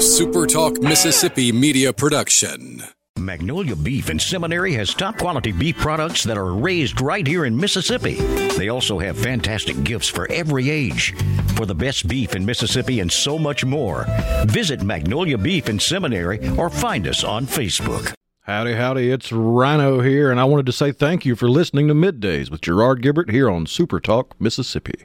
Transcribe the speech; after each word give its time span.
A 0.00 0.02
Super 0.02 0.46
Talk 0.46 0.80
Mississippi 0.80 1.52
media 1.52 1.92
production. 1.92 2.82
Magnolia 3.18 3.76
Beef 3.76 4.08
and 4.08 4.18
Seminary 4.18 4.72
has 4.72 4.94
top 4.94 5.18
quality 5.18 5.52
beef 5.52 5.76
products 5.76 6.24
that 6.24 6.38
are 6.38 6.54
raised 6.54 7.02
right 7.02 7.26
here 7.26 7.44
in 7.44 7.54
Mississippi. 7.54 8.14
They 8.14 8.70
also 8.70 8.98
have 8.98 9.18
fantastic 9.18 9.84
gifts 9.84 10.08
for 10.08 10.26
every 10.32 10.70
age. 10.70 11.14
For 11.54 11.66
the 11.66 11.74
best 11.74 12.08
beef 12.08 12.34
in 12.34 12.46
Mississippi 12.46 13.00
and 13.00 13.12
so 13.12 13.38
much 13.38 13.62
more, 13.62 14.06
visit 14.46 14.80
Magnolia 14.80 15.36
Beef 15.36 15.68
and 15.68 15.82
Seminary 15.82 16.48
or 16.56 16.70
find 16.70 17.06
us 17.06 17.22
on 17.22 17.44
Facebook. 17.44 18.14
Howdy, 18.44 18.76
howdy, 18.76 19.10
it's 19.10 19.30
Rhino 19.30 20.00
here, 20.00 20.30
and 20.30 20.40
I 20.40 20.44
wanted 20.44 20.64
to 20.64 20.72
say 20.72 20.92
thank 20.92 21.26
you 21.26 21.36
for 21.36 21.50
listening 21.50 21.88
to 21.88 21.94
Middays 21.94 22.50
with 22.50 22.62
Gerard 22.62 23.02
Gibert 23.02 23.30
here 23.30 23.50
on 23.50 23.66
Super 23.66 24.00
Talk, 24.00 24.34
Mississippi. 24.40 25.04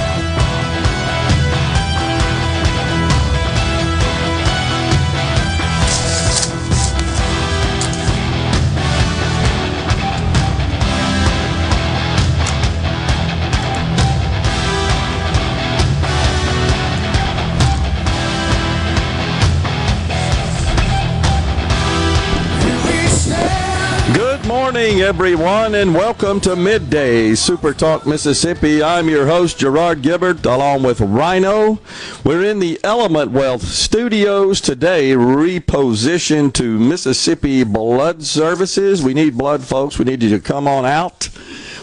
Morning, 24.81 25.01
everyone, 25.01 25.75
and 25.75 25.93
welcome 25.93 26.39
to 26.39 26.55
Midday 26.55 27.35
Super 27.35 27.71
Talk 27.71 28.07
Mississippi. 28.07 28.81
I'm 28.81 29.07
your 29.07 29.27
host, 29.27 29.59
Gerard 29.59 30.01
Gibert, 30.01 30.43
along 30.43 30.81
with 30.81 30.99
Rhino. 30.99 31.77
We're 32.23 32.45
in 32.45 32.57
the 32.57 32.79
Element 32.83 33.29
Wealth 33.29 33.61
studios 33.61 34.59
today, 34.59 35.11
repositioned 35.11 36.53
to 36.53 36.79
Mississippi 36.79 37.63
Blood 37.63 38.23
Services. 38.23 39.03
We 39.03 39.13
need 39.13 39.37
blood, 39.37 39.63
folks. 39.63 39.99
We 39.99 40.05
need 40.05 40.23
you 40.23 40.31
to 40.31 40.39
come 40.39 40.67
on 40.67 40.83
out. 40.83 41.29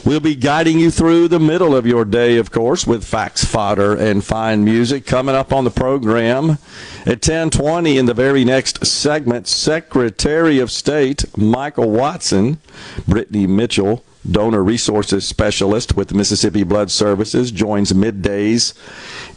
We'll 0.09 0.21
be 0.21 0.37
guiding 0.37 0.81
you 0.81 0.91
through 0.91 1.29
the 1.29 1.39
middle 1.39 1.77
of 1.77 1.87
your 1.87 2.07
day, 2.07 2.39
of 2.39 2.51
course, 2.51 2.87
with 2.87 3.05
facts, 3.05 3.45
fodder, 3.45 3.95
and 3.95 4.25
fine 4.25 4.65
music. 4.65 5.05
Coming 5.05 5.35
up 5.35 5.53
on 5.53 5.65
the 5.65 5.71
program 5.71 6.57
at 7.05 7.21
10:20 7.21 7.99
in 7.99 8.07
the 8.07 8.15
very 8.15 8.43
next 8.43 8.87
segment, 8.87 9.47
Secretary 9.47 10.61
of 10.61 10.71
State 10.71 11.27
Michael 11.37 11.91
Watson, 11.91 12.57
Brittany 13.07 13.47
Mitchell, 13.47 14.03
donor 14.29 14.65
resources 14.65 15.27
specialist 15.27 15.95
with 15.95 16.15
Mississippi 16.15 16.63
Blood 16.63 16.91
Services, 16.91 17.51
joins 17.51 17.93
middays 17.93 18.73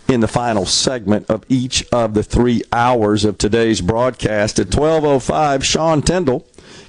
in 0.08 0.22
the 0.22 0.28
final 0.28 0.66
segment 0.66 1.26
of 1.30 1.44
each 1.50 1.86
of 1.92 2.14
the 2.14 2.24
three 2.24 2.64
hours 2.72 3.26
of 3.26 3.38
today's 3.38 3.82
broadcast. 3.82 4.58
At 4.58 4.70
12:05, 4.70 5.66
Sean 5.66 6.02
Tindell 6.02 6.46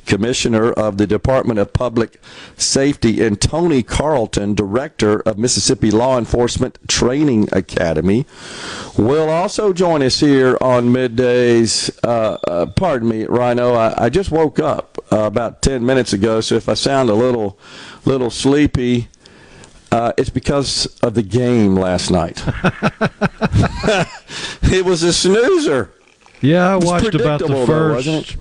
Commissioner 0.06 0.72
of 0.72 0.98
the 0.98 1.06
Department 1.06 1.58
of 1.58 1.72
Public 1.72 2.20
Safety, 2.56 3.24
and 3.24 3.40
Tony 3.40 3.82
Carleton, 3.82 4.54
Director 4.54 5.20
of 5.20 5.38
Mississippi 5.38 5.90
Law 5.90 6.18
Enforcement 6.18 6.78
Training 6.88 7.48
Academy, 7.52 8.26
will 8.96 9.30
also 9.30 9.72
join 9.72 10.02
us 10.02 10.20
here 10.20 10.56
on 10.60 10.88
middays. 10.88 11.90
Uh, 12.04 12.38
uh, 12.46 12.66
pardon 12.66 13.08
me, 13.08 13.24
Rhino. 13.24 13.74
I, 13.74 14.06
I 14.06 14.10
just 14.10 14.30
woke 14.30 14.58
up 14.58 14.98
uh, 15.10 15.20
about 15.20 15.62
10 15.62 15.84
minutes 15.84 16.12
ago, 16.12 16.40
so 16.40 16.56
if 16.56 16.68
I 16.68 16.74
sound 16.74 17.08
a 17.08 17.14
little, 17.14 17.58
little 18.04 18.30
sleepy, 18.30 19.08
uh, 19.90 20.12
it's 20.16 20.30
because 20.30 20.86
of 21.02 21.14
the 21.14 21.22
game 21.22 21.74
last 21.74 22.10
night. 22.10 22.42
it 24.62 24.84
was 24.84 25.02
a 25.02 25.12
snoozer. 25.12 25.92
Yeah, 26.40 26.72
I 26.72 26.76
watched 26.76 27.14
about 27.14 27.40
the 27.40 27.66
first 27.66 28.36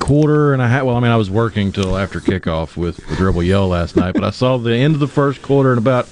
quarter 0.00 0.52
and 0.52 0.60
a 0.60 0.66
half. 0.66 0.84
Well, 0.84 0.96
I 0.96 1.00
mean, 1.00 1.12
I 1.12 1.16
was 1.16 1.30
working 1.30 1.70
till 1.70 1.96
after 1.96 2.18
kickoff 2.20 2.76
with, 2.76 2.96
the 2.96 3.24
Rebel 3.24 3.42
Yell 3.42 3.68
last 3.68 3.94
night, 3.94 4.14
but 4.14 4.24
I 4.24 4.30
saw 4.30 4.58
the 4.58 4.74
end 4.74 4.94
of 4.94 5.00
the 5.00 5.06
first 5.06 5.42
quarter 5.42 5.70
and 5.70 5.78
about 5.78 6.08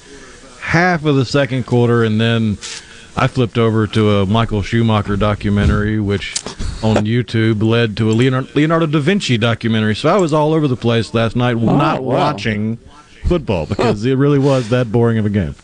half 0.60 1.04
of 1.04 1.16
the 1.16 1.24
second 1.24 1.66
quarter, 1.66 2.04
and 2.04 2.20
then 2.20 2.58
I 3.16 3.26
flipped 3.26 3.58
over 3.58 3.88
to 3.88 4.18
a 4.18 4.26
Michael 4.26 4.62
Schumacher 4.62 5.16
documentary, 5.16 5.98
which 5.98 6.34
on 6.84 7.04
YouTube 7.04 7.62
led 7.62 7.96
to 7.96 8.10
a 8.10 8.12
Leonardo, 8.12 8.48
Leonardo 8.54 8.86
da 8.86 9.00
Vinci 9.00 9.36
documentary. 9.36 9.96
So 9.96 10.08
I 10.08 10.18
was 10.18 10.32
all 10.32 10.52
over 10.52 10.68
the 10.68 10.76
place 10.76 11.14
last 11.14 11.34
night, 11.34 11.56
oh, 11.56 11.76
not 11.76 12.04
wow. 12.04 12.16
watching 12.16 12.76
football 13.24 13.66
because 13.66 14.04
it 14.04 14.14
really 14.14 14.38
was 14.38 14.68
that 14.68 14.92
boring 14.92 15.18
of 15.18 15.26
a 15.26 15.30
game. 15.30 15.56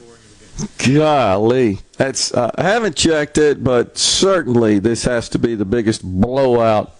Golly, 0.78 1.80
that's 1.96 2.32
uh, 2.32 2.50
I 2.56 2.62
haven't 2.62 2.96
checked 2.96 3.38
it, 3.38 3.64
but 3.64 3.98
certainly 3.98 4.78
this 4.78 5.04
has 5.04 5.28
to 5.30 5.38
be 5.38 5.54
the 5.54 5.64
biggest 5.64 6.02
blowout 6.02 6.92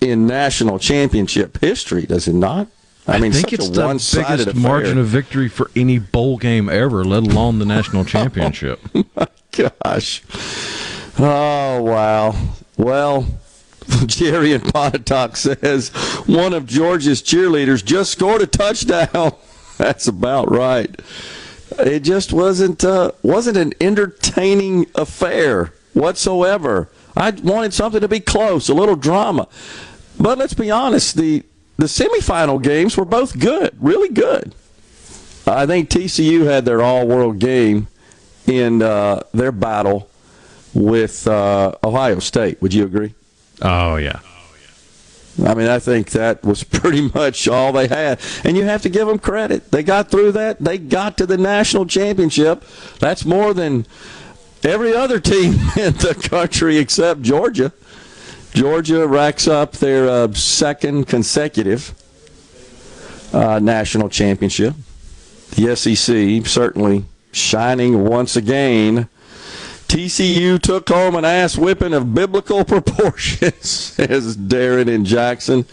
in 0.00 0.26
national 0.26 0.78
championship 0.78 1.60
history, 1.60 2.06
does 2.06 2.28
it 2.28 2.34
not? 2.34 2.68
I, 3.08 3.20
mean, 3.20 3.32
think 3.32 3.52
it's 3.52 3.68
the 3.68 3.86
biggest 3.86 4.48
affair. 4.48 4.54
margin 4.54 4.98
of 4.98 5.06
victory 5.06 5.48
for 5.48 5.70
any 5.76 5.98
bowl 5.98 6.38
game 6.38 6.68
ever, 6.68 7.04
let 7.04 7.22
alone 7.22 7.60
the 7.60 7.64
national 7.64 8.04
championship. 8.16 8.80
My 9.14 9.28
gosh. 9.52 10.22
Oh, 11.18 11.82
wow. 11.82 12.34
Well, 12.76 13.26
Jerry 14.06 14.52
and 14.52 14.72
Pontotoc 14.72 15.36
says 15.36 15.90
one 16.26 16.52
of 16.52 16.66
Georgia's 16.66 17.22
cheerleaders 17.22 17.84
just 17.84 18.12
scored 18.12 18.42
a 18.42 18.46
touchdown. 18.46 19.32
That's 19.78 20.08
about 20.08 20.50
right. 20.50 20.94
It 21.78 22.00
just 22.00 22.32
wasn't 22.32 22.84
uh, 22.84 23.12
wasn't 23.22 23.56
an 23.56 23.72
entertaining 23.80 24.86
affair 24.94 25.72
whatsoever. 25.92 26.88
I 27.16 27.30
wanted 27.30 27.72
something 27.72 28.00
to 28.00 28.08
be 28.08 28.20
close, 28.20 28.68
a 28.68 28.74
little 28.74 28.96
drama. 28.96 29.48
But 30.18 30.38
let's 30.38 30.54
be 30.54 30.70
honest, 30.70 31.16
the 31.16 31.42
the 31.78 31.86
semifinal 31.86 32.62
games 32.62 32.96
were 32.96 33.04
both 33.04 33.38
good, 33.38 33.76
really 33.80 34.08
good. 34.08 34.54
I 35.46 35.66
think 35.66 35.90
TCU 35.90 36.46
had 36.46 36.64
their 36.64 36.82
all-world 36.82 37.38
game 37.38 37.86
in 38.46 38.82
uh, 38.82 39.22
their 39.32 39.52
battle 39.52 40.08
with 40.74 41.26
uh, 41.28 41.72
Ohio 41.84 42.18
State. 42.18 42.60
Would 42.62 42.74
you 42.74 42.84
agree? 42.84 43.14
Oh 43.62 43.96
yeah. 43.96 44.20
I 45.44 45.54
mean, 45.54 45.68
I 45.68 45.78
think 45.78 46.10
that 46.10 46.42
was 46.42 46.64
pretty 46.64 47.10
much 47.14 47.46
all 47.48 47.72
they 47.72 47.88
had. 47.88 48.20
And 48.44 48.56
you 48.56 48.64
have 48.64 48.82
to 48.82 48.88
give 48.88 49.06
them 49.06 49.18
credit. 49.18 49.70
They 49.70 49.82
got 49.82 50.10
through 50.10 50.32
that. 50.32 50.60
They 50.60 50.78
got 50.78 51.18
to 51.18 51.26
the 51.26 51.36
national 51.36 51.86
championship. 51.86 52.64
That's 53.00 53.24
more 53.24 53.52
than 53.52 53.86
every 54.66 54.94
other 54.94 55.20
team 55.20 55.52
in 55.76 55.94
the 55.94 56.14
country 56.28 56.76
except 56.78 57.22
Georgia. 57.22 57.72
Georgia 58.52 59.06
racks 59.06 59.46
up 59.46 59.72
their 59.72 60.08
uh, 60.08 60.32
second 60.32 61.06
consecutive 61.06 61.94
uh, 63.32 63.58
national 63.58 64.08
championship. 64.08 64.74
The 65.54 65.76
SEC 65.76 66.46
certainly 66.46 67.04
shining 67.32 68.04
once 68.04 68.34
again. 68.34 69.08
TCU 69.88 70.60
took 70.60 70.88
home 70.88 71.14
an 71.14 71.24
ass 71.24 71.56
whipping 71.56 71.92
of 71.94 72.14
biblical 72.14 72.64
proportions, 72.74 73.68
says 73.68 74.36
Darren 74.36 74.88
in 74.88 75.04
Jackson. 75.04 75.64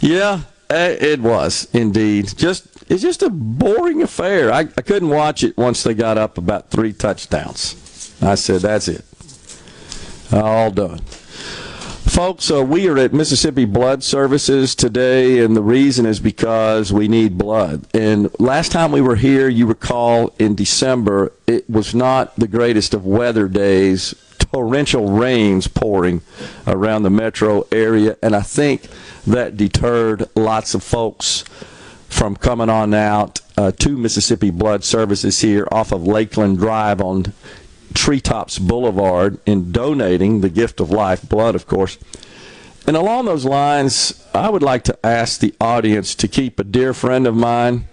Yeah, 0.00 0.40
eh, 0.70 0.96
it 0.98 1.20
was 1.20 1.68
indeed. 1.72 2.36
Just 2.36 2.66
it's 2.90 3.02
just 3.02 3.22
a 3.22 3.30
boring 3.30 4.02
affair. 4.02 4.52
I, 4.52 4.60
I 4.60 4.82
couldn't 4.82 5.10
watch 5.10 5.44
it 5.44 5.56
once 5.56 5.82
they 5.82 5.94
got 5.94 6.18
up 6.18 6.36
about 6.36 6.70
three 6.70 6.92
touchdowns. 6.92 7.83
I 8.24 8.34
said, 8.34 8.62
that's 8.62 8.88
it. 8.88 9.04
All 10.32 10.70
done. 10.70 11.00
Folks, 12.14 12.48
uh, 12.48 12.64
we 12.64 12.86
are 12.88 12.96
at 12.96 13.12
Mississippi 13.12 13.64
Blood 13.64 14.04
Services 14.04 14.76
today, 14.76 15.40
and 15.40 15.56
the 15.56 15.62
reason 15.62 16.06
is 16.06 16.20
because 16.20 16.92
we 16.92 17.08
need 17.08 17.36
blood. 17.36 17.86
And 17.92 18.30
last 18.38 18.70
time 18.70 18.92
we 18.92 19.00
were 19.00 19.16
here, 19.16 19.48
you 19.48 19.66
recall 19.66 20.32
in 20.38 20.54
December, 20.54 21.32
it 21.48 21.68
was 21.68 21.92
not 21.92 22.36
the 22.36 22.46
greatest 22.46 22.94
of 22.94 23.04
weather 23.04 23.48
days, 23.48 24.14
torrential 24.38 25.10
rains 25.10 25.66
pouring 25.66 26.22
around 26.68 27.02
the 27.02 27.10
metro 27.10 27.66
area, 27.72 28.16
and 28.22 28.36
I 28.36 28.42
think 28.42 28.86
that 29.26 29.56
deterred 29.56 30.28
lots 30.36 30.74
of 30.74 30.84
folks 30.84 31.42
from 32.08 32.36
coming 32.36 32.68
on 32.70 32.94
out 32.94 33.40
uh, 33.56 33.72
to 33.72 33.96
Mississippi 33.96 34.50
Blood 34.50 34.84
Services 34.84 35.40
here 35.40 35.66
off 35.72 35.90
of 35.90 36.06
Lakeland 36.06 36.58
Drive 36.58 37.00
on 37.00 37.32
Treetops 37.92 38.58
Boulevard 38.58 39.38
in 39.46 39.72
donating 39.72 40.40
the 40.40 40.48
gift 40.48 40.80
of 40.80 40.90
life, 40.90 41.28
blood, 41.28 41.54
of 41.54 41.66
course. 41.66 41.98
And 42.86 42.96
along 42.96 43.26
those 43.26 43.44
lines, 43.44 44.24
I 44.34 44.50
would 44.50 44.62
like 44.62 44.84
to 44.84 45.06
ask 45.06 45.40
the 45.40 45.54
audience 45.60 46.14
to 46.16 46.28
keep 46.28 46.58
a 46.58 46.64
dear 46.64 46.94
friend 46.94 47.26
of 47.26 47.34
mine 47.34 47.88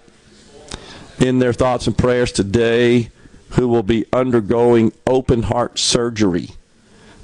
in 1.20 1.40
their 1.40 1.54
thoughts 1.54 1.88
and 1.88 1.98
prayers 1.98 2.32
today. 2.32 3.10
who 3.56 3.68
will 3.68 3.84
be 3.84 4.06
undergoing 4.14 4.94
open 5.06 5.44
heart 5.44 5.78
surgery 5.78 6.52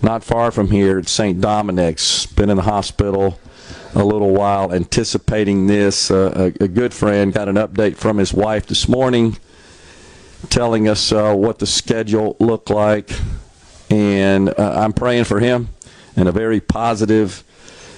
not 0.02 0.24
far 0.24 0.52
from 0.52 0.72
here 0.72 1.00
at 1.00 1.08
St. 1.08 1.40
Dominic's. 1.42 2.26
Been 2.26 2.50
in 2.50 2.58
the 2.58 2.64
hospital 2.64 3.40
a 3.96 4.04
little 4.04 4.32
while 4.32 4.74
anticipating 4.74 5.68
this. 5.68 6.12
Uh, 6.12 6.52
a, 6.62 6.64
a, 6.66 6.68
good 6.68 6.94
friend 6.94 7.34
got 7.34 7.50
an 7.50 7.56
update 7.56 7.96
from 7.96 8.18
his 8.18 8.34
wife 8.34 8.68
this 8.68 8.88
morning 8.88 9.38
telling 10.50 10.88
us 10.88 11.12
uh, 11.12 11.34
what 11.34 11.60
the 11.60 11.66
schedule 11.66 12.36
looked 12.40 12.70
like. 12.70 13.10
And 13.90 14.50
uh, 14.50 14.82
I'm 14.82 14.94
praying 14.94 15.26
for 15.26 15.40
him 15.40 15.70
and 16.16 16.28
a 16.28 16.32
very 16.32 16.60
positive, 16.60 17.44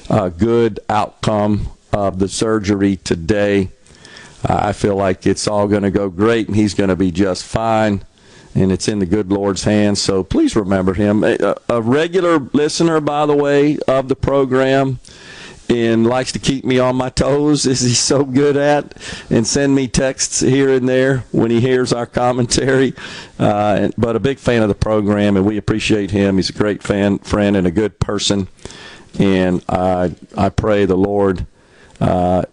uh, 0.10 0.30
good 0.30 0.80
outcome 0.90 1.68
of 1.92 2.20
the 2.20 2.28
surgery 2.28 2.98
today. 2.98 3.70
I 4.46 4.74
feel 4.74 4.96
like 4.96 5.28
it's 5.28 5.48
all 5.48 5.68
going 5.68 5.84
to 5.84 5.92
go 5.92 6.10
great 6.10 6.48
and 6.48 6.56
he's 6.56 6.74
going 6.74 6.90
to 6.90 6.96
be 6.96 7.12
just 7.12 7.44
fine 7.44 8.04
and 8.56 8.72
it's 8.72 8.88
in 8.88 9.00
the 9.00 9.06
good 9.06 9.32
Lord's 9.32 9.64
hands. 9.64 10.02
So 10.02 10.24
please 10.24 10.56
remember 10.56 10.94
him. 10.94 11.24
A, 11.24 11.56
a, 11.68 11.82
regular 11.82 12.40
listener, 12.40 13.00
by 13.00 13.26
the 13.26 13.36
way, 13.36 13.78
of 13.88 14.08
the 14.08 14.16
program 14.16 15.00
and 15.70 16.08
likes 16.08 16.32
to 16.32 16.40
keep 16.40 16.66
me 16.66 16.80
on 16.80 16.96
my 16.96 17.10
toes 17.10 17.66
as 17.68 17.82
he's 17.82 18.00
so 18.00 18.24
good 18.24 18.58
at 18.58 18.96
and 19.30 19.46
send 19.46 19.76
me 19.76 19.88
texts 19.88 20.40
here 20.40 20.74
and 20.74 20.90
there 20.90 21.20
when 21.32 21.52
he 21.52 21.62
hears 21.62 21.94
our 21.94 22.06
commentary. 22.06 22.94
Uh, 23.38 23.90
but 23.98 24.16
a 24.16 24.20
big 24.20 24.40
fan 24.40 24.62
of 24.62 24.68
the 24.68 24.76
program 24.76 25.38
and 25.38 25.46
we 25.46 25.58
appreciate 25.58 26.12
him. 26.12 26.38
He's 26.38 26.50
a 26.50 26.54
great 26.54 26.84
fan 26.84 27.20
friend 27.20 27.56
and 27.56 27.68
a 27.68 27.72
good 27.72 28.00
person. 28.00 28.48
And 29.18 29.64
i 29.68 30.14
i 30.38 30.50
pray 30.50 30.86
the 30.86 30.96
lord 30.96 31.46
uh, 32.00 32.44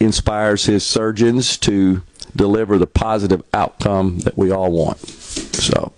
inspires 0.00 0.66
his 0.66 0.84
surgeons 0.84 1.56
to 1.58 2.02
deliver 2.34 2.78
the 2.78 2.86
positive 2.86 3.42
outcome 3.52 4.18
that 4.20 4.36
we 4.36 4.50
all 4.50 4.70
want. 4.72 4.98
So 4.98 5.92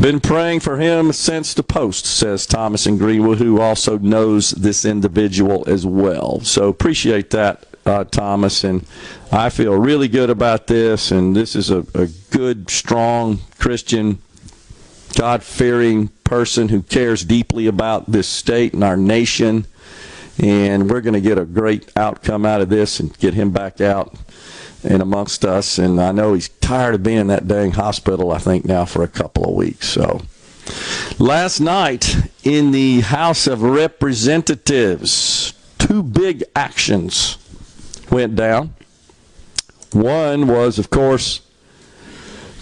been 0.00 0.20
praying 0.20 0.60
for 0.60 0.78
him 0.78 1.12
since 1.12 1.54
the 1.54 1.62
post, 1.62 2.06
says 2.06 2.46
Thomas 2.46 2.86
in 2.86 2.98
Greenwood, 2.98 3.38
who 3.38 3.60
also 3.60 3.98
knows 3.98 4.50
this 4.50 4.84
individual 4.84 5.64
as 5.66 5.86
well. 5.86 6.40
So 6.40 6.68
appreciate 6.68 7.30
that, 7.30 7.66
uh, 7.86 8.04
Thomas. 8.04 8.62
And 8.64 8.86
I 9.32 9.48
feel 9.48 9.74
really 9.74 10.08
good 10.08 10.30
about 10.30 10.66
this. 10.66 11.10
And 11.10 11.34
this 11.34 11.56
is 11.56 11.70
a, 11.70 11.86
a 11.94 12.08
good, 12.30 12.70
strong 12.70 13.40
Christian, 13.58 14.20
God 15.16 15.42
fearing 15.42 16.08
person 16.24 16.68
who 16.68 16.82
cares 16.82 17.24
deeply 17.24 17.66
about 17.66 18.10
this 18.10 18.28
state 18.28 18.74
and 18.74 18.84
our 18.84 18.96
nation. 18.96 19.66
And 20.38 20.90
we're 20.90 21.00
going 21.00 21.14
to 21.14 21.20
get 21.20 21.38
a 21.38 21.46
great 21.46 21.90
outcome 21.96 22.44
out 22.44 22.60
of 22.60 22.68
this 22.68 23.00
and 23.00 23.16
get 23.18 23.32
him 23.32 23.50
back 23.50 23.80
out 23.80 24.14
and 24.86 25.02
amongst 25.02 25.44
us. 25.44 25.78
And 25.78 26.00
I 26.00 26.12
know 26.12 26.34
he's 26.34 26.48
tired 26.48 26.94
of 26.94 27.02
being 27.02 27.18
in 27.18 27.26
that 27.28 27.48
dang 27.48 27.72
hospital, 27.72 28.32
I 28.32 28.38
think, 28.38 28.64
now 28.64 28.84
for 28.84 29.02
a 29.02 29.08
couple 29.08 29.44
of 29.44 29.54
weeks. 29.54 29.88
So 29.88 30.22
last 31.18 31.60
night 31.60 32.16
in 32.44 32.72
the 32.72 33.00
House 33.00 33.46
of 33.46 33.62
Representatives, 33.62 35.52
two 35.78 36.02
big 36.02 36.44
actions 36.54 37.38
went 38.10 38.36
down. 38.36 38.74
One 39.92 40.46
was, 40.46 40.78
of 40.78 40.90
course, 40.90 41.40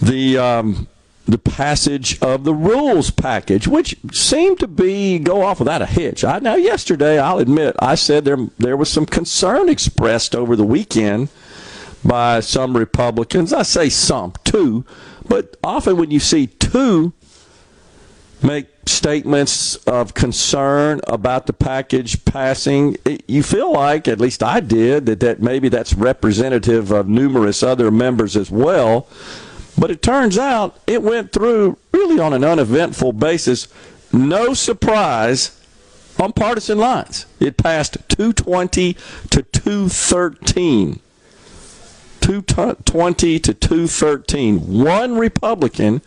the 0.00 0.38
um, 0.38 0.88
the 1.26 1.38
passage 1.38 2.20
of 2.20 2.44
the 2.44 2.52
rules 2.52 3.10
package, 3.10 3.66
which 3.66 3.96
seemed 4.12 4.60
to 4.60 4.68
be 4.68 5.18
go 5.18 5.42
off 5.42 5.58
without 5.58 5.80
a 5.80 5.86
hitch. 5.86 6.22
I 6.22 6.38
now 6.38 6.56
yesterday, 6.56 7.18
I'll 7.18 7.38
admit, 7.38 7.74
I 7.78 7.94
said 7.94 8.24
there 8.24 8.48
there 8.58 8.76
was 8.76 8.90
some 8.90 9.06
concern 9.06 9.68
expressed 9.68 10.36
over 10.36 10.54
the 10.54 10.66
weekend 10.66 11.28
by 12.04 12.40
some 12.40 12.76
Republicans. 12.76 13.52
I 13.52 13.62
say 13.62 13.88
some, 13.88 14.32
two, 14.44 14.84
but 15.26 15.56
often 15.64 15.96
when 15.96 16.10
you 16.10 16.20
see 16.20 16.46
two 16.46 17.12
make 18.42 18.66
statements 18.86 19.76
of 19.86 20.12
concern 20.12 21.00
about 21.06 21.46
the 21.46 21.52
package 21.52 22.24
passing, 22.24 22.96
you 23.26 23.42
feel 23.42 23.72
like, 23.72 24.06
at 24.06 24.20
least 24.20 24.42
I 24.42 24.60
did, 24.60 25.06
that, 25.06 25.20
that 25.20 25.40
maybe 25.40 25.68
that's 25.68 25.94
representative 25.94 26.90
of 26.90 27.08
numerous 27.08 27.62
other 27.62 27.90
members 27.90 28.36
as 28.36 28.50
well. 28.50 29.08
But 29.78 29.90
it 29.90 30.02
turns 30.02 30.38
out 30.38 30.78
it 30.86 31.02
went 31.02 31.32
through 31.32 31.78
really 31.92 32.20
on 32.20 32.32
an 32.32 32.44
uneventful 32.44 33.14
basis. 33.14 33.66
No 34.12 34.54
surprise 34.54 35.60
on 36.20 36.32
partisan 36.32 36.78
lines. 36.78 37.26
It 37.40 37.56
passed 37.56 37.96
220 38.08 38.94
to 39.30 39.42
213. 39.42 41.00
220 42.24 43.38
to 43.38 43.52
213. 43.52 44.82
One 44.82 45.18
Republican, 45.18 46.00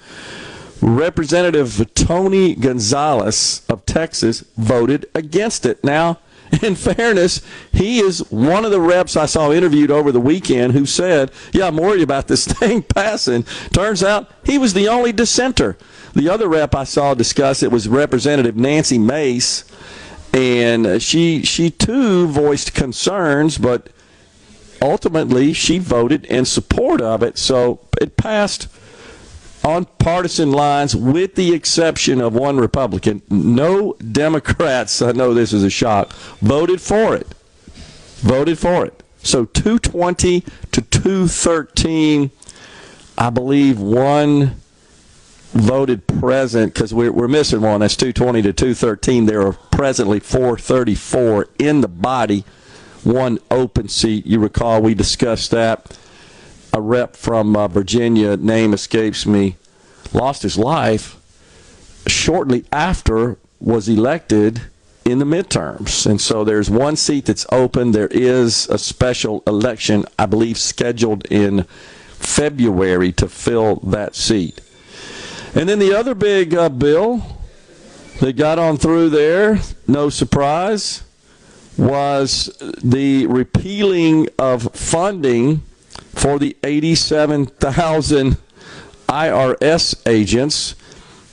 Representative 0.81 1.93
Tony 1.93 2.55
Gonzalez 2.55 3.61
of 3.69 3.85
Texas, 3.85 4.43
voted 4.57 5.05
against 5.13 5.63
it. 5.63 5.83
Now, 5.83 6.17
in 6.63 6.73
fairness, 6.73 7.41
he 7.71 7.99
is 7.99 8.31
one 8.31 8.65
of 8.65 8.71
the 8.71 8.81
reps 8.81 9.15
I 9.15 9.27
saw 9.27 9.51
interviewed 9.51 9.91
over 9.91 10.11
the 10.11 10.19
weekend 10.19 10.73
who 10.73 10.87
said, 10.87 11.31
Yeah, 11.53 11.67
I'm 11.67 11.77
worried 11.77 12.01
about 12.01 12.27
this 12.27 12.47
thing 12.51 12.81
passing. 12.81 13.43
Turns 13.71 14.03
out 14.03 14.31
he 14.43 14.57
was 14.57 14.73
the 14.73 14.87
only 14.87 15.11
dissenter. 15.11 15.77
The 16.13 16.29
other 16.29 16.47
rep 16.47 16.73
I 16.73 16.85
saw 16.85 17.13
discuss 17.13 17.61
it 17.61 17.71
was 17.71 17.87
Representative 17.87 18.55
Nancy 18.55 18.97
Mace, 18.97 19.65
and 20.33 20.99
she 20.99 21.43
she 21.43 21.69
too 21.69 22.25
voiced 22.25 22.73
concerns, 22.73 23.59
but 23.59 23.89
ultimately 24.81 25.53
she 25.53 25.79
voted 25.79 26.25
in 26.25 26.45
support 26.45 27.01
of 27.01 27.23
it. 27.23 27.37
So 27.37 27.79
it 28.01 28.17
passed 28.17 28.67
on 29.63 29.85
partisan 29.99 30.51
lines 30.51 30.95
with 30.95 31.35
the 31.35 31.53
exception 31.53 32.21
of 32.21 32.33
one 32.33 32.57
Republican. 32.57 33.21
No 33.29 33.93
Democrats, 33.93 35.01
I 35.01 35.11
know 35.11 35.33
this 35.33 35.53
is 35.53 35.63
a 35.63 35.69
shock, 35.69 36.13
voted 36.41 36.81
for 36.81 37.15
it. 37.15 37.27
Voted 38.17 38.57
for 38.57 38.85
it. 38.85 39.03
So 39.23 39.45
220 39.45 40.41
to 40.71 40.81
213, 40.81 42.31
I 43.17 43.29
believe 43.29 43.79
one 43.79 44.55
voted 45.51 46.07
present 46.07 46.73
because 46.73 46.93
we're, 46.93 47.11
we're 47.11 47.27
missing 47.27 47.61
one. 47.61 47.79
That's 47.79 47.95
220 47.95 48.43
to 48.43 48.53
213. 48.53 49.25
There 49.25 49.41
are 49.41 49.53
presently 49.53 50.19
434 50.19 51.49
in 51.59 51.81
the 51.81 51.87
body 51.87 52.43
one 53.03 53.39
open 53.51 53.87
seat. 53.87 54.25
You 54.25 54.39
recall 54.39 54.81
we 54.81 54.93
discussed 54.93 55.51
that. 55.51 55.97
A 56.73 56.81
rep 56.81 57.15
from 57.15 57.55
uh, 57.55 57.67
Virginia, 57.67 58.37
name 58.37 58.73
escapes 58.73 59.25
me, 59.25 59.55
lost 60.13 60.43
his 60.43 60.57
life 60.57 61.17
shortly 62.07 62.65
after 62.71 63.37
was 63.59 63.89
elected 63.89 64.61
in 65.05 65.19
the 65.19 65.25
midterms. 65.25 66.05
And 66.05 66.19
so 66.19 66.43
there's 66.43 66.69
one 66.69 66.95
seat 66.95 67.25
that's 67.25 67.45
open. 67.51 67.91
There 67.91 68.07
is 68.07 68.67
a 68.69 68.77
special 68.77 69.43
election, 69.47 70.05
I 70.19 70.25
believe, 70.25 70.57
scheduled 70.57 71.25
in 71.31 71.63
February 71.63 73.11
to 73.13 73.27
fill 73.27 73.77
that 73.77 74.15
seat. 74.15 74.61
And 75.55 75.69
then 75.69 75.79
the 75.79 75.93
other 75.93 76.13
big 76.13 76.53
uh, 76.53 76.69
bill 76.69 77.23
that 78.19 78.35
got 78.35 78.59
on 78.59 78.77
through 78.77 79.09
there, 79.09 79.59
no 79.87 80.09
surprise, 80.09 81.03
was 81.77 82.57
the 82.83 83.27
repealing 83.27 84.27
of 84.39 84.73
funding 84.73 85.61
for 86.13 86.39
the 86.39 86.57
87,000 86.63 88.37
IRS 89.07 90.07
agents 90.07 90.75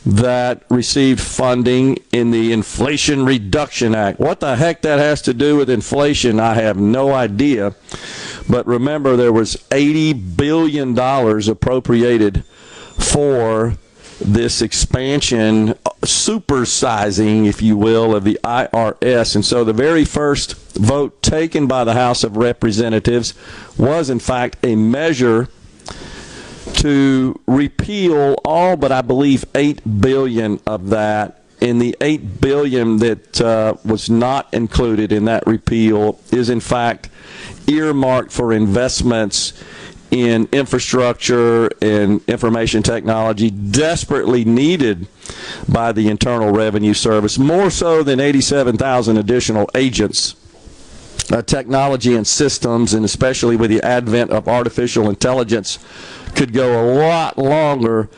that 0.07 0.65
received 0.69 1.21
funding 1.21 1.99
in 2.13 2.31
the 2.31 2.53
Inflation 2.53 3.25
Reduction 3.25 3.95
Act. 3.95 4.21
What 4.21 4.41
the 4.41 4.57
heck 4.57 4.83
that 4.83 4.99
has 4.99 5.23
to 5.23 5.33
do 5.33 5.57
with 5.57 5.71
inflation, 5.71 6.39
I 6.39 6.55
have 6.55 6.77
no 6.77 7.13
idea. 7.13 7.75
But 8.49 8.67
remember, 8.67 9.17
there 9.17 9.33
was 9.33 9.57
$80 9.71 10.37
billion 10.37 10.99
appropriated 10.99 12.45
for 12.99 13.79
this 14.25 14.63
expansion, 14.63 15.75
supersizing, 16.01 17.47
if 17.47 17.61
you 17.61 17.77
will, 17.77 18.15
of 18.15 18.25
the 18.25 18.39
IRS. 18.43 19.35
And 19.35 19.45
so 19.45 19.65
the 19.65 19.73
very 19.73 20.05
first 20.05 20.57
vote 20.77 21.23
taken 21.23 21.67
by 21.67 21.85
the 21.85 21.93
House 21.93 22.25
of 22.25 22.37
Representatives 22.37 23.35
was, 23.77 24.11
in 24.11 24.19
fact, 24.19 24.57
a 24.65 24.75
measure 24.75 25.49
to 26.73 27.39
repeal 27.47 28.37
all 28.45 28.77
but 28.77 28.91
I 28.91 29.03
believe 29.03 29.45
8 29.55 30.01
billion 30.01 30.61
of 30.67 30.91
that 30.91 31.43
and 31.61 31.81
the 31.81 31.97
8 32.01 32.41
billion 32.41 32.99
that 32.99 33.41
uh, 33.41 33.75
was 33.85 34.11
not 34.11 34.53
included 34.53 35.13
in 35.13 35.27
that 35.27 35.47
repeal 35.47 36.19
is 36.33 36.49
in 36.49 36.61
fact 36.61 37.09
earmarked 37.67 38.33
for 38.33 38.53
investments 38.53 39.53
in 40.15 40.49
infrastructure 40.53 41.67
and 41.83 42.21
information 42.29 42.85
technology 42.85 43.51
desperately 43.51 44.45
needed 44.45 45.09
by 45.69 45.91
the 45.91 46.09
Internal 46.09 46.53
Revenue 46.53 46.95
Service, 46.95 47.37
more 47.37 47.69
so 47.69 48.05
than 48.05 48.21
87,000 48.21 49.17
additional 49.17 49.69
agents 49.75 50.37
uh, 51.33 51.43
technology 51.43 52.15
and 52.15 52.27
systems, 52.27 52.95
and 52.95 53.05
especially 53.05 53.57
with 53.57 53.71
the 53.71 53.83
advent 53.83 54.31
of 54.31 54.47
artificial 54.47 55.09
intelligence, 55.09 55.79
could 56.37 56.53
go 56.53 56.81
a 56.81 56.85
lot 56.97 57.37
longer 57.37 58.09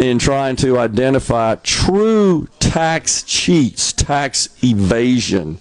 in 0.00 0.18
trying 0.18 0.56
to 0.56 0.78
identify 0.78 1.54
true 1.56 2.48
tax 2.58 3.22
cheats, 3.22 3.92
tax 3.92 4.48
evasion, 4.64 5.58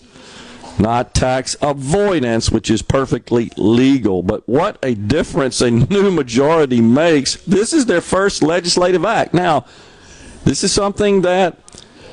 not 0.79 1.13
tax 1.13 1.55
avoidance, 1.61 2.51
which 2.51 2.69
is 2.69 2.81
perfectly 2.81 3.51
legal. 3.57 4.23
But 4.23 4.47
what 4.47 4.77
a 4.83 4.95
difference 4.95 5.61
a 5.61 5.71
new 5.71 6.11
majority 6.11 6.81
makes. 6.81 7.35
This 7.43 7.73
is 7.73 7.85
their 7.85 8.01
first 8.01 8.43
legislative 8.43 9.05
act. 9.05 9.33
Now, 9.33 9.65
this 10.43 10.63
is 10.63 10.71
something 10.71 11.21
that 11.21 11.57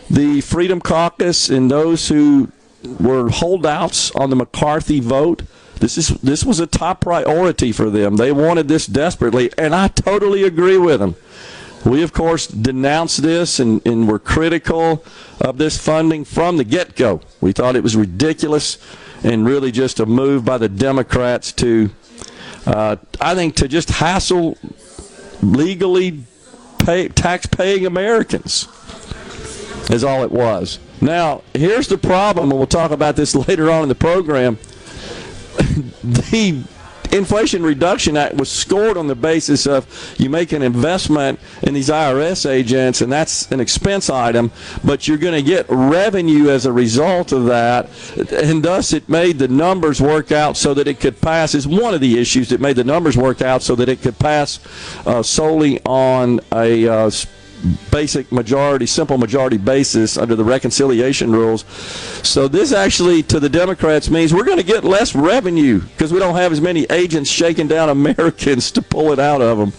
the 0.08 0.40
Freedom 0.40 0.80
Caucus 0.80 1.48
and 1.48 1.70
those 1.70 2.08
who 2.08 2.50
were 3.00 3.28
holdouts 3.28 4.10
on 4.12 4.30
the 4.30 4.36
McCarthy 4.36 5.00
vote. 5.00 5.42
This 5.76 5.98
is 5.98 6.08
this 6.08 6.44
was 6.44 6.60
a 6.60 6.66
top 6.66 7.00
priority 7.00 7.72
for 7.72 7.90
them. 7.90 8.16
They 8.16 8.30
wanted 8.30 8.68
this 8.68 8.86
desperately, 8.86 9.50
and 9.58 9.74
I 9.74 9.88
totally 9.88 10.44
agree 10.44 10.78
with 10.78 11.00
them. 11.00 11.16
We, 11.84 12.02
of 12.02 12.12
course, 12.12 12.46
denounced 12.46 13.22
this 13.22 13.58
and, 13.58 13.84
and 13.86 14.08
were 14.08 14.18
critical 14.18 15.04
of 15.40 15.58
this 15.58 15.76
funding 15.78 16.24
from 16.24 16.56
the 16.56 16.64
get 16.64 16.94
go. 16.94 17.20
We 17.40 17.52
thought 17.52 17.74
it 17.74 17.82
was 17.82 17.96
ridiculous 17.96 18.78
and 19.24 19.44
really 19.44 19.72
just 19.72 20.00
a 20.00 20.06
move 20.06 20.44
by 20.44 20.58
the 20.58 20.68
Democrats 20.68 21.52
to, 21.52 21.90
uh, 22.66 22.96
I 23.20 23.34
think, 23.34 23.56
to 23.56 23.68
just 23.68 23.88
hassle 23.88 24.56
legally 25.42 26.22
pay, 26.78 27.08
tax 27.08 27.46
paying 27.46 27.86
Americans, 27.86 28.68
is 29.90 30.04
all 30.04 30.22
it 30.22 30.30
was. 30.30 30.78
Now, 31.00 31.42
here's 31.52 31.88
the 31.88 31.98
problem, 31.98 32.50
and 32.50 32.58
we'll 32.58 32.66
talk 32.68 32.92
about 32.92 33.16
this 33.16 33.34
later 33.48 33.70
on 33.70 33.82
in 33.82 33.88
the 33.88 33.94
program. 33.94 34.56
the 36.04 36.62
Inflation 37.12 37.62
Reduction 37.62 38.16
Act 38.16 38.36
was 38.36 38.50
scored 38.50 38.96
on 38.96 39.06
the 39.06 39.14
basis 39.14 39.66
of 39.66 39.86
you 40.18 40.30
make 40.30 40.52
an 40.52 40.62
investment 40.62 41.38
in 41.62 41.74
these 41.74 41.90
IRS 41.90 42.48
agents, 42.48 43.02
and 43.02 43.12
that's 43.12 43.52
an 43.52 43.60
expense 43.60 44.08
item, 44.08 44.50
but 44.82 45.06
you're 45.06 45.18
going 45.18 45.34
to 45.34 45.42
get 45.42 45.66
revenue 45.68 46.48
as 46.48 46.64
a 46.64 46.72
result 46.72 47.32
of 47.32 47.44
that, 47.44 47.90
and 48.32 48.62
thus 48.64 48.94
it 48.94 49.10
made 49.10 49.38
the 49.38 49.48
numbers 49.48 50.00
work 50.00 50.32
out 50.32 50.56
so 50.56 50.72
that 50.72 50.88
it 50.88 51.00
could 51.00 51.20
pass. 51.20 51.54
Is 51.54 51.68
one 51.68 51.92
of 51.92 52.00
the 52.00 52.18
issues 52.18 52.48
that 52.48 52.60
made 52.60 52.76
the 52.76 52.84
numbers 52.84 53.16
work 53.16 53.42
out 53.42 53.62
so 53.62 53.74
that 53.74 53.90
it 53.90 54.00
could 54.00 54.18
pass 54.18 54.58
uh, 55.06 55.22
solely 55.22 55.80
on 55.84 56.40
a 56.50 56.88
uh, 56.88 57.10
basic 57.90 58.30
majority, 58.32 58.86
simple 58.86 59.18
majority 59.18 59.58
basis 59.58 60.16
under 60.16 60.34
the 60.34 60.44
reconciliation 60.44 61.32
rules. 61.32 61.64
So 62.26 62.48
this 62.48 62.72
actually, 62.72 63.22
to 63.24 63.40
the 63.40 63.48
Democrats, 63.48 64.10
means 64.10 64.32
we're 64.32 64.44
going 64.44 64.58
to 64.58 64.64
get 64.64 64.84
less 64.84 65.14
revenue 65.14 65.80
because 65.80 66.12
we 66.12 66.18
don't 66.18 66.34
have 66.34 66.52
as 66.52 66.60
many 66.60 66.84
agents 66.84 67.30
shaking 67.30 67.68
down 67.68 67.88
Americans 68.02 68.70
to 68.72 68.82
pull 68.82 69.12
it 69.12 69.18
out 69.18 69.40
of 69.40 69.58
them. 69.58 69.70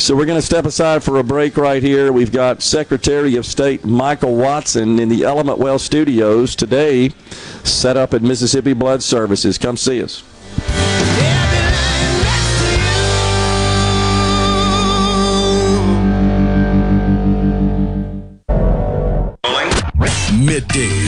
So 0.00 0.16
we're 0.16 0.26
going 0.26 0.40
to 0.40 0.46
step 0.46 0.64
aside 0.64 1.02
for 1.02 1.18
a 1.18 1.24
break 1.24 1.56
right 1.56 1.82
here. 1.82 2.12
We've 2.12 2.32
got 2.32 2.62
Secretary 2.62 3.36
of 3.36 3.44
State 3.44 3.84
Michael 3.84 4.36
Watson 4.36 4.98
in 4.98 5.08
the 5.08 5.24
Element 5.24 5.58
Well 5.58 5.78
studios 5.78 6.56
today, 6.56 7.10
set 7.64 7.96
up 7.96 8.14
at 8.14 8.22
Mississippi 8.22 8.72
Blood 8.72 9.02
Services. 9.02 9.58
Come 9.58 9.76
see 9.76 10.02
us. 10.02 10.22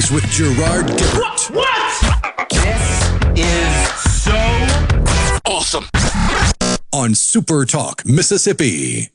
Middays 0.02 0.10
with 0.12 0.24
Gerard 0.30 0.86
Gibert. 0.86 1.50
What? 1.50 1.50
what? 1.50 2.48
This 2.50 3.10
is 3.36 4.22
so 4.22 4.32
awesome. 5.46 5.88
On 6.92 7.14
Super 7.14 7.64
Talk, 7.64 8.04
Mississippi. 8.04 9.10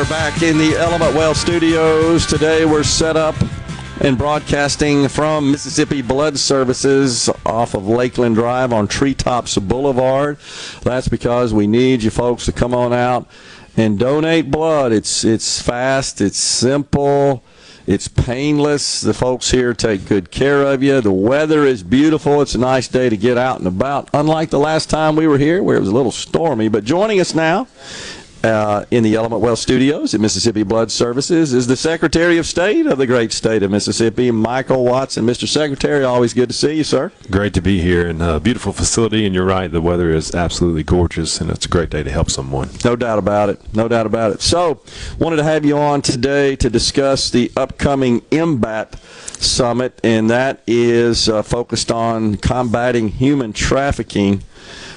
Are 0.00 0.04
back 0.08 0.42
in 0.42 0.56
the 0.56 0.74
Element 0.78 1.14
Well 1.14 1.34
studios. 1.34 2.24
Today 2.24 2.64
we're 2.64 2.82
set 2.82 3.18
up 3.18 3.34
and 4.00 4.16
broadcasting 4.16 5.08
from 5.08 5.50
Mississippi 5.50 6.00
Blood 6.00 6.38
Services 6.38 7.28
off 7.44 7.74
of 7.74 7.86
Lakeland 7.86 8.34
Drive 8.34 8.72
on 8.72 8.88
Treetops 8.88 9.58
Boulevard. 9.58 10.38
That's 10.82 11.08
because 11.08 11.52
we 11.52 11.66
need 11.66 12.02
you 12.02 12.08
folks 12.08 12.46
to 12.46 12.52
come 12.52 12.72
on 12.72 12.94
out 12.94 13.28
and 13.76 13.98
donate 13.98 14.50
blood. 14.50 14.92
It's 14.92 15.22
it's 15.22 15.60
fast, 15.60 16.22
it's 16.22 16.38
simple. 16.38 17.44
It's 17.86 18.08
painless. 18.08 19.00
The 19.00 19.14
folks 19.14 19.50
here 19.50 19.74
take 19.74 20.06
good 20.06 20.30
care 20.30 20.62
of 20.62 20.82
you. 20.82 21.00
The 21.00 21.10
weather 21.10 21.66
is 21.66 21.82
beautiful. 21.82 22.40
It's 22.40 22.54
a 22.54 22.58
nice 22.58 22.86
day 22.86 23.08
to 23.08 23.16
get 23.16 23.36
out 23.36 23.58
and 23.58 23.66
about. 23.66 24.08
Unlike 24.14 24.50
the 24.50 24.60
last 24.60 24.88
time 24.88 25.16
we 25.16 25.26
were 25.26 25.38
here, 25.38 25.62
where 25.62 25.76
it 25.76 25.80
was 25.80 25.88
a 25.88 25.94
little 25.94 26.12
stormy. 26.12 26.68
But 26.68 26.84
joining 26.84 27.20
us 27.20 27.34
now 27.34 27.66
uh, 28.42 28.84
in 28.90 29.02
the 29.02 29.14
Element 29.14 29.42
Well 29.42 29.56
studios 29.56 30.14
at 30.14 30.20
Mississippi 30.20 30.62
Blood 30.62 30.90
Services 30.90 31.52
is 31.52 31.66
the 31.66 31.76
Secretary 31.76 32.38
of 32.38 32.46
State 32.46 32.86
of 32.86 32.98
the 32.98 33.06
great 33.06 33.32
state 33.32 33.62
of 33.62 33.70
Mississippi, 33.70 34.30
Michael 34.30 34.84
Watson. 34.84 35.26
Mr. 35.26 35.46
Secretary, 35.46 36.04
always 36.04 36.34
good 36.34 36.48
to 36.48 36.54
see 36.54 36.74
you, 36.74 36.84
sir. 36.84 37.12
Great 37.30 37.54
to 37.54 37.60
be 37.60 37.80
here 37.80 38.06
in 38.06 38.20
a 38.20 38.40
beautiful 38.40 38.72
facility, 38.72 39.26
and 39.26 39.34
you're 39.34 39.44
right, 39.44 39.70
the 39.70 39.80
weather 39.80 40.10
is 40.10 40.34
absolutely 40.34 40.82
gorgeous, 40.82 41.40
and 41.40 41.50
it's 41.50 41.66
a 41.66 41.68
great 41.68 41.90
day 41.90 42.02
to 42.02 42.10
help 42.10 42.30
someone. 42.30 42.70
No 42.84 42.96
doubt 42.96 43.18
about 43.18 43.48
it. 43.48 43.60
No 43.74 43.88
doubt 43.88 44.06
about 44.06 44.32
it. 44.32 44.40
So, 44.40 44.80
wanted 45.18 45.36
to 45.36 45.44
have 45.44 45.64
you 45.64 45.76
on 45.76 46.02
today 46.02 46.56
to 46.56 46.70
discuss 46.70 47.30
the 47.30 47.52
upcoming 47.56 48.20
MBAT 48.22 48.98
summit, 49.42 50.00
and 50.02 50.30
that 50.30 50.62
is 50.66 51.28
uh, 51.28 51.42
focused 51.42 51.90
on 51.90 52.36
combating 52.36 53.08
human 53.08 53.52
trafficking 53.52 54.42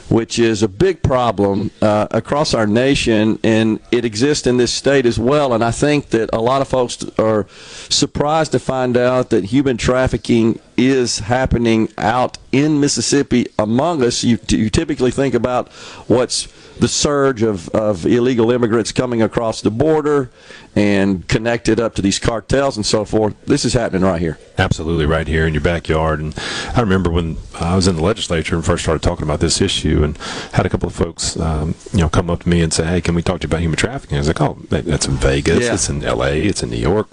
which 0.10 0.38
is 0.40 0.62
a 0.64 0.68
big 0.68 1.02
problem 1.02 1.72
uh, 1.82 2.08
across 2.12 2.54
our 2.54 2.68
nation, 2.68 3.40
and 3.44 3.80
it 3.92 4.06
exists 4.06 4.48
in 4.48 4.58
this 4.58 4.74
state 4.74 5.06
as 5.06 5.18
well. 5.18 5.54
And 5.54 5.64
I 5.64 5.72
think 5.72 6.10
that 6.10 6.30
a 6.34 6.42
lot 6.42 6.62
of 6.62 6.68
folks 6.68 7.04
are 7.18 7.48
surprised 7.90 8.52
to 8.52 8.60
find 8.60 8.98
out 8.98 9.30
that 9.30 9.46
human 9.46 9.78
trafficking 9.78 10.60
is 10.78 11.20
happening 11.20 11.90
out 11.98 12.38
in 12.52 12.80
Mississippi 12.80 13.48
among 13.58 14.04
us. 14.04 14.24
You, 14.24 14.40
you 14.50 14.70
typically 14.70 15.12
think 15.12 15.34
about 15.34 15.72
what's 16.08 16.48
the 16.80 16.88
surge 16.88 17.44
of, 17.44 17.70
of 17.70 18.06
illegal 18.06 18.52
immigrants 18.52 18.92
coming 18.92 19.22
across 19.22 19.62
the 19.62 19.72
border 19.72 20.32
and 20.75 21.27
connected 21.27 21.80
up 21.80 21.96
to 21.96 22.01
these 22.01 22.20
cartels 22.20 22.75
and 22.75 22.86
so 22.86 23.06
forth. 23.06 23.36
This 23.46 23.65
is 23.65 23.74
happening 23.74 24.01
right 24.01 24.20
here. 24.20 24.39
Absolutely, 24.58 25.06
right 25.06 25.27
here 25.27 25.46
in 25.46 25.53
your 25.53 25.62
backyard. 25.62 26.20
And 26.20 26.38
I 26.75 26.82
remember 26.82 27.10
when 27.12 27.38
I 27.60 27.75
was 27.75 27.88
in 27.88 27.96
the 27.96 28.03
legislature 28.03 28.56
and 28.56 28.65
first 28.65 28.84
started 28.84 29.03
talking 29.03 29.24
about 29.24 29.39
this 29.39 29.62
issue, 29.62 30.03
and 30.03 30.18
had 30.53 30.65
a 30.65 30.70
couple 30.70 30.88
of 30.88 30.96
folks, 30.96 31.38
um, 31.38 31.75
you 31.92 32.00
know, 32.00 32.10
come 32.10 32.30
up 32.30 32.44
to 32.44 32.50
me 32.50 32.62
and 32.62 32.74
say, 32.74 32.86
"Hey, 32.86 33.01
can 33.01 33.15
we 33.15 33.22
talk 33.22 33.42
to 33.42 33.46
you 33.46 33.50
about 33.50 33.62
human 33.62 33.77
trafficking?" 33.77 34.18
I 34.18 34.22
was 34.22 34.27
like, 34.27 34.42
"Oh, 34.42 34.58
that's 34.70 35.08
in 35.08 35.13
Vegas. 35.13 35.63
Yeah. 35.63 35.74
It's 35.74 35.89
in 35.89 36.03
L.A. 36.03 36.42
It's 36.42 36.63
in 36.63 36.70
New 36.70 36.77
York." 36.77 37.08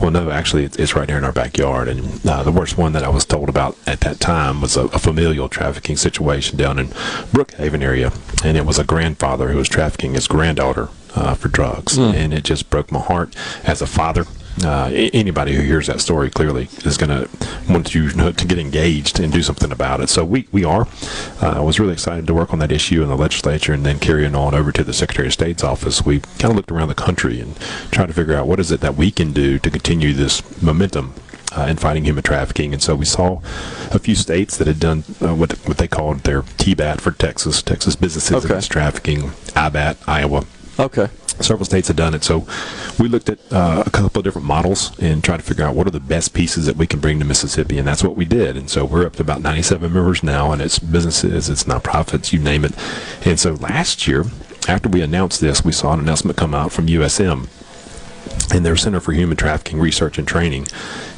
Well, 0.00 0.10
no, 0.10 0.30
actually, 0.30 0.64
it's 0.64 0.94
right 0.94 1.08
here 1.08 1.18
in 1.18 1.24
our 1.24 1.32
backyard. 1.32 1.88
And 1.88 2.26
uh, 2.26 2.42
the 2.42 2.52
worst 2.52 2.76
one 2.76 2.92
that 2.92 3.02
I 3.02 3.08
was 3.08 3.24
told 3.24 3.48
about 3.48 3.76
at 3.86 4.00
that 4.00 4.20
time 4.20 4.60
was 4.60 4.76
a, 4.76 4.86
a 4.86 4.98
familial 4.98 5.48
trafficking 5.48 5.96
situation 5.96 6.58
down 6.58 6.78
in 6.78 6.88
Brookhaven 7.32 7.82
area, 7.82 8.12
and 8.44 8.56
it 8.56 8.66
was 8.66 8.78
a 8.78 8.84
grandfather 8.84 9.48
who 9.48 9.58
was 9.58 9.68
trafficking 9.68 10.14
his 10.14 10.26
granddaughter 10.26 10.88
uh, 11.16 11.34
for 11.34 11.48
drugs, 11.48 11.98
mm. 11.98 12.14
and 12.14 12.32
it 12.32 12.44
just 12.44 12.70
broke 12.70 12.92
my 12.92 13.00
heart 13.00 13.34
as 13.64 13.82
a 13.82 13.86
father. 13.86 14.24
Uh, 14.64 14.90
anybody 15.12 15.52
who 15.52 15.60
hears 15.60 15.86
that 15.86 16.00
story 16.00 16.30
clearly 16.30 16.66
is 16.84 16.96
going 16.96 17.10
to 17.10 17.28
want 17.68 17.94
you 17.94 18.08
to 18.08 18.46
get 18.46 18.58
engaged 18.58 19.20
and 19.20 19.30
do 19.30 19.42
something 19.42 19.70
about 19.70 20.00
it. 20.00 20.08
So 20.08 20.24
we, 20.24 20.48
we 20.50 20.64
are. 20.64 20.88
Uh, 21.42 21.56
I 21.56 21.60
was 21.60 21.78
really 21.78 21.92
excited 21.92 22.26
to 22.26 22.32
work 22.32 22.54
on 22.54 22.58
that 22.60 22.72
issue 22.72 23.02
in 23.02 23.10
the 23.10 23.18
legislature 23.18 23.74
and 23.74 23.84
then 23.84 23.98
carrying 23.98 24.34
on 24.34 24.54
over 24.54 24.72
to 24.72 24.82
the 24.82 24.94
Secretary 24.94 25.26
of 25.26 25.34
State's 25.34 25.62
office. 25.62 26.06
We 26.06 26.20
kind 26.20 26.52
of 26.52 26.56
looked 26.56 26.72
around 26.72 26.88
the 26.88 26.94
country 26.94 27.38
and 27.38 27.54
tried 27.90 28.06
to 28.06 28.14
figure 28.14 28.34
out 28.34 28.46
what 28.46 28.58
is 28.58 28.70
it 28.70 28.80
that 28.80 28.94
we 28.94 29.10
can 29.10 29.32
do 29.32 29.58
to 29.58 29.70
continue 29.70 30.14
this 30.14 30.42
momentum 30.62 31.12
uh, 31.56 31.66
in 31.68 31.76
fighting 31.76 32.04
human 32.04 32.22
trafficking. 32.22 32.72
And 32.72 32.82
so 32.82 32.94
we 32.94 33.04
saw 33.04 33.40
a 33.90 33.98
few 33.98 34.14
states 34.14 34.56
that 34.56 34.66
had 34.66 34.80
done 34.80 35.04
uh, 35.20 35.34
what 35.34 35.52
what 35.66 35.78
they 35.78 35.88
called 35.88 36.20
their 36.20 36.42
TBAT 36.42 37.00
for 37.00 37.12
Texas, 37.12 37.62
Texas 37.62 37.96
Businesses 37.96 38.36
okay. 38.36 38.46
Against 38.46 38.70
Trafficking, 38.70 39.30
IBAT, 39.54 39.96
Iowa, 40.06 40.44
Okay. 40.78 41.08
Several 41.40 41.66
states 41.66 41.88
have 41.88 41.96
done 41.96 42.14
it. 42.14 42.24
So 42.24 42.46
we 42.98 43.08
looked 43.08 43.28
at 43.28 43.38
uh, 43.52 43.82
a 43.84 43.90
couple 43.90 44.20
of 44.20 44.24
different 44.24 44.46
models 44.46 44.98
and 44.98 45.22
tried 45.22 45.38
to 45.38 45.42
figure 45.42 45.64
out 45.64 45.74
what 45.74 45.86
are 45.86 45.90
the 45.90 46.00
best 46.00 46.32
pieces 46.32 46.64
that 46.66 46.76
we 46.76 46.86
can 46.86 46.98
bring 46.98 47.18
to 47.18 47.26
Mississippi. 47.26 47.78
And 47.78 47.86
that's 47.86 48.02
what 48.02 48.16
we 48.16 48.24
did. 48.24 48.56
And 48.56 48.70
so 48.70 48.84
we're 48.84 49.04
up 49.06 49.16
to 49.16 49.22
about 49.22 49.42
97 49.42 49.92
members 49.92 50.22
now, 50.22 50.52
and 50.52 50.62
it's 50.62 50.78
businesses, 50.78 51.50
it's 51.50 51.64
nonprofits, 51.64 52.32
you 52.32 52.38
name 52.38 52.64
it. 52.64 52.72
And 53.26 53.38
so 53.38 53.52
last 53.54 54.06
year, 54.06 54.24
after 54.66 54.88
we 54.88 55.02
announced 55.02 55.40
this, 55.40 55.64
we 55.64 55.72
saw 55.72 55.92
an 55.92 56.00
announcement 56.00 56.38
come 56.38 56.54
out 56.54 56.72
from 56.72 56.86
USM 56.86 57.48
and 58.52 58.64
their 58.64 58.76
Center 58.76 59.00
for 59.00 59.12
Human 59.12 59.36
Trafficking 59.36 59.78
Research 59.78 60.18
and 60.18 60.26
Training, 60.26 60.66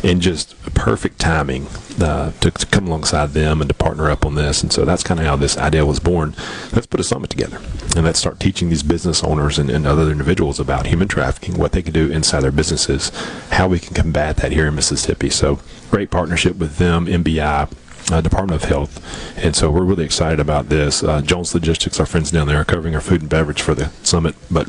and 0.03 0.21
just 0.21 0.59
perfect 0.75 1.19
timing 1.19 1.67
uh, 2.01 2.33
to, 2.41 2.51
to, 2.51 2.67
come 2.67 2.87
alongside 2.87 3.31
them 3.31 3.61
and 3.61 3.69
to 3.69 3.75
partner 3.75 4.11
up 4.11 4.25
on 4.25 4.35
this. 4.35 4.63
And 4.63 4.73
so 4.73 4.85
that's 4.85 5.03
kind 5.03 5.21
of 5.21 5.27
how 5.27 5.37
this 5.37 5.57
idea 5.59 5.85
was 5.85 5.99
born. 5.99 6.35
Let's 6.73 6.87
put 6.87 7.01
a 7.01 7.05
summit 7.05 7.31
together 7.31 7.59
and 7.97 8.05
let's 8.05 8.19
start 8.19 8.39
teaching 8.41 8.69
these 8.69 8.83
business 8.83 9.23
owners 9.25 9.59
and, 9.59 9.71
and 9.71 9.87
other 9.87 10.11
individuals 10.11 10.61
about 10.61 10.87
human 10.87 11.09
trafficking, 11.09 11.59
what 11.59 11.73
they 11.73 11.83
can 11.83 11.93
do 11.93 12.11
inside 12.11 12.41
their 12.41 12.53
businesses, 12.53 13.11
how 13.51 13.69
we 13.69 13.79
can 13.79 13.95
combat 13.95 14.37
that 14.39 14.53
here 14.53 14.69
in 14.69 14.75
Mississippi. 14.75 15.31
So 15.31 15.61
great 15.91 16.11
partnership 16.11 16.57
with 16.57 16.77
them, 16.79 17.07
MBI. 17.07 17.73
Uh, 18.11 18.23
Department 18.23 18.63
of 18.63 18.67
Health, 18.67 19.37
and 19.37 19.55
so 19.55 19.71
we're 19.71 19.85
really 19.85 20.07
excited 20.07 20.41
about 20.41 20.71
this. 20.71 21.05
Uh, 21.05 21.21
Jones 21.21 21.53
Logistics, 21.53 22.01
our 22.01 22.07
friends 22.07 22.31
down 22.31 22.47
there, 22.47 22.59
are 22.59 22.65
covering 22.65 22.95
our 22.95 23.03
food 23.03 23.21
and 23.21 23.29
beverage 23.29 23.61
for 23.61 23.75
the 23.75 23.91
summit, 24.03 24.35
but 24.51 24.67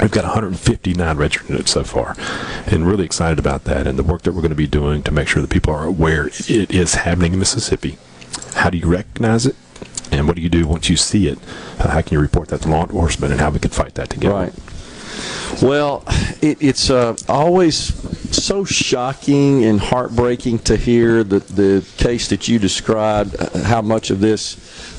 We've 0.00 0.10
got 0.10 0.24
159 0.24 1.16
registered 1.16 1.68
so 1.68 1.82
far, 1.82 2.16
and 2.66 2.86
really 2.86 3.04
excited 3.04 3.38
about 3.38 3.64
that 3.64 3.86
and 3.86 3.98
the 3.98 4.02
work 4.02 4.22
that 4.22 4.32
we're 4.32 4.42
going 4.42 4.50
to 4.50 4.56
be 4.56 4.66
doing 4.66 5.02
to 5.04 5.10
make 5.10 5.26
sure 5.26 5.40
that 5.40 5.50
people 5.50 5.72
are 5.72 5.84
aware 5.84 6.28
it 6.28 6.70
is 6.70 6.94
happening 6.94 7.32
in 7.32 7.38
Mississippi. 7.38 7.98
How 8.54 8.70
do 8.70 8.78
you 8.78 8.86
recognize 8.86 9.46
it? 9.46 9.56
And 10.12 10.26
what 10.26 10.36
do 10.36 10.42
you 10.42 10.48
do 10.48 10.66
once 10.66 10.88
you 10.88 10.96
see 10.96 11.28
it? 11.28 11.38
Uh, 11.78 11.88
how 11.88 12.02
can 12.02 12.14
you 12.14 12.20
report 12.20 12.48
that 12.48 12.62
to 12.62 12.68
law 12.68 12.82
enforcement 12.82 13.32
and 13.32 13.40
how 13.40 13.50
we 13.50 13.58
can 13.58 13.70
fight 13.70 13.94
that 13.94 14.10
together? 14.10 14.34
Right. 14.34 14.52
Well, 15.62 16.04
it, 16.42 16.58
it's 16.60 16.90
uh, 16.90 17.16
always 17.28 17.94
so 18.36 18.64
shocking 18.64 19.64
and 19.64 19.80
heartbreaking 19.80 20.60
to 20.60 20.76
hear 20.76 21.24
the, 21.24 21.38
the 21.40 21.86
case 21.96 22.28
that 22.28 22.48
you 22.48 22.58
described, 22.58 23.36
uh, 23.38 23.62
how 23.64 23.82
much 23.82 24.10
of 24.10 24.20
this 24.20 24.56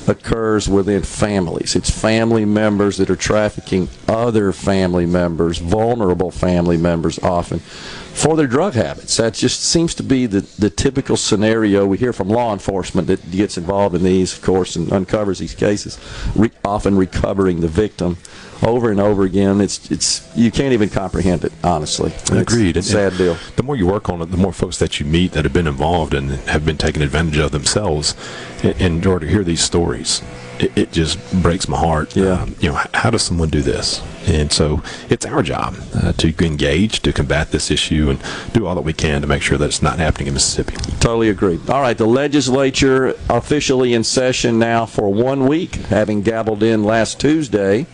occurs 0.08 0.68
within 0.68 1.02
families. 1.02 1.76
It's 1.76 1.90
family 1.90 2.44
members 2.44 2.96
that 2.96 3.10
are 3.10 3.16
trafficking 3.16 3.88
other 4.06 4.52
family 4.52 5.06
members, 5.06 5.58
vulnerable 5.58 6.30
family 6.30 6.76
members 6.76 7.18
often, 7.18 7.60
for 7.60 8.36
their 8.36 8.46
drug 8.46 8.74
habits. 8.74 9.16
That 9.16 9.34
just 9.34 9.62
seems 9.62 9.94
to 9.96 10.02
be 10.02 10.26
the, 10.26 10.40
the 10.58 10.70
typical 10.70 11.16
scenario 11.16 11.86
we 11.86 11.98
hear 11.98 12.12
from 12.12 12.28
law 12.28 12.52
enforcement 12.52 13.06
that 13.08 13.30
gets 13.30 13.56
involved 13.56 13.94
in 13.94 14.02
these, 14.02 14.32
of 14.36 14.42
course, 14.42 14.76
and 14.76 14.92
uncovers 14.92 15.38
these 15.38 15.54
cases, 15.54 15.98
re- 16.34 16.50
often 16.64 16.96
recovering 16.96 17.60
the 17.60 17.68
victim 17.68 18.16
over 18.62 18.90
and 18.90 19.00
over 19.00 19.24
again. 19.24 19.60
It's 19.60 19.90
it's 19.90 20.28
you 20.36 20.50
can't 20.50 20.72
even 20.72 20.88
comprehend 20.88 21.44
it, 21.44 21.52
honestly. 21.62 22.12
Agreed. 22.30 22.76
It's 22.76 22.88
a 22.88 22.92
sad 22.92 23.16
deal. 23.16 23.36
The 23.56 23.62
more 23.62 23.76
you 23.76 23.86
work 23.86 24.08
on 24.08 24.20
it, 24.22 24.26
the 24.26 24.36
more 24.36 24.52
folks 24.52 24.78
that 24.78 25.00
you 25.00 25.06
meet 25.06 25.32
that 25.32 25.44
have 25.44 25.52
been 25.52 25.66
involved 25.66 26.14
and 26.14 26.30
have 26.48 26.64
been 26.64 26.78
taken 26.78 27.02
advantage 27.02 27.38
of 27.38 27.52
themselves, 27.52 28.14
and, 28.62 28.80
and 28.80 29.06
or 29.06 29.18
to 29.18 29.26
hear 29.26 29.44
these 29.44 29.62
stories, 29.62 30.22
it, 30.58 30.76
it 30.76 30.92
just 30.92 31.18
breaks 31.42 31.68
my 31.68 31.78
heart. 31.78 32.16
Yeah. 32.16 32.42
Um, 32.42 32.56
you 32.60 32.70
know, 32.70 32.80
how 32.94 33.10
does 33.10 33.22
someone 33.22 33.48
do 33.48 33.62
this? 33.62 34.02
And 34.26 34.52
so 34.52 34.82
it's 35.08 35.24
our 35.24 35.42
job 35.42 35.76
uh, 35.94 36.12
to 36.12 36.44
engage, 36.44 37.00
to 37.00 37.12
combat 37.12 37.50
this 37.50 37.70
issue, 37.70 38.10
and 38.10 38.20
do 38.52 38.66
all 38.66 38.74
that 38.74 38.82
we 38.82 38.92
can 38.92 39.22
to 39.22 39.26
make 39.26 39.40
sure 39.42 39.56
that 39.56 39.66
it's 39.66 39.82
not 39.82 39.98
happening 39.98 40.28
in 40.28 40.34
Mississippi. 40.34 40.76
Totally 41.00 41.30
agree. 41.30 41.58
All 41.68 41.80
right, 41.80 41.96
the 41.96 42.06
legislature 42.06 43.14
officially 43.30 43.94
in 43.94 44.04
session 44.04 44.58
now 44.58 44.84
for 44.84 45.10
one 45.12 45.46
week, 45.46 45.76
having 45.76 46.20
gabbled 46.20 46.62
in 46.62 46.84
last 46.84 47.18
Tuesday 47.20 47.86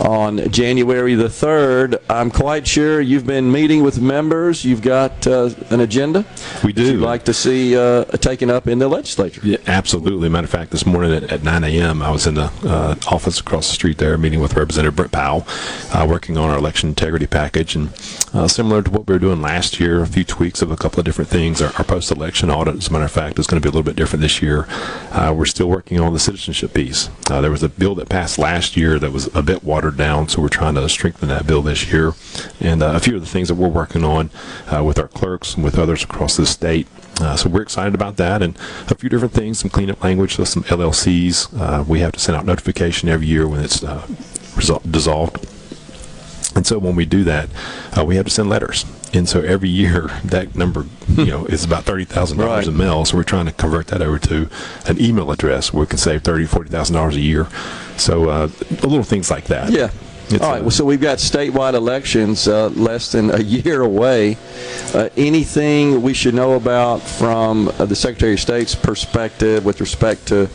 on 0.00 0.50
January 0.50 1.14
the 1.14 1.24
3rd. 1.24 2.00
I'm 2.08 2.30
quite 2.30 2.66
sure 2.66 3.00
you've 3.00 3.26
been 3.26 3.50
meeting 3.50 3.82
with 3.82 4.00
members. 4.00 4.64
You've 4.64 4.82
got 4.82 5.26
uh, 5.26 5.50
an 5.70 5.80
agenda. 5.80 6.24
We 6.64 6.72
do. 6.72 6.92
You'd 6.92 7.00
like 7.00 7.24
to 7.24 7.34
see 7.34 7.76
uh, 7.76 8.04
taken 8.04 8.50
up 8.50 8.68
in 8.68 8.78
the 8.78 8.88
legislature. 8.88 9.40
Yeah, 9.44 9.58
absolutely. 9.66 10.28
Matter 10.28 10.44
of 10.44 10.50
fact, 10.50 10.70
this 10.70 10.86
morning 10.86 11.12
at, 11.12 11.24
at 11.24 11.42
9 11.42 11.64
a.m., 11.64 12.02
I 12.02 12.10
was 12.10 12.26
in 12.26 12.34
the 12.34 12.52
uh, 12.64 12.94
office 13.10 13.40
across 13.40 13.68
the 13.68 13.74
street 13.74 13.98
there 13.98 14.16
meeting 14.18 14.40
with 14.40 14.54
Representative 14.54 14.96
Brent 14.96 15.12
Powell, 15.12 15.46
uh, 15.92 16.06
working 16.08 16.36
on 16.36 16.50
our 16.50 16.58
election 16.58 16.88
integrity 16.88 17.26
package. 17.26 17.74
And 17.74 17.88
uh, 18.32 18.48
similar 18.48 18.82
to 18.82 18.90
what 18.90 19.06
we 19.06 19.14
were 19.14 19.18
doing 19.18 19.42
last 19.42 19.80
year, 19.80 20.02
a 20.02 20.06
few 20.06 20.24
tweaks 20.24 20.62
of 20.62 20.70
a 20.70 20.76
couple 20.76 20.98
of 20.98 21.04
different 21.04 21.30
things. 21.30 21.60
Our, 21.60 21.72
our 21.76 21.84
post 21.84 22.10
election 22.10 22.50
audit, 22.50 22.76
as 22.76 22.88
a 22.88 22.92
matter 22.92 23.04
of 23.04 23.12
fact, 23.12 23.38
is 23.38 23.46
going 23.46 23.60
to 23.60 23.66
be 23.66 23.70
a 23.70 23.72
little 23.72 23.84
bit 23.84 23.96
different 23.96 24.22
this 24.22 24.42
year. 24.42 24.66
Uh, 25.10 25.34
we're 25.36 25.46
still 25.46 25.68
working 25.68 26.00
on 26.00 26.12
the 26.12 26.18
citizenship 26.18 26.74
piece. 26.74 27.10
there 27.28 27.50
was 27.50 27.62
a 27.62 27.68
bill 27.68 27.94
that 27.94 28.08
passed 28.08 28.38
last 28.38 28.76
year 28.76 28.98
that 28.98 29.12
was 29.12 29.34
a 29.34 29.42
bit 29.42 29.64
watered 29.64 29.87
watered 29.88 29.98
down, 29.98 30.28
so 30.28 30.42
we're 30.42 30.48
trying 30.48 30.74
to 30.74 30.86
strengthen 30.86 31.28
that 31.30 31.46
bill 31.46 31.62
this 31.62 31.90
year. 31.90 32.12
And 32.60 32.82
uh, 32.82 32.92
a 32.94 33.00
few 33.00 33.14
of 33.14 33.22
the 33.22 33.26
things 33.26 33.48
that 33.48 33.54
we're 33.54 33.68
working 33.68 34.04
on 34.04 34.28
uh, 34.66 34.84
with 34.84 34.98
our 34.98 35.08
clerks 35.08 35.54
and 35.54 35.64
with 35.64 35.78
others 35.78 36.04
across 36.04 36.36
the 36.36 36.44
state. 36.44 36.86
Uh, 37.20 37.36
so 37.36 37.48
we're 37.48 37.62
excited 37.62 37.94
about 37.94 38.18
that, 38.18 38.42
and 38.42 38.54
a 38.90 38.94
few 38.94 39.08
different 39.08 39.32
things, 39.32 39.60
some 39.60 39.70
cleanup 39.70 40.04
language, 40.04 40.34
so 40.34 40.44
some 40.44 40.62
LLCs. 40.64 41.58
Uh, 41.58 41.84
we 41.84 42.00
have 42.00 42.12
to 42.12 42.20
send 42.20 42.36
out 42.36 42.44
notification 42.44 43.08
every 43.08 43.26
year 43.26 43.48
when 43.48 43.60
it's 43.60 43.82
uh, 43.82 44.02
resol- 44.56 44.92
dissolved. 44.92 45.46
And 46.54 46.66
so 46.66 46.78
when 46.78 46.94
we 46.94 47.06
do 47.06 47.24
that, 47.24 47.48
uh, 47.96 48.04
we 48.04 48.16
have 48.16 48.26
to 48.26 48.30
send 48.30 48.50
letters. 48.50 48.84
And 49.14 49.28
so 49.28 49.40
every 49.40 49.70
year 49.70 50.08
that 50.24 50.54
number, 50.54 50.84
you 51.08 51.26
know, 51.26 51.46
is 51.46 51.64
about 51.64 51.84
thirty 51.84 52.04
thousand 52.04 52.38
dollars 52.38 52.68
in 52.68 52.76
mail. 52.76 53.04
So 53.04 53.16
we're 53.16 53.22
trying 53.22 53.46
to 53.46 53.52
convert 53.52 53.86
that 53.88 54.02
over 54.02 54.18
to 54.18 54.48
an 54.86 55.00
email 55.00 55.30
address 55.30 55.72
where 55.72 55.80
we 55.80 55.86
can 55.86 55.98
save 55.98 56.22
thirty, 56.22 56.44
forty 56.44 56.68
thousand 56.70 56.94
dollars 56.94 57.16
a 57.16 57.20
year. 57.20 57.46
So 57.96 58.28
uh, 58.28 58.48
little 58.70 59.02
things 59.02 59.30
like 59.30 59.44
that. 59.44 59.70
Yeah. 59.70 59.90
It's 60.30 60.44
All 60.44 60.50
right. 60.50 60.60
Well, 60.60 60.70
so 60.70 60.84
we've 60.84 61.00
got 61.00 61.16
statewide 61.18 61.72
elections 61.72 62.48
uh, 62.48 62.68
less 62.68 63.12
than 63.12 63.30
a 63.30 63.38
year 63.42 63.80
away. 63.80 64.36
Uh, 64.92 65.08
anything 65.16 66.02
we 66.02 66.12
should 66.12 66.34
know 66.34 66.52
about 66.52 66.98
from 66.98 67.68
uh, 67.68 67.86
the 67.86 67.96
Secretary 67.96 68.34
of 68.34 68.40
State's 68.40 68.74
perspective 68.74 69.64
with 69.64 69.80
respect 69.80 70.26
to 70.28 70.46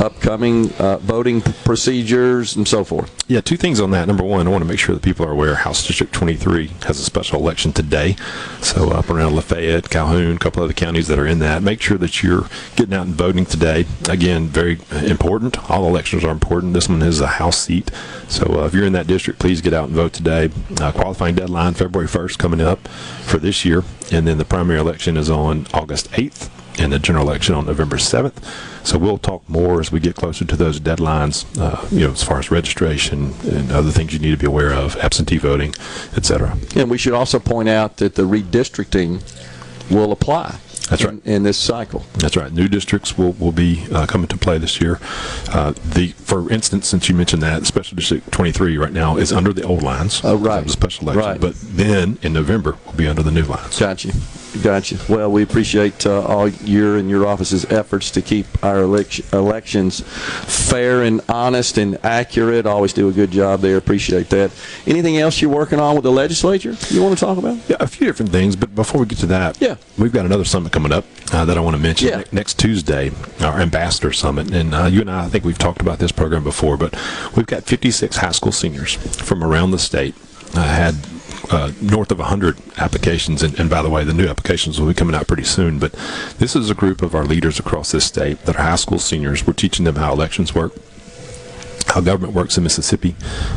upcoming 0.00 0.72
uh, 0.74 0.98
voting 0.98 1.40
procedures 1.40 2.56
and 2.56 2.66
so 2.66 2.84
forth? 2.84 3.12
Yeah, 3.28 3.40
two 3.40 3.56
things 3.56 3.80
on 3.80 3.90
that. 3.90 4.06
Number 4.06 4.24
one, 4.24 4.46
I 4.46 4.50
want 4.50 4.62
to 4.62 4.68
make 4.68 4.78
sure 4.78 4.94
that 4.94 5.02
people 5.02 5.26
are 5.26 5.32
aware 5.32 5.54
House 5.54 5.86
District 5.86 6.12
23 6.12 6.68
has 6.82 7.00
a 7.00 7.02
special 7.02 7.40
election 7.40 7.72
today. 7.72 8.16
So 8.60 8.90
up 8.90 9.10
around 9.10 9.34
Lafayette, 9.34 9.90
Calhoun, 9.90 10.36
a 10.36 10.38
couple 10.38 10.62
other 10.62 10.72
counties 10.72 11.08
that 11.08 11.18
are 11.18 11.26
in 11.26 11.38
that. 11.40 11.62
Make 11.62 11.80
sure 11.80 11.98
that 11.98 12.22
you're 12.22 12.48
getting 12.76 12.94
out 12.94 13.06
and 13.06 13.14
voting 13.14 13.46
today. 13.46 13.86
Again, 14.08 14.46
very 14.46 14.78
important. 15.04 15.70
All 15.70 15.86
elections 15.86 16.24
are 16.24 16.30
important. 16.30 16.74
This 16.74 16.88
one 16.88 17.02
is 17.02 17.20
a 17.20 17.26
House 17.26 17.58
seat. 17.58 17.90
So 18.28 18.62
uh, 18.62 18.66
if 18.66 18.74
you're 18.74 18.86
in 18.86 18.92
that 18.92 19.06
district, 19.06 19.38
please 19.38 19.60
get 19.60 19.74
out 19.74 19.88
and 19.88 19.96
vote 19.96 20.12
today. 20.12 20.50
Uh, 20.80 20.92
qualifying 20.92 21.34
deadline 21.34 21.74
February 21.74 22.08
1st 22.08 22.38
coming 22.38 22.60
up 22.60 22.86
for 22.88 23.38
this 23.38 23.64
year. 23.64 23.82
And 24.12 24.26
then 24.26 24.38
the 24.38 24.44
primary 24.44 24.78
election 24.78 25.16
is 25.16 25.28
on 25.28 25.66
August 25.74 26.10
8th 26.12 26.50
and 26.78 26.92
the 26.92 26.98
general 26.98 27.26
election 27.26 27.54
on 27.54 27.66
November 27.66 27.96
7th. 27.96 28.42
So 28.86 28.98
we'll 28.98 29.18
talk 29.18 29.48
more 29.48 29.80
as 29.80 29.90
we 29.90 30.00
get 30.00 30.14
closer 30.14 30.44
to 30.44 30.56
those 30.56 30.78
deadlines, 30.78 31.44
uh, 31.60 31.86
you 31.90 32.06
know, 32.06 32.12
as 32.12 32.22
far 32.22 32.38
as 32.38 32.50
registration 32.50 33.34
and 33.44 33.72
other 33.72 33.90
things 33.90 34.12
you 34.12 34.18
need 34.18 34.30
to 34.30 34.36
be 34.36 34.46
aware 34.46 34.72
of, 34.72 34.96
absentee 34.96 35.38
voting, 35.38 35.74
et 36.16 36.24
cetera. 36.24 36.56
And 36.76 36.90
we 36.90 36.98
should 36.98 37.14
also 37.14 37.38
point 37.38 37.68
out 37.68 37.96
that 37.98 38.14
the 38.14 38.22
redistricting 38.22 39.22
will 39.90 40.12
apply. 40.12 40.58
That's 40.88 41.04
right. 41.04 41.20
In 41.24 41.42
this 41.42 41.58
cycle. 41.58 42.04
That's 42.18 42.36
right. 42.36 42.52
New 42.52 42.68
districts 42.68 43.18
will, 43.18 43.32
will 43.32 43.50
be 43.50 43.84
uh, 43.90 44.06
coming 44.06 44.28
to 44.28 44.36
play 44.36 44.58
this 44.58 44.80
year. 44.80 45.00
Uh, 45.48 45.72
the 45.84 46.08
for 46.12 46.48
instance, 46.52 46.86
since 46.86 47.08
you 47.08 47.14
mentioned 47.16 47.42
that, 47.42 47.66
Special 47.66 47.96
District 47.96 48.30
23 48.30 48.78
right 48.78 48.92
now 48.92 49.16
is 49.16 49.32
under 49.32 49.52
the 49.52 49.62
old 49.62 49.82
lines. 49.82 50.20
Oh, 50.22 50.36
right. 50.36 50.68
Special 50.70 51.08
election. 51.08 51.32
Right. 51.32 51.40
But 51.40 51.54
then 51.56 52.18
in 52.22 52.32
November 52.32 52.78
will 52.86 52.92
be 52.92 53.08
under 53.08 53.24
the 53.24 53.32
new 53.32 53.42
lines. 53.42 53.80
Gotcha. 53.80 54.12
Gotcha. 54.62 54.98
Well, 55.08 55.30
we 55.30 55.42
appreciate 55.42 56.06
uh, 56.06 56.22
all 56.22 56.48
your 56.48 56.96
and 56.96 57.10
your 57.10 57.26
office's 57.26 57.64
efforts 57.66 58.10
to 58.12 58.22
keep 58.22 58.46
our 58.64 58.80
election, 58.80 59.24
elections 59.32 60.00
fair 60.00 61.02
and 61.02 61.20
honest 61.28 61.78
and 61.78 61.98
accurate. 62.04 62.66
Always 62.66 62.92
do 62.92 63.08
a 63.08 63.12
good 63.12 63.30
job 63.30 63.60
there. 63.60 63.76
Appreciate 63.76 64.28
that. 64.30 64.50
Anything 64.86 65.18
else 65.18 65.40
you're 65.40 65.50
working 65.50 65.78
on 65.78 65.94
with 65.94 66.04
the 66.04 66.12
legislature 66.12 66.74
you 66.90 67.02
want 67.02 67.16
to 67.18 67.24
talk 67.24 67.38
about? 67.38 67.58
Yeah, 67.68 67.76
a 67.80 67.86
few 67.86 68.06
different 68.06 68.32
things. 68.32 68.56
But 68.56 68.74
before 68.74 69.00
we 69.00 69.06
get 69.06 69.18
to 69.18 69.26
that, 69.26 69.60
yeah, 69.60 69.76
we've 69.98 70.12
got 70.12 70.26
another 70.26 70.44
summit 70.44 70.72
coming 70.72 70.92
up 70.92 71.04
uh, 71.32 71.44
that 71.44 71.56
I 71.56 71.60
want 71.60 71.76
to 71.76 71.82
mention 71.82 72.08
yeah. 72.08 72.18
ne- 72.18 72.24
next 72.32 72.58
Tuesday, 72.58 73.10
our 73.40 73.60
Ambassador 73.60 74.12
Summit. 74.12 74.52
And 74.52 74.74
uh, 74.74 74.86
you 74.86 75.00
and 75.00 75.10
I, 75.10 75.24
I 75.24 75.28
think 75.28 75.44
we've 75.44 75.58
talked 75.58 75.80
about 75.80 75.98
this 75.98 76.12
program 76.12 76.44
before, 76.44 76.76
but 76.76 76.94
we've 77.36 77.46
got 77.46 77.64
56 77.64 78.16
high 78.16 78.32
school 78.32 78.52
seniors 78.52 78.94
from 78.94 79.42
around 79.42 79.70
the 79.70 79.78
state. 79.78 80.14
I 80.54 80.66
had 80.66 80.94
uh, 81.50 81.72
north 81.80 82.10
of 82.10 82.18
100 82.18 82.58
applications. 82.78 83.42
And, 83.42 83.58
and, 83.58 83.70
by 83.70 83.82
the 83.82 83.90
way, 83.90 84.04
the 84.04 84.14
new 84.14 84.26
applications 84.26 84.80
will 84.80 84.88
be 84.88 84.94
coming 84.94 85.14
out 85.14 85.26
pretty 85.26 85.44
soon. 85.44 85.78
But 85.78 85.92
this 86.38 86.56
is 86.56 86.70
a 86.70 86.74
group 86.74 87.02
of 87.02 87.14
our 87.14 87.24
leaders 87.24 87.58
across 87.58 87.92
this 87.92 88.04
state 88.04 88.44
that 88.44 88.56
are 88.56 88.62
high 88.62 88.76
school 88.76 88.98
seniors. 88.98 89.46
We're 89.46 89.52
teaching 89.52 89.84
them 89.84 89.96
how 89.96 90.12
elections 90.12 90.54
work. 90.54 90.72
How 91.88 92.00
government 92.00 92.34
works 92.34 92.58
in 92.58 92.64
Mississippi, 92.64 93.14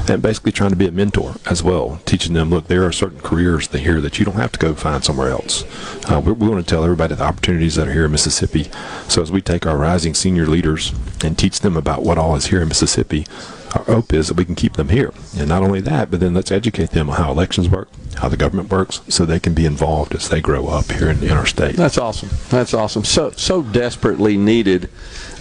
and 0.07 0.21
basically 0.21 0.51
trying 0.51 0.69
to 0.69 0.75
be 0.75 0.85
a 0.85 0.91
mentor 0.91 1.33
as 1.47 1.63
well, 1.63 1.99
teaching 2.05 2.33
them, 2.33 2.51
look, 2.51 2.67
there 2.67 2.85
are 2.85 2.91
certain 2.91 3.19
careers 3.21 3.67
here 3.67 3.99
that 4.01 4.19
you 4.19 4.23
don't 4.23 4.35
have 4.35 4.51
to 4.51 4.59
go 4.59 4.75
find 4.75 5.03
somewhere 5.03 5.29
else. 5.29 5.63
Uh, 6.05 6.21
we, 6.23 6.33
we 6.33 6.47
want 6.47 6.63
to 6.63 6.69
tell 6.69 6.83
everybody 6.83 7.15
the 7.15 7.23
opportunities 7.23 7.73
that 7.73 7.87
are 7.87 7.91
here 7.91 8.05
in 8.05 8.11
Mississippi. 8.11 8.69
So 9.07 9.23
as 9.23 9.31
we 9.31 9.41
take 9.41 9.65
our 9.65 9.75
rising 9.75 10.13
senior 10.13 10.45
leaders 10.45 10.93
and 11.23 11.39
teach 11.39 11.61
them 11.61 11.75
about 11.75 12.03
what 12.03 12.19
all 12.19 12.35
is 12.35 12.45
here 12.45 12.61
in 12.61 12.67
Mississippi, 12.67 13.25
our 13.75 13.83
hope 13.83 14.13
is 14.13 14.27
that 14.27 14.37
we 14.37 14.45
can 14.45 14.55
keep 14.55 14.73
them 14.73 14.89
here. 14.89 15.13
And 15.37 15.47
not 15.47 15.61
only 15.61 15.81
that, 15.81 16.09
but 16.09 16.19
then 16.19 16.33
let's 16.33 16.51
educate 16.51 16.91
them 16.91 17.09
on 17.09 17.17
how 17.17 17.31
elections 17.31 17.69
work, 17.69 17.89
how 18.15 18.27
the 18.29 18.37
government 18.37 18.69
works, 18.69 19.01
so 19.09 19.25
they 19.25 19.39
can 19.39 19.53
be 19.53 19.65
involved 19.65 20.15
as 20.15 20.29
they 20.29 20.41
grow 20.41 20.67
up 20.67 20.91
here 20.91 21.09
in, 21.09 21.23
in 21.23 21.31
our 21.31 21.45
state. 21.45 21.75
That's 21.75 21.97
awesome. 21.97 22.29
That's 22.49 22.73
awesome. 22.73 23.03
So 23.03 23.31
so 23.31 23.61
desperately 23.61 24.37
needed. 24.37 24.89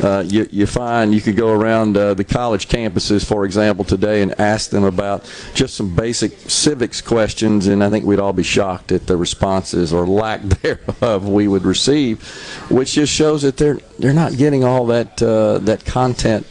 Uh, 0.02 0.24
you, 0.26 0.46
you 0.50 0.66
find 0.66 1.14
you 1.14 1.20
could 1.20 1.36
go 1.36 1.52
around 1.52 1.96
uh, 1.96 2.14
the 2.14 2.24
college 2.24 2.68
campuses, 2.68 3.24
for 3.24 3.44
example, 3.44 3.84
today 3.84 4.22
and 4.22 4.38
ask 4.40 4.70
them 4.70 4.84
about 4.84 5.30
just 5.54 5.74
some 5.74 5.94
basic 5.94 6.32
civics 6.50 7.00
questions, 7.00 7.66
and 7.66 7.82
I 7.82 7.90
think 7.90 8.04
we'd 8.04 8.20
all 8.20 8.32
be 8.32 8.42
shocked 8.42 8.92
at 8.92 9.06
the 9.06 9.16
responses 9.16 9.92
or 9.92 10.06
lack 10.06 10.40
thereof 10.62 11.28
we 11.28 11.48
would 11.48 11.64
receive, 11.64 12.22
which 12.70 12.92
just 12.92 13.12
shows 13.12 13.42
that 13.42 13.56
they're 13.56 13.78
they're 13.98 14.12
not 14.12 14.36
getting 14.36 14.64
all 14.64 14.86
that 14.86 15.22
uh, 15.22 15.58
that 15.58 15.84
content 15.84 16.46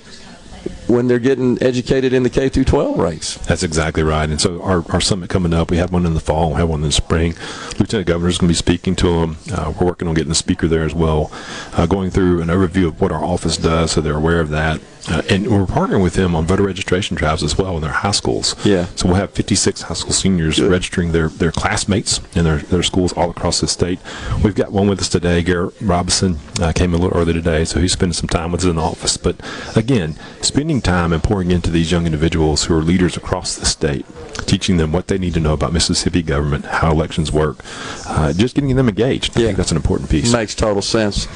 when 0.88 1.08
they're 1.08 1.19
getting 1.19 1.62
educated 1.62 2.13
in 2.13 2.23
the 2.23 2.30
K 2.30 2.50
through 2.50 2.65
12 2.65 2.97
ranks. 2.97 3.38
That's 3.39 3.63
exactly 3.63 4.04
right. 4.04 4.30
And 4.30 4.39
so 4.39 4.62
our, 4.62 4.84
our 4.91 5.02
summit 5.02 5.30
coming 5.30 5.54
up, 5.54 5.69
we 5.69 5.78
have 5.78 5.91
one 5.91 6.06
in 6.06 6.13
the 6.13 6.19
fall, 6.19 6.52
we 6.52 6.56
have 6.56 6.69
one 6.69 6.80
in 6.80 6.88
the 6.88 6.91
spring. 6.91 7.36
Lieutenant 7.80 8.08
Governor 8.08 8.30
is 8.30 8.38
going 8.38 8.47
to 8.47 8.52
be 8.52 8.56
speaking 8.56 8.95
to 8.97 9.21
them. 9.21 9.38
Uh, 9.52 9.73
we're 9.80 9.88
working 9.88 10.08
on 10.08 10.13
getting 10.13 10.30
the 10.30 10.36
speaker 10.36 10.67
there 10.67 10.84
as 10.84 10.93
well, 10.93 11.32
uh, 11.73 11.86
going 11.86 12.10
through 12.10 12.41
an 12.41 12.47
overview 12.47 12.88
of 12.88 13.02
what 13.02 13.12
our 13.12 13.23
office 13.23 13.58
does 13.58 13.91
so 13.91 14.02
they're 14.02 14.17
aware 14.17 14.39
of 14.39 14.50
that. 14.50 14.82
Uh, 15.10 15.22
and 15.30 15.48
we're 15.48 15.65
partnering 15.65 16.04
with 16.04 16.13
them 16.13 16.36
on 16.36 16.46
voter 16.46 16.63
registration 16.63 17.15
drives 17.15 17.43
as 17.43 17.58
well 17.58 17.76
in 17.76 17.82
their 17.82 17.91
high 17.91 18.12
schools. 18.12 18.56
Yeah. 18.65 18.88
So 18.96 19.08
we'll 19.08 19.15
have 19.15 19.32
56 19.32 19.84
high 19.84 19.93
school 19.93 20.12
seniors 20.12 20.60
Good. 20.60 20.70
registering 20.72 21.12
their, 21.12 21.30
their 21.30 21.52
classmates 21.52 22.20
in 22.36 22.43
their, 22.43 22.58
their 22.58 22.84
schools 22.84 23.13
all 23.13 23.30
across 23.30 23.62
the 23.62 23.67
state. 23.67 24.00
We've 24.43 24.56
got 24.56 24.72
one 24.72 24.88
with 24.88 25.00
us 25.00 25.10
today. 25.10 25.43
Garrett 25.43 25.74
Robinson 25.82 26.39
uh, 26.60 26.72
came 26.74 26.93
a 26.93 26.98
little 26.98 27.17
early 27.17 27.34
today, 27.34 27.63
so 27.65 27.80
he's 27.80 27.93
spending 27.93 28.13
some 28.13 28.30
time 28.30 28.52
with 28.52 28.62
us 28.62 28.67
in 28.67 28.76
the 28.76 28.82
office. 28.82 29.17
But 29.17 29.38
again, 29.76 30.17
spending 30.41 30.82
time 30.82 31.13
and 31.13 31.24
pouring 31.24 31.52
into 31.52 31.72
these 31.72 31.91
young 31.91 32.06
individuals 32.06 32.65
who 32.65 32.76
are 32.78 32.82
leaders 32.82 33.15
across 33.15 33.56
the 33.56 33.65
state, 33.65 34.06
teaching 34.45 34.78
them 34.78 34.91
what 34.91 35.08
they 35.08 35.17
need 35.17 35.34
to 35.34 35.39
know 35.39 35.54
about 35.54 35.73
Mississippi 35.73 36.21
government, 36.21 36.65
how 36.65 36.91
elections 36.91 37.32
work, 37.32 37.58
uh, 38.06 38.34
just 38.34 38.56
getting 38.56 38.76
them 38.76 38.89
engaged. 38.89 39.38
I 39.38 39.41
yeah. 39.41 39.45
think 39.47 39.58
that's 39.58 39.71
an 39.71 39.78
important 39.78 40.10
piece. 40.10 40.32
Makes 40.32 40.56
total 40.56 40.82
sense. 40.82 41.28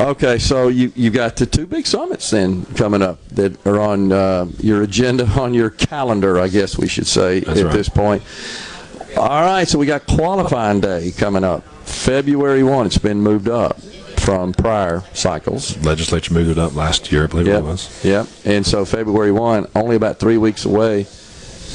Okay, 0.00 0.38
so 0.38 0.68
you 0.68 0.92
you 0.94 1.10
got 1.10 1.36
the 1.36 1.46
two 1.46 1.66
big 1.66 1.86
summits 1.86 2.30
then 2.30 2.64
coming 2.76 3.02
up 3.02 3.26
that 3.30 3.66
are 3.66 3.80
on 3.80 4.12
uh, 4.12 4.46
your 4.60 4.82
agenda, 4.82 5.26
on 5.40 5.54
your 5.54 5.70
calendar, 5.70 6.38
I 6.38 6.48
guess 6.48 6.78
we 6.78 6.88
should 6.88 7.06
say 7.06 7.40
That's 7.40 7.60
at 7.60 7.66
right. 7.66 7.74
this 7.74 7.88
point. 7.88 8.22
All 9.16 9.42
right, 9.42 9.66
so 9.66 9.78
we 9.78 9.86
got 9.86 10.06
qualifying 10.06 10.80
day 10.80 11.12
coming 11.16 11.42
up, 11.42 11.64
February 11.84 12.62
1. 12.62 12.86
It's 12.86 12.98
been 12.98 13.20
moved 13.20 13.48
up 13.48 13.80
from 14.28 14.52
prior 14.52 15.02
cycles. 15.14 15.76
Legislature 15.82 16.34
moved 16.34 16.50
it 16.50 16.58
up 16.58 16.74
last 16.74 17.10
year, 17.10 17.24
I 17.24 17.26
believe 17.26 17.46
yep. 17.46 17.60
it 17.60 17.64
was. 17.64 18.04
Yep. 18.04 18.26
And 18.44 18.66
so 18.66 18.84
February 18.84 19.32
1, 19.32 19.68
only 19.74 19.96
about 19.96 20.18
three 20.18 20.36
weeks 20.36 20.66
away. 20.66 21.06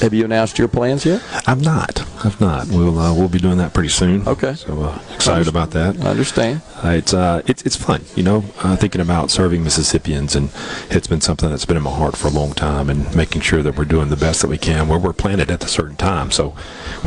Have 0.03 0.13
you 0.13 0.25
announced 0.25 0.59
your 0.59 0.67
plans 0.67 1.05
yet? 1.05 1.23
I'm 1.47 1.61
not. 1.61 2.01
I've 2.25 2.41
not. 2.41 2.67
We'll 2.67 2.99
uh, 2.99 3.13
we'll 3.13 3.29
be 3.29 3.39
doing 3.39 3.57
that 3.59 3.73
pretty 3.73 3.87
soon. 3.87 4.27
Okay. 4.27 4.53
So 4.53 4.81
uh, 4.81 4.99
excited 5.15 5.47
about 5.47 5.71
that. 5.71 5.97
I 6.03 6.09
understand. 6.09 6.61
Uh, 6.83 6.89
it's 6.89 7.13
uh 7.13 7.41
it's 7.47 7.63
it's 7.63 7.77
fun, 7.77 8.03
you 8.13 8.23
know, 8.23 8.43
uh, 8.59 8.75
thinking 8.75 8.99
about 8.99 9.31
serving 9.31 9.63
Mississippians, 9.63 10.35
and 10.35 10.49
it's 10.89 11.07
been 11.07 11.21
something 11.21 11.49
that's 11.49 11.63
been 11.63 11.77
in 11.77 11.83
my 11.83 11.95
heart 11.95 12.17
for 12.17 12.27
a 12.27 12.31
long 12.31 12.51
time, 12.51 12.89
and 12.89 13.15
making 13.15 13.41
sure 13.41 13.63
that 13.63 13.77
we're 13.77 13.85
doing 13.85 14.09
the 14.09 14.17
best 14.17 14.41
that 14.41 14.49
we 14.49 14.57
can 14.57 14.89
where 14.89 14.99
we're 14.99 15.13
planted 15.13 15.49
at 15.49 15.63
a 15.63 15.69
certain 15.69 15.95
time. 15.95 16.31
So 16.31 16.53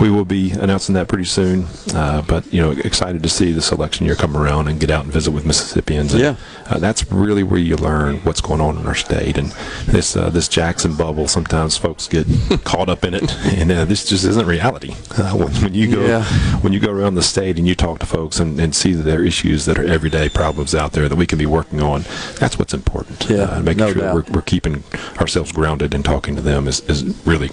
we 0.01 0.09
will 0.09 0.25
be 0.25 0.53
announcing 0.53 0.95
that 0.95 1.09
pretty 1.09 1.27
soon. 1.27 1.67
Uh, 1.95 2.23
but 2.23 2.51
you 2.51 2.63
know, 2.63 2.71
excited 2.71 3.23
to 3.23 3.29
see 3.29 3.53
this 3.53 3.71
election 3.73 4.07
year 4.07 4.15
come 4.15 4.35
around 4.35 4.69
and 4.69 4.81
get 4.81 4.91
out 4.91 5.05
and 5.05 5.13
visit 5.13 5.33
with 5.33 5.45
Mississippians. 5.45 6.15
And, 6.15 6.23
yeah. 6.23 6.37
Uh, 6.67 6.79
that's 6.79 7.11
really 7.13 7.43
where 7.43 7.61
you 7.61 7.77
learn 7.77 8.17
what's 8.21 8.41
going 8.41 8.63
on 8.63 8.79
in 8.79 8.87
our 8.87 8.95
state, 8.95 9.37
and 9.37 9.51
this 9.87 10.17
uh, 10.17 10.31
this 10.31 10.49
Jackson 10.49 10.97
bubble. 10.97 11.29
Sometimes 11.29 11.77
folks 11.77 12.09
get 12.09 12.27
caught 12.65 12.86
up 12.89 13.05
in 13.05 13.15
it, 13.15 13.35
and 13.45 13.71
uh, 13.71 13.85
this 13.85 14.05
just 14.05 14.25
isn't 14.25 14.47
reality. 14.47 14.95
When, 15.37 15.49
when, 15.49 15.75
you 15.75 15.91
go 15.91 16.07
yeah. 16.07 16.25
when 16.61 16.73
you 16.73 16.81
go 16.81 16.91
around 16.91 17.15
the 17.15 17.23
state 17.23 17.59
and 17.59 17.67
you 17.67 17.75
talk 17.75 17.99
to 17.99 18.07
folks 18.07 18.39
and, 18.39 18.61
and 18.61 18.75
see 18.75 18.93
their 18.93 19.25
issues 19.25 19.65
that 19.67 19.79
are 19.79 19.85
everyday 19.85 20.29
problems 20.29 20.75
out 20.75 20.93
there 20.93 21.09
that 21.09 21.17
we 21.17 21.27
can 21.27 21.39
be 21.39 21.47
working 21.47 21.83
on, 21.83 22.05
that's 22.39 22.59
what's 22.59 22.73
important. 22.73 23.29
Yeah, 23.29 23.43
uh, 23.43 23.61
making 23.61 23.79
no 23.79 23.93
sure 23.93 24.15
we're, 24.15 24.25
we're 24.33 24.43
keeping 24.43 24.85
ourselves 25.19 25.53
grounded 25.53 25.95
and 25.95 26.05
talking 26.05 26.37
to 26.37 26.43
them 26.43 26.69
is, 26.69 26.81
is 26.89 27.05
really 27.27 27.51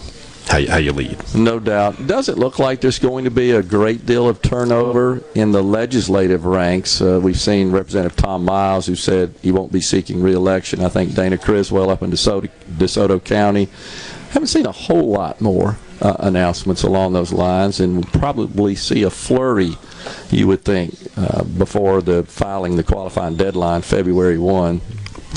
how 0.48 0.58
you, 0.58 0.70
how 0.70 0.78
you 0.78 0.92
lead. 0.92 1.18
No 1.34 1.60
doubt. 1.60 2.06
Does 2.08 2.30
it 2.30 2.38
look 2.38 2.60
like 2.60 2.82
there's 2.82 3.00
going 3.00 3.24
to 3.24 3.32
be 3.32 3.52
a 3.52 3.64
great 3.64 4.06
deal 4.06 4.28
of 4.28 4.42
turnover 4.42 5.24
in 5.36 5.52
the 5.52 5.64
legislative 5.64 6.46
ranks? 6.46 7.02
Uh, 7.02 7.20
we've 7.22 7.40
seen 7.40 7.72
Representative 7.72 8.16
Tom 8.16 8.46
Miles, 8.46 8.86
who 8.86 8.96
said 8.96 9.34
he 9.42 9.52
won't 9.52 9.72
be 9.72 9.82
seeking 9.82 10.22
reelection. 10.22 10.84
I 10.84 10.90
think 10.90 11.16
Dana 11.16 11.38
Criswell 11.38 11.90
up 11.90 12.04
in 12.04 12.12
DeSoto, 12.12 12.50
DeSoto 12.78 13.24
County. 13.24 13.70
Haven't 14.34 14.48
seen 14.48 14.66
a 14.66 14.72
whole 14.72 15.10
lot 15.10 15.40
more 15.42 15.78
uh, 16.02 16.16
announcements 16.18 16.82
along 16.82 17.14
those 17.14 17.32
lines, 17.32 17.80
and 17.80 17.94
we'll 17.94 18.20
probably 18.20 18.74
see 18.74 19.04
a 19.04 19.12
flurry, 19.12 19.74
you 20.32 20.48
would 20.48 20.66
think, 20.66 20.96
uh, 21.16 21.44
before 21.44 22.02
the 22.02 22.24
filing 22.24 22.76
the 22.76 22.84
qualifying 22.84 23.36
deadline, 23.36 23.84
February 23.84 24.40
1. 24.40 24.82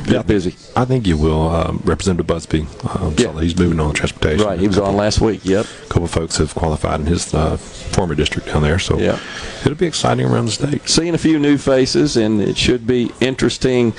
Yeah, 0.04 0.22
busy. 0.22 0.54
I 0.76 0.84
think 0.84 1.06
you 1.06 1.16
will. 1.16 1.48
Um, 1.48 1.80
Representative 1.84 2.26
Busby, 2.26 2.66
um, 2.88 3.14
Yeah. 3.16 3.32
so 3.32 3.38
he's 3.38 3.56
moving 3.58 3.80
on 3.80 3.94
transportation. 3.94 4.46
Right, 4.46 4.58
he 4.58 4.68
was 4.68 4.78
on 4.78 4.96
last 4.96 5.20
week. 5.20 5.40
Yep. 5.44 5.64
A 5.84 5.86
couple 5.88 6.04
of 6.04 6.10
folks 6.10 6.36
have 6.36 6.54
qualified 6.54 7.00
in 7.00 7.06
his 7.06 7.32
uh, 7.34 7.56
former 7.56 8.14
district 8.14 8.48
down 8.48 8.62
there, 8.62 8.78
so 8.78 8.98
Yeah. 8.98 9.18
it'll 9.62 9.74
be 9.74 9.86
exciting 9.86 10.26
around 10.26 10.46
the 10.46 10.52
state. 10.52 10.88
seeing 10.88 11.14
a 11.14 11.18
few 11.18 11.38
new 11.38 11.56
faces, 11.58 12.16
and 12.16 12.40
it 12.40 12.56
should 12.56 12.86
be 12.86 13.10
interesting 13.20 13.94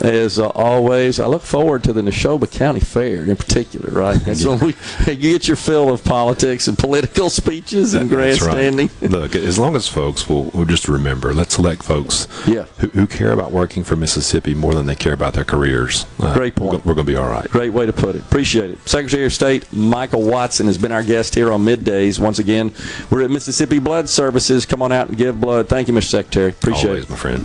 as 0.00 0.38
uh, 0.38 0.48
always. 0.50 1.18
I 1.20 1.26
look 1.26 1.42
forward 1.42 1.82
to 1.84 1.92
the 1.92 2.00
Neshoba 2.02 2.50
County 2.50 2.80
Fair 2.80 3.24
in 3.24 3.36
particular, 3.36 3.90
right? 3.90 4.18
That's 4.24 4.44
when 4.46 4.58
we 4.60 4.74
you 5.06 5.14
get 5.16 5.48
your 5.48 5.56
fill 5.56 5.90
of 5.92 6.04
politics 6.04 6.68
and 6.68 6.78
political 6.78 7.28
speeches 7.28 7.94
and 7.94 8.08
That's 8.08 8.40
right. 8.40 8.50
grandstanding. 8.50 8.90
Look, 9.10 9.34
as 9.34 9.58
long 9.58 9.76
as 9.76 9.88
folks 9.88 10.28
will, 10.28 10.44
will 10.54 10.64
just 10.64 10.88
remember, 10.88 11.34
let's 11.34 11.58
elect 11.58 11.82
folks 11.82 12.28
Yeah. 12.46 12.64
who, 12.78 12.88
who 12.88 13.06
care 13.06 13.32
about 13.32 13.52
working 13.52 13.84
for 13.84 13.96
Mississippi 13.96 14.54
more 14.54 14.74
than 14.74 14.86
they 14.86 14.94
care 14.96 15.12
about 15.12 15.34
their 15.34 15.39
careers. 15.44 16.06
Uh, 16.18 16.34
Great 16.34 16.58
We're, 16.58 16.70
point. 16.70 16.86
we're 16.86 16.94
going 16.94 17.06
to 17.06 17.12
be 17.12 17.16
all 17.16 17.28
right. 17.28 17.48
Great 17.48 17.72
way 17.72 17.86
to 17.86 17.92
put 17.92 18.14
it. 18.16 18.22
Appreciate 18.22 18.70
it. 18.70 18.88
Secretary 18.88 19.24
of 19.24 19.32
State 19.32 19.72
Michael 19.72 20.22
Watson 20.22 20.66
has 20.66 20.78
been 20.78 20.92
our 20.92 21.02
guest 21.02 21.34
here 21.34 21.52
on 21.52 21.64
middays. 21.64 22.18
Once 22.18 22.38
again, 22.38 22.72
we're 23.10 23.22
at 23.22 23.30
Mississippi 23.30 23.78
Blood 23.78 24.08
Services. 24.08 24.66
Come 24.66 24.82
on 24.82 24.92
out 24.92 25.08
and 25.08 25.16
give 25.16 25.40
blood. 25.40 25.68
Thank 25.68 25.88
you, 25.88 25.94
Mr. 25.94 26.04
Secretary. 26.10 26.50
Appreciate 26.50 26.88
Always, 26.90 27.04
it. 27.04 27.10
my 27.10 27.16
friend. 27.16 27.44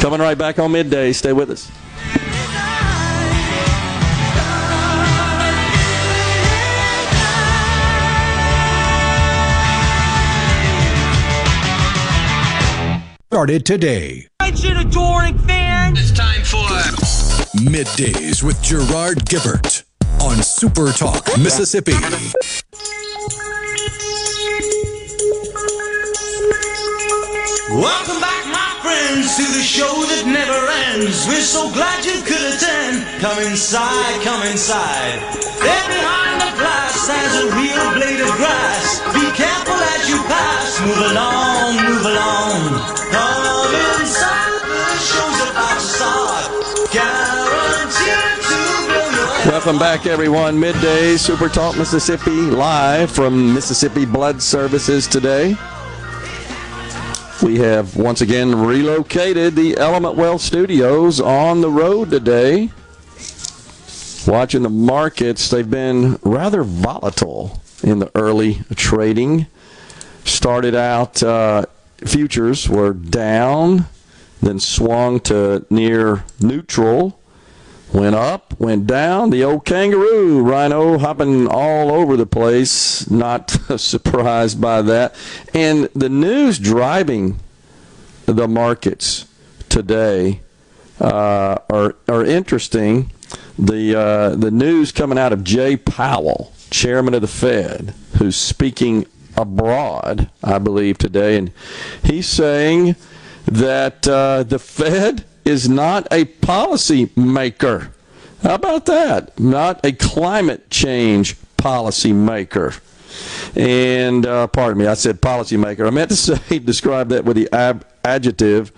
Coming 0.00 0.20
right 0.20 0.38
back 0.38 0.58
on 0.58 0.72
middays. 0.72 1.16
Stay 1.16 1.32
with 1.32 1.50
us. 1.50 1.70
Started 13.30 13.64
today. 13.64 14.26
Adoring 14.40 15.38
fans! 15.38 16.00
It's 16.00 16.10
time 16.10 16.42
for 16.42 16.66
Middays 17.60 18.42
with 18.42 18.60
Gerard 18.62 19.18
Gibert 19.28 19.84
on 20.22 20.42
Super 20.42 20.92
Talk, 20.92 21.26
Mississippi. 21.38 21.92
Welcome 27.68 28.20
back, 28.20 28.46
my 28.48 28.72
friends, 28.80 29.36
to 29.36 29.44
the 29.52 29.60
show 29.60 29.92
that 30.08 30.24
never 30.24 30.56
ends. 30.88 31.28
We're 31.28 31.44
so 31.44 31.70
glad 31.76 32.02
you 32.06 32.22
could 32.24 32.40
attend. 32.40 33.04
Come 33.20 33.38
inside, 33.44 34.24
come 34.24 34.42
inside. 34.48 35.20
There 35.60 35.86
behind 35.92 36.40
the 36.40 36.56
glass 36.56 36.96
stands 36.96 37.44
a 37.44 37.46
real 37.60 37.92
blade 37.92 38.24
of 38.24 38.32
grass. 38.40 39.04
Be 39.12 39.28
careful 39.36 39.76
as 39.76 40.08
you 40.08 40.16
pass. 40.32 40.80
Move 40.80 41.12
along, 41.12 41.76
move 41.76 42.06
along. 42.08 42.80
Come 43.12 43.59
Welcome 49.60 49.78
back, 49.78 50.06
everyone. 50.06 50.58
Midday 50.58 51.18
Super 51.18 51.50
Talk 51.50 51.76
Mississippi, 51.76 52.30
live 52.30 53.10
from 53.10 53.52
Mississippi 53.52 54.06
Blood 54.06 54.40
Services 54.40 55.06
today. 55.06 55.54
We 57.42 57.58
have 57.58 57.94
once 57.94 58.22
again 58.22 58.54
relocated 58.54 59.56
the 59.56 59.76
Element 59.76 60.16
Well 60.16 60.38
Studios 60.38 61.20
on 61.20 61.60
the 61.60 61.68
road 61.68 62.08
today. 62.08 62.70
Watching 64.26 64.62
the 64.62 64.70
markets, 64.70 65.50
they've 65.50 65.70
been 65.70 66.18
rather 66.22 66.62
volatile 66.62 67.60
in 67.82 67.98
the 67.98 68.10
early 68.14 68.62
trading. 68.76 69.46
Started 70.24 70.74
out, 70.74 71.22
uh, 71.22 71.66
futures 71.98 72.66
were 72.66 72.94
down, 72.94 73.84
then 74.40 74.58
swung 74.58 75.20
to 75.20 75.66
near 75.68 76.24
neutral 76.40 77.19
went 77.92 78.14
up, 78.14 78.58
went 78.60 78.86
down. 78.86 79.30
The 79.30 79.44
old 79.44 79.64
kangaroo, 79.64 80.42
Rhino, 80.42 80.98
hopping 80.98 81.46
all 81.48 81.90
over 81.90 82.16
the 82.16 82.26
place. 82.26 83.10
Not 83.10 83.50
surprised 83.76 84.60
by 84.60 84.82
that. 84.82 85.14
And 85.54 85.84
the 85.94 86.08
news 86.08 86.58
driving 86.58 87.38
the 88.26 88.46
markets 88.48 89.26
today 89.68 90.40
uh, 91.00 91.56
are 91.70 91.96
are 92.08 92.24
interesting. 92.24 93.10
the 93.58 93.98
uh, 93.98 94.30
the 94.36 94.50
news 94.50 94.92
coming 94.92 95.18
out 95.18 95.32
of 95.32 95.44
Jay 95.44 95.76
Powell, 95.76 96.52
chairman 96.70 97.14
of 97.14 97.20
the 97.20 97.28
Fed, 97.28 97.94
who's 98.18 98.36
speaking 98.36 99.06
abroad, 99.36 100.30
I 100.42 100.58
believe 100.58 100.98
today, 100.98 101.36
and 101.36 101.52
he's 102.02 102.28
saying 102.28 102.96
that 103.46 104.06
uh, 104.06 104.42
the 104.42 104.58
Fed 104.58 105.24
is 105.44 105.68
not 105.68 106.06
a 106.12 106.24
policy 106.24 107.10
maker. 107.16 107.92
How 108.42 108.54
about 108.54 108.86
that? 108.86 109.38
Not 109.38 109.84
a 109.84 109.92
climate 109.92 110.70
change 110.70 111.36
policy 111.56 112.12
maker. 112.12 112.74
And 113.54 114.24
uh, 114.24 114.46
pardon 114.46 114.78
me, 114.78 114.86
I 114.86 114.94
said 114.94 115.20
policymaker. 115.20 115.86
I 115.86 115.90
meant 115.90 116.10
to 116.10 116.16
say 116.38 116.58
describe 116.58 117.08
that 117.10 117.24
with 117.24 117.36
the 117.36 117.48
ab- 117.52 117.86
adjective 118.04 118.72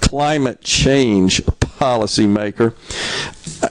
climate 0.00 0.60
change 0.62 1.42
policymaker. 1.44 2.74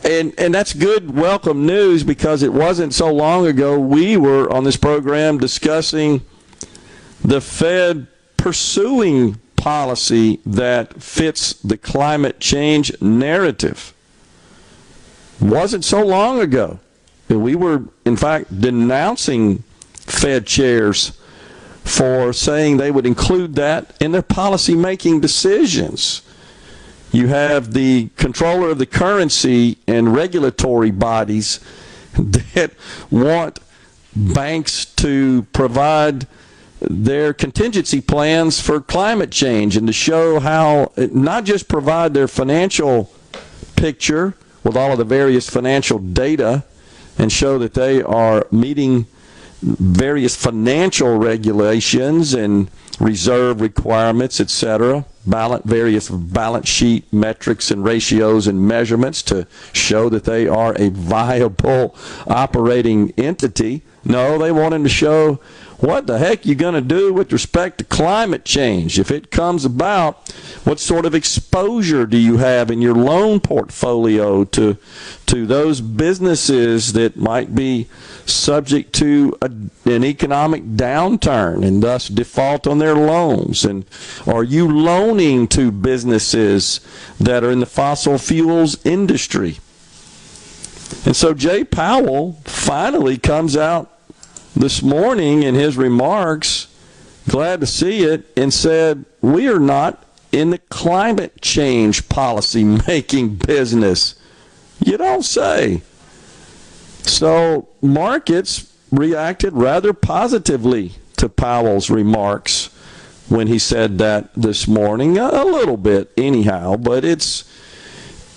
And 0.04 0.34
and 0.38 0.54
that's 0.54 0.74
good 0.74 1.16
welcome 1.16 1.66
news 1.66 2.04
because 2.04 2.44
it 2.44 2.54
wasn't 2.54 2.94
so 2.94 3.14
long 3.14 3.48
ago 3.48 3.80
we 3.80 4.18
were 4.18 4.52
on 4.52 4.64
this 4.64 4.78
program 4.78 5.38
discussing 5.38 6.22
the 7.24 7.42
Fed 7.42 8.08
pursuing 8.38 9.40
policy 9.66 10.40
that 10.46 11.02
fits 11.02 11.54
the 11.54 11.76
climate 11.76 12.40
change 12.40 13.02
narrative. 13.02 13.96
Wasn't 15.42 15.84
so 15.84 16.06
long 16.06 16.40
ago. 16.40 16.80
That 17.30 17.40
we 17.40 17.56
were, 17.56 17.86
in 18.06 18.16
fact, 18.16 18.62
denouncing 18.62 19.64
Fed 19.94 20.46
chairs 20.46 21.20
for 21.84 22.32
saying 22.32 22.78
they 22.78 22.92
would 22.92 23.08
include 23.08 23.56
that 23.56 23.96
in 24.00 24.12
their 24.12 24.22
policy 24.22 24.76
making 24.76 25.22
decisions. 25.22 26.22
You 27.12 27.26
have 27.30 27.74
the 27.74 28.10
controller 28.18 28.70
of 28.70 28.78
the 28.78 28.86
currency 28.86 29.80
and 29.88 30.14
regulatory 30.14 30.92
bodies 30.92 31.60
that 32.14 32.72
want 33.10 33.58
banks 34.16 34.86
to 34.86 35.48
provide 35.54 36.28
their 36.90 37.34
contingency 37.34 38.02
plans 38.02 38.60
for 38.60 38.80
climate 38.80 39.32
change 39.32 39.78
and 39.78 39.88
to 39.88 39.94
show 39.94 40.40
how 40.40 40.92
not 40.98 41.44
just 41.44 41.68
provide 41.68 42.14
their 42.14 42.28
financial 42.28 43.12
picture 43.76 44.36
with 44.64 44.76
all 44.76 44.92
of 44.92 44.98
the 44.98 45.06
various 45.06 45.50
financial 45.50 46.00
data 46.00 46.64
and 47.18 47.32
show 47.32 47.58
that 47.60 47.74
they 47.74 48.02
are 48.02 48.48
meeting 48.52 49.06
various 49.62 50.36
financial 50.36 51.18
regulations 51.18 52.34
and 52.34 52.70
reserve 53.00 53.62
requirements, 53.62 54.40
etc. 54.40 55.06
Balance 55.26 55.66
various 55.66 56.10
balance 56.10 56.68
sheet 56.68 57.12
metrics 57.12 57.72
and 57.72 57.84
ratios 57.84 58.48
and 58.48 58.68
measurements 58.68 59.22
to 59.24 59.48
show 59.74 60.10
that 60.10 60.24
they 60.24 60.48
are 60.48 60.74
a 60.78 60.90
viable 60.94 61.96
operating 62.28 63.12
entity. 63.18 63.82
No, 64.04 64.38
they 64.38 64.52
want 64.52 64.72
them 64.72 64.84
to 64.84 64.90
show 64.90 65.40
what 65.80 66.08
the 66.08 66.18
heck 66.18 66.46
are 66.46 66.50
you 66.50 66.56
going 66.56 66.74
to 66.74 66.82
do 66.82 67.14
with 67.14 67.34
respect 67.34 67.80
to 67.80 67.84
climate 67.84 68.46
change? 68.46 68.98
If 68.98 69.12
it 69.12 69.30
comes 69.30 69.66
about 69.66 70.30
what 70.64 70.80
sort 70.80 71.06
of 71.06 71.14
exposure 71.14 72.06
do 72.06 72.18
you 72.18 72.38
have 72.38 72.72
in 72.72 72.82
your 72.82 72.96
loan 72.96 73.40
portfolio 73.40 74.46
to 74.46 74.78
to 75.26 75.46
those 75.46 75.82
businesses 75.82 76.94
that 76.94 77.18
might 77.18 77.54
be 77.54 77.88
subject 78.26 78.94
to 78.94 79.38
a, 79.42 79.46
an 79.46 80.04
economic 80.04 80.64
downturn 80.64 81.66
and 81.66 81.84
thus 81.84 82.08
default 82.08 82.68
on 82.68 82.78
their 82.78 82.96
loans? 82.96 83.66
And 83.66 83.86
are 84.26 84.44
you 84.44 84.68
loaning 84.68 85.48
to 85.50 85.72
businesses 85.72 86.80
that 87.20 87.44
are 87.44 87.52
in 87.52 87.60
the 87.60 87.66
fossil 87.66 88.18
fuels 88.18 88.84
industry? 88.86 89.58
And 91.06 91.16
so 91.16 91.34
Jay 91.34 91.64
Powell 91.64 92.34
finally 92.46 93.18
comes 93.18 93.58
out 93.58 93.92
this 94.56 94.82
morning 94.82 95.44
in 95.44 95.54
his 95.56 95.78
remarks, 95.78 96.68
glad 97.30 97.60
to 97.62 97.68
see 97.68 98.04
it, 98.04 98.26
and 98.38 98.54
said, 98.54 99.06
We 99.22 99.48
are 99.50 99.60
not 99.60 100.04
in 100.32 100.50
the 100.50 100.58
climate 100.58 101.42
change 101.42 102.08
policy 102.10 102.64
making 102.64 103.36
business. 103.48 104.16
You 104.80 104.98
don't 104.98 105.24
say. 105.24 105.82
So 107.04 107.68
markets 107.82 108.74
reacted 108.92 109.54
rather 109.54 109.94
positively 109.94 110.94
to 111.18 111.30
Powell's 111.30 111.90
remarks 111.90 112.68
when 113.30 113.48
he 113.48 113.60
said 113.60 113.98
that 113.98 114.34
this 114.36 114.68
morning, 114.68 115.18
a 115.18 115.44
little 115.44 115.78
bit 115.78 116.12
anyhow, 116.18 116.76
but 116.76 117.04
it's 117.04 117.44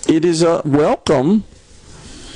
it 0.07 0.25
is 0.25 0.41
a 0.41 0.61
welcome 0.65 1.43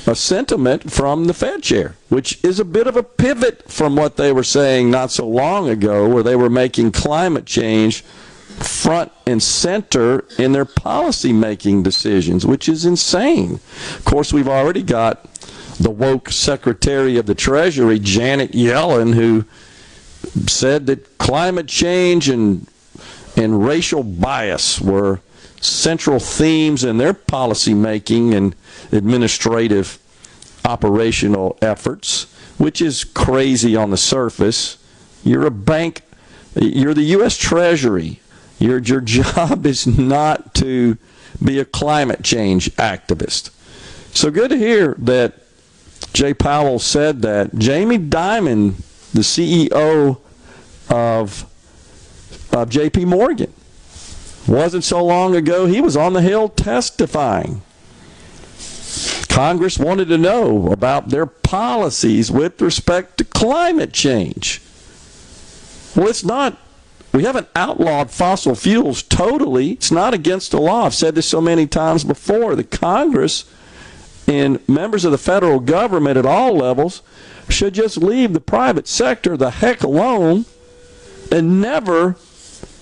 a 0.06 0.14
sentiment 0.14 0.90
from 0.90 1.24
the 1.26 1.34
Fed 1.34 1.62
chair, 1.62 1.96
which 2.08 2.42
is 2.44 2.60
a 2.60 2.64
bit 2.64 2.86
of 2.86 2.96
a 2.96 3.02
pivot 3.02 3.70
from 3.70 3.96
what 3.96 4.16
they 4.16 4.32
were 4.32 4.44
saying 4.44 4.90
not 4.90 5.10
so 5.10 5.26
long 5.26 5.68
ago, 5.68 6.08
where 6.08 6.22
they 6.22 6.36
were 6.36 6.50
making 6.50 6.92
climate 6.92 7.46
change 7.46 8.02
front 8.02 9.10
and 9.26 9.42
center 9.42 10.24
in 10.38 10.52
their 10.52 10.64
policy 10.64 11.32
making 11.32 11.82
decisions, 11.82 12.46
which 12.46 12.68
is 12.68 12.84
insane. 12.84 13.54
Of 13.96 14.04
course, 14.04 14.32
we've 14.32 14.48
already 14.48 14.82
got 14.82 15.24
the 15.78 15.90
woke 15.90 16.30
Secretary 16.30 17.16
of 17.16 17.26
the 17.26 17.34
Treasury, 17.34 17.98
Janet 17.98 18.52
Yellen, 18.52 19.14
who 19.14 19.44
said 20.46 20.86
that 20.86 21.18
climate 21.18 21.66
change 21.66 22.28
and 22.28 22.66
and 23.36 23.66
racial 23.66 24.04
bias 24.04 24.80
were 24.80 25.20
central 25.64 26.18
themes 26.18 26.84
in 26.84 26.98
their 26.98 27.14
policy 27.14 27.74
making 27.74 28.34
and 28.34 28.54
administrative 28.92 29.98
operational 30.64 31.58
efforts, 31.62 32.24
which 32.58 32.80
is 32.80 33.04
crazy 33.04 33.74
on 33.74 33.90
the 33.90 33.96
surface. 33.96 34.78
You're 35.22 35.46
a 35.46 35.50
bank, 35.50 36.02
you're 36.54 36.94
the 36.94 37.02
U.S. 37.02 37.36
Treasury. 37.36 38.20
Your, 38.58 38.78
your 38.78 39.00
job 39.02 39.66
is 39.66 39.86
not 39.86 40.54
to 40.56 40.98
be 41.42 41.58
a 41.58 41.64
climate 41.64 42.22
change 42.22 42.70
activist. 42.76 43.50
So 44.14 44.30
good 44.30 44.50
to 44.50 44.56
hear 44.56 44.94
that 44.98 45.34
Jay 46.12 46.34
Powell 46.34 46.78
said 46.78 47.22
that. 47.22 47.54
Jamie 47.56 47.98
Dimon, 47.98 48.76
the 49.12 49.22
CEO 49.22 50.20
of, 50.88 51.42
of 52.52 52.70
JP 52.70 53.06
Morgan, 53.06 53.52
wasn't 54.46 54.84
so 54.84 55.04
long 55.04 55.34
ago, 55.34 55.66
he 55.66 55.80
was 55.80 55.96
on 55.96 56.12
the 56.12 56.22
Hill 56.22 56.48
testifying. 56.48 57.62
Congress 59.28 59.78
wanted 59.78 60.08
to 60.08 60.18
know 60.18 60.70
about 60.70 61.08
their 61.08 61.26
policies 61.26 62.30
with 62.30 62.60
respect 62.60 63.18
to 63.18 63.24
climate 63.24 63.92
change. 63.92 64.60
Well, 65.96 66.08
it's 66.08 66.24
not, 66.24 66.56
we 67.12 67.24
haven't 67.24 67.48
outlawed 67.56 68.10
fossil 68.10 68.54
fuels 68.54 69.02
totally. 69.02 69.72
It's 69.72 69.90
not 69.90 70.14
against 70.14 70.52
the 70.52 70.60
law. 70.60 70.86
I've 70.86 70.94
said 70.94 71.14
this 71.14 71.28
so 71.28 71.40
many 71.40 71.66
times 71.66 72.04
before. 72.04 72.54
The 72.54 72.64
Congress 72.64 73.44
and 74.26 74.66
members 74.68 75.04
of 75.04 75.12
the 75.12 75.18
federal 75.18 75.60
government 75.60 76.16
at 76.16 76.26
all 76.26 76.56
levels 76.56 77.02
should 77.48 77.74
just 77.74 77.96
leave 77.96 78.32
the 78.32 78.40
private 78.40 78.88
sector 78.88 79.36
the 79.36 79.50
heck 79.50 79.82
alone 79.82 80.44
and 81.30 81.60
never 81.60 82.16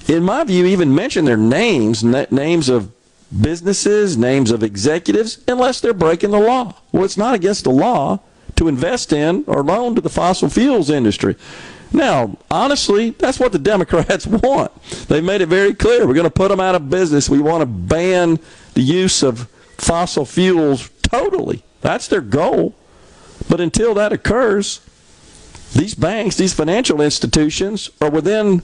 in 0.08 0.22
my 0.22 0.44
view, 0.44 0.66
even 0.66 0.94
mention 0.94 1.24
their 1.24 1.36
names, 1.36 2.02
names 2.02 2.68
of 2.68 2.92
businesses, 3.40 4.16
names 4.16 4.50
of 4.50 4.62
executives, 4.62 5.38
unless 5.48 5.80
they're 5.80 5.94
breaking 5.94 6.30
the 6.30 6.40
law. 6.40 6.74
Well, 6.90 7.04
it's 7.04 7.16
not 7.16 7.34
against 7.34 7.64
the 7.64 7.70
law 7.70 8.20
to 8.56 8.68
invest 8.68 9.12
in 9.12 9.44
or 9.46 9.62
loan 9.62 9.94
to 9.94 10.00
the 10.00 10.10
fossil 10.10 10.48
fuels 10.48 10.90
industry. 10.90 11.36
Now, 11.92 12.38
honestly, 12.50 13.10
that's 13.10 13.38
what 13.38 13.52
the 13.52 13.58
Democrats 13.72 14.26
want. 14.26 14.82
They've 15.08 15.24
made 15.24 15.40
it 15.40 15.46
very 15.46 15.74
clear. 15.74 16.06
We're 16.06 16.14
going 16.14 16.24
to 16.24 16.30
put 16.30 16.48
them 16.48 16.60
out 16.60 16.74
of 16.74 16.90
business. 16.90 17.28
We 17.28 17.40
want 17.40 17.62
to 17.62 17.66
ban 17.66 18.38
the 18.74 18.82
use 18.82 19.22
of 19.22 19.48
fossil 19.78 20.24
fuels 20.24 20.90
totally. 21.02 21.62
That's 21.80 22.08
their 22.08 22.20
goal. 22.20 22.74
But 23.48 23.60
until 23.60 23.94
that 23.94 24.12
occurs, 24.12 24.80
these 25.74 25.94
banks, 25.94 26.36
these 26.36 26.54
financial 26.54 27.00
institutions 27.00 27.90
are 28.00 28.10
within 28.10 28.62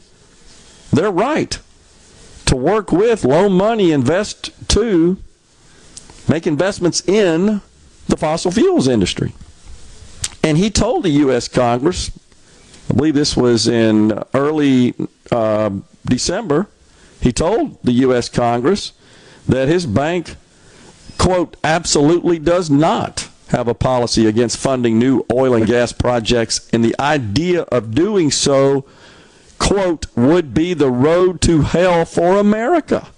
they're 0.92 1.11
right 1.11 1.59
to 2.46 2.57
work 2.57 2.90
with, 2.90 3.24
loan 3.24 3.53
money, 3.53 3.92
invest 3.92 4.51
to, 4.68 5.18
make 6.29 6.46
investments 6.46 7.07
in 7.07 7.61
the 8.09 8.16
fossil 8.16 8.51
fuels 8.51 8.88
industry. 8.88 9.35
And 10.42 10.57
he 10.57 10.70
told 10.70 11.03
the 11.03 11.11
U.S. 11.11 11.46
Congress, 11.46 12.11
I 12.90 12.94
believe 12.94 13.14
this 13.14 13.37
was 13.37 13.68
in 13.68 14.22
early 14.33 14.94
uh, 15.31 15.70
December, 16.07 16.68
he 17.20 17.33
told 17.33 17.83
the 17.83 17.92
U.S. 17.92 18.29
Congress 18.29 18.92
that 19.46 19.68
his 19.68 19.85
bank, 19.85 20.37
quote, 21.18 21.57
absolutely 21.64 22.38
does 22.38 22.70
not 22.70 23.29
have 23.48 23.68
a 23.68 23.74
policy 23.74 24.27
against 24.27 24.57
funding 24.59 24.98
new 24.98 25.24
oil 25.33 25.55
and 25.55 25.66
gas 25.66 25.92
projects, 25.92 26.68
and 26.72 26.85
the 26.85 26.94
idea 27.01 27.62
of 27.62 27.94
doing 27.94 28.31
so 28.31 28.85
quote, 29.59 30.07
would 30.16 30.55
be 30.55 30.75
the 30.75 30.90
road 30.90 31.40
to 31.42 31.62
hell 31.62 32.05
for 32.05 32.38
America. 32.38 33.09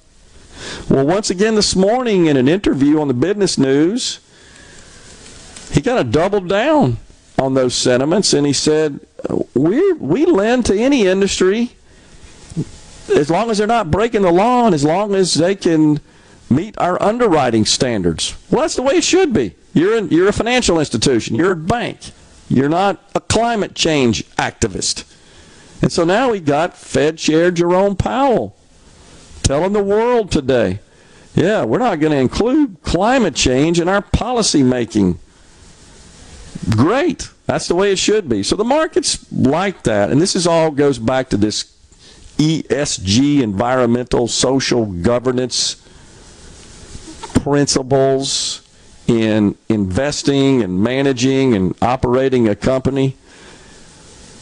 Well, 0.89 1.07
once 1.07 1.31
again 1.31 1.55
this 1.55 1.75
morning 1.75 2.27
in 2.27 2.37
an 2.37 2.49
interview 2.49 3.01
on 3.01 3.09
the 3.09 3.15
Business 3.15 3.57
News, 3.57 4.21
he 5.73 5.81
kind 5.81 5.99
of 5.99 6.11
doubled 6.11 6.49
down 6.49 6.99
on 7.39 7.55
those 7.55 7.75
sentiments 7.75 8.33
and 8.33 8.47
he 8.47 8.53
said, 8.53 9.01
uh, 9.29 9.39
we 9.55 9.93
we 9.95 10.27
lend 10.27 10.67
to 10.67 10.79
any 10.79 11.07
industry 11.07 11.73
as 13.15 13.31
long 13.31 13.51
as 13.51 13.59
they're 13.59 13.67
not 13.67 13.91
breaking 13.91 14.23
the 14.23 14.33
law 14.33 14.67
and 14.67 14.75
as 14.75 14.85
long 14.85 15.15
as 15.15 15.35
they 15.35 15.55
can 15.55 16.01
meet 16.51 16.77
our 16.79 17.01
underwriting 17.03 17.65
standards. 17.65 18.35
Well, 18.51 18.63
that's 18.63 18.77
the 18.77 18.83
way 18.83 18.95
it 18.95 19.05
should 19.05 19.33
be. 19.33 19.55
You're, 19.73 19.97
in, 19.97 20.09
you're 20.09 20.29
a 20.29 20.33
financial 20.33 20.81
institution, 20.81 21.37
you're 21.37 21.53
a 21.53 21.57
bank, 21.57 21.99
you're 22.49 22.69
not 22.69 23.03
a 23.15 23.21
climate 23.21 23.75
change 23.75 24.27
activist. 24.37 25.05
And 25.83 25.91
so 25.91 26.05
now 26.05 26.31
we 26.31 26.41
got 26.41 26.77
Fed 26.77 27.19
Chair 27.19 27.51
Jerome 27.51 27.97
Powell 27.97 28.57
telling 29.43 29.73
the 29.73 29.83
world 29.83 30.31
today, 30.31 30.81
yeah, 31.35 31.65
we're 31.65 31.79
not 31.79 32.01
going 32.01 32.13
to 32.13 32.19
include 32.19 32.83
climate 32.83 33.35
change 33.35 33.81
in 33.81 33.89
our 33.89 34.03
policy 34.03 34.63
making. 34.63 35.19
Great. 36.69 37.31
That's 37.47 37.67
the 37.67 37.75
way 37.75 37.93
it 37.93 37.99
should 37.99 38.29
be. 38.29 38.43
So 38.43 38.57
the 38.57 38.65
market's 38.65 39.31
like 39.33 39.85
that. 39.85 40.11
And 40.11 40.21
this 40.21 40.37
is 40.37 40.47
all 40.47 40.71
goes 40.71 40.99
back 40.99 41.31
to 41.31 41.37
this 41.37 41.65
ESG, 42.37 43.41
environmental, 43.43 44.29
social 44.29 44.87
governance 44.87 45.87
principles 47.43 48.63
in 49.07 49.57
investing 49.69 50.63
and 50.63 50.81
managing 50.81 51.55
and 51.55 51.75
operating 51.83 52.49
a 52.49 52.55
company. 52.55 53.17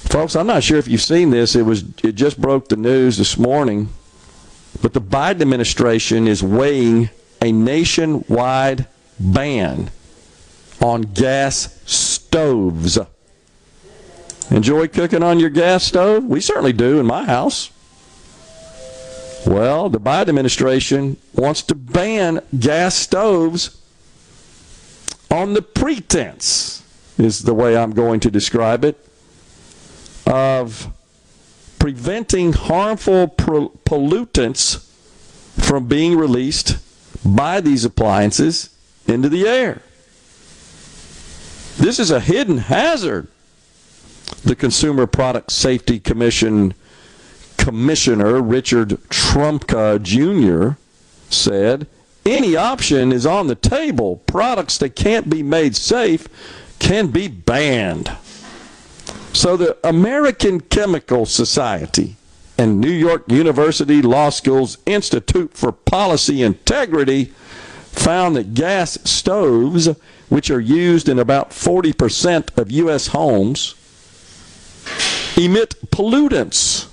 Folks, 0.08 0.36
I'm 0.36 0.46
not 0.46 0.62
sure 0.62 0.78
if 0.78 0.88
you've 0.88 1.02
seen 1.02 1.28
this. 1.28 1.54
It 1.54 1.62
was 1.62 1.84
it 2.02 2.12
just 2.12 2.40
broke 2.40 2.70
the 2.70 2.76
news 2.76 3.18
this 3.18 3.36
morning, 3.36 3.90
but 4.80 4.94
the 4.94 5.02
Biden 5.02 5.42
administration 5.42 6.26
is 6.26 6.42
weighing 6.42 7.10
a 7.42 7.52
nationwide 7.52 8.86
ban 9.20 9.90
on 10.80 11.02
gas 11.02 11.78
stoves. 11.84 12.98
Enjoy 14.50 14.88
cooking 14.88 15.22
on 15.22 15.38
your 15.38 15.50
gas 15.50 15.84
stove? 15.84 16.24
We 16.24 16.40
certainly 16.40 16.72
do 16.72 16.98
in 16.98 17.04
my 17.04 17.24
house. 17.24 17.70
Well, 19.46 19.90
the 19.90 20.00
Biden 20.00 20.30
administration 20.30 21.18
wants 21.34 21.60
to 21.64 21.74
ban 21.74 22.40
gas 22.58 22.94
stoves 22.94 23.78
on 25.30 25.52
the 25.52 25.60
pretense, 25.60 26.82
is 27.18 27.42
the 27.42 27.52
way 27.52 27.76
I'm 27.76 27.92
going 27.92 28.20
to 28.20 28.30
describe 28.30 28.84
it, 28.86 29.04
of 30.28 30.92
preventing 31.78 32.52
harmful 32.52 33.28
pollutants 33.28 34.84
from 35.58 35.88
being 35.88 36.16
released 36.16 36.76
by 37.24 37.60
these 37.60 37.84
appliances 37.84 38.76
into 39.06 39.28
the 39.28 39.48
air. 39.48 39.80
This 41.78 41.98
is 41.98 42.10
a 42.10 42.20
hidden 42.20 42.58
hazard. 42.58 43.28
The 44.44 44.54
Consumer 44.54 45.06
Product 45.06 45.50
Safety 45.50 45.98
Commission 45.98 46.74
Commissioner 47.56 48.40
Richard 48.40 48.90
Trumka 49.08 50.00
Jr. 50.02 50.78
said 51.30 51.86
any 52.26 52.54
option 52.54 53.12
is 53.12 53.24
on 53.24 53.46
the 53.46 53.54
table. 53.54 54.16
Products 54.26 54.76
that 54.78 54.94
can't 54.94 55.30
be 55.30 55.42
made 55.42 55.74
safe 55.74 56.28
can 56.78 57.08
be 57.08 57.28
banned. 57.28 58.12
So 59.38 59.56
the 59.56 59.78
American 59.86 60.60
Chemical 60.62 61.24
Society 61.24 62.16
and 62.58 62.80
New 62.80 62.90
York 62.90 63.30
University 63.30 64.02
Law 64.02 64.30
School's 64.30 64.78
Institute 64.84 65.54
for 65.54 65.70
Policy 65.70 66.42
Integrity 66.42 67.26
found 67.92 68.34
that 68.34 68.54
gas 68.54 68.98
stoves, 69.04 69.90
which 70.28 70.50
are 70.50 70.58
used 70.58 71.08
in 71.08 71.20
about 71.20 71.50
40% 71.50 72.58
of 72.58 72.72
U.S. 72.72 73.06
homes, 73.06 73.76
emit 75.36 75.76
pollutants 75.92 76.88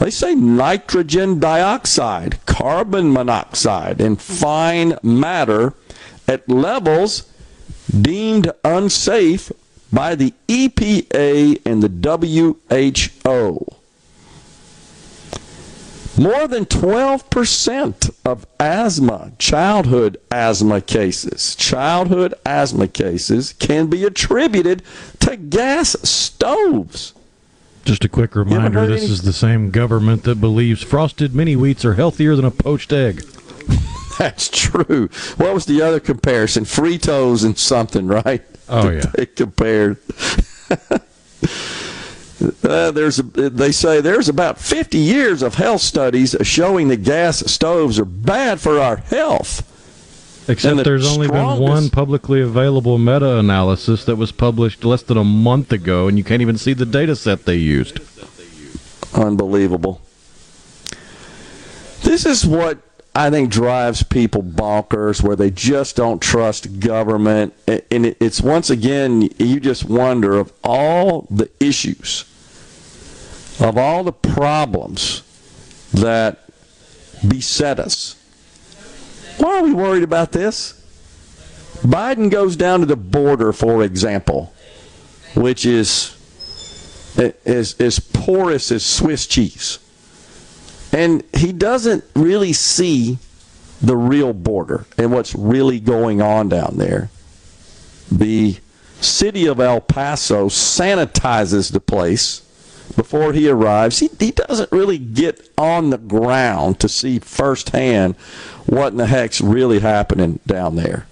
they 0.00 0.10
say 0.10 0.34
nitrogen 0.34 1.38
dioxide, 1.38 2.44
carbon 2.46 3.12
monoxide, 3.12 4.00
and 4.00 4.20
fine 4.20 4.98
matter 5.04 5.72
at 6.26 6.48
levels 6.48 7.30
deemed 7.88 8.50
unsafe 8.64 9.52
by 9.94 10.16
the 10.16 10.34
EPA 10.48 11.62
and 11.64 11.82
the 11.82 12.58
WHO. 13.08 13.66
More 16.16 16.46
than 16.46 16.64
12% 16.64 18.14
of 18.24 18.46
asthma, 18.60 19.32
childhood 19.38 20.16
asthma 20.30 20.80
cases, 20.80 21.56
childhood 21.56 22.34
asthma 22.46 22.86
cases 22.86 23.52
can 23.54 23.88
be 23.88 24.04
attributed 24.04 24.82
to 25.20 25.36
gas 25.36 25.96
stoves. 26.08 27.14
Just 27.84 28.04
a 28.04 28.08
quick 28.08 28.34
reminder 28.36 28.86
this 28.86 29.02
any? 29.02 29.12
is 29.12 29.22
the 29.22 29.32
same 29.32 29.70
government 29.70 30.22
that 30.22 30.40
believes 30.40 30.82
frosted 30.82 31.34
mini 31.34 31.54
wheats 31.54 31.84
are 31.84 31.94
healthier 31.94 32.36
than 32.36 32.44
a 32.44 32.50
poached 32.50 32.92
egg. 32.92 33.24
That's 34.18 34.48
true. 34.48 35.08
What 35.36 35.52
was 35.52 35.66
the 35.66 35.82
other 35.82 36.00
comparison? 36.00 36.64
Fritos 36.64 37.44
and 37.44 37.58
something, 37.58 38.06
right? 38.06 38.42
Oh, 38.68 38.90
yeah. 38.90 39.24
Compared. 39.36 39.98
Uh, 42.62 42.90
there's 42.90 43.20
a, 43.20 43.22
they 43.22 43.72
say 43.72 44.00
there's 44.00 44.28
about 44.28 44.58
50 44.58 44.98
years 44.98 45.42
of 45.42 45.54
health 45.54 45.80
studies 45.80 46.34
showing 46.42 46.88
that 46.88 47.02
gas 47.02 47.38
stoves 47.50 47.98
are 47.98 48.04
bad 48.04 48.60
for 48.60 48.80
our 48.80 48.96
health. 48.96 49.70
Except 50.48 50.76
the 50.76 50.82
there's 50.82 51.06
only 51.06 51.28
been 51.28 51.58
one 51.58 51.88
publicly 51.88 52.42
available 52.42 52.98
meta 52.98 53.38
analysis 53.38 54.04
that 54.04 54.16
was 54.16 54.30
published 54.30 54.84
less 54.84 55.02
than 55.02 55.16
a 55.16 55.24
month 55.24 55.72
ago, 55.72 56.06
and 56.06 56.18
you 56.18 56.24
can't 56.24 56.42
even 56.42 56.58
see 56.58 56.74
the 56.74 56.84
data 56.84 57.16
set 57.16 57.46
they 57.46 57.56
used. 57.56 58.00
Unbelievable. 59.14 60.02
This 62.02 62.26
is 62.26 62.44
what 62.44 62.78
I 63.14 63.30
think 63.30 63.50
drives 63.50 64.02
people 64.02 64.42
bonkers, 64.42 65.22
where 65.22 65.36
they 65.36 65.50
just 65.50 65.96
don't 65.96 66.20
trust 66.20 66.80
government. 66.80 67.54
And 67.68 68.06
it's 68.18 68.40
once 68.40 68.70
again, 68.70 69.30
you 69.38 69.60
just 69.60 69.84
wonder 69.84 70.36
of 70.36 70.52
all 70.64 71.28
the 71.30 71.48
issues, 71.60 72.24
of 73.60 73.78
all 73.78 74.02
the 74.02 74.12
problems 74.12 75.22
that 75.92 76.40
beset 77.28 77.78
us 77.78 78.16
why 79.38 79.58
are 79.58 79.62
we 79.62 79.72
worried 79.74 80.02
about 80.02 80.32
this? 80.32 80.80
Biden 81.82 82.30
goes 82.30 82.56
down 82.56 82.80
to 82.80 82.86
the 82.86 82.96
border, 82.96 83.52
for 83.52 83.82
example, 83.82 84.54
which 85.34 85.66
is 85.66 86.16
as, 87.44 87.74
as 87.80 87.98
porous 87.98 88.70
as 88.72 88.84
Swiss 88.84 89.26
cheese. 89.26 89.78
And 90.94 91.24
he 91.36 91.52
doesn't 91.52 92.04
really 92.14 92.52
see 92.52 93.18
the 93.82 93.96
real 93.96 94.32
border 94.32 94.86
and 94.96 95.10
what's 95.10 95.34
really 95.34 95.80
going 95.80 96.22
on 96.22 96.48
down 96.48 96.76
there. 96.76 97.10
The 98.12 98.58
city 99.00 99.46
of 99.46 99.58
El 99.58 99.80
Paso 99.80 100.46
sanitizes 100.46 101.72
the 101.72 101.80
place 101.80 102.42
before 102.94 103.32
he 103.32 103.48
arrives. 103.48 103.98
He, 103.98 104.08
he 104.20 104.30
doesn't 104.30 104.70
really 104.70 104.98
get 104.98 105.50
on 105.58 105.90
the 105.90 105.98
ground 105.98 106.78
to 106.78 106.88
see 106.88 107.18
firsthand 107.18 108.14
what 108.66 108.92
in 108.92 108.98
the 108.98 109.06
heck's 109.06 109.40
really 109.40 109.80
happening 109.80 110.38
down 110.46 110.76
there. 110.76 111.08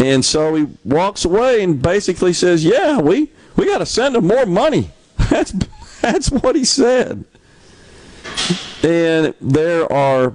And 0.00 0.24
so 0.24 0.56
he 0.56 0.66
walks 0.84 1.24
away 1.24 1.62
and 1.62 1.80
basically 1.80 2.32
says, 2.32 2.64
"Yeah, 2.64 2.98
we 2.98 3.30
we 3.54 3.64
got 3.64 3.78
to 3.78 3.86
send 3.86 4.16
him 4.16 4.26
more 4.26 4.44
money." 4.44 4.90
That's 5.30 5.54
that's 6.02 6.30
what 6.30 6.56
he 6.56 6.64
said. 6.64 7.24
And 8.82 9.34
there 9.40 9.90
are 9.92 10.34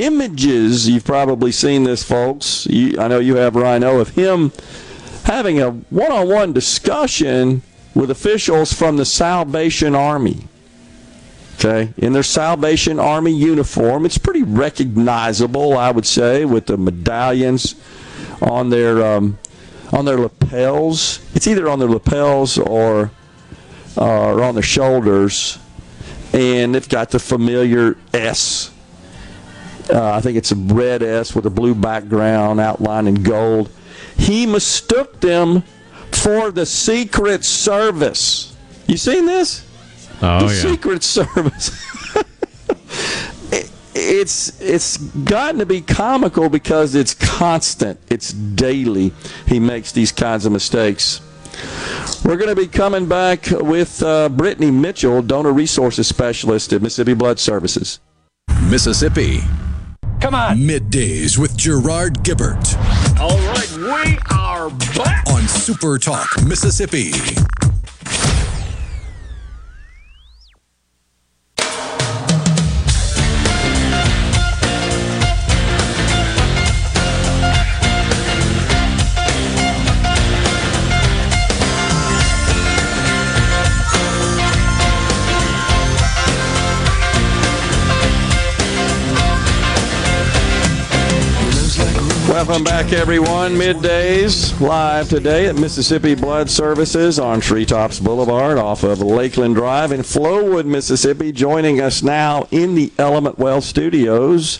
images 0.00 0.88
you've 0.88 1.04
probably 1.04 1.52
seen 1.52 1.84
this, 1.84 2.02
folks. 2.02 2.66
You, 2.66 2.98
I 2.98 3.08
know 3.08 3.18
you 3.18 3.36
have, 3.36 3.54
Rhino, 3.54 4.00
of 4.00 4.10
him 4.10 4.52
having 5.24 5.60
a 5.60 5.70
one-on-one 5.70 6.52
discussion 6.52 7.62
with 7.94 8.10
officials 8.10 8.72
from 8.72 8.96
the 8.96 9.04
Salvation 9.04 9.94
Army. 9.94 10.48
Okay, 11.54 11.92
in 11.96 12.12
their 12.12 12.24
Salvation 12.24 12.98
Army 12.98 13.30
uniform, 13.30 14.04
it's 14.04 14.18
pretty 14.18 14.42
recognizable, 14.42 15.78
I 15.78 15.92
would 15.92 16.06
say, 16.06 16.44
with 16.44 16.66
the 16.66 16.76
medallions 16.76 17.76
on 18.40 18.70
their 18.70 19.04
um, 19.04 19.38
on 19.92 20.04
their 20.04 20.18
lapels. 20.18 21.20
It's 21.34 21.46
either 21.46 21.68
on 21.68 21.78
their 21.78 21.88
lapels 21.88 22.58
or 22.58 23.12
uh, 23.96 24.32
or 24.32 24.42
on 24.42 24.54
their 24.54 24.62
shoulders, 24.62 25.58
and 26.32 26.74
they've 26.74 26.88
got 26.88 27.10
the 27.10 27.18
familiar 27.18 27.96
S. 28.12 28.70
Uh, 29.90 30.12
I 30.12 30.20
think 30.20 30.36
it's 30.38 30.52
a 30.52 30.56
red 30.56 31.02
S 31.02 31.34
with 31.34 31.46
a 31.46 31.50
blue 31.50 31.74
background 31.74 32.60
outlined 32.60 33.08
in 33.08 33.22
gold. 33.22 33.70
He 34.16 34.46
mistook 34.46 35.20
them 35.20 35.62
for 36.12 36.50
the 36.50 36.64
Secret 36.64 37.44
Service. 37.44 38.56
You 38.86 38.96
seen 38.96 39.26
this? 39.26 39.66
Oh, 40.22 40.46
the 40.46 40.54
yeah. 40.54 40.60
Secret 40.60 41.02
Service. 41.02 41.70
it's 43.94 44.60
it's 44.60 44.96
gotten 44.96 45.58
to 45.58 45.66
be 45.66 45.80
comical 45.80 46.48
because 46.48 46.94
it's 46.94 47.14
constant. 47.14 47.98
It's 48.08 48.32
daily. 48.32 49.12
He 49.46 49.58
makes 49.58 49.92
these 49.92 50.12
kinds 50.12 50.46
of 50.46 50.52
mistakes. 50.52 51.20
We're 52.24 52.36
going 52.36 52.54
to 52.54 52.56
be 52.56 52.68
coming 52.68 53.06
back 53.06 53.46
with 53.50 54.02
uh, 54.02 54.28
Brittany 54.28 54.70
Mitchell, 54.70 55.22
donor 55.22 55.52
resources 55.52 56.06
specialist 56.06 56.72
at 56.72 56.82
Mississippi 56.82 57.14
Blood 57.14 57.38
Services. 57.38 58.00
Mississippi. 58.64 59.40
Come 60.20 60.34
on. 60.34 60.58
Middays 60.58 61.36
with 61.36 61.56
Gerard 61.56 62.22
Gibert 62.22 62.76
All 63.18 63.36
right, 63.38 63.72
we 63.76 64.18
are 64.30 64.70
back. 64.96 65.28
on 65.28 65.42
Super 65.48 65.98
Talk 65.98 66.28
Mississippi. 66.46 67.10
Welcome 92.44 92.64
back, 92.64 92.92
everyone. 92.92 93.52
Middays 93.52 94.60
live 94.60 95.08
today 95.08 95.46
at 95.46 95.54
Mississippi 95.54 96.16
Blood 96.16 96.50
Services 96.50 97.20
on 97.20 97.40
Treetops 97.40 98.00
Boulevard 98.00 98.58
off 98.58 98.82
of 98.82 99.00
Lakeland 99.00 99.54
Drive 99.54 99.92
in 99.92 100.00
Flowood, 100.00 100.64
Mississippi. 100.64 101.30
Joining 101.30 101.80
us 101.80 102.02
now 102.02 102.48
in 102.50 102.74
the 102.74 102.90
Element 102.98 103.38
Well 103.38 103.60
Studios, 103.60 104.58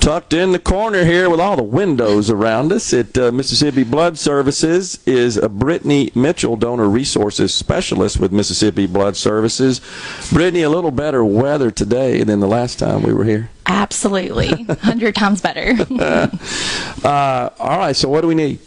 tucked 0.00 0.32
in 0.32 0.52
the 0.52 0.58
corner 0.58 1.04
here 1.04 1.28
with 1.28 1.40
all 1.40 1.56
the 1.56 1.62
windows 1.62 2.30
around 2.30 2.72
us 2.72 2.92
at 2.92 3.16
uh, 3.18 3.32
Mississippi 3.32 3.84
Blood 3.84 4.18
Services 4.18 4.98
is 5.06 5.36
uh, 5.38 5.48
Brittany 5.48 6.10
Mitchell, 6.14 6.56
donor 6.56 6.88
resources 6.88 7.52
specialist 7.52 8.18
with 8.18 8.32
Mississippi 8.32 8.86
Blood 8.86 9.16
Services. 9.16 9.80
Brittany, 10.32 10.62
a 10.62 10.70
little 10.70 10.90
better 10.90 11.24
weather 11.24 11.70
today 11.70 12.22
than 12.22 12.40
the 12.40 12.46
last 12.46 12.78
time 12.78 13.02
we 13.02 13.12
were 13.12 13.24
here. 13.24 13.50
Absolutely. 13.66 14.48
100 14.64 15.14
times 15.14 15.40
better. 15.40 15.74
Uh, 17.04 17.48
all 17.60 17.78
right, 17.78 17.94
so 17.94 18.08
what 18.08 18.22
do 18.22 18.26
we 18.26 18.34
need? 18.34 18.58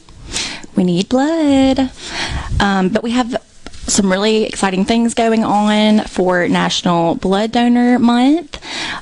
we 0.76 0.84
need 0.86 1.10
blood. 1.10 1.92
Um, 2.62 2.88
but 2.90 3.04
we 3.04 3.12
have 3.12 3.36
some 3.92 4.12
really 4.12 4.44
exciting 4.46 4.86
things 4.86 5.14
going 5.14 5.44
on 5.44 6.06
for 6.06 6.48
National 6.48 7.16
Blood 7.16 7.52
Donor 7.52 8.00
Month. 8.00 8.60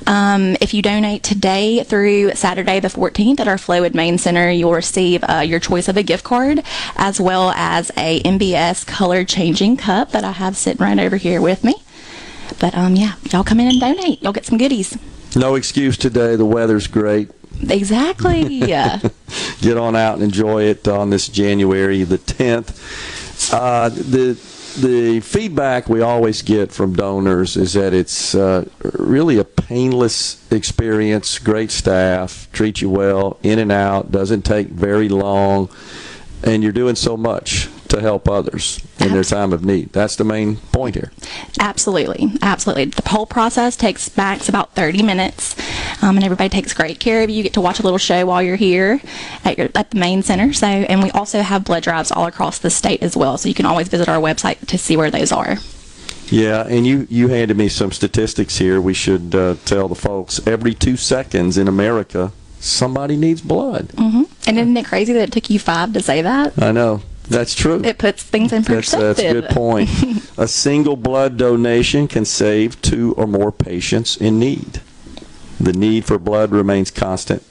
Um, 0.08 0.58
if 0.60 0.74
you 0.74 0.82
donate 0.82 1.22
today 1.24 1.84
through 1.84 2.34
Saturday 2.34 2.80
the 2.80 2.88
14th 2.88 3.40
at 3.40 3.48
our 3.48 3.58
Flowood 3.58 3.94
Main 3.94 4.18
Center, 4.18 4.50
you'll 4.50 4.74
receive 4.74 5.24
uh, 5.24 5.40
your 5.46 5.60
choice 5.60 5.88
of 5.88 5.96
a 5.96 6.04
gift 6.04 6.24
card 6.24 6.64
as 6.96 7.22
well 7.22 7.52
as 7.52 7.92
a 7.98 8.22
MBS 8.24 8.86
color 8.88 9.24
changing 9.24 9.78
cup 9.78 10.12
that 10.12 10.24
I 10.24 10.32
have 10.32 10.58
sitting 10.58 10.84
right 10.84 10.98
over 10.98 11.18
here 11.18 11.40
with 11.40 11.64
me. 11.64 11.76
But 12.60 12.76
um, 12.76 12.96
yeah, 12.96 13.14
y'all 13.32 13.44
come 13.44 13.60
in 13.60 13.68
and 13.68 13.80
donate. 13.80 14.24
Y'all 14.24 14.34
get 14.34 14.46
some 14.46 14.58
goodies. 14.58 14.98
No 15.36 15.54
excuse 15.56 15.98
today. 15.98 16.36
The 16.36 16.46
weather's 16.46 16.88
great. 16.88 17.30
Exactly. 17.70 18.60
Get 19.62 19.78
on 19.78 19.96
out 19.96 20.16
and 20.16 20.24
enjoy 20.24 20.64
it 20.64 20.88
on 20.88 21.12
this 21.12 21.28
January 21.28 22.04
the 22.04 22.18
10th. 22.18 23.54
Uh, 23.54 23.90
the 23.90 24.38
the 24.82 25.20
feedback 25.20 25.90
we 25.90 26.02
always 26.02 26.42
get 26.42 26.72
from 26.72 26.94
donors 26.94 27.58
is 27.58 27.74
that 27.74 27.94
it's 27.94 28.36
uh, 28.36 28.68
really 28.98 29.38
a 29.38 29.44
painless 29.44 30.52
experience. 30.52 31.40
Great 31.40 31.72
staff, 31.72 32.48
treat 32.52 32.82
you 32.82 32.90
well, 32.90 33.38
in 33.44 33.60
and 33.60 33.72
out, 33.72 34.12
doesn't 34.12 34.44
take 34.44 34.68
very 34.68 35.10
long, 35.10 35.70
and 36.44 36.64
you're 36.64 36.72
doing 36.72 36.96
so 36.96 37.18
much 37.18 37.70
to 37.90 38.02
help 38.02 38.30
others 38.30 38.86
in 39.00 39.14
their 39.14 39.24
time 39.24 39.54
of 39.54 39.64
need. 39.66 39.92
That's 39.92 40.16
the 40.16 40.24
main 40.24 40.58
point 40.58 40.96
here. 40.96 41.12
Absolutely, 41.60 42.32
absolutely. 42.42 42.86
The 42.86 43.10
whole 43.10 43.26
process 43.26 43.76
takes 43.76 44.16
max 44.16 44.50
about 44.50 44.74
30 44.76 45.04
minutes, 45.04 45.56
um, 46.02 46.16
and 46.16 46.24
everybody 46.24 46.50
takes 46.50 46.74
great 46.74 47.00
care 47.00 47.24
of 47.24 47.30
you. 47.30 47.38
You 47.38 47.44
get 47.44 47.54
to 47.54 47.62
watch 47.62 47.80
a 47.80 47.84
little 47.84 47.98
show 47.98 48.26
while 48.26 48.42
you're 48.42 48.56
here 48.56 49.02
at, 49.44 49.58
your, 49.58 49.70
at 49.76 49.92
the 49.92 50.00
main 50.00 50.24
center. 50.24 50.54
So, 50.54 50.68
and 50.68 51.04
we 51.04 51.12
also 51.12 51.42
have 51.42 51.66
blood 51.66 51.84
drives 51.84 52.12
all 52.12 52.26
across 52.26 52.60
the 52.60 52.70
state 52.70 53.04
as 53.04 53.18
well. 53.18 53.38
So 53.38 53.50
you 53.50 53.56
can 53.56 53.66
always 53.66 53.88
visit 53.88 54.08
our 54.10 54.22
website 54.22 54.66
to 54.68 54.78
see 54.78 54.96
where 54.96 55.12
those 55.12 55.32
are. 55.32 55.58
Yeah, 56.32 56.68
and 56.68 56.86
you, 56.86 57.08
you 57.10 57.28
handed 57.30 57.58
me 57.58 57.70
some 57.70 57.92
statistics 57.92 58.58
here. 58.58 58.80
We 58.80 58.94
should 58.94 59.34
uh, 59.34 59.56
tell 59.66 59.88
the 59.88 59.96
folks 59.96 60.46
every 60.48 60.76
two 60.76 60.96
seconds 60.96 61.58
in 61.58 61.68
America, 61.68 62.32
somebody 62.60 63.16
needs 63.16 63.42
blood. 63.42 63.88
Mm-hmm. 63.90 64.24
And 64.48 64.60
isn't 64.60 64.78
it 64.78 64.86
crazy 64.86 65.14
that 65.14 65.30
it 65.30 65.32
took 65.32 65.50
you 65.50 65.60
five 65.60 65.94
to 65.94 66.02
say 66.02 66.22
that? 66.22 66.62
I 66.62 66.72
know. 66.72 67.02
That's 67.30 67.54
true. 67.54 67.82
It 67.84 67.98
puts 67.98 68.24
things 68.24 68.52
in 68.52 68.64
perspective. 68.64 69.18
that's 69.18 69.20
a 69.20 69.42
good 69.42 69.50
point. 69.52 69.90
a 70.38 70.48
single 70.48 70.96
blood 70.96 71.38
donation 71.38 72.08
can 72.08 72.26
save 72.26 72.82
two 72.82 73.14
or 73.16 73.28
more 73.28 73.52
patients 73.52 74.18
in 74.18 74.40
need. 74.40 74.82
The 75.60 75.74
need 75.74 76.06
for 76.06 76.18
blood 76.18 76.52
remains 76.52 76.90
constant. 76.90 77.44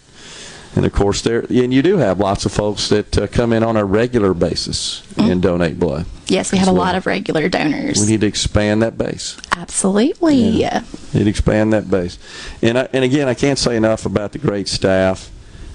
And 0.74 0.84
of 0.84 0.92
course, 0.92 1.22
there 1.22 1.40
and 1.40 1.72
you 1.72 1.82
do 1.82 1.96
have 1.96 2.20
lots 2.20 2.44
of 2.44 2.52
folks 2.52 2.88
that 2.90 3.16
uh, 3.18 3.26
come 3.26 3.52
in 3.52 3.62
on 3.62 3.76
a 3.76 3.84
regular 3.84 4.34
basis 4.34 5.02
and 5.16 5.42
donate 5.42 5.78
blood. 5.78 6.06
yes, 6.26 6.52
we 6.52 6.58
have 6.58 6.68
a 6.68 6.72
lot 6.72 6.94
of 6.94 7.06
regular 7.06 7.48
donors. 7.48 8.00
We 8.00 8.06
need 8.06 8.20
to 8.20 8.26
expand 8.26 8.82
that 8.82 8.98
base. 8.98 9.36
Absolutely. 9.56 10.36
Yeah. 10.36 10.84
Need 11.14 11.24
to 11.24 11.30
expand 11.30 11.72
that 11.72 11.90
base. 11.90 12.18
And 12.62 12.78
I, 12.78 12.88
and 12.92 13.02
again, 13.02 13.28
I 13.28 13.34
can't 13.34 13.58
say 13.58 13.76
enough 13.76 14.06
about 14.06 14.32
the 14.32 14.38
great 14.38 14.68
staff 14.68 15.30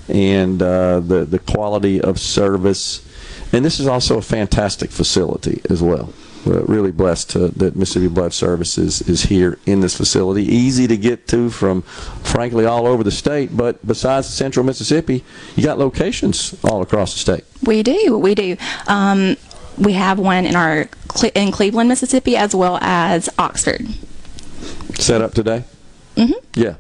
and 0.08 0.62
uh, 0.62 1.00
the 1.00 1.26
the 1.26 1.40
quality 1.40 2.00
of 2.00 2.20
service. 2.20 3.02
And 3.54 3.64
this 3.64 3.80
is 3.80 3.88
also 3.88 4.18
a 4.18 4.22
fantastic 4.22 4.92
facility 4.92 5.62
as 5.70 5.82
well. 5.82 6.12
We're 6.46 6.64
really 6.66 6.92
blessed 6.92 7.30
to, 7.32 7.48
that 7.50 7.76
Mississippi 7.76 8.08
Blood 8.08 8.34
Services 8.34 9.02
is 9.04 9.24
here 9.24 9.58
in 9.66 9.80
this 9.80 9.96
facility. 9.96 10.44
Easy 10.44 10.88
to 10.88 10.98
get 10.98 11.28
to 11.30 11.50
from, 11.50 11.84
frankly, 11.84 12.66
all 12.66 12.86
over 12.86 13.02
the 13.04 13.12
state. 13.12 13.56
But 13.56 13.86
besides 13.88 14.28
central 14.28 14.66
Mississippi, 14.66 15.24
you 15.56 15.64
got 15.64 15.78
locations 15.80 16.54
all 16.66 16.82
across 16.82 17.14
the 17.14 17.20
state. 17.20 17.46
We 17.62 17.82
do. 17.84 18.18
We 18.18 18.36
do. 18.36 18.58
Um, 18.88 19.38
we 19.78 19.94
have 19.94 20.20
one 20.20 20.46
in 20.46 20.56
our 20.56 20.90
in 21.34 21.52
Cleveland, 21.52 21.88
Mississippi, 21.90 22.36
as 22.36 22.54
well 22.54 22.78
as 22.82 23.30
Oxford. 23.38 23.88
Set 24.96 25.22
up 25.22 25.34
today? 25.34 25.64
Mhm. 26.18 26.34
Yeah. 26.56 26.76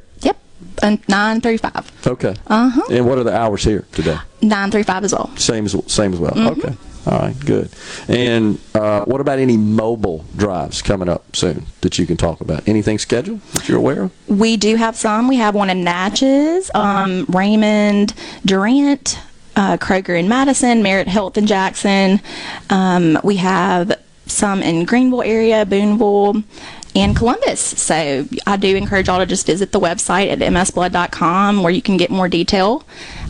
And 0.81 0.99
nine. 1.09 1.41
Okay. 1.43 2.35
Uh 2.47 2.69
huh. 2.69 2.81
And 2.89 3.05
what 3.05 3.17
are 3.17 3.23
the 3.23 3.35
hours 3.35 3.63
here 3.63 3.85
today? 3.91 4.17
Nine 4.41 4.71
thirty 4.71 4.83
five 4.83 4.93
five 4.93 5.03
as 5.03 5.13
well. 5.13 5.35
Same 5.37 5.65
as 5.65 5.75
same 5.91 6.13
as 6.13 6.19
well. 6.19 6.33
Mm-hmm. 6.33 6.59
Okay. 6.59 6.75
All 7.05 7.19
right. 7.19 7.39
Good. 7.45 7.69
And 8.07 8.59
uh, 8.73 9.03
what 9.05 9.19
about 9.19 9.39
any 9.39 9.57
mobile 9.57 10.23
drives 10.37 10.81
coming 10.81 11.09
up 11.09 11.35
soon 11.35 11.65
that 11.81 11.99
you 11.99 12.05
can 12.05 12.15
talk 12.15 12.39
about? 12.39 12.67
Anything 12.67 12.97
scheduled 12.97 13.41
that 13.53 13.67
you're 13.67 13.77
aware 13.77 14.03
of? 14.03 14.11
We 14.27 14.55
do 14.55 14.75
have 14.75 14.95
some. 14.95 15.27
We 15.27 15.35
have 15.37 15.53
one 15.55 15.69
in 15.69 15.83
Natchez, 15.83 16.71
um, 16.73 17.25
Raymond, 17.27 18.13
Durant, 18.45 19.19
uh, 19.55 19.77
Kroger 19.77 20.17
in 20.17 20.29
Madison, 20.29 20.81
Merit 20.81 21.07
Health 21.09 21.37
in 21.37 21.45
Jackson. 21.45 22.21
Um, 22.69 23.19
we 23.23 23.35
have 23.37 23.99
some 24.25 24.61
in 24.63 24.85
Greenville 24.85 25.23
area, 25.23 25.65
Booneville, 25.65 26.43
and 26.95 27.15
Columbus. 27.15 27.59
So 27.59 28.27
I 28.45 28.57
do 28.57 28.75
encourage 28.75 29.07
y'all 29.07 29.19
to 29.19 29.25
just 29.25 29.45
visit 29.45 29.71
the 29.71 29.79
website 29.79 30.31
at 30.31 30.39
msblood.com 30.39 31.63
where 31.63 31.71
you 31.71 31.81
can 31.81 31.97
get 31.97 32.09
more 32.09 32.29
detail 32.29 32.83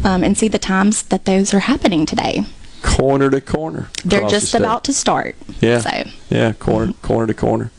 um, 0.04 0.24
and 0.24 0.38
see 0.38 0.48
the 0.48 0.60
times 0.60 1.04
that 1.04 1.26
those 1.26 1.54
are 1.54 1.60
happening 1.60 2.06
today. 2.06 2.46
Corner 2.82 3.30
to 3.30 3.40
corner. 3.40 3.90
They're 4.04 4.20
across 4.20 4.32
the 4.32 4.40
just 4.40 4.56
about 4.56 4.84
to 4.86 4.94
start. 4.94 5.36
Yeah. 5.62 5.80
So 5.80 6.10
Yeah. 6.30 6.54
Corner 6.54 6.94
corner 7.02 7.28
to 7.28 7.34
corner. 7.34 7.72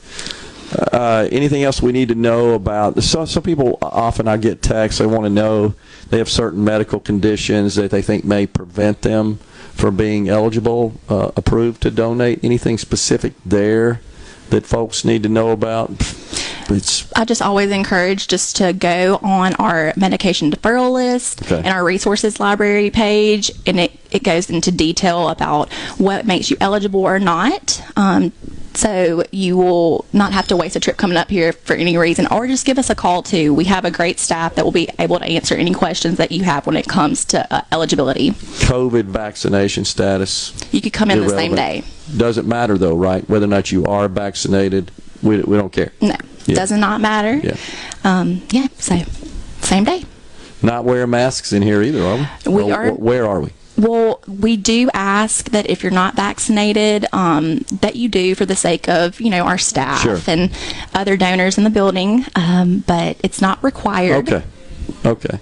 Uh, 0.92 1.28
anything 1.30 1.62
else 1.62 1.80
we 1.80 1.92
need 1.92 2.08
to 2.08 2.14
know 2.14 2.54
about? 2.54 3.00
So, 3.02 3.24
some 3.26 3.44
people 3.44 3.78
often 3.80 4.26
I 4.26 4.36
get 4.36 4.60
texts. 4.60 4.98
They 4.98 5.06
want 5.06 5.24
to 5.24 5.30
know 5.30 5.74
they 6.10 6.18
have 6.18 6.28
certain 6.28 6.64
medical 6.64 6.98
conditions 6.98 7.76
that 7.76 7.92
they 7.92 8.02
think 8.02 8.24
may 8.24 8.46
prevent 8.46 9.02
them 9.02 9.36
from 9.72 9.96
being 9.96 10.28
eligible, 10.28 10.94
uh, 11.08 11.30
approved 11.36 11.82
to 11.82 11.90
donate. 11.90 12.42
Anything 12.42 12.78
specific 12.78 13.34
there 13.44 14.00
that 14.50 14.66
folks 14.66 15.04
need 15.04 15.22
to 15.24 15.28
know 15.28 15.50
about? 15.50 15.90
It's 16.70 17.12
I 17.14 17.24
just 17.26 17.42
always 17.42 17.70
encourage 17.70 18.26
just 18.26 18.56
to 18.56 18.72
go 18.72 19.18
on 19.22 19.54
our 19.56 19.92
medication 19.96 20.50
deferral 20.50 20.92
list 20.92 21.42
Okay. 21.42 21.58
and 21.58 21.66
our 21.68 21.84
resources 21.84 22.40
library 22.40 22.90
page, 22.90 23.50
and 23.66 23.78
it, 23.78 23.92
it 24.10 24.22
goes 24.22 24.48
into 24.48 24.72
detail 24.72 25.28
about 25.28 25.70
what 25.98 26.24
makes 26.26 26.50
you 26.50 26.56
eligible 26.60 27.00
or 27.00 27.18
not. 27.18 27.82
Um, 27.96 28.32
so 28.74 29.22
you 29.30 29.56
will 29.56 30.04
not 30.12 30.32
have 30.32 30.46
to 30.48 30.56
waste 30.56 30.76
a 30.76 30.80
trip 30.80 30.96
coming 30.96 31.16
up 31.16 31.30
here 31.30 31.52
for 31.52 31.74
any 31.74 31.96
reason, 31.96 32.26
or 32.30 32.46
just 32.46 32.66
give 32.66 32.78
us 32.78 32.90
a 32.90 32.94
call 32.94 33.22
too. 33.22 33.54
We 33.54 33.64
have 33.64 33.84
a 33.84 33.90
great 33.90 34.18
staff 34.18 34.54
that 34.56 34.64
will 34.64 34.72
be 34.72 34.88
able 34.98 35.18
to 35.18 35.24
answer 35.24 35.54
any 35.54 35.72
questions 35.72 36.18
that 36.18 36.32
you 36.32 36.44
have 36.44 36.66
when 36.66 36.76
it 36.76 36.86
comes 36.88 37.24
to 37.26 37.52
uh, 37.54 37.62
eligibility. 37.72 38.30
COVID 38.30 39.04
vaccination 39.04 39.84
status. 39.84 40.52
You 40.72 40.80
could 40.80 40.92
come 40.92 41.10
in 41.10 41.20
the 41.20 41.28
same 41.28 41.54
day. 41.54 41.84
Doesn't 42.16 42.46
matter 42.46 42.76
though, 42.78 42.96
right? 42.96 43.28
Whether 43.28 43.44
or 43.46 43.48
not 43.48 43.72
you 43.72 43.84
are 43.86 44.08
vaccinated, 44.08 44.90
we, 45.22 45.40
we 45.42 45.56
don't 45.56 45.72
care. 45.72 45.92
No, 46.00 46.16
Yeah. 46.46 46.56
does 46.56 46.70
not 46.72 47.00
matter. 47.00 47.36
Yeah. 47.36 47.56
Um, 48.04 48.42
yeah. 48.50 48.66
So 48.78 49.00
Same 49.60 49.84
day. 49.84 50.04
Not 50.62 50.84
wearing 50.84 51.10
masks 51.10 51.52
in 51.52 51.62
here 51.62 51.82
either, 51.82 52.02
are 52.02 52.16
we? 52.46 52.52
We 52.52 52.62
Or 52.72 52.74
are. 52.74 52.90
Where 52.92 53.26
are 53.26 53.40
we? 53.40 53.50
Well, 53.76 54.20
we 54.28 54.56
do 54.56 54.88
ask 54.94 55.50
that 55.50 55.68
if 55.68 55.82
you're 55.82 55.90
not 55.92 56.14
vaccinated, 56.14 57.06
um, 57.12 57.58
that 57.80 57.96
you 57.96 58.08
do 58.08 58.34
for 58.34 58.46
the 58.46 58.54
sake 58.56 58.88
of 58.88 59.20
you 59.20 59.30
know 59.30 59.42
our 59.44 59.58
staff 59.58 60.02
Sure. 60.02 60.18
and 60.26 60.50
other 60.94 61.16
donors 61.16 61.58
in 61.58 61.64
the 61.64 61.70
building. 61.70 62.24
Um, 62.36 62.84
but 62.86 63.16
it's 63.22 63.40
not 63.40 63.62
required. 63.64 64.28
Okay. 64.32 64.44
Okay. 65.04 65.38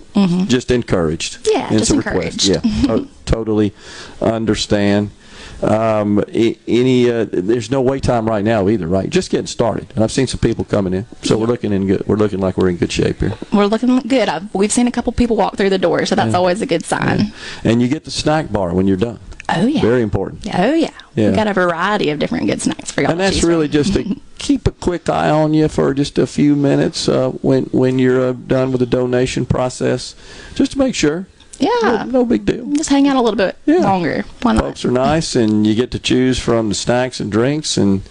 Just 0.47 0.71
encouraged. 0.71 1.45
Mm-hmm. 1.45 1.51
Yeah, 1.59 1.69
It's 1.73 1.89
just 1.89 1.91
a 1.91 1.97
request. 1.97 2.45
Yeah. 2.45 2.61
encouraged. 2.63 3.09
totally 3.27 3.73
understand. 4.21 5.11
Um, 5.63 6.25
any? 6.31 7.11
Uh, 7.11 7.27
there's 7.31 7.71
no 7.71 7.81
wait 7.81 8.03
time 8.03 8.27
right 8.27 8.45
now 8.45 8.69
either, 8.69 8.87
right? 8.87 9.09
Just 9.09 9.31
getting 9.31 9.47
started, 9.47 9.87
and 9.95 10.03
I've 10.03 10.13
seen 10.13 10.27
some 10.27 10.41
people 10.41 10.65
coming 10.65 10.93
in, 10.93 11.07
so 11.23 11.39
we're 11.39 11.47
looking 11.47 11.73
in 11.73 11.87
good. 11.87 12.07
We're 12.07 12.17
looking 12.17 12.41
like 12.41 12.57
we're 12.57 12.69
in 12.69 12.77
good 12.77 12.93
shape 12.93 13.21
here. 13.21 13.35
We're 13.53 13.67
looking 13.67 13.99
good. 14.01 14.29
I've, 14.29 14.55
we've 14.55 14.73
seen 14.73 14.87
a 14.89 14.93
couple 14.93 15.13
people 15.13 15.37
walk 15.37 15.57
through 15.57 15.71
the 15.71 15.79
door, 15.79 16.05
so 16.07 16.15
that's 16.15 16.35
always 16.35 16.63
a 16.63 16.67
good 16.67 16.85
sign. 16.85 17.33
And 17.65 17.81
you 17.81 17.89
get 17.89 18.05
the 18.05 18.11
snack 18.11 18.53
bar 18.53 18.75
when 18.75 18.87
you're 18.89 18.97
done. 18.97 19.19
Oh 19.49 19.67
yeah. 19.67 19.81
Very 19.81 20.03
important. 20.03 20.47
Oh 20.55 20.73
yeah. 20.73 20.91
Yeah. 21.15 21.27
We've 21.27 21.37
got 21.37 21.47
a 21.47 21.53
variety 21.53 22.11
of 22.11 22.19
different 22.19 22.47
good 22.47 22.63
snacks 22.63 22.91
for 22.91 23.03
y'all. 23.03 23.11
And 23.13 23.21
that's 23.21 23.43
really 23.43 23.67
from. 23.67 23.73
just 23.73 23.95
to 23.95 24.21
keep 24.39 24.67
a 24.67 24.71
quick 24.71 25.09
eye 25.09 25.31
on 25.31 25.53
you 25.53 25.69
for 25.69 25.93
just 25.95 26.19
a 26.19 26.27
few 26.27 26.57
minutes 26.57 27.09
uh, 27.09 27.31
when 27.31 27.65
when 27.65 27.99
you're 27.99 28.31
uh, 28.31 28.33
done 28.33 28.73
with 28.73 28.81
the 28.81 28.87
donation 28.87 29.45
process, 29.47 30.15
just 30.55 30.73
to 30.73 30.79
make 30.79 30.95
sure. 30.95 31.27
Yeah. 31.63 32.05
No, 32.05 32.05
no 32.05 32.25
big 32.25 32.45
deal. 32.45 32.67
Just 32.75 32.91
hang 32.91 33.07
out 33.09 33.17
a 33.17 33.21
little 33.21 33.37
bit 33.37 33.57
Yeah. 33.67 33.79
longer. 33.79 34.25
Why 34.43 34.53
not? 34.53 34.65
Folks 34.65 34.85
are 34.85 34.91
nice, 34.91 35.37
and 35.37 35.67
you 35.67 35.75
get 35.75 35.91
to 35.93 35.99
choose 35.99 36.39
from 36.39 36.69
the 36.69 36.75
snacks 36.75 37.21
and 37.21 37.31
drinks, 37.31 37.77
and 37.77 38.03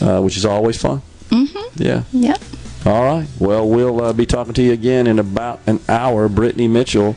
uh, 0.00 0.20
which 0.20 0.36
is 0.36 0.44
always 0.44 0.76
fun. 0.76 1.02
Mm-hmm. 1.30 1.82
Yeah. 1.82 2.02
Yep. 2.12 2.40
All 2.86 3.02
right. 3.04 3.26
Well, 3.40 3.68
we'll 3.68 4.00
uh, 4.02 4.12
be 4.12 4.26
talking 4.26 4.54
to 4.54 4.62
you 4.62 4.72
again 4.72 5.06
in 5.06 5.18
about 5.18 5.60
an 5.66 5.80
hour. 5.88 6.28
Brittany 6.28 6.68
Mitchell, 6.68 7.16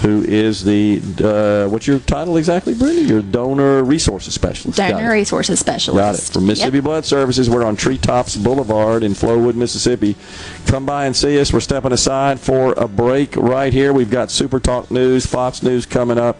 who 0.00 0.22
is 0.22 0.62
the 0.64 1.00
uh, 1.22 1.68
what's 1.70 1.86
your 1.86 1.98
title 2.00 2.36
exactly, 2.36 2.74
Brittany? 2.74 3.02
Your 3.08 3.22
donor 3.22 3.82
resources 3.82 4.34
specialist. 4.34 4.78
Donor 4.78 5.10
resources 5.12 5.58
specialist. 5.58 5.98
Got 5.98 6.14
it. 6.14 6.32
From 6.32 6.46
Mississippi 6.46 6.76
Yep. 6.78 6.84
Blood 6.84 7.04
Services, 7.04 7.50
we're 7.50 7.64
on 7.64 7.76
Treetops 7.76 8.36
Boulevard 8.36 9.02
in 9.02 9.12
Flowood, 9.12 9.54
Mississippi. 9.54 10.16
Come 10.66 10.86
by 10.86 11.06
and 11.06 11.16
see 11.16 11.40
us. 11.40 11.52
We're 11.52 11.60
stepping 11.60 11.92
aside 11.92 12.38
for 12.40 12.72
a 12.74 12.86
break 12.88 13.36
right 13.36 13.72
here. 13.72 13.92
We've 13.92 14.10
got 14.10 14.30
Super 14.30 14.60
Talk 14.60 14.90
News, 14.90 15.26
Fox 15.26 15.62
News 15.62 15.86
coming 15.86 16.18
up. 16.18 16.36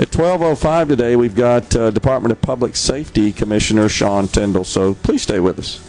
At 0.00 0.10
12.05 0.10 0.88
today, 0.88 1.16
we've 1.16 1.34
got 1.34 1.74
uh, 1.74 1.90
Department 1.90 2.30
of 2.30 2.40
Public 2.40 2.76
Safety 2.76 3.32
Commissioner 3.32 3.88
Sean 3.88 4.28
Tindell. 4.28 4.62
So 4.64 4.94
please 4.94 5.22
stay 5.22 5.40
with 5.40 5.58
us. 5.58 5.87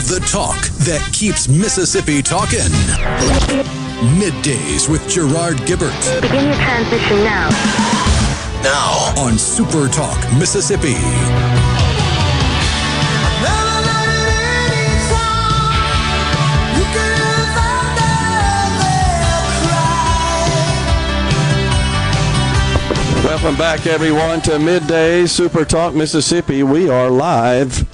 Of 0.00 0.08
the 0.08 0.20
talk 0.20 0.56
that 0.88 1.06
keeps 1.12 1.46
Mississippi 1.46 2.22
talking. 2.22 2.72
Middays 4.16 4.88
with 4.88 5.06
Gerard 5.06 5.58
Gibert 5.68 6.22
Begin 6.22 6.46
your 6.46 6.54
transition 6.54 7.18
now. 7.22 7.50
now 8.62 9.12
on 9.20 9.36
Super 9.36 9.88
Talk 9.88 10.16
Mississippi. 10.38 10.94
Welcome 23.22 23.56
back, 23.58 23.86
everyone, 23.86 24.40
to 24.42 24.58
Midday 24.58 25.26
Super 25.26 25.66
Talk 25.66 25.94
Mississippi. 25.94 26.62
We 26.62 26.88
are 26.88 27.10
live 27.10 27.86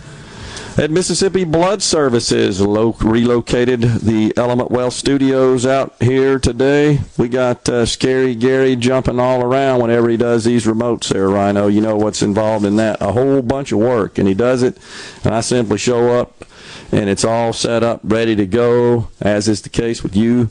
at 0.78 0.90
Mississippi 0.90 1.44
Blood 1.44 1.82
Services, 1.82 2.60
lo- 2.60 2.96
relocated 3.00 3.80
the 3.80 4.32
Element 4.36 4.70
Well 4.70 4.90
Studios 4.90 5.64
out 5.64 5.94
here 6.02 6.38
today. 6.38 7.00
We 7.16 7.28
got 7.28 7.66
uh, 7.68 7.86
Scary 7.86 8.34
Gary 8.34 8.76
jumping 8.76 9.18
all 9.18 9.42
around 9.42 9.80
whenever 9.80 10.08
he 10.08 10.18
does 10.18 10.44
these 10.44 10.66
remotes 10.66 11.08
there, 11.08 11.28
Rhino. 11.28 11.68
You 11.68 11.80
know 11.80 11.96
what's 11.96 12.22
involved 12.22 12.66
in 12.66 12.76
that. 12.76 13.00
A 13.00 13.12
whole 13.12 13.40
bunch 13.40 13.72
of 13.72 13.78
work, 13.78 14.18
and 14.18 14.28
he 14.28 14.34
does 14.34 14.62
it, 14.62 14.78
and 15.24 15.34
I 15.34 15.40
simply 15.40 15.78
show 15.78 16.18
up, 16.18 16.44
and 16.92 17.08
it's 17.08 17.24
all 17.24 17.54
set 17.54 17.82
up, 17.82 18.00
ready 18.04 18.36
to 18.36 18.46
go, 18.46 19.08
as 19.20 19.48
is 19.48 19.62
the 19.62 19.70
case 19.70 20.02
with 20.02 20.14
you 20.14 20.50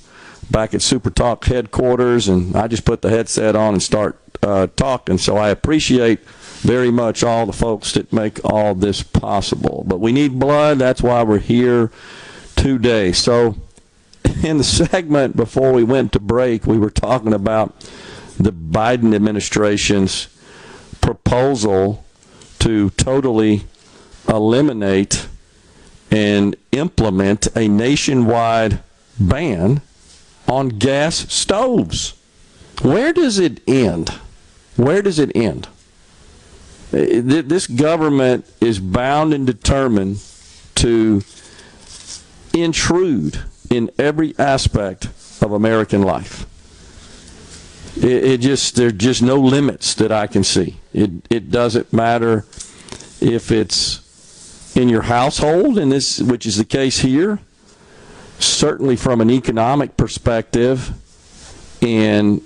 back 0.49 0.73
at 0.73 0.81
Super 0.81 1.09
Talk 1.11 1.45
headquarters, 1.45 2.27
and 2.27 2.55
I 2.55 2.67
just 2.67 2.85
put 2.85 3.01
the 3.01 3.09
headset 3.09 3.55
on 3.55 3.73
and 3.73 3.83
start 3.83 4.19
uh, 4.41 4.67
talking. 4.75 5.17
So 5.17 5.37
I 5.37 5.49
appreciate 5.49 6.19
very 6.65 6.89
much 6.89 7.23
all 7.23 7.45
the 7.45 7.53
folks 7.53 7.91
that 7.93 8.11
make 8.11 8.43
all 8.43 8.73
this 8.73 9.03
possible. 9.03 9.83
But 9.87 9.99
we 9.99 10.11
need 10.11 10.39
blood. 10.39 10.79
That's 10.79 11.01
why 11.01 11.21
we're 11.21 11.37
here 11.37 11.91
today. 12.55 13.11
So 13.11 13.55
in 14.43 14.57
the 14.57 14.63
segment 14.63 15.37
before 15.37 15.71
we 15.71 15.83
went 15.83 16.11
to 16.13 16.19
break, 16.19 16.65
we 16.65 16.79
were 16.79 16.89
talking 16.89 17.33
about 17.33 17.79
the 18.39 18.51
Biden 18.51 19.13
administration's 19.13 20.27
proposal 21.01 22.03
to 22.59 22.89
totally 22.91 23.65
eliminate 24.27 25.27
and 26.09 26.55
implement 26.71 27.47
a 27.55 27.67
nationwide 27.67 28.81
ban 29.19 29.81
on 30.47 30.69
gas 30.69 31.31
stoves. 31.31 32.15
Where 32.81 33.13
does 33.13 33.37
it 33.37 33.61
end? 33.67 34.09
Where 34.75 35.03
does 35.03 35.19
it 35.19 35.31
end? 35.35 35.67
Th- 36.91 37.45
This 37.45 37.67
government 37.67 38.45
is 38.61 38.79
bound 38.79 39.33
and 39.33 39.45
determined 39.45 40.21
to 40.75 41.21
intrude 42.53 43.39
in 43.69 43.91
every 43.97 44.33
aspect 44.37 45.05
of 45.41 45.51
American 45.51 46.01
life. 46.01 46.45
It, 47.97 48.23
it 48.23 48.41
just 48.41 48.75
there's 48.75 48.93
just 48.93 49.21
no 49.21 49.35
limits 49.37 49.93
that 49.95 50.11
I 50.11 50.27
can 50.27 50.43
see. 50.43 50.77
It 50.93 51.11
it 51.29 51.49
doesn't 51.51 51.91
matter 51.93 52.45
if 53.21 53.51
it's 53.51 54.01
in 54.75 54.89
your 54.89 55.03
household, 55.03 55.77
and 55.77 55.91
this 55.91 56.19
which 56.21 56.45
is 56.45 56.57
the 56.57 56.65
case 56.65 56.99
here. 56.99 57.39
Certainly, 58.37 58.97
from 58.97 59.21
an 59.21 59.29
economic 59.29 59.95
perspective, 59.95 60.91
and 61.81 62.41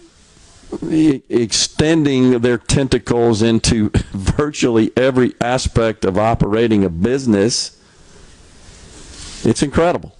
extending 1.30 2.40
their 2.40 2.58
tentacles 2.58 3.42
into 3.42 3.90
virtually 4.12 4.92
every 4.96 5.34
aspect 5.42 6.06
of 6.06 6.18
operating 6.18 6.84
a 6.84 6.90
business, 6.90 7.80
it's 9.44 9.64
incredible. 9.64 10.16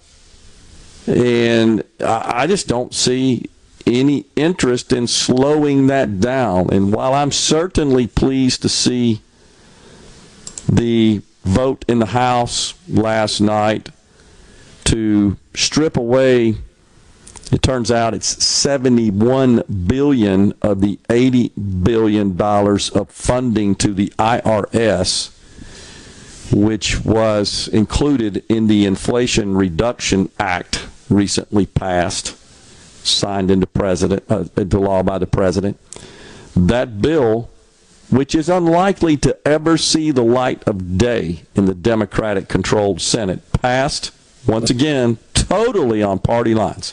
And 1.06 1.82
I 2.00 2.46
just 2.46 2.68
don't 2.68 2.94
see 2.94 3.48
any 3.86 4.26
interest 4.36 4.92
in 4.92 5.06
slowing 5.06 5.86
that 5.88 6.20
down. 6.20 6.68
And 6.72 6.92
while 6.92 7.14
I'm 7.14 7.32
certainly 7.32 8.06
pleased 8.06 8.62
to 8.62 8.68
see 8.68 9.20
the 10.68 11.22
vote 11.44 11.84
in 11.88 11.98
the 11.98 12.06
House 12.06 12.74
last 12.88 13.40
night 13.40 13.88
to 14.84 15.36
strip 15.54 15.96
away 15.96 16.56
it 17.52 17.62
turns 17.62 17.90
out 17.90 18.14
it's 18.14 18.42
71 18.44 19.62
billion 19.86 20.52
of 20.62 20.80
the 20.80 20.98
80 21.08 21.48
billion 21.82 22.36
dollars 22.36 22.90
of 22.90 23.10
funding 23.10 23.74
to 23.76 23.92
the 23.92 24.08
IRS 24.18 25.36
which 26.52 27.04
was 27.04 27.68
included 27.68 28.44
in 28.48 28.66
the 28.66 28.84
Inflation 28.84 29.54
Reduction 29.56 30.30
Act 30.38 30.86
recently 31.08 31.66
passed 31.66 32.36
signed 33.06 33.50
into 33.50 33.66
president 33.66 34.22
uh, 34.28 34.44
into 34.56 34.78
law 34.78 35.02
by 35.02 35.18
the 35.18 35.26
president. 35.26 35.78
That 36.54 37.00
bill 37.00 37.48
which 38.10 38.34
is 38.34 38.48
unlikely 38.48 39.16
to 39.16 39.36
ever 39.46 39.78
see 39.78 40.10
the 40.10 40.24
light 40.24 40.62
of 40.66 40.98
day 40.98 41.42
in 41.54 41.66
the 41.66 41.74
Democratic 41.74 42.48
controlled 42.48 43.00
Senate 43.00 43.40
passed 43.52 44.10
once 44.46 44.68
again 44.68 45.18
totally 45.32 46.02
on 46.02 46.18
party 46.18 46.54
lines 46.54 46.92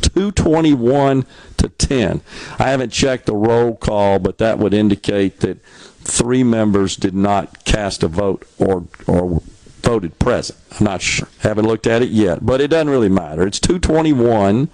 221 0.00 1.24
to 1.58 1.68
10. 1.68 2.20
I 2.58 2.70
haven't 2.70 2.90
checked 2.90 3.26
the 3.26 3.34
roll 3.34 3.76
call, 3.76 4.18
but 4.18 4.38
that 4.38 4.58
would 4.58 4.74
indicate 4.74 5.40
that 5.40 5.62
three 6.02 6.42
members 6.42 6.96
did 6.96 7.14
not 7.14 7.64
cast 7.64 8.02
a 8.02 8.08
vote 8.08 8.46
or 8.58 8.86
or 9.06 9.42
voted 9.82 10.18
present. 10.18 10.58
I'm 10.78 10.84
not 10.84 11.02
sure. 11.02 11.28
Haven't 11.40 11.66
looked 11.66 11.86
at 11.86 12.02
it 12.02 12.10
yet, 12.10 12.44
but 12.44 12.60
it 12.60 12.68
doesn't 12.68 12.90
really 12.90 13.08
matter. 13.08 13.46
It's 13.46 13.60
221 13.60 14.68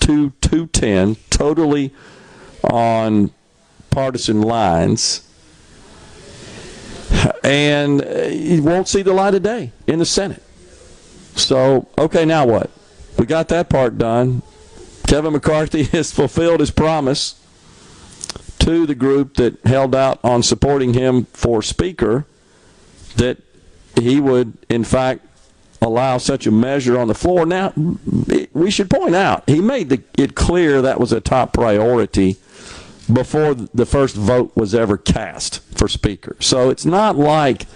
to 0.00 0.30
210, 0.40 1.16
totally 1.30 1.92
on 2.62 3.30
partisan 3.90 4.42
lines. 4.42 5.22
And 7.42 8.02
uh, 8.02 8.04
it 8.08 8.60
won't 8.60 8.88
see 8.88 9.02
the 9.02 9.12
light 9.12 9.34
of 9.34 9.42
day 9.42 9.72
in 9.86 9.98
the 9.98 10.06
Senate. 10.06 10.42
So, 11.34 11.88
okay, 11.98 12.24
now 12.24 12.46
what? 12.46 12.70
We 13.18 13.26
got 13.26 13.48
that 13.48 13.68
part 13.68 13.98
done. 13.98 14.42
Kevin 15.06 15.32
McCarthy 15.32 15.82
has 15.92 16.12
fulfilled 16.12 16.60
his 16.60 16.70
promise 16.70 17.40
to 18.58 18.86
the 18.86 18.94
group 18.94 19.34
that 19.34 19.60
held 19.64 19.94
out 19.94 20.18
on 20.24 20.42
supporting 20.42 20.94
him 20.94 21.24
for 21.26 21.62
Speaker 21.62 22.26
that 23.16 23.38
he 23.94 24.20
would, 24.20 24.58
in 24.68 24.84
fact, 24.84 25.24
allow 25.80 26.18
such 26.18 26.46
a 26.46 26.50
measure 26.50 26.98
on 26.98 27.08
the 27.08 27.14
floor. 27.14 27.46
Now, 27.46 27.72
we 28.52 28.70
should 28.70 28.90
point 28.90 29.14
out, 29.14 29.48
he 29.48 29.60
made 29.60 29.92
it 30.18 30.34
clear 30.34 30.82
that 30.82 30.98
was 30.98 31.12
a 31.12 31.20
top 31.20 31.52
priority 31.52 32.36
before 33.12 33.54
the 33.54 33.86
first 33.86 34.16
vote 34.16 34.52
was 34.56 34.74
ever 34.74 34.98
cast 34.98 35.60
for 35.76 35.88
Speaker. 35.88 36.36
So 36.40 36.70
it's 36.70 36.84
not 36.84 37.16
like 37.16 37.66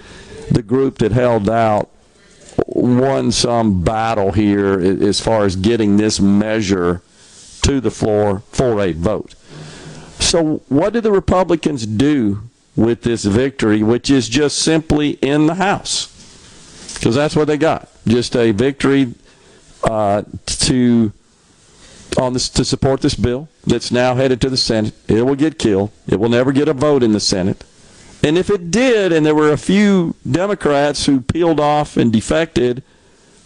the 0.51 0.62
group 0.62 0.99
that 0.99 1.12
held 1.12 1.49
out 1.49 1.88
won 2.71 3.33
some 3.33 3.83
battle 3.83 4.33
here 4.33 4.81
as 4.81 5.21
far 5.21 5.45
as 5.45 5.57
getting 5.57 5.97
this 5.97 6.21
measure 6.21 7.03
to 7.62 7.81
the 7.81 7.91
floor 7.91 8.43
for 8.51 8.81
a 8.81 8.93
vote. 8.93 9.35
So, 10.18 10.62
what 10.68 10.93
did 10.93 11.03
the 11.03 11.12
Republicans 11.12 11.87
do 11.87 12.43
with 12.77 13.03
this 13.03 13.25
victory, 13.25 13.83
which 13.83 14.11
is 14.11 14.29
just 14.29 14.59
simply 14.59 15.11
in 15.11 15.47
the 15.47 15.55
House? 15.55 16.07
Because 16.95 17.14
that's 17.14 17.35
what 17.35 17.47
they 17.47 17.57
got 17.57 17.89
just 18.07 18.37
a 18.37 18.53
victory 18.53 19.14
uh, 19.85 20.23
to 20.47 21.12
on 22.18 22.33
this 22.33 22.49
to 22.49 22.64
support 22.64 23.01
this 23.01 23.14
bill 23.14 23.49
that's 23.66 23.93
now 23.93 24.14
headed 24.14 24.41
to 24.41 24.51
the 24.51 24.57
Senate. 24.57 24.95
It 25.09 25.23
will 25.23 25.37
get 25.37 25.59
killed. 25.59 25.91
It 26.09 26.18
will 26.18 26.29
never 26.29 26.53
get 26.53 26.68
a 26.68 26.73
vote 26.73 27.03
in 27.03 27.12
the 27.12 27.21
Senate. 27.21 27.64
And 28.23 28.37
if 28.37 28.51
it 28.51 28.71
did, 28.71 29.12
and 29.12 29.25
there 29.25 29.35
were 29.35 29.51
a 29.51 29.57
few 29.59 30.14
Democrats 30.31 31.07
who 31.07 31.21
peeled 31.21 31.59
off 31.59 31.97
and 31.97 32.12
defected 32.12 32.83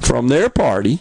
from 0.00 0.28
their 0.28 0.48
party 0.48 1.00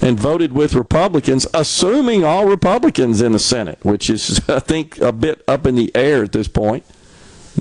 and 0.00 0.18
voted 0.18 0.52
with 0.52 0.74
Republicans, 0.74 1.46
assuming 1.52 2.24
all 2.24 2.46
Republicans 2.46 3.20
in 3.20 3.32
the 3.32 3.38
Senate, 3.38 3.78
which 3.82 4.08
is, 4.08 4.40
I 4.48 4.60
think, 4.60 4.98
a 4.98 5.12
bit 5.12 5.42
up 5.48 5.66
in 5.66 5.74
the 5.74 5.90
air 5.96 6.22
at 6.22 6.32
this 6.32 6.48
point, 6.48 6.84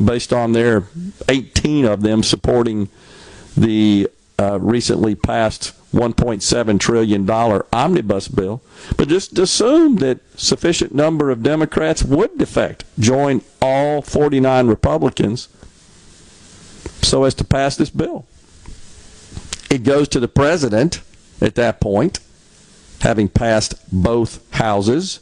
based 0.03 0.31
on 0.31 0.51
their 0.51 0.87
18 1.29 1.85
of 1.85 2.01
them 2.01 2.21
supporting 2.21 2.89
the 3.57 4.09
uh, 4.37 4.59
recently 4.59 5.15
passed 5.15 5.73
$1.7 5.93 6.79
trillion 6.79 7.29
omnibus 7.29 8.27
bill. 8.27 8.61
But 8.97 9.07
just 9.07 9.37
assume 9.39 9.97
that 9.97 10.19
sufficient 10.37 10.93
number 10.93 11.31
of 11.31 11.41
Democrats 11.41 12.03
would 12.03 12.37
defect, 12.37 12.83
join 12.99 13.41
all 13.61 14.01
49 14.01 14.67
Republicans 14.67 15.47
so 17.01 17.23
as 17.23 17.33
to 17.35 17.43
pass 17.43 17.77
this 17.77 17.89
bill. 17.89 18.25
It 19.69 19.83
goes 19.83 20.07
to 20.09 20.19
the 20.19 20.27
president 20.27 21.01
at 21.41 21.55
that 21.55 21.79
point, 21.79 22.19
having 23.01 23.29
passed 23.29 23.75
both 23.91 24.41
houses, 24.53 25.19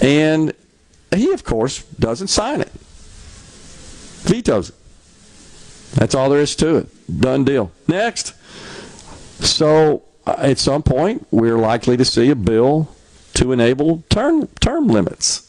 and 0.00 0.52
he, 1.14 1.32
of 1.32 1.44
course, 1.44 1.82
doesn't 1.98 2.28
sign 2.28 2.60
it, 2.60 2.72
vetoes 4.24 4.70
it. 4.70 4.74
That's 5.94 6.14
all 6.14 6.30
there 6.30 6.40
is 6.40 6.56
to 6.56 6.76
it. 6.76 7.20
Done 7.20 7.44
deal. 7.44 7.70
Next. 7.86 8.34
So 9.44 10.02
uh, 10.26 10.36
at 10.38 10.58
some 10.58 10.82
point, 10.82 11.26
we're 11.30 11.58
likely 11.58 11.96
to 11.96 12.04
see 12.04 12.30
a 12.30 12.36
bill 12.36 12.88
to 13.34 13.52
enable 13.52 14.02
term 14.08 14.46
term 14.60 14.88
limits. 14.88 15.48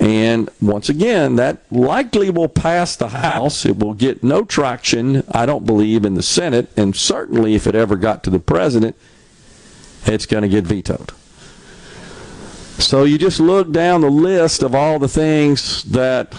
And 0.00 0.50
once 0.60 0.88
again, 0.88 1.36
that 1.36 1.62
likely 1.70 2.28
will 2.28 2.48
pass 2.48 2.96
the 2.96 3.08
House. 3.08 3.64
It 3.64 3.78
will 3.78 3.94
get 3.94 4.24
no 4.24 4.44
traction, 4.44 5.22
I 5.30 5.46
don't 5.46 5.64
believe, 5.64 6.04
in 6.04 6.14
the 6.14 6.22
Senate. 6.22 6.68
And 6.76 6.96
certainly, 6.96 7.54
if 7.54 7.66
it 7.66 7.74
ever 7.74 7.96
got 7.96 8.24
to 8.24 8.30
the 8.30 8.40
president, 8.40 8.96
it's 10.04 10.26
going 10.26 10.42
to 10.42 10.48
get 10.48 10.64
vetoed. 10.64 11.12
So 12.78 13.04
you 13.04 13.18
just 13.18 13.38
look 13.38 13.70
down 13.70 14.00
the 14.00 14.10
list 14.10 14.62
of 14.62 14.74
all 14.74 14.98
the 14.98 15.08
things 15.08 15.84
that 15.84 16.34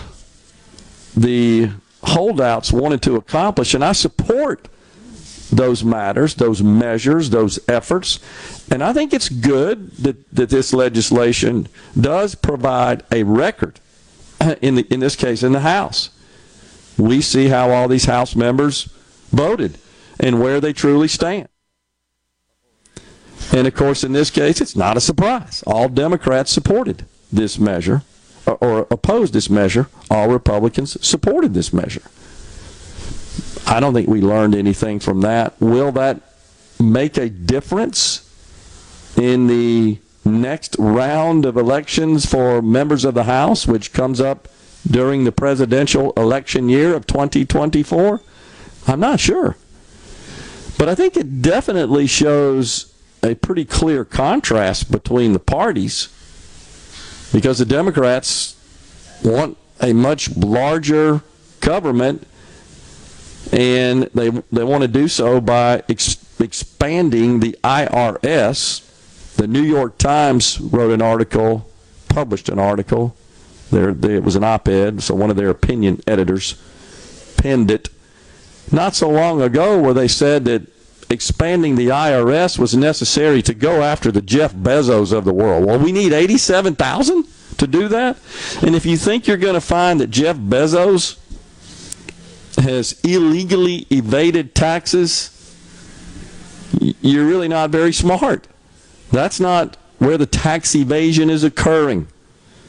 the 1.15 1.71
holdouts 2.05 2.71
wanted 2.71 3.01
to 3.03 3.15
accomplish, 3.15 3.73
and 3.73 3.83
I 3.83 3.91
support 3.91 4.67
those 5.51 5.83
matters, 5.83 6.35
those 6.35 6.61
measures, 6.61 7.29
those 7.29 7.59
efforts. 7.67 8.19
And 8.71 8.83
I 8.83 8.93
think 8.93 9.13
it's 9.13 9.29
good 9.29 9.91
that, 9.97 10.29
that 10.35 10.49
this 10.49 10.73
legislation 10.73 11.67
does 11.99 12.35
provide 12.35 13.03
a 13.11 13.23
record, 13.23 13.79
in, 14.61 14.75
the, 14.75 14.93
in 14.93 14.99
this 14.99 15.15
case, 15.15 15.43
in 15.43 15.51
the 15.51 15.61
House. 15.61 16.09
We 16.97 17.21
see 17.21 17.47
how 17.47 17.71
all 17.71 17.87
these 17.87 18.05
House 18.05 18.35
members 18.35 18.83
voted 19.31 19.77
and 20.19 20.41
where 20.41 20.61
they 20.61 20.73
truly 20.73 21.07
stand. 21.07 21.49
And 23.51 23.67
of 23.67 23.75
course, 23.75 24.03
in 24.03 24.13
this 24.13 24.31
case, 24.31 24.61
it's 24.61 24.75
not 24.75 24.97
a 24.97 25.01
surprise. 25.01 25.63
All 25.67 25.89
Democrats 25.89 26.51
supported 26.51 27.05
this 27.31 27.59
measure 27.59 28.03
or 28.47 28.87
opposed 28.91 29.33
this 29.33 29.49
measure. 29.49 29.87
All 30.09 30.29
Republicans 30.29 30.97
supported 31.05 31.53
this 31.53 31.73
measure. 31.73 32.03
I 33.67 33.79
don't 33.79 33.93
think 33.93 34.07
we 34.07 34.21
learned 34.21 34.55
anything 34.55 34.99
from 34.99 35.21
that. 35.21 35.59
Will 35.59 35.91
that 35.93 36.21
make 36.79 37.17
a 37.17 37.29
difference 37.29 38.21
in 39.17 39.47
the 39.47 39.99
next 40.23 40.75
round 40.77 41.45
of 41.45 41.57
elections 41.57 42.25
for 42.25 42.61
members 42.61 43.05
of 43.05 43.13
the 43.13 43.23
House, 43.23 43.65
which 43.65 43.93
comes 43.93 44.21
up 44.21 44.47
during 44.85 45.23
the 45.23 45.31
presidential 45.31 46.11
election 46.13 46.69
year 46.69 46.95
of 46.95 47.07
2024? 47.07 48.21
I'm 48.87 48.99
not 48.99 49.19
sure. 49.19 49.57
But 50.77 50.89
I 50.89 50.95
think 50.95 51.17
it 51.17 51.41
definitely 51.41 52.05
shows 52.05 52.93
a 53.23 53.33
pretty 53.35 53.65
clear 53.65 54.05
contrast 54.05 54.91
between 54.91 55.33
the 55.33 55.39
parties 55.39 56.09
because 57.35 57.59
the 57.59 57.65
Democrats 57.65 58.55
want 59.21 59.57
a 59.81 59.91
much 59.91 60.33
larger 60.37 61.21
government 61.59 62.25
and 63.51 64.03
they 64.13 64.29
they 64.53 64.63
want 64.63 64.83
to 64.83 64.87
do 64.87 65.09
so 65.09 65.41
by 65.41 65.83
ex- 65.89 66.39
expanding 66.39 67.41
the 67.41 67.57
IRS. 67.61 69.35
The 69.35 69.47
New 69.47 69.63
York 69.63 69.97
Times 69.97 70.61
wrote 70.61 70.93
an 70.93 71.01
article, 71.01 71.69
published 72.07 72.47
an 72.47 72.57
article. 72.57 73.17
There, 73.69 73.89
it 73.89 74.23
was 74.23 74.37
an 74.37 74.45
op-ed, 74.45 75.03
so 75.03 75.13
one 75.13 75.29
of 75.29 75.35
their 75.35 75.49
opinion 75.49 76.01
editors 76.07 76.55
penned 77.35 77.69
it 77.69 77.89
not 78.71 78.95
so 78.95 79.09
long 79.09 79.41
ago, 79.41 79.77
where 79.81 79.93
they 79.93 80.07
said 80.07 80.45
that 80.45 80.61
expanding 81.09 81.75
the 81.75 81.87
IRS 81.87 82.57
was 82.57 82.75
necessary 82.75 83.41
to 83.43 83.53
go 83.53 83.81
after 83.81 84.11
the 84.11 84.21
Jeff 84.21 84.53
Bezos 84.53 85.13
of 85.13 85.25
the 85.25 85.33
world. 85.33 85.65
Well, 85.65 85.79
we 85.79 85.91
need 85.91 86.13
87,000 86.13 87.25
to 87.57 87.67
do 87.67 87.87
that. 87.89 88.17
And 88.61 88.75
if 88.75 88.85
you 88.85 88.97
think 88.97 89.27
you're 89.27 89.37
going 89.37 89.53
to 89.53 89.61
find 89.61 89.99
that 89.99 90.09
Jeff 90.09 90.37
Bezos 90.37 91.17
has 92.57 92.99
illegally 93.03 93.85
evaded 93.89 94.55
taxes, 94.55 95.31
you're 96.79 97.25
really 97.25 97.47
not 97.47 97.69
very 97.69 97.93
smart. 97.93 98.47
That's 99.11 99.39
not 99.39 99.77
where 99.99 100.17
the 100.17 100.25
tax 100.25 100.75
evasion 100.75 101.29
is 101.29 101.43
occurring. 101.43 102.07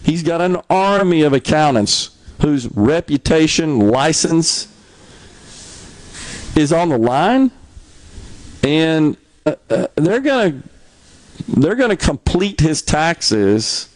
He's 0.04 0.22
got 0.22 0.40
an 0.40 0.58
army 0.70 1.22
of 1.22 1.32
accountants 1.32 2.10
whose 2.40 2.68
reputation, 2.76 3.88
license 3.88 4.68
is 6.54 6.72
on 6.72 6.90
the 6.90 6.98
line, 6.98 7.50
and 8.66 9.16
uh, 9.46 9.54
uh, 9.70 9.86
they're 9.94 10.20
going 10.20 10.62
to 10.62 10.68
they're 11.48 11.76
to 11.76 11.96
complete 11.96 12.60
his 12.60 12.82
taxes 12.82 13.88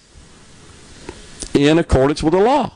in 1.54 1.78
accordance 1.78 2.22
with 2.22 2.32
the 2.32 2.40
law. 2.40 2.72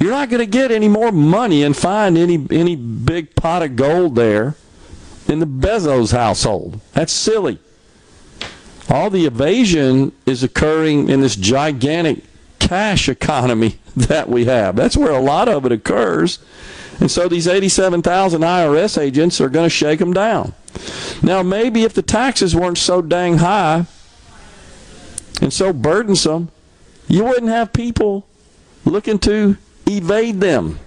You're 0.00 0.10
not 0.10 0.28
going 0.28 0.40
to 0.40 0.46
get 0.46 0.70
any 0.70 0.88
more 0.88 1.12
money 1.12 1.62
and 1.62 1.76
find 1.76 2.18
any 2.18 2.44
any 2.50 2.74
big 2.76 3.34
pot 3.36 3.62
of 3.62 3.76
gold 3.76 4.16
there 4.16 4.56
in 5.28 5.38
the 5.38 5.46
Bezos 5.46 6.12
household. 6.12 6.80
That's 6.92 7.12
silly. 7.12 7.58
All 8.88 9.10
the 9.10 9.26
evasion 9.26 10.12
is 10.26 10.42
occurring 10.42 11.08
in 11.08 11.20
this 11.20 11.34
gigantic 11.36 12.24
cash 12.58 13.08
economy 13.08 13.78
that 13.96 14.28
we 14.28 14.44
have. 14.46 14.76
That's 14.76 14.96
where 14.96 15.12
a 15.12 15.20
lot 15.20 15.48
of 15.48 15.64
it 15.64 15.72
occurs. 15.72 16.38
And 17.00 17.10
so 17.10 17.28
these 17.28 17.46
87,000 17.46 18.40
IRS 18.40 19.00
agents 19.00 19.40
are 19.40 19.48
going 19.48 19.66
to 19.66 19.70
shake 19.70 19.98
them 19.98 20.12
down. 20.12 20.54
Now, 21.22 21.42
maybe 21.42 21.84
if 21.84 21.94
the 21.94 22.02
taxes 22.02 22.54
weren't 22.54 22.78
so 22.78 23.02
dang 23.02 23.38
high 23.38 23.86
and 25.40 25.52
so 25.52 25.72
burdensome, 25.72 26.50
you 27.08 27.24
wouldn't 27.24 27.48
have 27.48 27.72
people 27.72 28.26
looking 28.84 29.18
to 29.20 29.56
evade 29.86 30.40
them. 30.40 30.78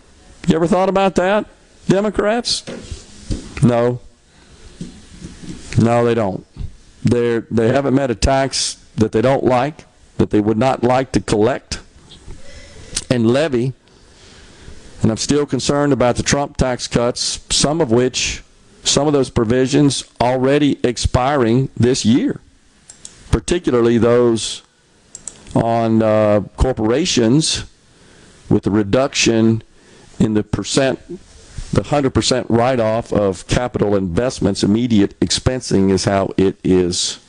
You 0.47 0.55
ever 0.55 0.67
thought 0.67 0.89
about 0.89 1.15
that, 1.15 1.45
Democrats? 1.87 2.63
No. 3.61 4.01
No, 5.77 6.05
they 6.05 6.13
don't. 6.13 6.45
They're, 7.03 7.41
they 7.51 7.69
haven't 7.69 7.95
met 7.95 8.11
a 8.11 8.15
tax 8.15 8.75
that 8.95 9.11
they 9.11 9.21
don't 9.21 9.43
like, 9.43 9.85
that 10.17 10.29
they 10.29 10.39
would 10.39 10.57
not 10.57 10.83
like 10.83 11.11
to 11.13 11.21
collect 11.21 11.79
and 13.09 13.27
levy. 13.27 13.73
And 15.01 15.11
I'm 15.11 15.17
still 15.17 15.45
concerned 15.45 15.93
about 15.93 16.17
the 16.17 16.23
Trump 16.23 16.57
tax 16.57 16.87
cuts, 16.87 17.39
some 17.49 17.79
of 17.79 17.91
which, 17.91 18.43
some 18.83 19.07
of 19.07 19.13
those 19.13 19.29
provisions 19.29 20.03
already 20.19 20.79
expiring 20.83 21.69
this 21.77 22.05
year, 22.05 22.39
particularly 23.31 23.97
those 23.97 24.61
on 25.55 26.01
uh, 26.01 26.41
corporations 26.57 27.65
with 28.49 28.63
the 28.63 28.71
reduction 28.71 29.63
in 30.19 30.33
the 30.33 30.43
percent, 30.43 30.99
the 31.71 31.81
100% 31.81 32.45
write 32.49 32.79
off 32.79 33.13
of 33.13 33.47
capital 33.47 33.95
investments, 33.95 34.63
immediate 34.63 35.17
expensing 35.19 35.91
is 35.91 36.05
how 36.05 36.33
it 36.35 36.57
is, 36.63 37.19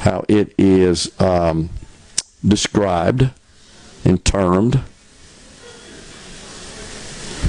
how 0.00 0.24
it 0.28 0.54
is 0.58 1.18
um, 1.20 1.70
described 2.46 3.30
and 4.04 4.24
termed. 4.24 4.82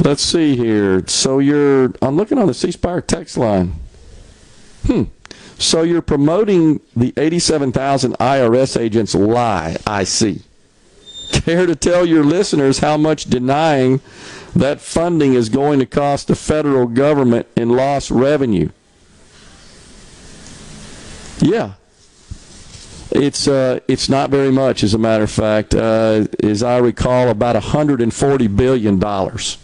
Let's 0.03 0.23
see 0.23 0.55
here. 0.55 1.03
So 1.07 1.37
you're, 1.37 1.93
I'm 2.01 2.17
looking 2.17 2.39
on 2.39 2.47
the 2.47 2.55
C 2.55 2.71
Spire 2.71 3.01
text 3.01 3.37
line. 3.37 3.75
Hmm. 4.85 5.03
So 5.59 5.83
you're 5.83 6.01
promoting 6.01 6.81
the 6.95 7.13
87,000 7.17 8.13
IRS 8.17 8.79
agents 8.79 9.13
lie, 9.13 9.77
I 9.85 10.03
see. 10.05 10.41
Care 11.31 11.67
to 11.67 11.75
tell 11.75 12.03
your 12.03 12.23
listeners 12.23 12.79
how 12.79 12.97
much 12.97 13.25
denying 13.25 14.01
that 14.55 14.81
funding 14.81 15.35
is 15.35 15.49
going 15.49 15.77
to 15.79 15.85
cost 15.85 16.27
the 16.27 16.35
federal 16.35 16.87
government 16.87 17.47
in 17.55 17.69
lost 17.69 18.09
revenue? 18.09 18.69
Yeah. 21.39 21.73
It's 23.11 23.47
uh, 23.47 23.81
it's 23.87 24.09
not 24.09 24.29
very 24.29 24.51
much, 24.51 24.83
as 24.83 24.93
a 24.93 24.97
matter 24.97 25.25
of 25.25 25.31
fact. 25.31 25.75
Uh, 25.75 26.25
as 26.41 26.63
I 26.63 26.77
recall, 26.77 27.27
about 27.27 27.55
140 27.55 28.47
billion 28.47 28.99
dollars. 28.99 29.57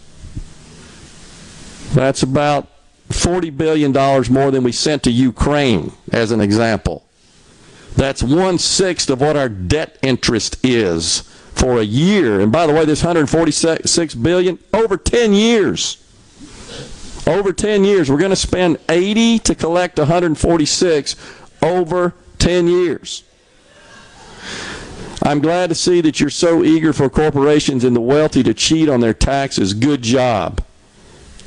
That's 1.94 2.22
about 2.22 2.68
$40 3.08 3.56
billion 3.56 3.92
more 3.92 4.50
than 4.50 4.62
we 4.62 4.72
sent 4.72 5.02
to 5.04 5.10
Ukraine, 5.10 5.92
as 6.12 6.30
an 6.30 6.40
example. 6.40 7.04
That's 7.96 8.22
one 8.22 8.58
sixth 8.58 9.10
of 9.10 9.20
what 9.20 9.36
our 9.36 9.48
debt 9.48 9.98
interest 10.02 10.64
is 10.64 11.22
for 11.54 11.80
a 11.80 11.82
year. 11.82 12.40
And 12.40 12.52
by 12.52 12.66
the 12.66 12.72
way, 12.72 12.84
this 12.84 13.02
146 13.02 14.14
billion 14.14 14.58
over 14.72 14.96
10 14.96 15.32
years. 15.32 16.04
Over 17.26 17.52
10 17.52 17.84
years, 17.84 18.10
we're 18.10 18.18
going 18.18 18.30
to 18.30 18.36
spend 18.36 18.78
80 18.88 19.40
to 19.40 19.54
collect 19.54 19.98
146 19.98 21.16
over 21.62 22.14
10 22.38 22.68
years. 22.68 23.24
I'm 25.22 25.40
glad 25.40 25.68
to 25.68 25.74
see 25.74 26.00
that 26.02 26.20
you're 26.20 26.30
so 26.30 26.62
eager 26.62 26.92
for 26.92 27.10
corporations 27.10 27.84
and 27.84 27.94
the 27.94 28.00
wealthy 28.00 28.42
to 28.44 28.54
cheat 28.54 28.88
on 28.88 29.00
their 29.00 29.12
taxes. 29.12 29.74
Good 29.74 30.02
job. 30.02 30.62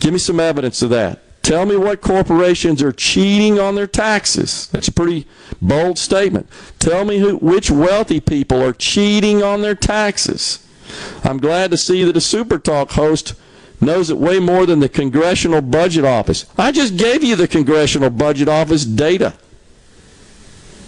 Give 0.02 0.12
me 0.14 0.20
some 0.20 0.40
evidence 0.40 0.82
of 0.82 0.90
that. 0.90 1.22
Tell 1.44 1.66
me 1.66 1.76
what 1.76 2.02
corporations 2.02 2.82
are 2.82 2.92
cheating 2.92 3.60
on 3.60 3.76
their 3.76 3.88
taxes. 3.88 4.68
That's 4.68 4.88
a 4.88 4.92
pretty 4.92 5.28
bold 5.62 5.98
statement. 5.98 6.50
Tell 6.80 7.06
me 7.06 7.20
who, 7.20 7.38
which 7.38 7.72
wealthy 7.72 8.20
people 8.20 8.62
are 8.64 8.74
cheating 8.74 9.42
on 9.42 9.62
their 9.62 9.76
taxes. 9.76 10.66
I'm 11.24 11.38
glad 11.38 11.72
to 11.72 11.78
see 11.78 12.04
that 12.04 12.18
a 12.18 12.22
Super 12.22 12.60
Talk 12.60 12.92
host 12.92 13.36
knows 13.80 14.10
it 14.10 14.18
way 14.18 14.40
more 14.40 14.66
than 14.66 14.80
the 14.80 14.90
Congressional 14.90 15.62
Budget 15.62 16.04
Office. 16.04 16.46
I 16.58 16.72
just 16.72 16.98
gave 16.98 17.24
you 17.24 17.36
the 17.36 17.48
Congressional 17.48 18.10
Budget 18.10 18.48
Office 18.48 18.86
data. 18.86 19.34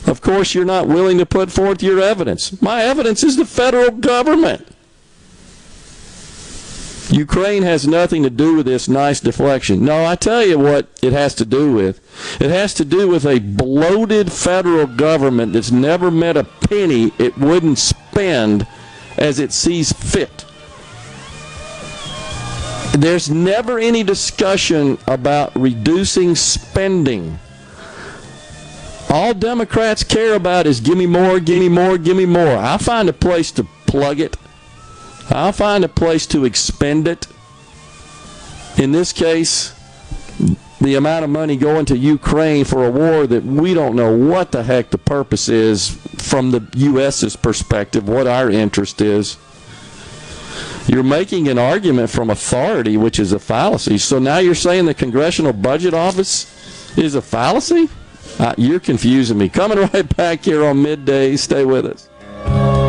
Of 0.07 0.21
course, 0.21 0.53
you're 0.53 0.65
not 0.65 0.87
willing 0.87 1.19
to 1.19 1.25
put 1.25 1.51
forth 1.51 1.81
your 1.81 1.99
evidence. 1.99 2.61
My 2.61 2.83
evidence 2.83 3.23
is 3.23 3.37
the 3.37 3.45
federal 3.45 3.91
government. 3.91 4.67
Ukraine 7.13 7.61
has 7.61 7.87
nothing 7.87 8.23
to 8.23 8.29
do 8.31 8.55
with 8.55 8.65
this 8.65 8.89
nice 8.89 9.19
deflection. 9.19 9.85
No, 9.85 10.03
I 10.03 10.15
tell 10.15 10.43
you 10.43 10.57
what 10.57 10.87
it 11.03 11.13
has 11.13 11.35
to 11.35 11.45
do 11.45 11.71
with. 11.71 12.01
It 12.41 12.49
has 12.49 12.73
to 12.73 12.85
do 12.85 13.07
with 13.07 13.23
a 13.23 13.37
bloated 13.37 14.31
federal 14.31 14.87
government 14.87 15.53
that's 15.53 15.71
never 15.71 16.09
met 16.09 16.37
a 16.37 16.43
penny 16.43 17.11
it 17.19 17.37
wouldn't 17.37 17.77
spend 17.77 18.65
as 19.15 19.37
it 19.37 19.53
sees 19.53 19.93
fit. 19.93 20.43
There's 22.93 23.29
never 23.29 23.77
any 23.77 24.01
discussion 24.01 24.97
about 25.07 25.55
reducing 25.55 26.33
spending. 26.35 27.37
All 29.11 29.35
Democrats 29.35 30.03
care 30.03 30.33
about 30.33 30.65
is 30.65 30.79
give 30.79 30.97
me 30.97 31.05
more, 31.05 31.39
give 31.39 31.59
me 31.59 31.69
more, 31.69 31.99
give 31.99 32.17
me 32.17 32.25
more. 32.25 32.57
I'll 32.57 32.79
find 32.79 33.07
a 33.07 33.13
place 33.13 33.51
to 33.51 33.67
plug 33.85 34.19
it. 34.19 34.35
I'll 35.29 35.51
find 35.51 35.83
a 35.83 35.89
place 35.89 36.25
to 36.27 36.45
expend 36.45 37.07
it. 37.07 37.27
In 38.77 38.91
this 38.91 39.13
case, 39.13 39.73
the 40.81 40.95
amount 40.95 41.23
of 41.23 41.29
money 41.29 41.55
going 41.55 41.85
to 41.85 41.97
Ukraine 41.97 42.65
for 42.65 42.85
a 42.85 42.91
war 42.91 43.25
that 43.27 43.43
we 43.43 43.73
don't 43.73 43.95
know 43.95 44.15
what 44.15 44.51
the 44.51 44.63
heck 44.63 44.89
the 44.89 44.97
purpose 44.97 45.47
is 45.47 45.89
from 46.17 46.51
the 46.51 46.67
U.S.'s 46.75 47.35
perspective, 47.35 48.09
what 48.09 48.27
our 48.27 48.49
interest 48.49 48.99
is. 48.99 49.37
You're 50.87 51.03
making 51.03 51.47
an 51.47 51.57
argument 51.57 52.09
from 52.09 52.29
authority, 52.29 52.97
which 52.97 53.19
is 53.19 53.31
a 53.31 53.39
fallacy. 53.39 53.97
So 53.97 54.19
now 54.19 54.39
you're 54.39 54.55
saying 54.55 54.85
the 54.85 54.93
Congressional 54.93 55.53
Budget 55.53 55.93
Office 55.93 56.97
is 56.97 57.15
a 57.15 57.21
fallacy? 57.21 57.89
Uh, 58.39 58.53
you're 58.57 58.79
confusing 58.79 59.37
me. 59.37 59.47
Coming 59.47 59.77
right 59.93 60.17
back 60.17 60.43
here 60.43 60.65
on 60.65 60.81
midday. 60.81 61.37
Stay 61.37 61.63
with 61.63 61.85
us. 61.85 62.82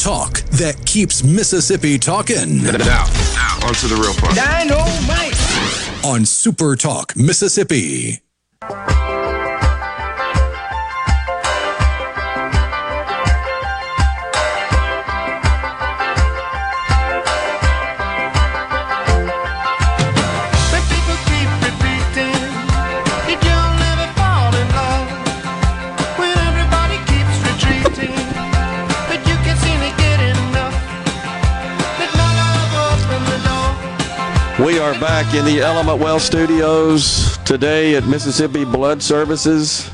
Talk 0.00 0.40
that 0.50 0.84
keeps 0.86 1.22
Mississippi 1.22 1.98
talking. 1.98 2.62
Now, 2.62 2.72
now, 2.72 3.58
on 3.66 3.74
to 3.74 3.86
the 3.86 3.98
real 4.00 4.14
part. 4.14 4.34
Dynamite! 4.34 6.04
On 6.04 6.24
Super 6.24 6.74
Talk, 6.74 7.14
Mississippi. 7.16 8.20
Are 34.80 34.98
back 34.98 35.34
in 35.34 35.44
the 35.44 35.60
Element 35.60 36.00
Well 36.00 36.18
studios 36.18 37.36
today 37.44 37.96
at 37.96 38.06
Mississippi 38.06 38.64
Blood 38.64 39.02
Services. 39.02 39.90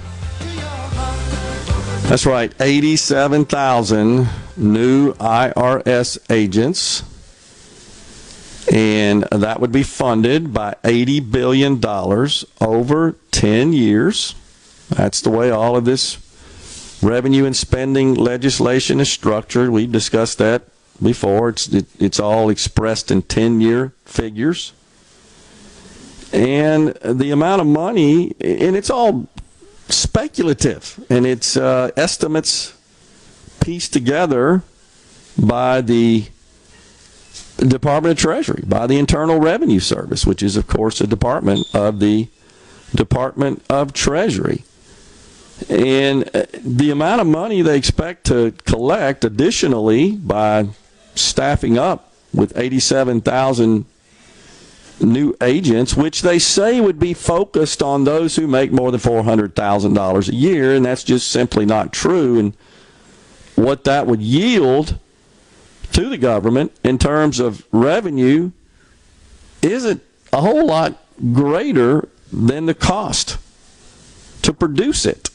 That's 2.08 2.24
right, 2.24 2.54
87,000 2.60 4.28
new 4.56 5.12
IRS 5.14 6.18
agents. 6.30 7.02
And 8.72 9.24
that 9.24 9.60
would 9.60 9.72
be 9.72 9.82
funded 9.82 10.54
by 10.54 10.76
$80 10.84 11.32
billion 11.32 11.84
over 12.60 13.16
10 13.32 13.72
years. 13.72 14.36
That's 14.90 15.20
the 15.20 15.30
way 15.30 15.50
all 15.50 15.76
of 15.76 15.84
this 15.84 16.18
revenue 17.02 17.44
and 17.44 17.56
spending 17.56 18.14
legislation 18.14 19.00
is 19.00 19.10
structured. 19.10 19.70
We've 19.70 19.90
discussed 19.90 20.38
that 20.38 20.62
before. 21.02 21.50
It's 21.50 21.68
it, 21.68 21.86
it's 21.98 22.20
all 22.20 22.50
expressed 22.50 23.10
in 23.10 23.22
ten 23.22 23.60
year 23.60 23.92
figures, 24.04 24.72
and 26.32 26.88
the 27.02 27.30
amount 27.30 27.60
of 27.60 27.66
money, 27.66 28.34
and 28.40 28.76
it's 28.76 28.90
all 28.90 29.28
speculative, 29.88 31.04
and 31.08 31.26
it's 31.26 31.56
uh, 31.56 31.90
estimates 31.96 32.76
pieced 33.60 33.92
together 33.92 34.62
by 35.38 35.80
the 35.80 36.26
Department 37.58 38.12
of 38.12 38.18
Treasury, 38.18 38.62
by 38.66 38.86
the 38.86 38.98
Internal 38.98 39.40
Revenue 39.40 39.80
Service, 39.80 40.26
which 40.26 40.42
is 40.42 40.56
of 40.56 40.66
course 40.66 41.00
a 41.00 41.06
department 41.06 41.66
of 41.74 42.00
the 42.00 42.28
Department 42.94 43.62
of 43.68 43.92
Treasury. 43.92 44.64
And 45.70 46.28
uh, 46.34 46.44
the 46.52 46.90
amount 46.90 47.22
of 47.22 47.26
money 47.26 47.62
they 47.62 47.78
expect 47.78 48.26
to 48.26 48.52
collect 48.64 49.24
additionally 49.24 50.12
by 50.12 50.68
staffing 51.18 51.78
up 51.78 52.12
with 52.32 52.56
87,000 52.56 53.86
new 55.00 55.34
agents, 55.40 55.96
which 55.96 56.22
they 56.22 56.38
say 56.38 56.80
would 56.80 56.98
be 56.98 57.14
focused 57.14 57.82
on 57.82 58.04
those 58.04 58.36
who 58.36 58.46
make 58.46 58.72
more 58.72 58.90
than 58.90 59.00
$400,000 59.00 60.28
a 60.28 60.34
year, 60.34 60.74
and 60.74 60.84
that's 60.84 61.04
just 61.04 61.30
simply 61.30 61.66
not 61.66 61.92
true. 61.92 62.38
And 62.38 62.54
what 63.54 63.84
that 63.84 64.06
would 64.06 64.22
yield 64.22 64.98
to 65.92 66.08
the 66.08 66.18
government 66.18 66.72
in 66.82 66.98
terms 66.98 67.40
of 67.40 67.66
revenue 67.72 68.52
isn't 69.62 70.02
a 70.32 70.40
whole 70.40 70.66
lot 70.66 71.02
greater 71.32 72.08
than 72.32 72.66
the 72.66 72.74
cost 72.74 73.38
to 74.42 74.52
produce 74.52 75.06
it. 75.06 75.30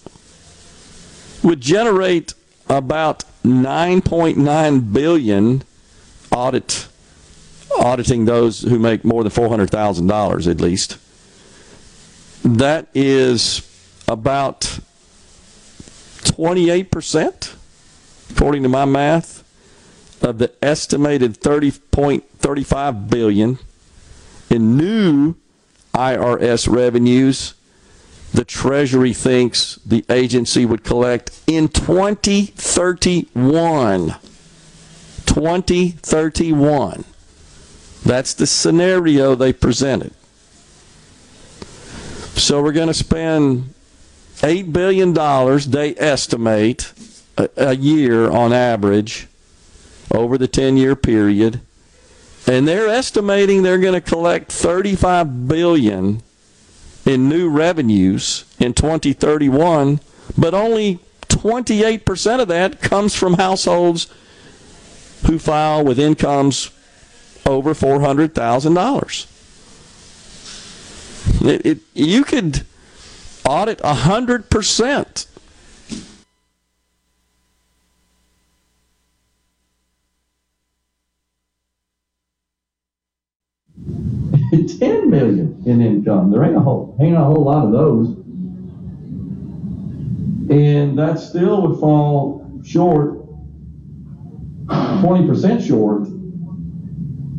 Would 1.43 1.61
generate 1.61 2.33
about 2.69 3.23
9.9 3.43 4.93
billion 4.93 5.63
audit 6.31 6.87
auditing 7.79 8.25
those 8.25 8.61
who 8.61 8.77
make 8.77 9.03
more 9.03 9.23
than 9.23 9.31
$400,000 9.31 10.47
at 10.49 10.61
least. 10.61 10.97
That 12.43 12.87
is 12.93 13.67
about 14.07 14.79
28%, 16.23 17.55
according 18.31 18.63
to 18.63 18.69
my 18.69 18.85
math, 18.85 19.39
of 20.21 20.37
the 20.37 20.51
estimated 20.61 21.39
30.35 21.39 23.09
billion 23.09 23.57
in 24.49 24.77
new 24.77 25.35
IRS 25.95 26.71
revenues 26.71 27.55
the 28.33 28.45
Treasury 28.45 29.13
thinks 29.13 29.75
the 29.85 30.05
agency 30.09 30.65
would 30.65 30.85
collect 30.85 31.37
in 31.47 31.67
2031. 31.67 34.15
2031. 35.33 37.05
That's 38.03 38.33
the 38.33 38.45
scenario 38.45 39.33
they 39.33 39.53
presented. 39.53 40.13
So 42.35 42.61
we're 42.61 42.73
going 42.73 42.89
to 42.89 42.93
spend 42.93 43.73
$8 44.39 44.73
billion, 44.73 45.13
they 45.71 45.95
estimate, 45.97 46.91
a, 47.37 47.49
a 47.55 47.75
year 47.75 48.29
on 48.29 48.51
average 48.51 49.27
over 50.13 50.37
the 50.37 50.49
10 50.49 50.75
year 50.75 50.97
period. 50.97 51.61
And 52.45 52.67
they're 52.67 52.89
estimating 52.89 53.63
they're 53.63 53.77
going 53.77 53.93
to 53.93 54.01
collect 54.01 54.51
35 54.51 55.47
billion 55.47 56.23
in 57.05 57.29
new 57.29 57.49
revenues 57.49 58.43
in 58.59 58.73
2031, 58.73 60.01
but 60.37 60.53
only 60.53 60.99
28% 61.29 62.41
of 62.41 62.49
that 62.49 62.81
comes 62.81 63.15
from 63.15 63.35
households 63.35 64.07
who 65.25 65.39
file 65.39 65.83
with 65.83 65.99
incomes 65.99 66.71
over 67.45 67.73
$400,000. 67.73 69.27
It, 71.43 71.65
it, 71.65 71.79
you 71.93 72.23
could 72.23 72.65
audit 73.45 73.79
100%. 73.79 75.27
Ten 84.79 85.09
million 85.09 85.63
in 85.65 85.81
income. 85.81 86.29
There 86.31 86.43
ain't 86.43 86.57
a 86.57 86.59
whole 86.59 86.97
ain't 86.99 87.15
a 87.15 87.21
whole 87.21 87.43
lot 87.45 87.65
of 87.65 87.71
those, 87.71 88.07
and 90.49 90.99
that 90.99 91.19
still 91.19 91.61
would 91.67 91.79
fall 91.79 92.59
short, 92.63 93.20
twenty 95.01 95.27
percent 95.27 95.63
short 95.63 96.07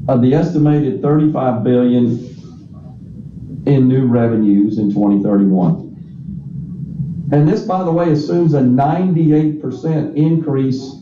of 0.09 0.20
the 0.20 0.35
estimated 0.35 1.01
35 1.01 1.62
billion 1.62 2.28
in 3.66 3.87
new 3.89 4.07
revenues 4.07 4.78
in 4.78 4.91
2031. 4.91 5.83
And 7.33 7.49
this, 7.49 7.62
by 7.62 7.85
the 7.85 7.93
way, 7.93 8.11
assumes 8.11 8.53
a 8.55 8.61
98% 8.61 10.16
increase 10.16 10.97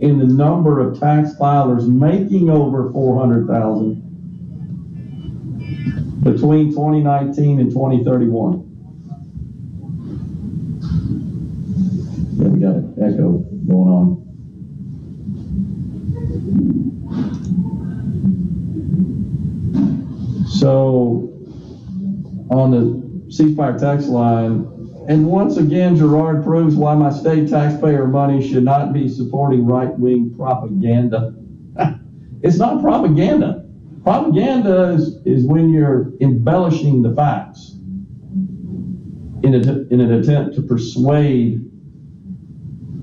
in 0.00 0.18
the 0.18 0.26
number 0.26 0.80
of 0.80 0.98
tax 0.98 1.34
filers 1.34 1.88
making 1.88 2.50
over 2.50 2.90
400,000 2.92 4.02
between 6.24 6.70
2019 6.70 7.60
and 7.60 7.70
2031. 7.70 8.68
Yeah, 12.36 12.48
we 12.48 12.60
got 12.60 12.74
an 12.74 12.94
echo 12.98 13.38
going 13.68 13.88
on. 13.88 14.31
So 20.62 21.28
on 22.50 22.70
the 22.70 23.32
C 23.32 23.52
Spire 23.52 23.76
text 23.76 24.06
line, 24.06 24.68
and 25.08 25.26
once 25.26 25.56
again, 25.56 25.96
Gerard 25.96 26.44
proves 26.44 26.76
why 26.76 26.94
my 26.94 27.10
state 27.10 27.50
taxpayer 27.50 28.06
money 28.06 28.48
should 28.48 28.62
not 28.62 28.92
be 28.92 29.08
supporting 29.08 29.66
right 29.66 29.90
wing 29.98 30.32
propaganda. 30.36 31.34
it's 32.42 32.58
not 32.58 32.80
propaganda. 32.80 33.68
Propaganda 34.04 34.90
is, 34.90 35.16
is 35.24 35.44
when 35.44 35.70
you're 35.70 36.12
embellishing 36.20 37.02
the 37.02 37.12
facts 37.12 37.72
in, 39.42 39.54
a, 39.54 39.92
in 39.92 40.00
an 40.00 40.12
attempt 40.12 40.54
to 40.54 40.62
persuade 40.62 41.68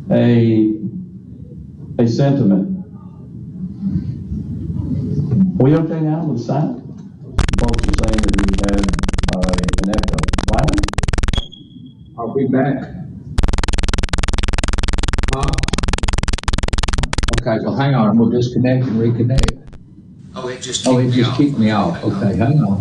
a, 0.10 0.76
a 2.00 2.08
sentiment. 2.08 2.86
Are 5.60 5.66
we 5.66 5.76
okay 5.76 6.00
now 6.00 6.24
with 6.24 6.40
the? 6.40 6.89
We 12.40 12.48
back? 12.48 12.88
Okay, 17.42 17.58
so 17.62 17.74
hang 17.74 17.94
on, 17.96 18.18
we'll 18.18 18.30
disconnect 18.30 18.86
and 18.88 18.96
reconnect. 18.98 19.62
Oh, 20.34 20.48
it 20.48 20.62
just 20.62 20.88
Oh, 20.88 20.96
kicked 20.96 21.04
it 21.04 21.10
me 21.10 21.16
just 21.18 21.32
off. 21.32 21.38
kicked 21.38 21.58
me 21.60 21.72
off. 21.72 22.02
Okay, 22.02 22.38
hang 22.38 22.64
on. 22.64 22.78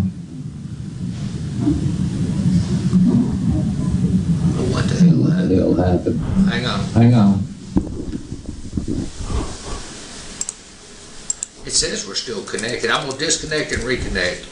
What 4.70 4.84
the 4.88 4.94
hell 4.94 5.16
What 5.24 5.48
the 5.48 5.56
hell 5.56 5.74
happened? 5.74 6.20
Hang 6.48 6.64
on. 6.66 6.80
Hang 6.90 7.14
on. 7.14 7.44
It 11.66 11.72
says 11.72 12.06
we're 12.06 12.14
still 12.14 12.44
connected. 12.44 12.90
I'm 12.92 13.08
gonna 13.08 13.18
disconnect 13.18 13.72
and 13.72 13.82
reconnect. 13.82 14.44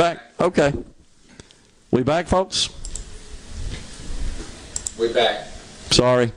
Back. 0.00 0.22
Okay. 0.40 0.72
We 1.90 2.02
back, 2.02 2.26
folks? 2.26 2.70
We 4.98 5.12
back. 5.12 5.46
Sorry. 5.90 6.32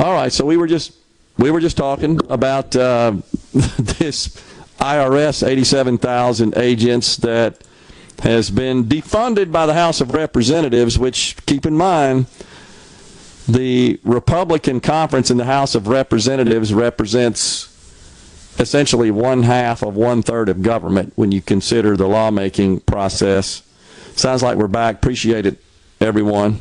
All 0.00 0.14
right, 0.14 0.32
so 0.32 0.46
we 0.46 0.56
were 0.56 0.66
just 0.66 0.94
we 1.36 1.50
were 1.50 1.60
just 1.60 1.76
talking 1.76 2.20
about 2.30 2.74
uh, 2.74 3.12
this 3.52 4.28
IRS 4.78 5.46
87,000 5.46 6.56
agents 6.56 7.18
that 7.18 7.62
has 8.20 8.50
been 8.50 8.84
defunded 8.84 9.52
by 9.52 9.66
the 9.66 9.74
House 9.74 10.00
of 10.00 10.14
Representatives, 10.14 10.98
which 10.98 11.36
keep 11.44 11.66
in 11.66 11.76
mind 11.76 12.28
the 13.46 14.00
Republican 14.04 14.80
conference 14.80 15.30
in 15.30 15.36
the 15.36 15.44
House 15.44 15.74
of 15.74 15.86
Representatives 15.86 16.72
represents 16.72 17.71
essentially 18.58 19.10
one 19.10 19.42
half 19.44 19.82
of 19.82 19.96
one 19.96 20.22
third 20.22 20.48
of 20.48 20.62
government 20.62 21.12
when 21.16 21.32
you 21.32 21.40
consider 21.42 21.96
the 21.96 22.06
lawmaking 22.08 22.80
process. 22.80 23.62
Sounds 24.14 24.42
like 24.42 24.56
we're 24.58 24.68
back. 24.68 24.96
Appreciate 24.96 25.46
it, 25.46 25.58
everyone. 26.00 26.60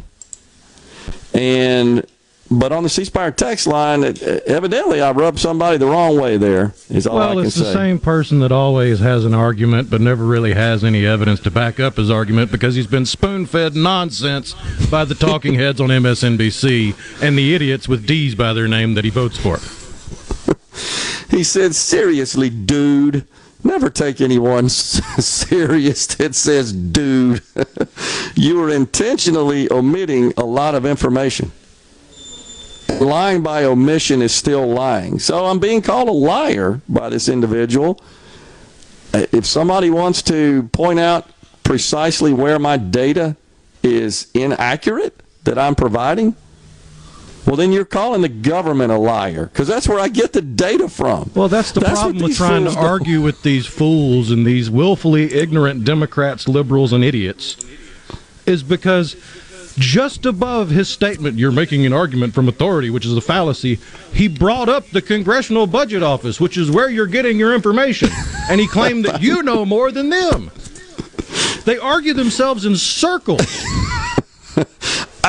And 1.33 2.05
but 2.53 2.73
on 2.73 2.83
the 2.83 2.89
C 2.89 3.05
Spire 3.05 3.31
text 3.31 3.65
line, 3.65 4.03
evidently 4.03 5.01
I 5.01 5.11
rubbed 5.11 5.39
somebody 5.39 5.77
the 5.77 5.85
wrong 5.85 6.19
way. 6.19 6.35
There 6.35 6.73
is 6.89 7.07
all 7.07 7.17
I 7.17 7.27
Well, 7.27 7.35
can 7.37 7.45
it's 7.45 7.55
say. 7.55 7.63
the 7.63 7.73
same 7.73 7.97
person 7.99 8.39
that 8.39 8.51
always 8.51 8.99
has 8.99 9.23
an 9.23 9.33
argument 9.33 9.89
but 9.89 10.01
never 10.01 10.25
really 10.25 10.53
has 10.53 10.83
any 10.83 11.05
evidence 11.05 11.39
to 11.41 11.51
back 11.51 11.79
up 11.79 11.95
his 11.95 12.11
argument 12.11 12.51
because 12.51 12.75
he's 12.75 12.87
been 12.87 13.05
spoon 13.05 13.45
fed 13.45 13.73
nonsense 13.75 14.53
by 14.89 15.05
the 15.05 15.15
talking 15.15 15.53
heads 15.55 15.79
on 15.79 15.87
MSNBC 15.89 17.21
and 17.23 17.37
the 17.37 17.55
idiots 17.55 17.87
with 17.87 18.05
D's 18.05 18.35
by 18.35 18.51
their 18.51 18.67
name 18.67 18.95
that 18.95 19.05
he 19.05 19.09
votes 19.11 19.37
for. 19.37 19.57
He 21.31 21.43
said, 21.43 21.73
"Seriously, 21.73 22.49
dude, 22.49 23.25
never 23.63 23.89
take 23.89 24.21
anyone 24.21 24.69
serious 24.69 26.07
that 26.07 26.35
says, 26.35 26.73
dude, 26.73 27.41
you 28.35 28.61
are 28.63 28.69
intentionally 28.69 29.71
omitting 29.71 30.33
a 30.37 30.45
lot 30.45 30.75
of 30.75 30.85
information. 30.85 31.51
Lying 32.99 33.41
by 33.41 33.63
omission 33.63 34.21
is 34.21 34.33
still 34.33 34.67
lying. 34.67 35.17
So 35.19 35.45
I'm 35.45 35.59
being 35.59 35.81
called 35.81 36.07
a 36.07 36.11
liar 36.11 36.81
by 36.87 37.09
this 37.09 37.29
individual. 37.29 37.99
Uh, 39.13 39.25
if 39.31 39.45
somebody 39.45 39.89
wants 39.89 40.21
to 40.23 40.63
point 40.71 40.99
out 40.99 41.27
precisely 41.63 42.33
where 42.33 42.59
my 42.59 42.77
data 42.77 43.35
is 43.81 44.29
inaccurate 44.33 45.19
that 45.45 45.57
I'm 45.57 45.73
providing, 45.73 46.35
well, 47.45 47.55
then 47.55 47.71
you're 47.71 47.85
calling 47.85 48.21
the 48.21 48.29
government 48.29 48.91
a 48.91 48.97
liar 48.97 49.47
because 49.47 49.67
that's 49.67 49.87
where 49.87 49.99
I 49.99 50.09
get 50.09 50.33
the 50.33 50.41
data 50.41 50.87
from. 50.87 51.31
Well, 51.33 51.47
that's 51.47 51.71
the 51.71 51.79
that's 51.79 51.99
problem 51.99 52.21
with 52.21 52.37
trying 52.37 52.65
to 52.65 52.77
argue 52.77 53.21
with 53.21 53.41
these 53.41 53.65
fools 53.65 54.29
and 54.29 54.45
these 54.45 54.69
willfully 54.69 55.33
ignorant 55.33 55.83
Democrats, 55.83 56.47
liberals, 56.47 56.93
and 56.93 57.03
idiots 57.03 57.57
is 58.45 58.63
because 58.63 59.15
just 59.77 60.25
above 60.25 60.69
his 60.69 60.89
statement, 60.89 61.39
you're 61.39 61.51
making 61.51 61.85
an 61.85 61.93
argument 61.93 62.33
from 62.33 62.47
authority, 62.47 62.89
which 62.89 63.05
is 63.05 63.15
a 63.15 63.21
fallacy. 63.21 63.79
He 64.13 64.27
brought 64.27 64.69
up 64.69 64.87
the 64.89 65.01
Congressional 65.01 65.67
Budget 65.67 66.03
Office, 66.03 66.39
which 66.39 66.57
is 66.57 66.69
where 66.69 66.89
you're 66.89 67.07
getting 67.07 67.39
your 67.39 67.55
information, 67.55 68.09
and 68.49 68.59
he 68.59 68.67
claimed 68.67 69.05
that 69.05 69.21
you 69.21 69.41
know 69.43 69.65
more 69.65 69.91
than 69.91 70.09
them. 70.09 70.51
They 71.65 71.77
argue 71.77 72.13
themselves 72.13 72.65
in 72.65 72.75
circles. 72.75 73.41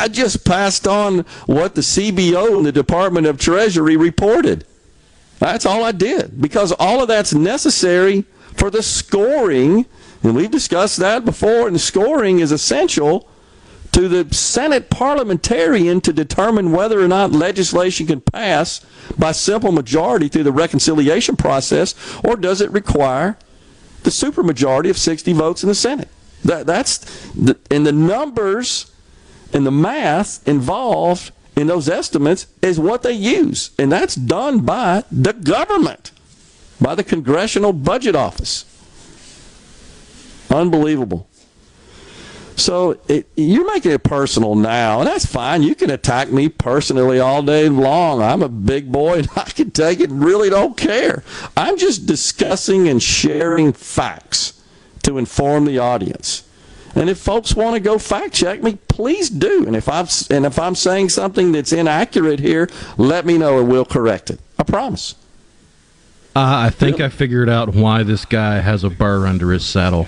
I 0.03 0.09
just 0.09 0.45
passed 0.45 0.89
on 0.89 1.21
what 1.47 1.77
the 1.77 1.81
CBO 1.81 2.57
and 2.57 2.67
the 2.67 2.73
Department 2.73 3.25
of 3.25 3.39
Treasury 3.39 3.97
reported. 3.97 4.67
That's 5.39 5.65
all 5.65 5.85
I 5.85 5.93
did 5.93 6.43
because 6.43 6.73
all 6.73 7.03
of 7.03 7.07
that's 7.07 7.33
necessary 7.33 8.25
for 8.57 8.69
the 8.69 8.83
scoring, 8.83 9.87
and 10.25 10.35
we've 10.35 10.51
discussed 10.51 10.97
that 10.97 11.25
before, 11.25 11.69
and 11.69 11.81
scoring 11.81 12.41
is 12.41 12.51
essential 12.51 13.29
to 13.93 14.09
the 14.09 14.35
Senate 14.35 14.91
parliamentarian 14.91 16.01
to 16.01 16.13
determine 16.13 16.73
whether 16.73 17.01
or 17.01 17.07
not 17.07 17.31
legislation 17.31 18.09
can 18.09 18.23
pass 18.23 18.85
by 19.17 19.31
simple 19.31 19.71
majority 19.71 20.27
through 20.27 20.43
the 20.43 20.51
reconciliation 20.51 21.37
process, 21.37 21.95
or 22.25 22.35
does 22.35 22.61
it 22.61 22.73
require 22.73 23.39
the 24.03 24.11
supermajority 24.11 24.91
of 24.91 24.99
60 24.99 25.33
votes 25.35 25.63
in 25.63 25.69
the 25.69 25.77
Senate? 25.77 26.09
That, 26.45 26.67
that's 26.67 26.99
the, 27.35 27.57
and 27.71 27.87
the 27.87 27.93
numbers 27.93 28.92
and 29.53 29.67
the 29.67 29.71
math 29.71 30.47
involved 30.47 31.33
in 31.57 31.67
those 31.67 31.89
estimates 31.89 32.47
is 32.63 32.79
what 32.79 33.03
they 33.03 33.13
use. 33.13 33.71
And 33.79 33.93
that's 33.93 34.15
done 34.15 34.61
by 34.61 35.05
the 35.11 35.33
government, 35.33 36.11
by 36.81 36.95
the 36.95 37.05
Congressional 37.05 37.73
Budget 37.73 38.17
Office. 38.17 38.65
Unbelievable. 40.51 41.29
So 42.57 43.01
it, 43.09 43.29
you're 43.35 43.67
making 43.67 43.93
it 43.93 44.03
personal 44.03 44.55
now, 44.55 45.01
and 45.01 45.09
that's 45.09 45.27
fine. 45.27 45.63
You 45.63 45.75
can 45.75 45.91
attack 45.91 46.31
me 46.31 46.49
personally 46.49 47.19
all 47.19 47.43
day 47.43 47.69
long. 47.69 48.23
I'm 48.23 48.43
a 48.43 48.49
big 48.49 48.93
boy, 48.93 49.19
and 49.19 49.29
I 49.35 49.45
can 49.45 49.71
take 49.71 50.01
it. 50.01 50.11
Really, 50.11 50.51
don't 50.51 50.77
care. 50.77 51.25
I'm 51.57 51.79
just 51.79 52.07
discussing 52.07 52.89
and 52.89 53.03
sharing 53.03 53.73
facts 53.73 54.61
to 55.03 55.19
inform 55.19 55.65
the 55.65 55.79
audience. 55.79 56.45
And 56.95 57.09
if 57.09 57.19
folks 57.19 57.55
want 57.55 57.75
to 57.75 57.81
go 57.81 57.99
fact 57.99 58.35
check 58.35 58.63
me, 58.63 58.79
please 58.89 59.31
do. 59.31 59.67
And 59.67 59.75
if 59.75 59.89
I'm 59.89 60.07
and 60.31 60.45
if 60.45 60.59
I'm 60.59 60.75
saying 60.75 61.09
something 61.09 61.53
that's 61.53 61.73
inaccurate 61.73 62.41
here, 62.41 62.69
let 62.99 63.25
me 63.25 63.39
know 63.39 63.59
and 63.59 63.71
we'll 63.71 63.85
correct 63.85 64.31
it. 64.31 64.41
I 64.59 64.65
promise. 64.65 65.15
Uh, 66.35 66.67
I 66.67 66.71
think 66.71 67.01
I 67.01 67.09
figured 67.11 67.51
out 67.51 67.75
why 67.75 68.03
this 68.03 68.25
guy 68.25 68.61
has 68.61 68.85
a 68.85 68.91
burr 68.91 69.27
under 69.27 69.53
his 69.53 69.67
saddle. 69.67 70.07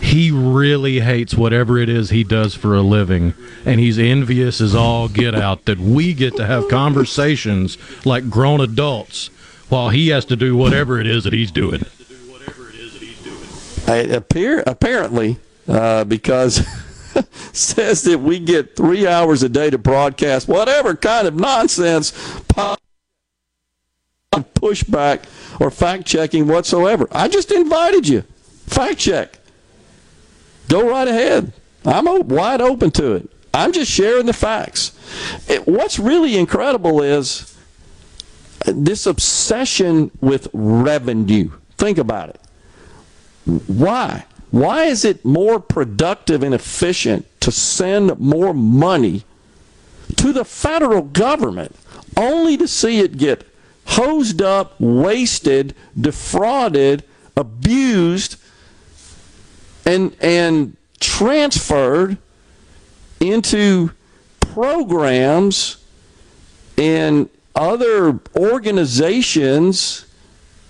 He 0.00 0.32
really 0.32 0.98
hates 0.98 1.34
whatever 1.36 1.78
it 1.78 1.88
is 1.88 2.10
he 2.10 2.24
does 2.24 2.56
for 2.56 2.74
a 2.74 2.82
living, 2.82 3.34
and 3.64 3.78
he's 3.78 4.00
envious 4.00 4.60
as 4.60 4.74
all 4.74 5.06
get 5.06 5.32
out 5.32 5.66
that 5.66 5.78
we 5.78 6.12
get 6.12 6.34
to 6.36 6.46
have 6.46 6.68
conversations 6.68 7.78
like 8.04 8.28
grown 8.28 8.60
adults 8.60 9.28
while 9.68 9.90
he 9.90 10.08
has 10.08 10.24
to 10.24 10.34
do 10.34 10.56
whatever 10.56 11.00
it 11.00 11.06
is 11.06 11.22
that 11.22 11.32
he's 11.32 11.52
doing. 11.52 11.84
I 13.86 13.96
appear 13.96 14.64
apparently 14.66 15.38
uh, 15.72 16.04
because 16.04 16.66
says 17.52 18.02
that 18.02 18.20
we 18.20 18.38
get 18.38 18.76
three 18.76 19.06
hours 19.06 19.42
a 19.42 19.48
day 19.48 19.70
to 19.70 19.78
broadcast 19.78 20.46
whatever 20.46 20.94
kind 20.94 21.26
of 21.26 21.34
nonsense, 21.34 22.12
pushback, 24.32 25.24
or 25.60 25.70
fact 25.70 26.06
checking 26.06 26.46
whatsoever. 26.46 27.08
I 27.10 27.28
just 27.28 27.50
invited 27.50 28.06
you. 28.06 28.22
Fact 28.66 28.98
check. 28.98 29.38
Go 30.68 30.88
right 30.88 31.08
ahead. 31.08 31.52
I'm 31.84 32.06
wide 32.28 32.60
open 32.60 32.90
to 32.92 33.12
it. 33.14 33.28
I'm 33.54 33.72
just 33.72 33.90
sharing 33.90 34.26
the 34.26 34.32
facts. 34.32 34.92
It, 35.48 35.66
what's 35.66 35.98
really 35.98 36.38
incredible 36.38 37.02
is 37.02 37.58
this 38.66 39.06
obsession 39.06 40.10
with 40.20 40.48
revenue. 40.52 41.50
Think 41.76 41.98
about 41.98 42.30
it. 42.30 42.40
Why? 43.66 44.24
Why 44.52 44.84
is 44.84 45.04
it 45.06 45.24
more 45.24 45.58
productive 45.58 46.42
and 46.42 46.54
efficient 46.54 47.26
to 47.40 47.50
send 47.50 48.20
more 48.20 48.52
money 48.52 49.24
to 50.16 50.32
the 50.32 50.44
federal 50.44 51.02
government 51.02 51.74
only 52.18 52.58
to 52.58 52.68
see 52.68 53.00
it 53.00 53.16
get 53.16 53.48
hosed 53.86 54.42
up, 54.42 54.78
wasted, 54.78 55.74
defrauded, 55.98 57.02
abused, 57.34 58.36
and 59.86 60.14
and 60.20 60.76
transferred 61.00 62.18
into 63.20 63.90
programs 64.38 65.78
and 66.76 67.30
other 67.54 68.20
organizations 68.36 70.04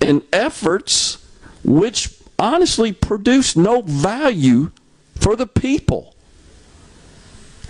and 0.00 0.22
efforts 0.32 1.26
which 1.64 2.21
honestly 2.42 2.92
produce 2.92 3.56
no 3.56 3.82
value 3.82 4.72
for 5.14 5.36
the 5.36 5.46
people. 5.46 6.12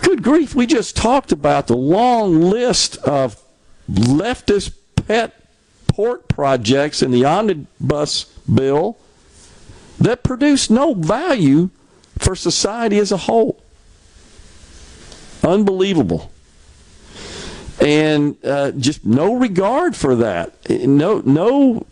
Good 0.01 0.23
grief, 0.23 0.55
we 0.55 0.65
just 0.65 0.97
talked 0.97 1.31
about 1.31 1.67
the 1.67 1.77
long 1.77 2.41
list 2.41 2.97
of 2.97 3.39
leftist 3.87 4.73
pet 4.95 5.39
pork 5.87 6.27
projects 6.27 7.03
in 7.03 7.11
the 7.11 7.23
omnibus 7.23 8.23
bill 8.51 8.97
that 9.99 10.23
produce 10.23 10.71
no 10.71 10.95
value 10.95 11.69
for 12.17 12.35
society 12.35 12.97
as 12.97 13.11
a 13.11 13.17
whole. 13.17 13.61
Unbelievable. 15.43 16.31
And 17.79 18.43
uh, 18.43 18.71
just 18.71 19.05
no 19.05 19.35
regard 19.35 19.95
for 19.95 20.15
that. 20.15 20.67
No, 20.67 21.19
no 21.19 21.85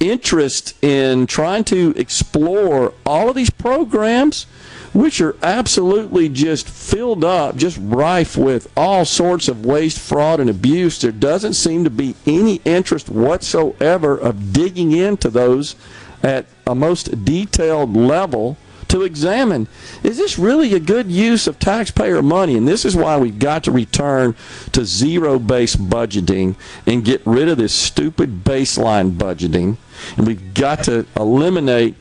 interest 0.00 0.82
in 0.82 1.26
trying 1.26 1.64
to 1.64 1.94
explore 1.96 2.94
all 3.06 3.28
of 3.28 3.36
these 3.36 3.50
programs, 3.50 4.44
which 4.92 5.20
are 5.20 5.36
absolutely 5.42 6.28
just 6.28 6.68
filled 6.68 7.24
up, 7.24 7.56
just 7.56 7.78
rife 7.80 8.36
with 8.36 8.72
all 8.76 9.04
sorts 9.04 9.46
of 9.46 9.64
waste, 9.64 10.00
fraud, 10.00 10.40
and 10.40 10.50
abuse. 10.50 11.00
There 11.00 11.12
doesn't 11.12 11.54
seem 11.54 11.84
to 11.84 11.90
be 11.90 12.16
any 12.26 12.56
interest 12.64 13.08
whatsoever 13.08 14.16
of 14.16 14.52
digging 14.52 14.92
into 14.92 15.30
those 15.30 15.76
at 16.22 16.46
a 16.66 16.74
most 16.74 17.24
detailed 17.24 17.96
level 17.96 18.56
to 18.90 19.02
examine 19.02 19.68
is 20.02 20.18
this 20.18 20.38
really 20.38 20.74
a 20.74 20.80
good 20.80 21.10
use 21.10 21.46
of 21.46 21.58
taxpayer 21.58 22.22
money? 22.22 22.56
And 22.56 22.66
this 22.66 22.84
is 22.84 22.96
why 22.96 23.16
we've 23.16 23.38
got 23.38 23.64
to 23.64 23.70
return 23.70 24.34
to 24.72 24.84
zero 24.84 25.38
based 25.38 25.78
budgeting 25.78 26.56
and 26.86 27.04
get 27.04 27.22
rid 27.24 27.48
of 27.48 27.58
this 27.58 27.72
stupid 27.72 28.44
baseline 28.44 29.16
budgeting. 29.16 29.76
And 30.16 30.26
we've 30.26 30.54
got 30.54 30.84
to 30.84 31.06
eliminate 31.16 31.94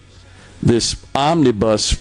this 0.62 1.06
omnibus 1.16 1.94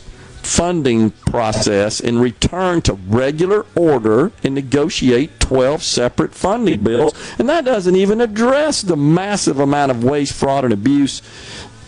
funding 0.42 1.10
process 1.10 2.00
and 2.00 2.20
return 2.20 2.80
to 2.80 2.94
regular 2.94 3.66
order 3.74 4.32
and 4.42 4.54
negotiate 4.54 5.38
12 5.40 5.82
separate 5.82 6.34
funding 6.34 6.80
bills. 6.80 7.12
And 7.38 7.48
that 7.48 7.64
doesn't 7.64 7.96
even 7.96 8.20
address 8.20 8.82
the 8.82 8.96
massive 8.96 9.60
amount 9.60 9.90
of 9.90 10.02
waste, 10.02 10.32
fraud, 10.34 10.64
and 10.64 10.72
abuse 10.72 11.22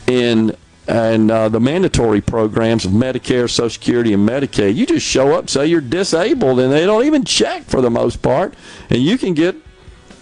in 0.07 0.55
and 0.89 1.31
uh, 1.31 1.49
the 1.49 1.61
mandatory 1.61 2.21
programs 2.21 2.85
of 2.85 2.91
Medicare, 2.91 3.49
Social 3.49 3.71
Security, 3.71 4.13
and 4.13 4.29
Medicaid. 4.29 4.75
You 4.75 4.87
just 4.87 5.07
show 5.07 5.33
up, 5.35 5.49
say 5.49 5.67
you're 5.67 5.81
disabled, 5.81 6.59
and 6.59 6.73
they 6.73 6.85
don't 6.85 7.05
even 7.05 7.25
check 7.25 7.63
for 7.63 7.81
the 7.81 7.91
most 7.91 8.23
part, 8.23 8.55
and 8.89 9.01
you 9.01 9.17
can 9.17 9.35
get 9.35 9.55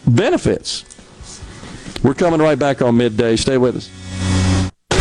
benefits. 0.07 0.85
We're 2.03 2.15
coming 2.15 2.41
right 2.41 2.59
back 2.59 2.81
on 2.81 2.97
midday. 2.97 3.37
Stay 3.37 3.59
with 3.59 3.77
us. 3.77 3.91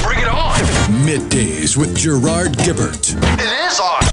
Bring 0.04 0.20
it 0.20 0.28
on. 0.28 0.60
Middays 1.06 1.78
with 1.78 1.96
Gerard 1.96 2.54
Gibert. 2.54 3.14
It 3.40 3.72
is 3.72 3.80
on. 3.80 4.04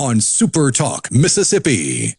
On 0.00 0.20
Super 0.20 0.70
Talk, 0.70 1.10
Mississippi. 1.10 2.16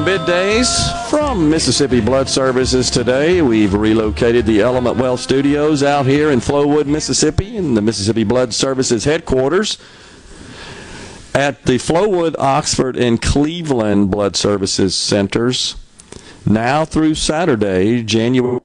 On 0.00 0.06
middays 0.06 1.08
from 1.08 1.50
Mississippi 1.50 2.00
Blood 2.00 2.28
Services 2.28 2.90
today. 2.90 3.42
We've 3.42 3.74
relocated 3.74 4.46
the 4.46 4.60
Element 4.60 4.96
Well 4.96 5.16
Studios 5.16 5.82
out 5.82 6.06
here 6.06 6.30
in 6.30 6.40
Flowood, 6.40 6.86
Mississippi, 6.86 7.56
in 7.56 7.74
the 7.74 7.82
Mississippi 7.82 8.24
Blood 8.24 8.54
Services 8.54 9.04
headquarters 9.04 9.78
at 11.34 11.64
the 11.64 11.78
Flowood, 11.78 12.34
Oxford, 12.38 12.96
and 12.96 13.20
Cleveland 13.20 14.10
Blood 14.10 14.36
Services 14.36 14.94
centers. 14.94 15.76
Now 16.46 16.84
through 16.84 17.14
Saturday, 17.14 18.02
January. 18.02 18.60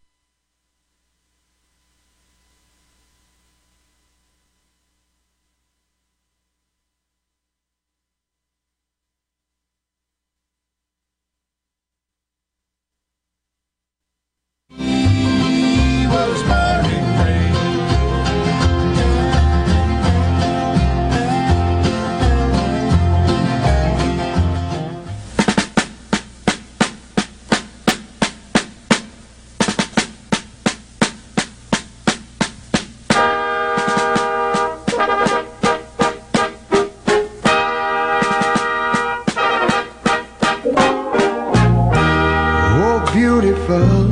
Beautiful, 43.55 44.07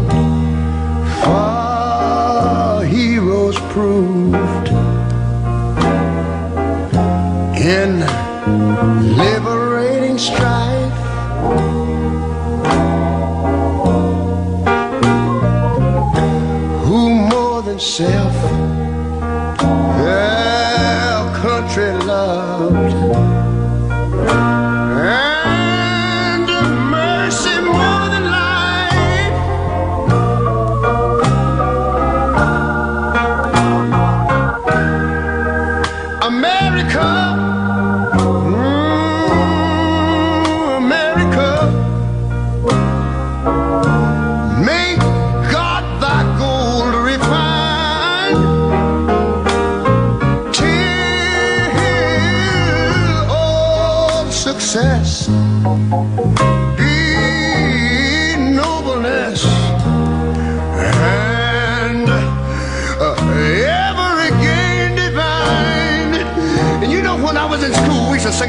far 1.21 2.83
heroes 2.83 3.57
proved 3.71 4.62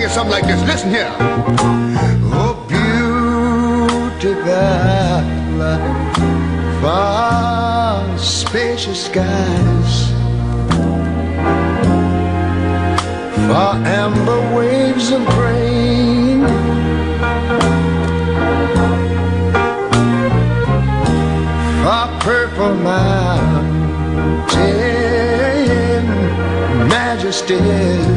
sing 0.05 0.14
something 0.14 0.32
like 0.32 0.46
this. 0.46 0.62
Listen 0.64 0.90
here. 0.90 1.11
Oh, 2.32 2.55
beautiful, 2.68 4.44
far 6.80 8.18
spacious 8.18 9.07
skies. 9.07 10.11
Far 13.48 13.74
amber 13.86 14.40
waves 14.57 15.11
of 15.11 15.26
grain. 15.26 16.46
Far 21.82 22.09
purple 22.20 22.74
mountain 22.74 23.64
majesties. 26.88 28.14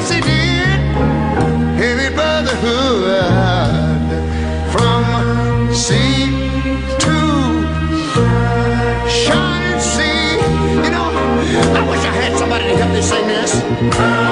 Yes, 0.00 0.12
he 0.12 0.20
did. 0.22 0.80
Heavy 1.76 2.14
brotherhood 2.14 4.08
from 4.72 5.74
sea 5.74 6.32
to 7.04 7.16
shining 9.06 9.78
sea. 9.78 10.40
You 10.84 10.90
know, 10.90 11.10
I 11.76 11.86
wish 11.90 12.00
I 12.00 12.12
had 12.16 12.32
somebody 12.38 12.64
to 12.68 12.76
help 12.78 12.92
me 12.94 13.02
sing 13.02 13.26
this. 13.26 14.29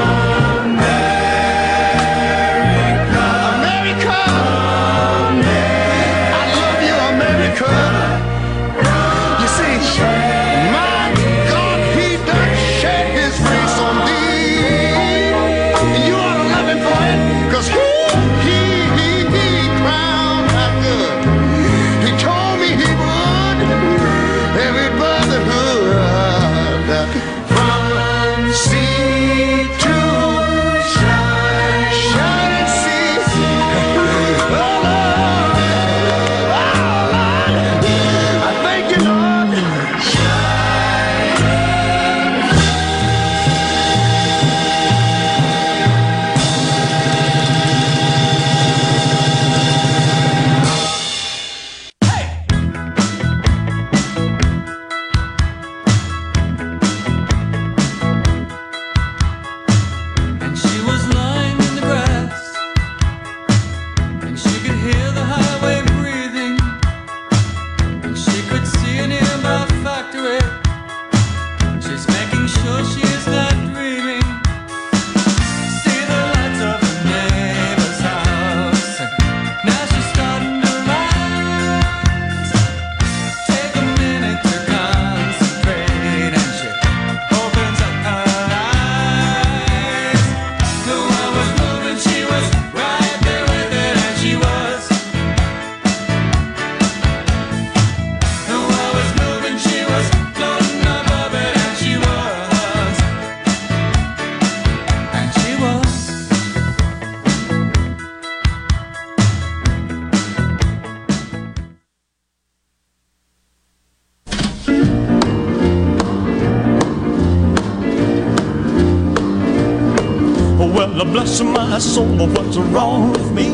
My 121.69 121.79
soul, 121.79 122.17
but 122.17 122.29
what's 122.31 122.57
wrong 122.57 123.13
with 123.13 123.31
me? 123.33 123.53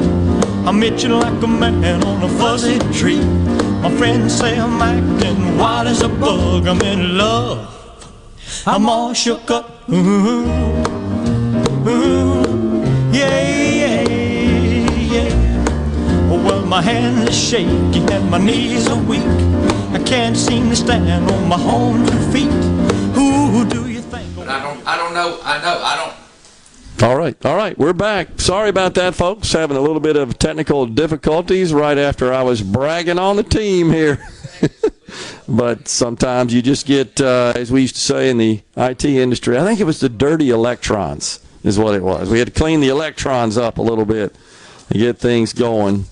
I'm 0.67 0.83
itching 0.83 1.11
like 1.11 1.43
a 1.43 1.47
man 1.47 2.03
on 2.05 2.23
a 2.23 2.29
fuzzy 2.29 2.79
tree. 2.99 3.23
My 3.83 3.91
friends 3.97 4.39
say 4.39 4.59
I'm 4.59 4.81
acting 4.81 5.59
wild 5.59 5.89
as 5.89 6.03
a 6.03 6.09
bug. 6.09 6.67
I'm 6.67 6.81
in 6.83 7.19
love. 7.19 7.69
I'm 8.67 8.89
all 8.89 9.13
shook 9.13 9.51
up. 9.51 9.89
Ooh, 9.91 10.47
ooh, 11.87 12.85
yeah, 13.13 13.53
yeah, 13.83 14.03
yeah. 15.13 16.31
Oh, 16.31 16.43
well, 16.47 16.65
my 16.65 16.81
hands 16.81 17.29
are 17.29 17.33
shaky 17.33 18.01
and 18.13 18.31
my 18.31 18.39
knees 18.39 18.89
are 18.89 19.03
weak. 19.03 19.27
I 19.93 20.03
can't 20.07 20.37
seem 20.37 20.71
to 20.71 20.77
stand 20.77 21.31
on 21.31 21.49
my 21.49 21.61
own 21.61 22.07
two 22.07 22.33
feet. 22.33 22.53
Who 23.15 23.65
do 23.67 23.89
you 23.89 24.01
think? 24.01 24.35
But 24.35 24.49
I 24.49 24.63
don't, 24.63 24.87
I 24.87 24.97
don't 24.97 25.15
know, 25.15 25.39
I 25.45 25.59
know, 25.59 25.81
I 25.83 25.97
don't, 25.97 26.14
All 27.05 27.19
right, 27.19 27.37
all 27.45 27.55
right, 27.55 27.77
we're 27.77 27.93
back. 27.93 28.41
Sorry 28.41 28.71
about 28.71 28.95
that, 28.95 29.15
folks. 29.15 29.53
Having 29.53 29.77
a 29.77 29.81
little 29.81 30.01
bit 30.01 30.17
of 30.17 30.39
technical 30.39 30.87
difficulties 30.87 31.75
right 31.75 31.99
after 31.99 32.33
I 32.33 32.41
was 32.41 32.63
bragging 32.63 33.19
on 33.19 33.37
the 33.37 33.43
team 33.43 33.91
here. 33.91 34.27
but 35.49 35.87
sometimes 35.87 36.55
you 36.55 36.63
just 36.63 36.87
get, 36.87 37.21
uh, 37.21 37.53
as 37.55 37.71
we 37.71 37.83
used 37.83 37.97
to 37.97 38.01
say 38.01 38.31
in 38.31 38.39
the 38.39 38.63
IT 38.79 39.05
industry, 39.05 39.59
I 39.59 39.65
think 39.65 39.81
it 39.81 39.85
was 39.85 40.01
the 40.01 40.09
dirty 40.09 40.49
electrons, 40.49 41.41
is 41.63 41.79
what 41.79 41.95
it 41.95 42.03
was. 42.03 42.31
We 42.31 42.39
had 42.39 42.49
to 42.49 42.59
clean 42.59 42.81
the 42.81 42.89
electrons 42.89 43.59
up 43.59 43.77
a 43.77 43.83
little 43.83 44.07
bit 44.07 44.35
to 44.91 44.97
get 44.97 45.19
things 45.19 45.53
going. 45.53 46.07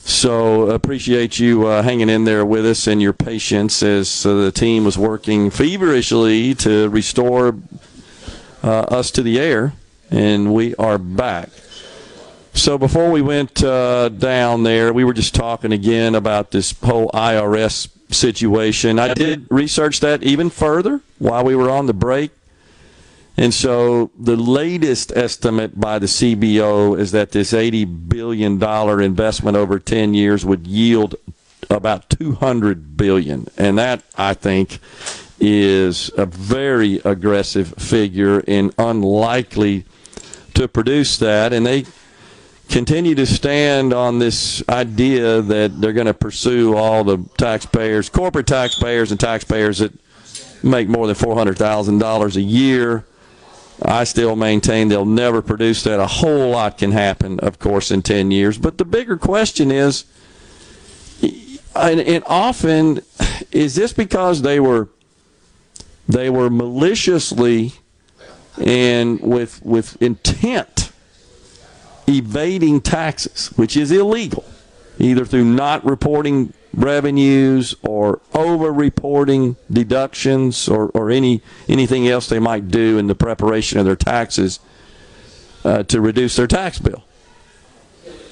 So 0.00 0.68
appreciate 0.68 1.38
you 1.38 1.66
uh, 1.66 1.82
hanging 1.82 2.10
in 2.10 2.24
there 2.24 2.44
with 2.44 2.66
us 2.66 2.86
and 2.86 3.00
your 3.00 3.14
patience 3.14 3.82
as 3.82 4.26
uh, 4.26 4.34
the 4.34 4.52
team 4.52 4.84
was 4.84 4.98
working 4.98 5.48
feverishly 5.48 6.54
to 6.56 6.90
restore 6.90 7.56
uh, 8.62 8.68
us 8.68 9.10
to 9.12 9.22
the 9.22 9.40
air, 9.40 9.72
and 10.12 10.52
we 10.52 10.74
are 10.76 10.98
back. 10.98 11.48
So 12.54 12.76
before 12.76 13.10
we 13.10 13.22
went 13.22 13.64
uh, 13.64 14.10
down 14.10 14.62
there, 14.62 14.92
we 14.92 15.04
were 15.04 15.14
just 15.14 15.34
talking 15.34 15.72
again 15.72 16.14
about 16.14 16.50
this 16.50 16.78
whole 16.80 17.08
IRS 17.10 17.88
situation. 18.12 18.98
I 18.98 19.14
did 19.14 19.46
research 19.50 20.00
that 20.00 20.22
even 20.22 20.50
further 20.50 21.00
while 21.18 21.44
we 21.44 21.56
were 21.56 21.70
on 21.70 21.86
the 21.86 21.94
break. 21.94 22.30
And 23.38 23.54
so 23.54 24.10
the 24.18 24.36
latest 24.36 25.12
estimate 25.16 25.80
by 25.80 25.98
the 25.98 26.06
CBO 26.06 26.98
is 26.98 27.12
that 27.12 27.32
this 27.32 27.52
$80 27.52 28.10
billion 28.10 28.62
investment 28.62 29.56
over 29.56 29.78
10 29.78 30.12
years 30.12 30.44
would 30.44 30.66
yield 30.66 31.14
about 31.70 32.10
200 32.10 32.98
billion. 32.98 33.48
And 33.56 33.78
that, 33.78 34.02
I 34.18 34.34
think, 34.34 34.78
is 35.40 36.10
a 36.18 36.26
very 36.26 37.00
aggressive 37.02 37.72
figure 37.78 38.44
and 38.46 38.74
unlikely 38.76 39.86
to 40.54 40.68
produce 40.68 41.18
that. 41.18 41.52
And 41.52 41.66
they 41.66 41.84
continue 42.68 43.14
to 43.14 43.26
stand 43.26 43.92
on 43.92 44.18
this 44.18 44.66
idea 44.68 45.42
that 45.42 45.80
they're 45.80 45.92
going 45.92 46.06
to 46.06 46.14
pursue 46.14 46.76
all 46.76 47.04
the 47.04 47.18
taxpayers, 47.36 48.08
corporate 48.08 48.46
taxpayers, 48.46 49.10
and 49.10 49.20
taxpayers 49.20 49.78
that 49.78 49.92
make 50.62 50.88
more 50.88 51.06
than 51.06 51.16
$400,000 51.16 52.36
a 52.36 52.40
year. 52.40 53.04
I 53.84 54.04
still 54.04 54.36
maintain 54.36 54.88
they'll 54.88 55.04
never 55.04 55.42
produce 55.42 55.82
that. 55.84 55.98
A 55.98 56.06
whole 56.06 56.50
lot 56.50 56.78
can 56.78 56.92
happen, 56.92 57.40
of 57.40 57.58
course, 57.58 57.90
in 57.90 58.02
10 58.02 58.30
years. 58.30 58.58
But 58.58 58.78
the 58.78 58.84
bigger 58.84 59.16
question 59.16 59.70
is, 59.70 60.04
and, 61.74 62.00
and 62.00 62.22
often, 62.26 63.00
is 63.50 63.74
this 63.74 63.92
because 63.92 64.42
they 64.42 64.60
were 64.60 64.88
they 66.08 66.28
were 66.28 66.50
maliciously 66.50 67.72
and 68.58 69.20
with 69.20 69.64
with 69.64 70.00
intent 70.02 70.92
evading 72.06 72.80
taxes, 72.80 73.48
which 73.56 73.76
is 73.76 73.90
illegal, 73.90 74.44
either 74.98 75.24
through 75.24 75.44
not 75.44 75.84
reporting 75.84 76.52
revenues 76.74 77.74
or 77.82 78.20
over 78.34 78.72
reporting 78.72 79.56
deductions 79.70 80.68
or, 80.68 80.88
or 80.88 81.10
any 81.10 81.42
anything 81.68 82.08
else 82.08 82.28
they 82.28 82.38
might 82.38 82.68
do 82.68 82.98
in 82.98 83.06
the 83.06 83.14
preparation 83.14 83.78
of 83.78 83.84
their 83.84 83.96
taxes 83.96 84.58
uh, 85.64 85.82
to 85.84 86.00
reduce 86.00 86.36
their 86.36 86.46
tax 86.46 86.78
bill. 86.78 87.04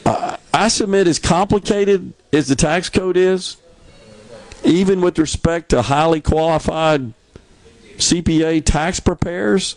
Uh, 0.07 0.37
I 0.53 0.69
submit 0.69 1.07
as 1.07 1.19
complicated 1.19 2.13
as 2.33 2.49
the 2.49 2.57
tax 2.57 2.89
code 2.89 3.17
is, 3.17 3.57
even 4.65 5.01
with 5.01 5.19
respect 5.19 5.69
to 5.71 5.83
highly 5.83 6.21
qualified 6.21 7.13
CPA 7.97 8.65
tax 8.65 8.99
preparers, 8.99 9.77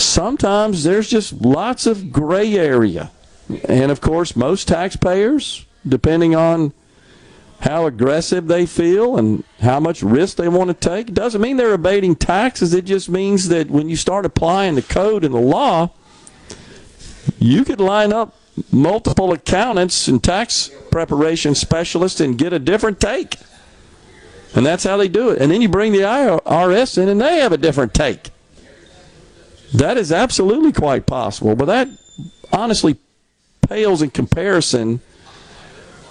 sometimes 0.00 0.84
there's 0.84 1.08
just 1.08 1.32
lots 1.32 1.86
of 1.86 2.12
gray 2.12 2.54
area. 2.54 3.10
And 3.64 3.90
of 3.90 4.00
course, 4.00 4.36
most 4.36 4.68
taxpayers, 4.68 5.64
depending 5.86 6.34
on 6.34 6.72
how 7.60 7.86
aggressive 7.86 8.46
they 8.46 8.66
feel 8.66 9.16
and 9.16 9.42
how 9.60 9.80
much 9.80 10.02
risk 10.02 10.36
they 10.36 10.48
want 10.48 10.68
to 10.68 10.74
take, 10.74 11.12
doesn't 11.12 11.40
mean 11.40 11.56
they're 11.56 11.74
evading 11.74 12.14
taxes. 12.14 12.72
It 12.72 12.84
just 12.84 13.08
means 13.08 13.48
that 13.48 13.70
when 13.70 13.88
you 13.88 13.96
start 13.96 14.24
applying 14.24 14.74
the 14.74 14.82
code 14.82 15.24
and 15.24 15.34
the 15.34 15.40
law, 15.40 15.90
you 17.38 17.64
could 17.64 17.80
line 17.80 18.12
up 18.12 18.34
multiple 18.70 19.32
accountants 19.32 20.08
and 20.08 20.22
tax 20.22 20.70
preparation 20.90 21.54
specialists 21.54 22.20
and 22.20 22.38
get 22.38 22.52
a 22.52 22.58
different 22.58 23.00
take. 23.00 23.36
And 24.54 24.64
that's 24.64 24.84
how 24.84 24.96
they 24.96 25.08
do 25.08 25.30
it. 25.30 25.40
And 25.40 25.50
then 25.50 25.60
you 25.60 25.68
bring 25.68 25.92
the 25.92 26.00
IRS 26.00 26.98
in 27.00 27.08
and 27.08 27.20
they 27.20 27.38
have 27.38 27.52
a 27.52 27.58
different 27.58 27.94
take. 27.94 28.30
That 29.74 29.98
is 29.98 30.12
absolutely 30.12 30.72
quite 30.72 31.06
possible. 31.06 31.54
But 31.54 31.66
that 31.66 31.88
honestly 32.52 32.96
pales 33.68 34.02
in 34.02 34.10
comparison 34.10 35.00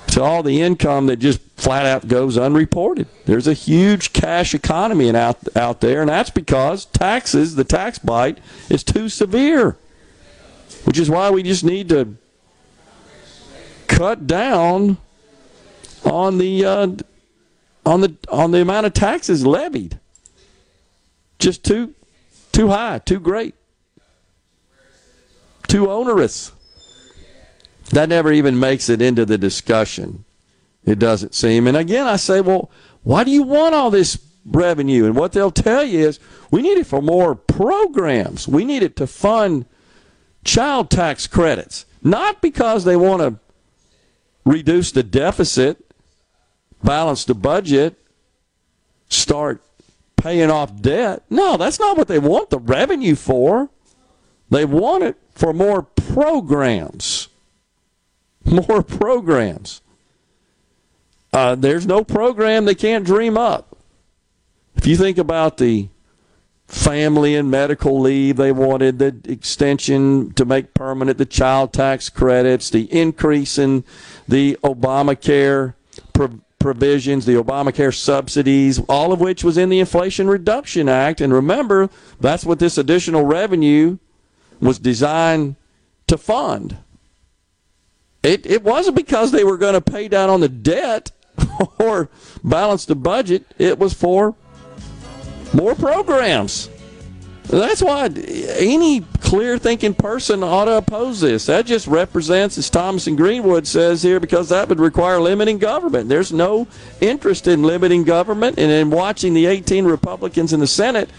to 0.07 0.23
all 0.23 0.43
the 0.43 0.61
income 0.61 1.07
that 1.07 1.17
just 1.17 1.41
flat 1.57 1.85
out 1.85 2.07
goes 2.07 2.38
unreported. 2.38 3.07
There's 3.25 3.47
a 3.47 3.53
huge 3.53 4.13
cash 4.13 4.53
economy 4.53 5.13
out, 5.15 5.38
out 5.55 5.81
there, 5.81 6.01
and 6.01 6.09
that's 6.09 6.29
because 6.29 6.85
taxes, 6.85 7.55
the 7.55 7.63
tax 7.63 7.99
bite, 7.99 8.39
is 8.69 8.84
too 8.84 9.09
severe. 9.09 9.77
Which 10.85 10.97
is 10.97 11.09
why 11.09 11.29
we 11.31 11.43
just 11.43 11.63
need 11.63 11.89
to 11.89 12.15
cut 13.88 14.27
down 14.27 14.97
on 16.05 16.38
the 16.38 16.63
uh, 16.63 16.88
on 17.85 18.01
the 18.01 18.15
on 18.29 18.51
the 18.51 18.61
amount 18.61 18.85
of 18.85 18.93
taxes 18.93 19.45
levied. 19.45 19.99
Just 21.39 21.65
too 21.65 21.93
too 22.57 22.69
high, 22.69 22.97
too 22.97 23.19
great, 23.19 23.53
too 25.67 25.91
onerous. 25.91 26.51
That 27.91 28.09
never 28.09 28.31
even 28.31 28.59
makes 28.59 28.89
it 28.89 28.99
into 28.99 29.25
the 29.25 29.38
discussion. 29.38 30.25
It 30.84 30.97
doesn't 30.97 31.35
seem. 31.35 31.67
And 31.67 31.77
again, 31.77 32.07
I 32.07 32.15
say, 32.15 32.41
well, 32.41 32.71
why 33.03 33.23
do 33.23 33.29
you 33.29 33.43
want 33.43 33.75
all 33.75 33.91
this 33.91 34.17
revenue? 34.43 35.05
And 35.05 35.15
what 35.15 35.34
they'll 35.34 35.51
tell 35.51 35.84
you 35.84 35.99
is 36.07 36.19
we 36.49 36.63
need 36.63 36.79
it 36.79 36.88
for 36.88 36.99
more 36.99 37.35
programs. 37.35 38.47
We 38.47 38.65
need 38.65 38.81
it 38.81 38.95
to 38.95 39.05
fund 39.05 39.65
child 40.43 40.89
tax 40.89 41.27
credits, 41.27 41.85
not 42.01 42.41
because 42.41 42.85
they 42.85 42.95
want 42.95 43.21
to 43.21 43.39
reduce 44.45 44.91
the 44.91 45.03
deficit, 45.03 45.93
balance 46.84 47.23
the 47.23 47.35
budget, 47.35 48.01
start 49.09 49.61
paying 50.18 50.52
off 50.52 50.81
debt. 50.81 51.23
No, 51.30 51.56
that's 51.57 51.80
not 51.80 51.98
what 51.98 52.07
they 52.07 52.19
want 52.19 52.49
the 52.49 52.60
revenue 52.60 53.15
for. 53.15 53.69
They 54.49 54.65
want 54.65 55.03
it 55.03 55.18
for 55.31 55.53
more 55.53 55.84
programs. 55.84 57.30
More 58.45 58.81
programs. 58.81 59.81
Uh, 61.34 61.56
there's 61.56 61.85
no 61.85 62.06
program 62.06 62.64
they 62.64 62.76
can't 62.76 63.06
dream 63.06 63.38
up. 63.38 63.77
If 64.77 64.88
you 64.88 64.95
think 64.95 65.18
about 65.18 65.57
the 65.57 65.89
family 66.68 67.35
and 67.35 67.52
medical 67.52 67.99
leave, 67.99 68.38
they 68.38 68.53
wanted 68.53 68.99
the 68.99 69.19
extension 69.26 70.31
to 70.34 70.45
make 70.45 70.73
permanent 70.73 71.18
the 71.18 71.26
child 71.26 71.73
tax 71.73 72.07
credits, 72.10 72.69
the 72.69 72.84
increase 72.91 73.57
in 73.57 73.84
the 74.27 74.57
Obamacare 74.64 75.73
provisions, 76.68 77.26
the 77.26 77.35
Obamacare 77.35 77.95
subsidies, 77.95 78.81
all 78.89 79.14
of 79.14 79.22
which 79.22 79.41
was 79.41 79.57
in 79.57 79.69
the 79.69 79.80
Inflation 79.80 80.27
Reduction 80.27 80.89
Act. 80.89 81.22
And 81.22 81.34
remember, 81.34 81.89
that's 82.19 82.44
what 82.44 82.60
this 82.60 82.77
additional 82.77 83.23
revenue 83.23 83.99
was 84.60 84.77
designed 84.77 85.56
to 86.07 86.18
fund. 86.18 86.76
It, 88.22 88.45
it 88.45 88.64
wasn't 88.64 88.98
because 88.98 89.31
they 89.31 89.45
were 89.45 89.56
going 89.56 89.76
to 89.76 89.81
pay 89.81 90.10
down 90.10 90.30
on 90.30 90.41
the 90.41 90.49
debt 90.49 91.11
or 91.80 92.10
balance 92.44 92.84
the 92.84 92.95
budget. 92.95 93.45
It 93.57 93.80
was 93.80 93.94
for 93.94 94.35
more 95.53 95.73
programs. 95.73 96.69
That's 97.49 97.82
why 97.82 98.07
any 98.07 99.02
clear 99.22 99.57
thinking 99.57 99.94
person 99.94 100.44
ought 100.44 100.65
to 100.65 100.78
oppose 100.78 101.22
this. 101.22 101.45
That 101.45 101.65
just 101.65 101.88
represents, 101.88 102.57
as 102.57 102.69
Thomas 102.69 103.07
and 103.07 103.18
Greenwood 103.18 103.65
says 103.65 104.03
here, 104.03 104.19
because 104.19 104.49
that 104.49 104.68
would 104.68 104.80
require 104.80 105.22
limiting 105.22 105.57
government. 105.57 106.10
There's 106.10 106.34
no 106.34 106.68
interest 106.99 107.48
in 107.48 107.64
limiting 107.64 108.03
government 108.03 108.57
and 108.60 108.69
in 108.69 108.90
watching 108.90 109.34
the 109.34 109.45
18 109.45 109.86
Republicans 109.86 110.52
in 110.52 110.60
the 110.60 110.68
Senate 110.68 111.10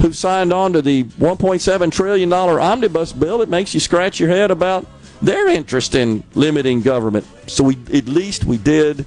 who 0.00 0.12
signed 0.12 0.52
on 0.52 0.72
to 0.72 0.82
the 0.82 1.04
1.7 1.04 1.92
trillion 1.92 2.28
dollar 2.28 2.60
omnibus 2.60 3.12
bill, 3.12 3.42
it 3.42 3.48
makes 3.48 3.74
you 3.74 3.80
scratch 3.80 4.18
your 4.18 4.30
head 4.30 4.50
about 4.50 4.86
their 5.20 5.48
interest 5.48 5.94
in 5.94 6.24
limiting 6.34 6.80
government. 6.80 7.26
So 7.46 7.64
we 7.64 7.78
at 7.92 8.06
least 8.06 8.44
we 8.44 8.56
did 8.56 9.04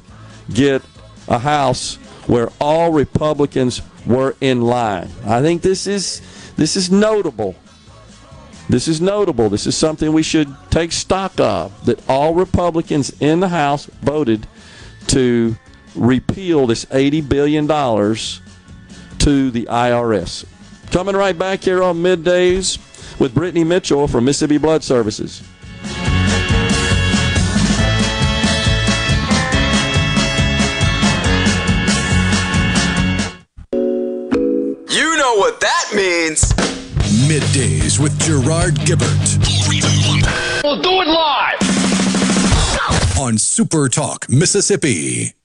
get 0.54 0.84
a 1.28 1.40
house 1.40 1.95
where 2.28 2.50
all 2.62 2.91
Republicans 2.91 3.82
were 4.06 4.36
in 4.41 4.62
line. 4.62 5.10
I 5.26 5.41
think 5.41 5.62
this 5.62 5.88
is 5.88 6.22
this 6.55 6.75
is 6.75 6.91
notable. 6.91 7.55
This 8.69 8.88
is 8.88 9.01
notable. 9.01 9.49
This 9.49 9.67
is 9.67 9.75
something 9.75 10.13
we 10.13 10.23
should 10.23 10.53
take 10.69 10.91
stock 10.91 11.39
of 11.39 11.85
that 11.85 12.07
all 12.09 12.34
Republicans 12.34 13.13
in 13.19 13.39
the 13.39 13.49
House 13.49 13.85
voted 13.85 14.47
to 15.07 15.55
repeal 15.95 16.65
this 16.65 16.85
$80 16.85 17.27
billion 17.27 17.67
to 17.67 19.51
the 19.51 19.65
IRS. 19.65 20.45
Coming 20.91 21.15
right 21.15 21.38
back 21.38 21.61
here 21.61 21.84
on 21.84 21.97
middays 21.97 22.77
with 23.19 23.34
Brittany 23.34 23.63
Mitchell 23.63 24.07
from 24.07 24.25
Mississippi 24.25 24.57
Blood 24.57 24.84
Services. 24.84 25.43
That 35.64 35.91
means. 35.95 36.52
Middays 37.26 37.98
with 37.98 38.19
Gerard 38.19 38.76
Gibert 38.80 39.38
We'll 40.61 40.81
do 40.81 40.90
it 41.02 41.07
live. 41.07 41.57
on 43.18 43.38
Super 43.38 43.88
Talk, 43.88 44.27
Mississippi. 44.27 45.35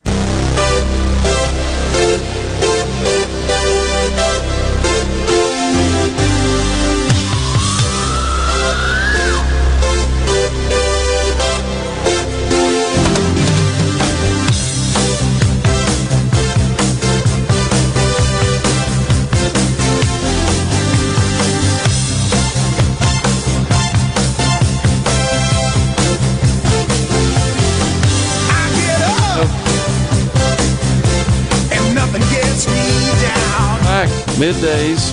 Middays. 34.38 35.12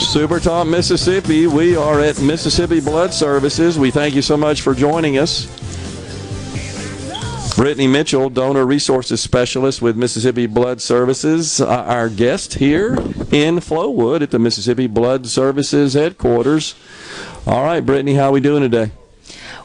Super 0.00 0.38
Talk, 0.38 0.68
Mississippi. 0.68 1.48
We 1.48 1.76
are 1.76 2.00
at 2.00 2.20
Mississippi 2.20 2.80
Blood 2.80 3.12
Services. 3.12 3.76
We 3.76 3.90
thank 3.90 4.14
you 4.14 4.22
so 4.22 4.36
much 4.36 4.62
for 4.62 4.72
joining 4.72 5.18
us. 5.18 5.46
Brittany 7.56 7.88
Mitchell, 7.88 8.30
Donor 8.30 8.66
Resources 8.66 9.20
Specialist 9.20 9.82
with 9.82 9.96
Mississippi 9.96 10.46
Blood 10.46 10.80
Services, 10.80 11.60
uh, 11.60 11.66
our 11.66 12.08
guest 12.08 12.54
here 12.54 12.94
in 13.32 13.56
Flowood 13.60 14.20
at 14.20 14.30
the 14.30 14.38
Mississippi 14.38 14.86
Blood 14.86 15.26
Services 15.26 15.94
headquarters. 15.94 16.74
All 17.46 17.64
right, 17.64 17.80
Brittany, 17.80 18.14
how 18.14 18.28
are 18.28 18.32
we 18.32 18.40
doing 18.40 18.62
today? 18.62 18.92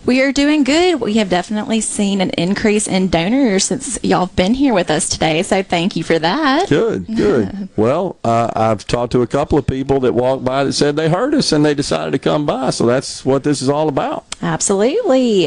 We 0.04 0.24
are 0.24 0.32
doing 0.32 0.64
good. 0.64 1.00
We 1.00 1.14
have 1.16 1.30
definitely 1.30 1.80
seen 1.80 2.22
an 2.22 2.32
increase 2.32 2.88
in 2.88 3.10
donors 3.10 3.66
since 3.66 4.00
y'all 4.04 4.26
have 4.26 4.36
been 4.36 4.56
here 4.56 4.74
with 4.74 4.90
us 4.90 5.08
today. 5.08 5.44
So 5.44 5.62
thank 5.62 5.96
you 5.96 6.04
for 6.04 6.18
that. 6.18 6.70
Good, 6.70 7.06
good. 7.06 7.70
well, 7.78 8.18
uh, 8.24 8.52
I've 8.56 8.88
talked 8.88 9.12
to 9.12 9.22
a 9.22 9.28
couple 9.28 9.60
of 9.60 9.68
people 9.68 10.00
that 10.00 10.14
walked 10.14 10.44
by 10.44 10.64
that 10.64 10.74
said 10.74 10.96
they 10.96 11.08
heard 11.08 11.36
us 11.36 11.52
and 11.52 11.64
they 11.64 11.76
decided 11.76 12.12
to 12.12 12.20
come 12.20 12.48
by. 12.48 12.72
So 12.72 12.88
that's 12.88 13.24
what 13.24 13.44
this 13.44 13.62
is 13.62 13.70
all 13.70 13.88
about. 13.90 14.26
Absolutely. 14.42 15.46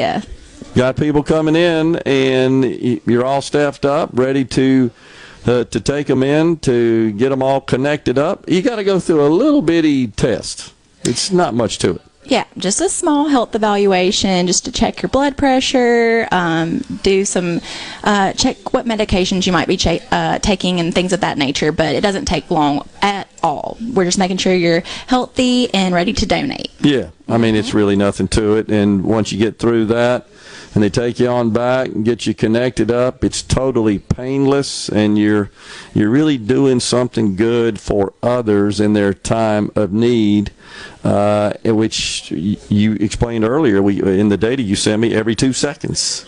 Got 0.76 0.96
people 0.96 1.22
coming 1.22 1.56
in, 1.56 1.96
and 2.06 2.64
you're 3.06 3.24
all 3.24 3.42
staffed 3.42 3.84
up, 3.84 4.10
ready 4.12 4.44
to 4.46 4.90
uh, 5.46 5.64
to 5.64 5.80
take 5.80 6.06
them 6.06 6.22
in 6.22 6.56
to 6.58 7.12
get 7.12 7.28
them 7.28 7.42
all 7.42 7.60
connected 7.60 8.18
up. 8.18 8.48
You 8.48 8.62
got 8.62 8.76
to 8.76 8.84
go 8.84 8.98
through 8.98 9.26
a 9.26 9.28
little 9.28 9.62
bitty 9.62 10.08
test. 10.08 10.72
It's 11.04 11.30
not 11.30 11.54
much 11.54 11.78
to 11.78 11.96
it. 11.96 12.02
Yeah, 12.26 12.44
just 12.56 12.80
a 12.80 12.88
small 12.88 13.28
health 13.28 13.54
evaluation, 13.54 14.46
just 14.46 14.64
to 14.64 14.72
check 14.72 15.02
your 15.02 15.08
blood 15.10 15.36
pressure, 15.36 16.26
um, 16.32 16.78
do 17.02 17.24
some 17.24 17.60
uh, 18.02 18.32
check 18.32 18.72
what 18.72 18.86
medications 18.86 19.46
you 19.46 19.52
might 19.52 19.68
be 19.68 19.76
cha- 19.76 19.98
uh, 20.10 20.38
taking 20.38 20.80
and 20.80 20.94
things 20.94 21.12
of 21.12 21.20
that 21.20 21.36
nature. 21.38 21.70
But 21.72 21.94
it 21.94 22.00
doesn't 22.00 22.24
take 22.24 22.50
long 22.50 22.88
at 23.02 23.28
all. 23.42 23.76
We're 23.92 24.04
just 24.04 24.18
making 24.18 24.38
sure 24.38 24.54
you're 24.54 24.80
healthy 25.06 25.72
and 25.74 25.94
ready 25.94 26.12
to 26.14 26.26
donate. 26.26 26.70
Yeah, 26.80 27.10
I 27.28 27.38
mean 27.38 27.54
it's 27.56 27.74
really 27.74 27.96
nothing 27.96 28.28
to 28.28 28.56
it. 28.56 28.68
And 28.68 29.04
once 29.04 29.30
you 29.30 29.38
get 29.38 29.58
through 29.58 29.86
that, 29.86 30.26
and 30.74 30.82
they 30.82 30.90
take 30.90 31.20
you 31.20 31.28
on 31.28 31.50
back 31.50 31.88
and 31.88 32.04
get 32.04 32.26
you 32.26 32.34
connected 32.34 32.90
up, 32.90 33.24
it's 33.24 33.42
totally 33.42 33.98
painless, 33.98 34.88
and 34.88 35.16
you're 35.16 35.50
you're 35.94 36.10
really 36.10 36.36
doing 36.36 36.80
something 36.80 37.36
good 37.36 37.78
for 37.80 38.12
others 38.22 38.80
in 38.80 38.92
their 38.92 39.14
time 39.14 39.70
of 39.76 39.92
need. 39.92 40.50
Uh, 41.04 41.52
which 41.64 42.30
you 42.30 42.94
explained 42.94 43.44
earlier, 43.44 43.82
we 43.82 44.02
in 44.02 44.30
the 44.30 44.36
data 44.36 44.62
you 44.62 44.74
sent 44.74 45.00
me, 45.00 45.14
every 45.14 45.34
two 45.34 45.52
seconds 45.52 46.26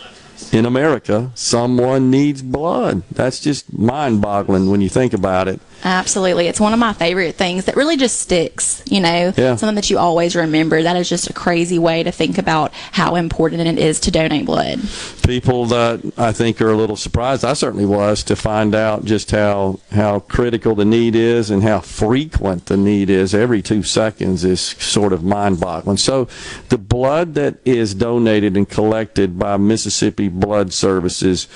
in 0.53 0.67
America, 0.67 1.31
someone 1.35 2.11
needs 2.11 2.43
blood. 2.43 3.03
That's 3.11 3.41
just 3.41 3.77
mind-boggling 3.77 4.71
when 4.71 4.81
you 4.81 4.89
think 4.89 5.13
about 5.13 5.49
it. 5.49 5.61
Absolutely. 5.87 6.49
It's 6.49 6.59
one 6.59 6.73
of 6.73 6.81
my 6.81 6.93
favorite 6.93 7.37
things 7.37 7.67
that 7.67 7.77
really 7.77 7.97
just 7.97 8.19
sticks, 8.21 8.83
you 8.87 8.99
know, 9.01 9.33
Yeah. 9.37 9.55
something 9.55 9.77
that 9.77 9.89
you 9.89 9.99
always 9.99 10.35
remember. 10.35 10.83
That 10.83 10.97
is 10.97 11.09
just 11.09 11.31
a 11.31 11.33
crazy 11.33 11.79
way 11.79 12.03
to 12.03 12.11
think 12.11 12.39
about 12.39 12.73
how 12.91 13.15
important 13.15 13.63
it 13.63 13.79
is 13.79 14.01
to 14.01 14.11
donate 14.11 14.47
blood. 14.47 14.81
people 15.23 15.67
that 15.67 16.01
I 16.17 16.31
think 16.33 16.61
are 16.61 16.71
a 16.71 16.77
little 16.77 16.95
surprised. 16.97 17.45
I 17.45 17.53
certainly 17.53 17.85
was 17.87 18.23
to 18.25 18.37
find 18.37 18.75
out 18.77 19.05
just 19.05 19.31
how 19.33 19.81
how 19.93 20.21
critical 20.21 20.75
the 20.77 20.85
need 20.85 21.15
is 21.17 21.51
and 21.51 21.63
how 21.65 21.81
frequent 21.81 22.67
the 22.67 22.77
need 22.77 23.09
is. 23.11 23.35
Every 23.35 23.61
two 23.63 23.83
seconds 23.83 24.45
is 24.45 24.61
sort 24.61 25.13
of 25.13 25.25
mind-boggling. 25.25 25.97
So, 25.97 26.29
the 26.69 26.79
blood 26.79 27.35
that 27.35 27.57
is 27.65 27.95
donated 27.95 28.57
and 28.57 28.69
collected 28.69 29.37
by 29.39 29.57
Mississippi 29.57 30.29
Blood 30.29 30.73
Services, 30.73 31.49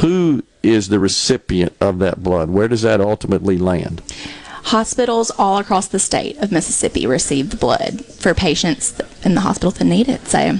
who 0.00 0.42
is 0.62 0.88
the 0.88 0.98
recipient 0.98 1.74
of 1.80 1.98
that 2.00 2.22
blood? 2.22 2.50
Where 2.50 2.68
does 2.68 2.82
that 2.82 3.00
ultimately 3.00 3.58
land? 3.58 4.02
Hospitals 4.64 5.30
all 5.38 5.58
across 5.58 5.88
the 5.88 5.98
state 5.98 6.36
of 6.38 6.52
Mississippi 6.52 7.06
receive 7.06 7.50
the 7.50 7.56
blood 7.56 8.04
for 8.04 8.32
patients 8.32 9.00
in 9.24 9.34
the 9.34 9.40
hospitals 9.40 9.74
that 9.74 9.84
need 9.84 10.08
it. 10.08 10.26
So, 10.28 10.58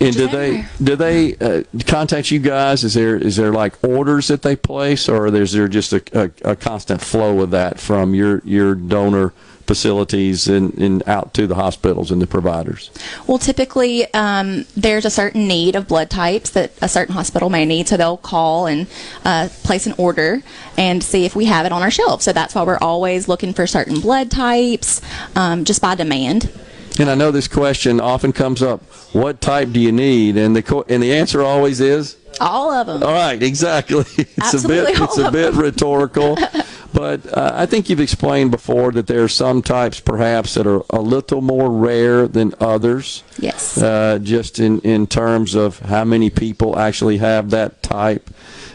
And 0.00 0.16
do 0.16 0.26
they 0.26 0.66
do 0.82 0.96
they 0.96 1.36
uh, 1.36 1.62
contact 1.86 2.30
you 2.30 2.40
guys? 2.40 2.82
Is 2.82 2.94
there 2.94 3.16
is 3.16 3.36
there 3.36 3.52
like 3.52 3.82
orders 3.84 4.28
that 4.28 4.42
they 4.42 4.56
place, 4.56 5.08
or 5.08 5.28
is 5.34 5.52
there 5.52 5.68
just 5.68 5.92
a, 5.92 6.02
a, 6.12 6.50
a 6.52 6.56
constant 6.56 7.00
flow 7.00 7.40
of 7.40 7.50
that 7.52 7.78
from 7.78 8.14
your 8.14 8.42
your 8.44 8.74
donor 8.74 9.32
facilities 9.72 10.48
and, 10.48 10.74
and 10.78 11.02
out 11.08 11.32
to 11.34 11.46
the 11.46 11.54
hospitals 11.54 12.10
and 12.10 12.20
the 12.20 12.26
providers? 12.26 12.90
well, 13.26 13.38
typically 13.38 14.12
um, 14.14 14.66
there's 14.76 15.04
a 15.06 15.10
certain 15.10 15.48
need 15.48 15.74
of 15.76 15.88
blood 15.88 16.10
types 16.10 16.50
that 16.50 16.70
a 16.82 16.88
certain 16.88 17.14
hospital 17.14 17.48
may 17.48 17.64
need, 17.64 17.88
so 17.88 17.96
they'll 17.96 18.16
call 18.34 18.66
and 18.66 18.86
uh, 19.24 19.48
place 19.64 19.86
an 19.86 19.94
order 19.96 20.42
and 20.76 21.02
see 21.02 21.24
if 21.24 21.34
we 21.34 21.46
have 21.46 21.64
it 21.66 21.72
on 21.72 21.82
our 21.82 21.90
shelf. 21.90 22.20
So 22.22 22.32
that's 22.32 22.54
why 22.54 22.62
we're 22.64 22.78
always 22.80 23.28
looking 23.28 23.52
for 23.54 23.66
certain 23.66 24.00
blood 24.00 24.30
types, 24.30 25.00
um, 25.36 25.64
just 25.64 25.80
by 25.80 25.94
demand. 25.94 26.50
And 26.98 27.08
I 27.08 27.14
know 27.14 27.30
this 27.30 27.48
question 27.48 28.00
often 28.00 28.32
comes 28.32 28.62
up: 28.62 28.82
What 29.14 29.40
type 29.40 29.72
do 29.72 29.80
you 29.80 29.92
need? 29.92 30.36
And 30.36 30.54
the 30.54 30.62
co- 30.62 30.84
and 30.88 31.02
the 31.02 31.14
answer 31.14 31.40
always 31.40 31.80
is 31.80 32.16
All 32.40 32.70
of 32.70 32.86
them. 32.86 33.02
All 33.02 33.14
right, 33.14 33.42
exactly. 33.42 34.04
It's 34.18 34.54
Absolutely 34.54 34.92
a 34.92 34.98
bit 34.98 35.02
it's 35.02 35.18
a 35.18 35.30
bit 35.30 35.52
them. 35.54 35.62
rhetorical, 35.62 36.36
but 37.02 37.36
uh, 37.36 37.50
I 37.52 37.66
think 37.66 37.90
you've 37.90 37.98
explained 37.98 38.52
before 38.52 38.92
that 38.92 39.08
there 39.08 39.24
are 39.24 39.28
some 39.28 39.60
types 39.60 39.98
perhaps 39.98 40.54
that 40.54 40.68
are 40.68 40.84
a 40.88 41.00
little 41.00 41.40
more 41.40 41.68
rare 41.68 42.28
than 42.28 42.54
others. 42.60 43.24
Yes. 43.40 43.76
Uh, 43.76 44.20
just 44.22 44.60
in 44.60 44.78
in 44.82 45.08
terms 45.08 45.56
of 45.56 45.80
how 45.80 46.04
many 46.04 46.30
people 46.30 46.78
actually 46.78 47.18
have 47.18 47.50
that 47.50 47.82
type. 47.82 48.30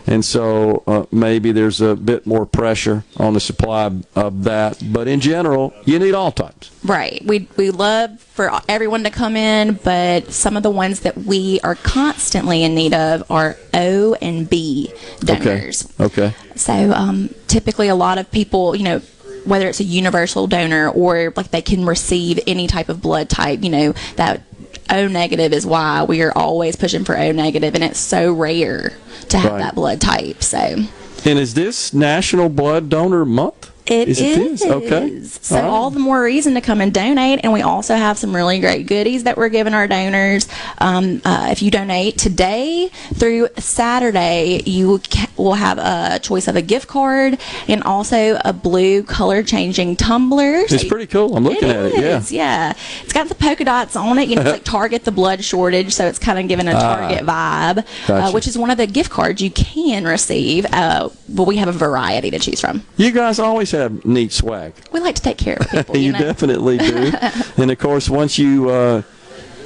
And 0.08 0.24
so 0.24 0.84
uh, 0.88 1.06
maybe 1.12 1.52
there's 1.52 1.82
a 1.82 1.96
bit 1.96 2.26
more 2.26 2.46
pressure 2.46 3.04
on 3.18 3.34
the 3.34 3.40
supply 3.40 3.92
of 4.16 4.44
that, 4.46 4.82
but 4.92 5.08
in 5.08 5.20
general, 5.20 5.74
you 5.84 6.00
need 6.00 6.14
all 6.14 6.32
types. 6.32 6.72
Right. 6.84 7.22
We 7.26 7.48
we 7.58 7.72
love 7.72 8.20
for 8.22 8.50
everyone 8.70 9.04
to 9.04 9.10
come 9.10 9.36
in, 9.36 9.80
but 9.84 10.32
some 10.32 10.56
of 10.56 10.64
the 10.64 10.70
ones 10.72 11.02
that 11.02 11.18
we 11.18 11.60
are 11.62 11.76
constantly 11.76 12.64
in 12.64 12.74
need 12.74 12.94
of 12.94 13.30
are 13.30 13.58
O 13.74 14.16
and 14.22 14.50
B 14.50 14.94
donors. 15.20 15.92
Okay. 16.00 16.28
Okay. 16.28 16.36
So 16.56 16.74
um, 16.94 17.30
typically, 17.48 17.90
a 17.90 17.96
lot 17.96 18.18
of 18.18 18.32
people, 18.32 18.76
you 18.76 18.84
know, 18.84 19.02
whether 19.46 19.68
it's 19.68 19.80
a 19.80 19.84
universal 19.84 20.48
donor 20.48 20.90
or 20.90 21.34
like 21.36 21.52
they 21.52 21.62
can 21.62 21.86
receive 21.86 22.40
any 22.48 22.68
type 22.68 22.90
of 22.90 23.02
blood 23.02 23.30
type, 23.30 23.64
you 23.64 23.70
know, 23.70 23.94
that 24.16 24.42
O 24.90 25.08
negative 25.08 25.54
is 25.54 25.66
why 25.66 26.04
we 26.04 26.22
are 26.22 26.32
always 26.36 26.76
pushing 26.76 27.04
for 27.04 27.18
O 27.18 27.32
negative, 27.32 27.76
and 27.76 27.84
it's 27.84 28.00
so 28.00 28.32
rare 28.32 28.94
to 29.30 29.38
have 29.38 29.52
Right. 29.54 29.60
that 29.60 29.76
blood 29.76 30.00
type. 30.02 30.42
So 30.44 30.58
And 31.26 31.40
is 31.40 31.54
this 31.56 31.94
National 31.94 32.48
Blood 32.50 32.90
Donor 32.90 33.26
Month? 33.26 33.72
It 33.90 34.10
Is 34.10 34.20
it 34.20 34.38
is? 34.38 34.64
Okay. 34.66 35.24
So 35.24 35.56
All 35.56 35.62
right. 35.62 35.68
all 35.70 35.90
the 35.92 36.00
more 36.00 36.22
reason 36.22 36.54
to 36.56 36.62
come 36.62 36.82
and 36.82 36.94
donate. 36.94 37.40
And 37.44 37.54
we 37.54 37.62
also 37.62 37.96
have 37.96 38.18
some 38.18 38.36
really 38.36 38.60
great 38.60 38.86
goodies 38.88 39.24
that 39.24 39.38
we're 39.38 39.50
giving 39.50 39.74
our 39.74 39.88
donors. 39.88 40.48
Um, 40.80 41.22
uh, 41.24 41.48
if 41.52 41.62
you 41.62 41.72
donate 41.72 42.18
today 42.18 42.90
through 43.16 43.48
Saturday, 43.58 44.62
you 44.66 45.00
will 45.38 45.54
have 45.54 45.78
a 45.78 46.20
choice 46.20 46.48
of 46.50 46.56
a 46.58 46.62
gift 46.62 46.88
card 46.88 47.40
and 47.68 47.82
also 47.84 48.40
a 48.44 48.52
blue 48.52 49.04
color 49.04 49.42
changing 49.44 49.96
tumbler. 49.96 50.56
It's 50.70 50.84
pretty 50.84 51.08
cool. 51.08 51.38
I'm 51.38 51.44
looking 51.46 51.70
at 51.70 51.86
it. 51.86 51.94
Yeah. 51.96 52.22
yeah. 52.30 52.74
It's 53.04 53.14
got 53.14 53.30
the 53.30 53.36
polka 53.36 53.64
dots 53.64 53.96
on 53.96 54.18
it. 54.20 54.28
You 54.28 54.36
know, 54.36 54.42
it's 54.42 54.52
like 54.52 54.64
Target 54.78 55.06
the 55.06 55.12
blood 55.12 55.44
shortage, 55.44 55.94
so 55.94 56.06
it's 56.08 56.20
kind 56.20 56.38
of 56.40 56.48
giving 56.48 56.68
a 56.68 56.74
Ah. 56.76 56.96
Target 56.98 57.26
vibe, 57.26 58.10
uh, 58.10 58.32
which 58.32 58.48
is 58.48 58.58
one 58.58 58.70
of 58.70 58.78
the 58.78 58.86
gift 58.88 59.10
cards 59.10 59.42
you 59.42 59.50
can 59.52 60.04
receive. 60.06 60.66
Uh, 60.72 61.10
but 61.30 61.46
we 61.46 61.56
have 61.58 61.68
a 61.70 61.72
variety 61.72 62.30
to 62.32 62.40
choose 62.40 62.60
from. 62.60 62.84
You 62.98 63.12
guys 63.12 63.40
always 63.40 63.72
have 63.78 64.06
neat 64.06 64.32
swag. 64.32 64.74
We 64.92 65.00
like 65.00 65.16
to 65.16 65.22
take 65.22 65.38
care 65.38 65.58
of 65.60 65.70
people. 65.70 65.98
you 65.98 66.08
you 66.08 66.12
know? 66.14 66.20
definitely 66.20 66.78
do. 66.78 67.12
and 67.58 67.72
of 67.72 67.80
course, 67.80 68.10
once 68.10 68.38
you 68.38 68.70
uh, 68.70 69.02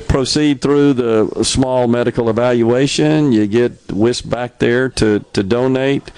proceed 0.08 0.62
through 0.62 0.94
the 0.94 1.44
small 1.44 1.88
medical 1.88 2.30
evaluation, 2.30 3.32
you 3.32 3.48
get 3.48 3.92
whisked 3.92 4.30
back 4.30 4.60
there 4.60 4.90
to, 4.90 5.20
to 5.34 5.44
donate. 5.44 6.12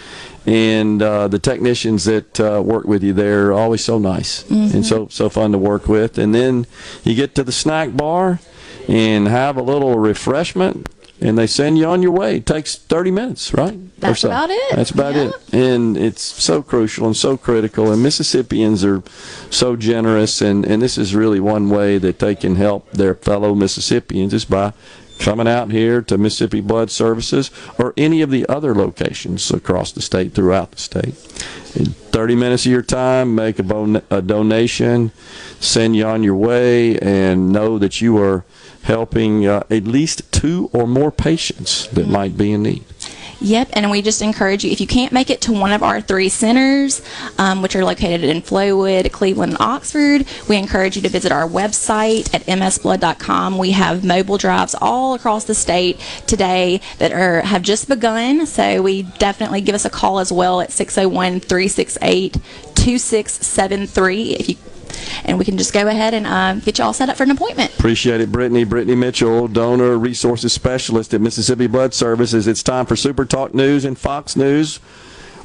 And 0.45 1.01
uh, 1.01 1.29
the 1.29 1.39
technicians 1.39 2.03
that 2.05 2.39
uh, 2.39 2.61
work 2.61 2.85
with 2.85 3.01
you 3.01 3.13
there 3.13 3.47
are 3.47 3.53
always 3.53 3.83
so 3.83 3.97
nice 3.97 4.43
and 4.49 4.85
so 4.85 5.07
so 5.07 5.29
fun 5.29 5.53
to 5.53 5.57
work 5.57 5.87
with. 5.87 6.17
And 6.17 6.35
then 6.35 6.65
you 7.05 7.15
get 7.15 7.33
to 7.35 7.45
the 7.45 7.53
snack 7.53 7.95
bar 7.95 8.41
and 8.89 9.27
have 9.27 9.55
a 9.55 9.61
little 9.61 9.97
refreshment, 9.97 10.89
and 11.23 11.37
they 11.37 11.47
send 11.47 11.77
you 11.77 11.85
on 11.85 12.01
your 12.01 12.11
way. 12.11 12.37
It 12.37 12.45
takes 12.45 12.75
30 12.75 13.11
minutes, 13.11 13.53
right? 13.53 13.79
That's 13.99 14.19
so. 14.19 14.27
about 14.27 14.49
it. 14.49 14.75
That's 14.75 14.91
about 14.91 15.15
it. 15.15 15.33
And 15.53 15.95
it's 15.95 16.21
so 16.21 16.61
crucial 16.61 17.07
and 17.07 17.15
so 17.15 17.37
critical. 17.37 17.91
And 17.91 18.03
Mississippians 18.03 18.83
are 18.83 19.01
so 19.49 19.77
generous. 19.77 20.41
And, 20.41 20.65
and 20.65 20.81
this 20.81 20.97
is 20.97 21.15
really 21.15 21.39
one 21.39 21.69
way 21.69 21.97
that 21.97 22.19
they 22.19 22.35
can 22.35 22.57
help 22.57 22.91
their 22.91 23.15
fellow 23.15 23.55
Mississippians 23.55 24.33
is 24.33 24.43
by 24.43 24.73
coming 25.19 25.47
out 25.47 25.71
here 25.71 26.01
to 26.01 26.17
Mississippi 26.17 26.59
Blood 26.59 26.91
Services 26.91 27.49
or 27.79 27.93
any 27.95 28.21
of 28.21 28.29
the 28.29 28.45
other 28.49 28.75
locations 28.75 29.49
across 29.49 29.93
the 29.93 30.01
state, 30.01 30.33
throughout 30.33 30.71
the 30.71 30.79
state. 30.79 31.15
In 31.75 31.85
30 31.85 32.35
minutes 32.35 32.65
of 32.65 32.71
your 32.71 32.81
time, 32.81 33.33
make 33.33 33.59
a, 33.59 33.63
bon- 33.63 34.03
a 34.09 34.21
donation, 34.21 35.11
send 35.61 35.95
you 35.95 36.05
on 36.05 36.23
your 36.23 36.35
way, 36.35 36.99
and 36.99 37.53
know 37.53 37.79
that 37.79 38.01
you 38.01 38.17
are 38.17 38.43
helping 38.83 39.47
uh, 39.47 39.63
at 39.69 39.85
least 39.85 40.31
two 40.31 40.69
or 40.73 40.87
more 40.87 41.11
patients 41.11 41.87
that 41.87 42.07
might 42.07 42.37
be 42.37 42.51
in 42.51 42.63
need. 42.63 42.83
Yep, 43.43 43.71
and 43.73 43.91
we 43.91 44.01
just 44.01 44.21
encourage 44.21 44.63
you 44.63 44.71
if 44.71 44.79
you 44.79 44.87
can't 44.87 45.11
make 45.11 45.29
it 45.29 45.41
to 45.41 45.51
one 45.51 45.73
of 45.73 45.83
our 45.83 45.99
three 45.99 46.29
centers, 46.29 47.01
um, 47.37 47.61
which 47.61 47.75
are 47.75 47.83
located 47.83 48.23
in 48.23 48.41
Flowood, 48.41 49.11
Cleveland, 49.11 49.53
and 49.53 49.61
Oxford, 49.61 50.25
we 50.47 50.55
encourage 50.55 50.95
you 50.95 51.01
to 51.01 51.09
visit 51.09 51.29
our 51.29 51.45
website 51.45 52.33
at 52.33 52.43
msblood.com. 52.43 53.57
We 53.57 53.71
have 53.71 54.05
mobile 54.05 54.37
drives 54.37 54.75
all 54.79 55.13
across 55.13 55.43
the 55.43 55.55
state 55.55 55.99
today 56.25 56.79
that 56.99 57.11
are 57.11 57.41
have 57.41 57.63
just 57.63 57.89
begun, 57.89 58.45
so 58.45 58.81
we 58.81 59.03
definitely 59.03 59.59
give 59.59 59.75
us 59.75 59.83
a 59.83 59.89
call 59.89 60.19
as 60.19 60.31
well 60.31 60.61
at 60.61 60.71
601 60.71 61.41
368 61.41 62.37
2673 62.75 64.35
if 64.35 64.49
you 64.49 64.55
and 65.25 65.37
we 65.37 65.45
can 65.45 65.57
just 65.57 65.73
go 65.73 65.87
ahead 65.87 66.13
and 66.13 66.27
uh, 66.27 66.55
get 66.55 66.77
you 66.77 66.83
all 66.83 66.93
set 66.93 67.09
up 67.09 67.17
for 67.17 67.23
an 67.23 67.31
appointment. 67.31 67.73
Appreciate 67.77 68.21
it, 68.21 68.31
Brittany. 68.31 68.63
Brittany 68.63 68.95
Mitchell, 68.95 69.47
donor 69.47 69.97
resources 69.97 70.53
specialist 70.53 71.13
at 71.13 71.21
Mississippi 71.21 71.67
Blood 71.67 71.93
Services. 71.93 72.47
It's 72.47 72.63
time 72.63 72.85
for 72.85 72.95
Super 72.95 73.25
Talk 73.25 73.53
News 73.53 73.85
and 73.85 73.97
Fox 73.97 74.35
News. 74.35 74.79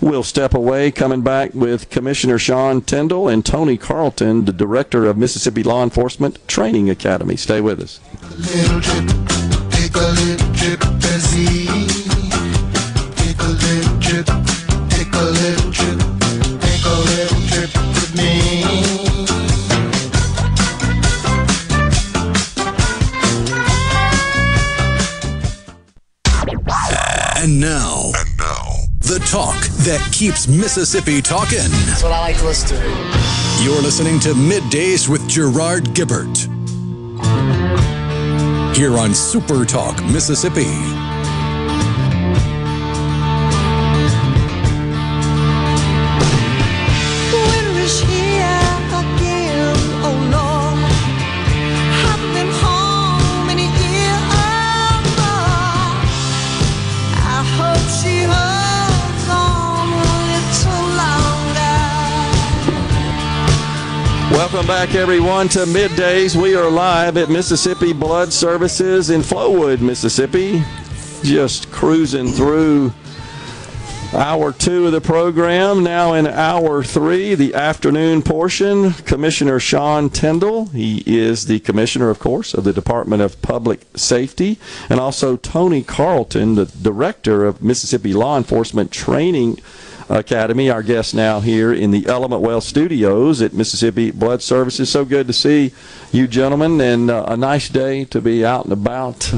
We'll 0.01 0.23
step 0.23 0.55
away, 0.55 0.93
coming 0.93 1.23
back 1.23 1.55
with 1.55 1.91
Commissioner 1.91 2.39
Sean 2.39 2.83
Tindell 2.83 3.27
and 3.27 3.45
Tony 3.45 3.77
Carleton, 3.77 4.45
the 4.45 4.53
director 4.53 5.07
of 5.07 5.17
Mississippi 5.17 5.65
Law 5.65 5.83
Enforcement 5.83 6.47
Training 6.47 6.89
Academy. 6.89 7.35
Stay 7.35 7.61
with 7.61 7.81
us. 7.81 7.99
And 27.59 27.67
now, 27.67 28.13
and 28.15 28.39
now, 28.39 28.85
the 29.01 29.19
talk 29.29 29.61
that 29.83 30.09
keeps 30.13 30.47
Mississippi 30.47 31.21
talking. 31.21 31.59
That's 31.87 32.05
what 32.05 32.13
I 32.13 32.21
like 32.21 32.37
to 32.39 32.45
listen 32.45 32.69
to. 32.69 33.65
You're 33.65 33.83
listening 33.83 34.21
to 34.21 34.29
Middays 34.29 35.09
with 35.09 35.29
Gerard 35.29 35.87
Gibert. 35.87 36.47
Here 38.77 38.97
on 38.97 39.13
Super 39.13 39.65
Talk 39.65 40.01
Mississippi. 40.05 41.08
Welcome 64.59 64.75
back, 64.75 64.97
everyone, 64.97 65.49
to 65.51 65.61
Middays. 65.61 66.35
We 66.35 66.57
are 66.57 66.69
live 66.69 67.17
at 67.17 67.31
Mississippi 67.31 67.93
Blood 67.93 68.33
Services 68.33 69.09
in 69.09 69.21
Flowood, 69.21 69.81
Mississippi. 69.81 70.65
Just 71.23 71.71
cruising 71.71 72.27
through 72.33 72.93
hour 74.13 74.51
two 74.51 74.87
of 74.87 74.91
the 74.91 75.01
program. 75.01 75.85
Now 75.85 76.15
in 76.15 76.27
hour 76.27 76.83
three, 76.83 77.37
the 77.37 77.55
afternoon 77.55 78.23
portion, 78.23 78.95
Commissioner 78.95 79.61
Sean 79.61 80.11
Tindell. 80.11 80.67
He 80.67 81.05
is 81.07 81.47
the 81.47 81.61
commissioner, 81.61 82.11
of 82.11 82.19
course, 82.19 82.53
of 82.53 82.65
the 82.65 82.73
Department 82.73 83.23
of 83.23 83.41
Public 83.41 83.83
Safety, 83.95 84.59
and 84.91 84.99
also 84.99 85.37
Tony 85.37 85.85
Carleton, 85.85 86.57
the 86.57 86.65
director 86.65 87.45
of 87.45 87.63
Mississippi 87.63 88.13
Law 88.13 88.37
Enforcement 88.37 88.91
Training 88.91 89.61
Academy, 90.09 90.71
our 90.71 90.83
guest 90.83 91.15
now 91.15 91.41
here 91.41 91.73
in 91.73 91.91
the 91.91 92.07
Element 92.07 92.41
Well 92.41 92.61
Studios 92.61 93.43
at 93.43 93.53
Mississippi 93.53 94.11
Blood 94.11 94.43
Services. 94.43 94.89
So 94.89 95.05
good 95.05 95.27
to 95.27 95.33
see 95.33 95.73
you, 96.13 96.27
gentlemen, 96.27 96.81
and 96.81 97.11
uh, 97.11 97.27
a 97.29 97.37
nice 97.37 97.69
day 97.69 98.05
to 98.07 98.21
be 98.21 98.45
out 98.45 98.65
and 98.65 98.73
about 98.73 99.33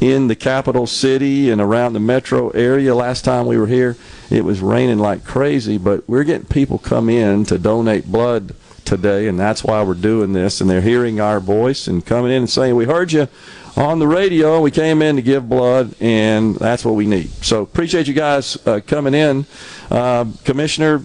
in 0.00 0.28
the 0.28 0.36
capital 0.36 0.86
city 0.86 1.50
and 1.50 1.60
around 1.60 1.92
the 1.92 2.00
metro 2.00 2.50
area. 2.50 2.94
Last 2.94 3.24
time 3.24 3.46
we 3.46 3.58
were 3.58 3.66
here, 3.66 3.96
it 4.30 4.44
was 4.44 4.60
raining 4.60 4.98
like 4.98 5.24
crazy, 5.24 5.76
but 5.76 6.08
we're 6.08 6.24
getting 6.24 6.46
people 6.46 6.78
come 6.78 7.08
in 7.08 7.44
to 7.46 7.58
donate 7.58 8.06
blood 8.06 8.54
today, 8.84 9.26
and 9.26 9.38
that's 9.38 9.64
why 9.64 9.82
we're 9.82 9.94
doing 9.94 10.32
this. 10.32 10.60
And 10.60 10.70
they're 10.70 10.80
hearing 10.80 11.20
our 11.20 11.40
voice 11.40 11.88
and 11.88 12.04
coming 12.04 12.30
in 12.30 12.42
and 12.42 12.50
saying, 12.50 12.76
"We 12.76 12.84
heard 12.84 13.12
you." 13.12 13.26
On 13.74 13.98
the 13.98 14.06
radio, 14.06 14.60
we 14.60 14.70
came 14.70 15.00
in 15.00 15.16
to 15.16 15.22
give 15.22 15.48
blood, 15.48 15.94
and 15.98 16.56
that's 16.56 16.84
what 16.84 16.94
we 16.94 17.06
need. 17.06 17.30
So 17.42 17.62
appreciate 17.62 18.06
you 18.06 18.12
guys 18.12 18.58
uh, 18.66 18.80
coming 18.86 19.14
in. 19.14 19.46
Uh, 19.90 20.26
Commissioner, 20.44 21.04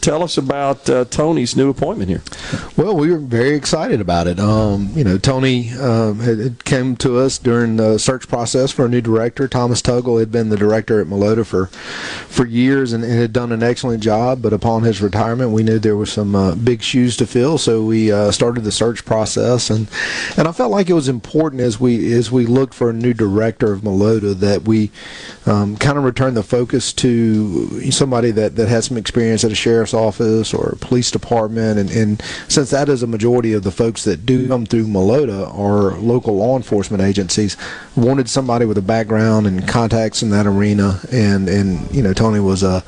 tell 0.00 0.22
us 0.22 0.38
about 0.38 0.88
uh, 0.88 1.04
Tony's 1.06 1.56
new 1.56 1.68
appointment 1.70 2.08
here. 2.08 2.22
Well, 2.76 2.96
we 2.96 3.10
were 3.10 3.18
very 3.18 3.54
excited 3.54 4.00
about 4.00 4.26
it. 4.26 4.40
Um, 4.40 4.90
you 4.94 5.04
know, 5.04 5.18
Tony 5.18 5.70
um, 5.72 6.20
had, 6.20 6.38
had 6.38 6.64
came 6.64 6.96
to 6.96 7.18
us 7.18 7.38
during 7.38 7.76
the 7.76 7.98
search 7.98 8.28
process 8.28 8.72
for 8.72 8.86
a 8.86 8.88
new 8.88 9.00
director. 9.00 9.48
Thomas 9.48 9.82
Tuggle 9.82 10.18
had 10.18 10.32
been 10.32 10.48
the 10.48 10.56
director 10.56 11.00
at 11.00 11.06
Melota 11.06 11.44
for 11.44 11.66
for 11.66 12.46
years 12.46 12.92
and, 12.92 13.04
and 13.04 13.12
had 13.12 13.32
done 13.32 13.52
an 13.52 13.62
excellent 13.62 14.02
job. 14.02 14.42
But 14.42 14.52
upon 14.52 14.82
his 14.82 15.00
retirement, 15.00 15.50
we 15.50 15.62
knew 15.62 15.78
there 15.78 15.96
were 15.96 16.06
some 16.06 16.34
uh, 16.34 16.54
big 16.54 16.82
shoes 16.82 17.16
to 17.18 17.26
fill, 17.26 17.58
so 17.58 17.84
we 17.84 18.10
uh, 18.10 18.30
started 18.30 18.64
the 18.64 18.72
search 18.72 19.04
process. 19.04 19.70
and 19.70 19.88
And 20.36 20.48
I 20.48 20.52
felt 20.52 20.70
like 20.70 20.88
it 20.88 20.94
was 20.94 21.08
important 21.08 21.62
as 21.62 21.78
we 21.78 22.12
as 22.12 22.30
we 22.30 22.46
looked 22.46 22.74
for 22.74 22.90
a 22.90 22.94
new 22.94 23.12
director 23.12 23.72
of 23.72 23.82
Melota 23.82 24.38
that 24.38 24.62
we 24.62 24.90
um, 25.46 25.76
kind 25.76 25.98
of 25.98 26.04
return 26.04 26.34
the 26.34 26.42
focus 26.42 26.92
to 26.94 27.90
somebody 27.90 28.30
that, 28.30 28.56
that 28.56 28.68
has 28.68 28.86
some 28.86 28.96
experience 28.96 29.44
at 29.44 29.52
a 29.52 29.54
sheriff's 29.60 29.94
office 29.94 30.52
or 30.52 30.76
police 30.80 31.10
department. 31.10 31.78
And, 31.78 31.90
and 31.90 32.22
since 32.48 32.70
that 32.70 32.88
is 32.88 33.02
a 33.02 33.06
majority 33.06 33.52
of 33.52 33.62
the 33.62 33.70
folks 33.70 34.04
that 34.04 34.26
do 34.26 34.48
come 34.48 34.66
through 34.66 34.86
Melota 34.86 35.52
are 35.56 35.96
local 35.98 36.36
law 36.36 36.56
enforcement 36.56 37.02
agencies, 37.02 37.56
wanted 37.96 38.28
somebody 38.28 38.64
with 38.64 38.78
a 38.78 38.82
background 38.82 39.46
and 39.46 39.66
contacts 39.68 40.22
in 40.22 40.30
that 40.30 40.46
arena. 40.46 41.00
And, 41.12 41.48
and 41.48 41.94
you 41.94 42.02
know, 42.02 42.12
Tony 42.12 42.40
was 42.40 42.62
a 42.62 42.82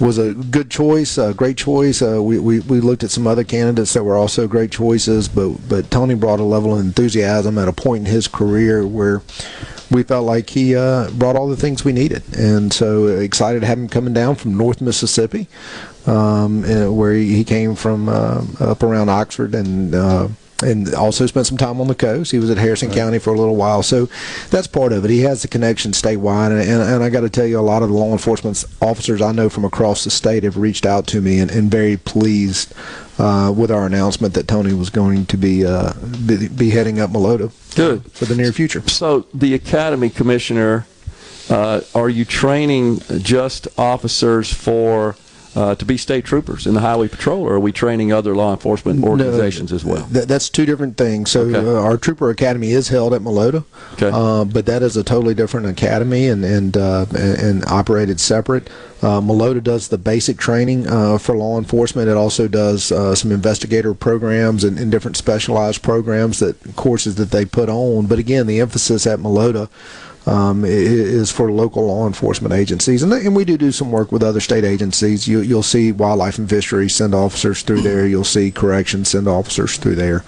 was 0.00 0.18
a 0.18 0.34
good 0.34 0.70
choice, 0.70 1.16
a 1.16 1.32
great 1.32 1.56
choice. 1.56 2.02
Uh, 2.02 2.20
we, 2.22 2.38
we, 2.38 2.60
we 2.60 2.80
looked 2.80 3.04
at 3.04 3.10
some 3.10 3.26
other 3.26 3.44
candidates 3.44 3.92
that 3.94 4.02
were 4.02 4.16
also 4.16 4.48
great 4.48 4.72
choices, 4.72 5.28
but 5.28 5.50
but 5.68 5.90
Tony 5.90 6.14
brought 6.14 6.40
a 6.40 6.44
level 6.44 6.74
of 6.74 6.80
enthusiasm 6.80 7.56
at 7.58 7.68
a 7.68 7.72
point 7.72 8.06
in 8.06 8.12
his 8.12 8.26
career 8.26 8.86
where 8.86 9.22
we 9.92 10.02
felt 10.02 10.26
like 10.26 10.50
he 10.50 10.74
uh, 10.74 11.10
brought 11.10 11.36
all 11.36 11.48
the 11.48 11.56
things 11.56 11.84
we 11.84 11.92
needed, 11.92 12.22
and 12.36 12.72
so 12.72 13.06
excited 13.06 13.60
to 13.60 13.66
have 13.66 13.78
him 13.78 13.88
coming 13.88 14.14
down 14.14 14.34
from 14.34 14.56
North 14.56 14.80
Mississippi, 14.80 15.48
um, 16.06 16.64
uh, 16.64 16.90
where 16.90 17.14
he 17.14 17.44
came 17.44 17.74
from 17.74 18.08
uh, 18.08 18.44
up 18.60 18.82
around 18.82 19.08
Oxford 19.08 19.54
and. 19.54 19.94
Uh, 19.94 20.28
and 20.64 20.94
also 20.94 21.26
spent 21.26 21.44
some 21.44 21.58
time 21.58 21.80
on 21.80 21.88
the 21.88 21.94
coast. 21.96 22.30
He 22.30 22.38
was 22.38 22.48
at 22.48 22.56
Harrison 22.56 22.92
County 22.92 23.18
for 23.18 23.34
a 23.34 23.36
little 23.36 23.56
while, 23.56 23.82
so 23.82 24.08
that's 24.48 24.68
part 24.68 24.92
of 24.92 25.04
it. 25.04 25.10
He 25.10 25.22
has 25.22 25.42
the 25.42 25.48
connection 25.48 25.90
statewide, 25.90 26.52
and, 26.52 26.60
and, 26.60 26.80
and 26.80 27.02
I 27.02 27.10
got 27.10 27.22
to 27.22 27.28
tell 27.28 27.46
you, 27.46 27.58
a 27.58 27.60
lot 27.60 27.82
of 27.82 27.88
the 27.88 27.96
law 27.96 28.12
enforcement 28.12 28.64
officers 28.80 29.20
I 29.20 29.32
know 29.32 29.48
from 29.48 29.64
across 29.64 30.04
the 30.04 30.10
state 30.10 30.44
have 30.44 30.56
reached 30.56 30.86
out 30.86 31.08
to 31.08 31.20
me 31.20 31.40
and, 31.40 31.50
and 31.50 31.68
very 31.68 31.96
pleased 31.96 32.72
uh, 33.18 33.52
with 33.52 33.72
our 33.72 33.86
announcement 33.86 34.34
that 34.34 34.46
Tony 34.46 34.72
was 34.72 34.88
going 34.88 35.26
to 35.26 35.36
be 35.36 35.66
uh, 35.66 35.94
be, 36.26 36.46
be 36.46 36.70
heading 36.70 37.00
up 37.00 37.10
Melota 37.10 37.50
Good. 37.74 38.10
for 38.12 38.24
the 38.24 38.34
near 38.34 38.52
future. 38.52 38.86
So, 38.88 39.26
the 39.34 39.54
academy 39.54 40.10
commissioner, 40.10 40.86
uh, 41.48 41.80
are 41.94 42.08
you 42.08 42.24
training 42.24 43.00
just 43.18 43.68
officers 43.78 44.52
for 44.52 45.16
uh, 45.54 45.74
to 45.74 45.84
be 45.84 45.96
state 45.96 46.24
troopers 46.24 46.66
in 46.66 46.74
the 46.74 46.80
highway 46.80 47.08
patrol, 47.08 47.42
or 47.42 47.54
are 47.54 47.60
we 47.60 47.72
training 47.72 48.12
other 48.12 48.34
law 48.34 48.52
enforcement 48.52 49.02
organizations 49.04 49.72
as 49.72 49.84
well? 49.84 50.06
Th- 50.12 50.24
that's 50.26 50.48
two 50.48 50.64
different 50.66 50.96
things. 50.96 51.30
So 51.30 51.42
Okay. 51.42 51.58
uh, 51.58 51.80
our 51.80 51.96
Trooper 51.96 52.30
Academy 52.30 52.72
is 52.72 52.88
held 52.88 53.12
at 53.14 53.20
Melota, 53.22 53.64
Okay. 53.94 54.10
uh, 54.12 54.44
but 54.44 54.66
that 54.66 54.82
is 54.82 54.96
a 54.96 55.02
totally 55.04 55.34
different 55.34 55.66
academy 55.66 56.28
and 56.28 56.44
and 56.44 56.76
uh, 56.76 57.06
and, 57.14 57.64
operated 57.66 58.18
separate. 58.20 58.68
Uh, 59.02 59.20
Melota 59.20 59.62
does 59.62 59.88
the 59.88 59.98
basic 59.98 60.36
training 60.38 60.86
uh, 60.86 61.18
for 61.18 61.36
law 61.36 61.58
enforcement. 61.58 62.08
It 62.08 62.16
also 62.16 62.48
does 62.48 62.92
uh, 62.92 63.14
some 63.14 63.32
investigator 63.32 63.94
programs 63.94 64.64
and, 64.64 64.78
and 64.78 64.90
different 64.90 65.16
specialized 65.16 65.82
programs 65.82 66.38
that 66.38 66.76
courses 66.76 67.16
that 67.16 67.30
they 67.30 67.44
put 67.44 67.68
on. 67.68 68.06
But 68.06 68.18
again, 68.18 68.46
the 68.46 68.60
emphasis 68.60 69.06
at 69.06 69.18
Melota 69.18 69.68
um, 70.26 70.64
is 70.64 71.30
for 71.30 71.50
local 71.50 71.86
law 71.86 72.06
enforcement 72.06 72.54
agencies, 72.54 73.02
and, 73.02 73.12
and 73.12 73.34
we 73.34 73.44
do 73.44 73.56
do 73.56 73.72
some 73.72 73.90
work 73.90 74.12
with 74.12 74.22
other 74.22 74.40
state 74.40 74.64
agencies. 74.64 75.26
You, 75.26 75.40
you'll 75.40 75.62
see 75.62 75.92
wildlife 75.92 76.38
and 76.38 76.48
fisheries 76.48 76.94
send 76.94 77.14
officers 77.14 77.62
through 77.62 77.82
there. 77.82 78.06
You'll 78.06 78.24
see 78.24 78.50
corrections 78.50 79.10
send 79.10 79.28
officers 79.28 79.76
through 79.76 79.96
there, 79.96 80.24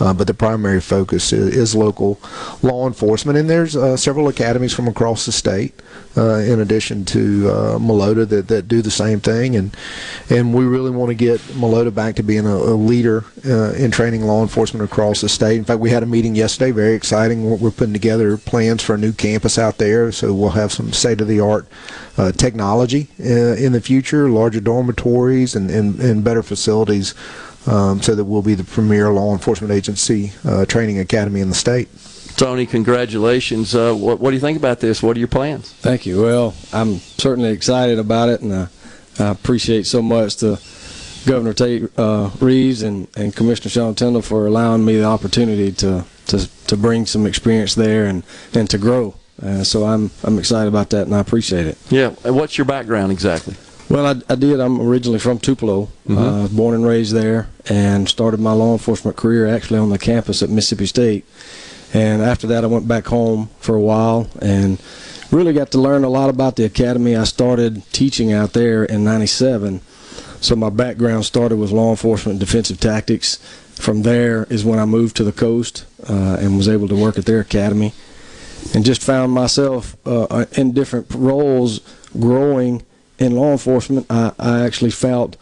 uh, 0.00 0.12
but 0.12 0.26
the 0.26 0.34
primary 0.34 0.80
focus 0.80 1.32
is, 1.32 1.56
is 1.56 1.74
local 1.74 2.20
law 2.62 2.86
enforcement. 2.86 3.38
And 3.38 3.48
there's 3.48 3.76
uh, 3.76 3.96
several 3.96 4.28
academies 4.28 4.74
from 4.74 4.88
across 4.88 5.26
the 5.26 5.32
state, 5.32 5.74
uh, 6.16 6.38
in 6.38 6.60
addition 6.60 7.04
to 7.04 7.48
uh, 7.48 7.78
Melota, 7.78 8.28
that, 8.28 8.48
that 8.48 8.68
do 8.68 8.82
the 8.82 8.90
same 8.90 9.20
thing. 9.20 9.56
And 9.56 9.76
and 10.30 10.52
we 10.52 10.64
really 10.64 10.90
want 10.90 11.10
to 11.10 11.14
get 11.14 11.40
Melota 11.52 11.94
back 11.94 12.16
to 12.16 12.22
being 12.22 12.46
a, 12.46 12.54
a 12.54 12.74
leader 12.74 13.24
uh, 13.46 13.72
in 13.72 13.90
training 13.90 14.22
law 14.22 14.42
enforcement 14.42 14.84
across 14.84 15.20
the 15.20 15.28
state. 15.28 15.56
In 15.56 15.64
fact, 15.64 15.80
we 15.80 15.90
had 15.90 16.02
a 16.02 16.06
meeting 16.06 16.34
yesterday, 16.34 16.70
very 16.70 16.94
exciting. 16.94 17.58
We're, 17.60 17.70
putting 17.78 17.92
together 17.92 18.36
plans 18.36 18.82
for 18.82 18.94
a 18.94 18.98
new 18.98 19.12
campus 19.12 19.56
out 19.56 19.78
there, 19.78 20.10
so 20.10 20.34
we'll 20.34 20.50
have 20.50 20.72
some 20.72 20.92
state 20.92 21.20
of 21.20 21.28
the 21.28 21.38
art 21.38 21.68
uh, 22.16 22.32
technology 22.32 23.08
uh, 23.20 23.54
in 23.54 23.72
the 23.72 23.80
future, 23.80 24.28
larger 24.28 24.58
dormitories, 24.58 25.54
and, 25.54 25.70
and, 25.70 26.00
and 26.00 26.24
better 26.24 26.42
facilities. 26.42 27.14
Um, 27.66 28.00
so 28.00 28.14
that 28.14 28.24
we'll 28.24 28.40
be 28.40 28.54
the 28.54 28.64
premier 28.64 29.10
law 29.10 29.32
enforcement 29.32 29.72
agency 29.72 30.32
uh, 30.42 30.64
training 30.64 30.98
academy 30.98 31.40
in 31.40 31.50
the 31.50 31.54
state. 31.54 31.88
Tony, 32.38 32.66
congratulations. 32.66 33.74
Uh, 33.74 33.92
what, 33.92 34.20
what 34.20 34.30
do 34.30 34.36
you 34.36 34.40
think 34.40 34.56
about 34.56 34.78
this? 34.78 35.02
What 35.02 35.16
are 35.16 35.18
your 35.18 35.26
plans? 35.28 35.72
Thank 35.72 36.06
you. 36.06 36.22
Well, 36.22 36.54
I'm 36.72 36.98
certainly 36.98 37.50
excited 37.50 37.98
about 37.98 38.28
it, 38.28 38.42
and 38.42 38.54
I, 38.54 38.68
I 39.18 39.28
appreciate 39.30 39.86
so 39.86 40.00
much 40.00 40.36
to 40.36 40.60
Governor 41.26 41.52
Tate 41.52 41.90
uh, 41.98 42.30
Reeves 42.38 42.82
and, 42.82 43.08
and 43.16 43.34
Commissioner 43.34 43.70
Sean 43.70 43.94
Tindell 43.96 44.22
for 44.22 44.46
allowing 44.46 44.84
me 44.84 44.96
the 44.98 45.04
opportunity 45.04 45.72
to, 45.72 46.04
to, 46.28 46.48
to 46.68 46.76
bring 46.76 47.06
some 47.06 47.26
experience 47.26 47.74
there 47.74 48.06
and, 48.06 48.22
and 48.54 48.70
to 48.70 48.78
grow. 48.78 49.16
Uh, 49.42 49.64
so 49.64 49.84
I'm 49.84 50.10
I'm 50.24 50.38
excited 50.38 50.68
about 50.68 50.90
that, 50.90 51.06
and 51.06 51.14
I 51.14 51.20
appreciate 51.20 51.66
it. 51.66 51.76
Yeah. 51.90 52.14
and 52.24 52.34
What's 52.36 52.56
your 52.58 52.64
background 52.66 53.10
exactly? 53.12 53.54
Well, 53.88 54.06
I, 54.06 54.32
I 54.32 54.34
did. 54.36 54.60
I'm 54.60 54.80
originally 54.80 55.18
from 55.20 55.38
Tupelo, 55.38 55.88
Mhm. 56.08 56.44
uh, 56.44 56.48
born 56.48 56.74
and 56.74 56.84
raised 56.84 57.14
there, 57.14 57.48
and 57.68 58.08
started 58.08 58.38
my 58.40 58.52
law 58.52 58.72
enforcement 58.72 59.16
career 59.16 59.46
actually 59.48 59.78
on 59.78 59.90
the 59.90 59.98
campus 59.98 60.42
at 60.42 60.50
Mississippi 60.50 60.86
State. 60.86 61.24
And 61.94 62.22
after 62.22 62.46
that, 62.48 62.64
I 62.64 62.66
went 62.66 62.86
back 62.86 63.06
home 63.06 63.50
for 63.60 63.74
a 63.74 63.80
while 63.80 64.28
and 64.42 64.80
really 65.30 65.52
got 65.52 65.70
to 65.72 65.78
learn 65.78 66.04
a 66.04 66.08
lot 66.08 66.30
about 66.30 66.56
the 66.56 66.64
academy. 66.64 67.16
I 67.16 67.24
started 67.24 67.82
teaching 67.92 68.32
out 68.32 68.52
there 68.52 68.84
in 68.84 69.04
'97, 69.04 69.80
so 70.40 70.56
my 70.56 70.70
background 70.70 71.24
started 71.24 71.56
with 71.56 71.70
law 71.70 71.90
enforcement 71.90 72.40
defensive 72.40 72.80
tactics. 72.80 73.36
From 73.74 74.02
there 74.02 74.44
is 74.50 74.64
when 74.64 74.80
I 74.80 74.84
moved 74.86 75.16
to 75.16 75.24
the 75.24 75.32
coast 75.32 75.86
uh, 76.08 76.36
and 76.40 76.56
was 76.56 76.68
able 76.68 76.88
to 76.88 76.96
work 76.96 77.16
at 77.16 77.26
their 77.26 77.40
academy, 77.40 77.92
and 78.74 78.84
just 78.84 79.02
found 79.02 79.32
myself 79.32 79.96
uh, 80.04 80.46
in 80.52 80.72
different 80.72 81.06
roles 81.14 81.80
growing 82.18 82.82
in 83.18 83.36
law 83.36 83.52
enforcement. 83.52 84.06
I, 84.10 84.32
I 84.38 84.60
actually 84.60 84.90
felt 84.90 85.36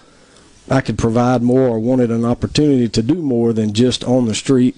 I 0.68 0.80
could 0.80 0.98
provide 0.98 1.42
more 1.42 1.68
or 1.68 1.78
wanted 1.78 2.10
an 2.10 2.24
opportunity 2.24 2.88
to 2.88 3.02
do 3.02 3.16
more 3.16 3.52
than 3.52 3.72
just 3.72 4.04
on 4.04 4.26
the 4.26 4.34
street. 4.34 4.76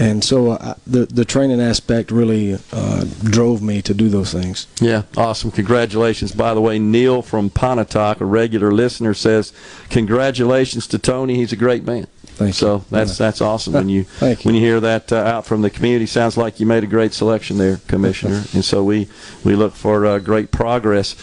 And 0.00 0.24
so 0.24 0.52
I, 0.52 0.76
the 0.86 1.04
the 1.04 1.26
training 1.26 1.60
aspect 1.60 2.10
really 2.10 2.58
uh, 2.72 3.04
drove 3.22 3.60
me 3.60 3.82
to 3.82 3.92
do 3.92 4.08
those 4.08 4.32
things. 4.32 4.66
Yeah, 4.80 5.02
awesome. 5.14 5.50
Congratulations. 5.50 6.32
By 6.32 6.54
the 6.54 6.60
way, 6.62 6.78
Neil 6.78 7.20
from 7.20 7.50
Pontotoc, 7.50 8.22
a 8.22 8.24
regular 8.24 8.72
listener, 8.72 9.12
says, 9.12 9.52
Congratulations 9.90 10.86
to 10.86 10.98
Tony. 10.98 11.34
He's 11.34 11.52
a 11.52 11.56
great 11.56 11.84
man. 11.84 12.06
Thank 12.40 12.48
you. 12.48 12.52
so 12.54 12.84
that's 12.90 13.18
that's 13.18 13.42
awesome 13.42 13.74
when 13.74 13.88
you, 13.90 14.04
Thank 14.04 14.46
when 14.46 14.54
you 14.54 14.62
hear 14.62 14.80
that 14.80 15.12
uh, 15.12 15.16
out 15.16 15.44
from 15.44 15.60
the 15.60 15.68
community. 15.68 16.06
Sounds 16.06 16.38
like 16.38 16.58
you 16.58 16.64
made 16.64 16.82
a 16.82 16.86
great 16.86 17.12
selection 17.12 17.58
there, 17.58 17.76
Commissioner. 17.86 18.44
and 18.54 18.64
so 18.64 18.82
we 18.82 19.06
we 19.44 19.54
look 19.54 19.74
for 19.74 20.06
uh, 20.06 20.18
great 20.18 20.50
progress. 20.50 21.14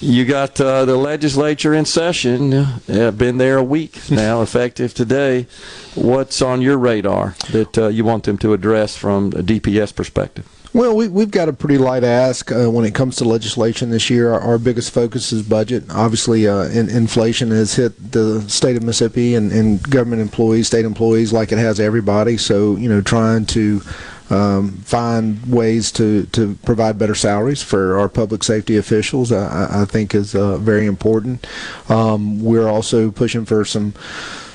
You 0.00 0.24
got 0.24 0.60
uh, 0.60 0.84
the 0.84 0.96
legislature 0.96 1.72
in 1.72 1.84
session. 1.84 2.52
Uh, 2.52 3.12
been 3.16 3.38
there 3.38 3.58
a 3.58 3.64
week 3.64 3.98
now, 4.10 4.42
effective 4.42 4.94
today. 4.94 5.46
What's 5.94 6.42
on 6.42 6.62
your 6.62 6.78
radar 6.78 7.36
that 7.50 7.78
uh, 7.78 7.88
you 7.88 8.04
want 8.04 8.24
them 8.24 8.38
to 8.38 8.52
address 8.52 8.96
from 8.96 9.28
a 9.28 9.42
DPS 9.42 9.94
perspective? 9.94 10.48
Well, 10.74 10.96
we, 10.96 11.06
we've 11.06 11.30
got 11.30 11.48
a 11.48 11.52
pretty 11.52 11.78
light 11.78 12.02
ask 12.02 12.50
uh, 12.50 12.68
when 12.68 12.84
it 12.84 12.96
comes 12.96 13.14
to 13.16 13.24
legislation 13.24 13.90
this 13.90 14.10
year. 14.10 14.32
Our, 14.32 14.40
our 14.40 14.58
biggest 14.58 14.92
focus 14.92 15.32
is 15.32 15.42
budget. 15.42 15.84
Obviously, 15.88 16.48
uh, 16.48 16.64
in, 16.64 16.88
inflation 16.88 17.52
has 17.52 17.76
hit 17.76 18.10
the 18.10 18.40
state 18.50 18.76
of 18.76 18.82
Mississippi 18.82 19.36
and, 19.36 19.52
and 19.52 19.80
government 19.88 20.20
employees, 20.20 20.66
state 20.66 20.84
employees, 20.84 21.32
like 21.32 21.52
it 21.52 21.58
has 21.58 21.78
everybody. 21.78 22.36
So, 22.36 22.74
you 22.74 22.88
know, 22.88 23.00
trying 23.00 23.46
to 23.46 23.82
um, 24.30 24.78
find 24.84 25.44
ways 25.46 25.92
to, 25.92 26.24
to 26.26 26.54
provide 26.64 26.98
better 26.98 27.14
salaries 27.14 27.62
for 27.62 27.98
our 27.98 28.08
public 28.08 28.42
safety 28.42 28.76
officials, 28.76 29.30
I, 29.32 29.82
I- 29.82 29.84
think 29.84 30.14
is 30.14 30.34
uh, 30.34 30.56
very 30.58 30.86
important. 30.86 31.46
Um, 31.88 32.42
we're 32.42 32.68
also 32.68 33.10
pushing 33.10 33.44
for 33.44 33.64
some 33.64 33.92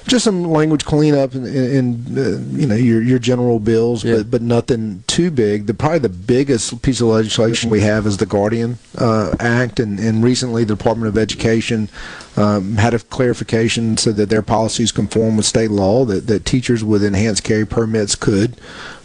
just 0.10 0.26
some 0.26 0.44
language 0.44 0.86
cleanup 0.86 1.34
and, 1.34 1.46
and 1.46 2.18
uh, 2.18 2.22
you 2.58 2.68
know 2.68 2.76
your 2.76 3.02
your 3.02 3.20
general 3.20 3.60
bills, 3.60 4.04
but 4.04 4.32
but 4.32 4.42
nothing 4.42 5.04
too 5.08 5.32
big. 5.32 5.68
The 5.68 5.74
probably 5.74 6.00
the 6.00 6.10
biggest 6.10 6.82
piece 6.82 7.00
of 7.00 7.08
legislation 7.08 7.70
we 7.70 7.82
have 7.82 8.06
is 8.06 8.18
the 8.18 8.26
Guardian 8.26 8.80
uh, 8.98 9.36
Act, 9.40 9.80
and 9.80 10.00
and 10.00 10.24
recently 10.24 10.64
the 10.64 10.76
Department 10.76 11.08
of 11.08 11.18
Education 11.18 11.90
um, 12.36 12.78
had 12.78 12.94
a 12.94 13.00
clarification 13.00 13.98
so 13.98 14.12
that 14.12 14.30
their 14.30 14.42
policies 14.42 14.92
conform 14.92 15.38
with 15.38 15.46
state 15.46 15.72
law 15.72 16.06
that 16.06 16.28
that 16.28 16.46
teachers 16.46 16.84
with 16.84 17.04
enhanced 17.04 17.44
carry 17.44 17.66
permits 17.66 18.16
could, 18.16 18.60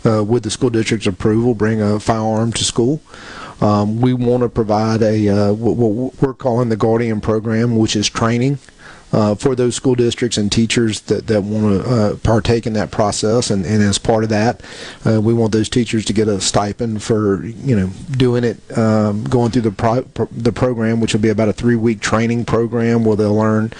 uh, 0.04 0.24
with 0.24 0.42
the 0.42 0.50
school 0.50 0.70
district's 0.70 1.06
approval, 1.06 1.54
bring 1.54 1.80
a 1.80 2.00
firearm 2.00 2.52
to 2.52 2.64
school. 2.64 3.00
Um, 3.60 4.00
we 4.00 4.12
want 4.12 4.42
to 4.42 4.48
provide 4.48 5.00
a 5.02 5.28
uh, 5.28 5.52
what, 5.52 5.76
what 5.76 6.20
we're 6.20 6.34
calling 6.34 6.70
the 6.70 6.76
Guardian 6.76 7.20
program, 7.20 7.76
which 7.76 7.94
is 7.94 8.08
training 8.08 8.58
uh, 9.14 9.34
for 9.36 9.54
those 9.54 9.76
school 9.76 9.94
districts 9.94 10.36
and 10.36 10.50
teachers 10.50 11.02
that, 11.02 11.28
that 11.28 11.42
want 11.42 11.84
to 11.84 11.88
uh, 11.88 12.16
partake 12.16 12.66
in 12.66 12.72
that 12.72 12.90
process. 12.90 13.48
And, 13.48 13.64
and 13.64 13.80
as 13.80 13.96
part 13.96 14.24
of 14.24 14.30
that, 14.30 14.60
uh, 15.06 15.20
we 15.20 15.32
want 15.32 15.52
those 15.52 15.68
teachers 15.68 16.04
to 16.06 16.12
get 16.12 16.26
a 16.26 16.40
stipend 16.40 17.00
for 17.00 17.44
you 17.44 17.76
know 17.76 17.90
doing 18.10 18.42
it, 18.42 18.76
um, 18.76 19.22
going 19.22 19.52
through 19.52 19.62
the 19.62 19.70
pro- 19.70 20.02
the 20.32 20.52
program, 20.52 21.00
which 21.00 21.12
will 21.12 21.20
be 21.20 21.28
about 21.28 21.48
a 21.48 21.52
three 21.52 21.76
week 21.76 22.00
training 22.00 22.44
program 22.44 23.04
where 23.04 23.16
they'll 23.16 23.36
learn 23.36 23.72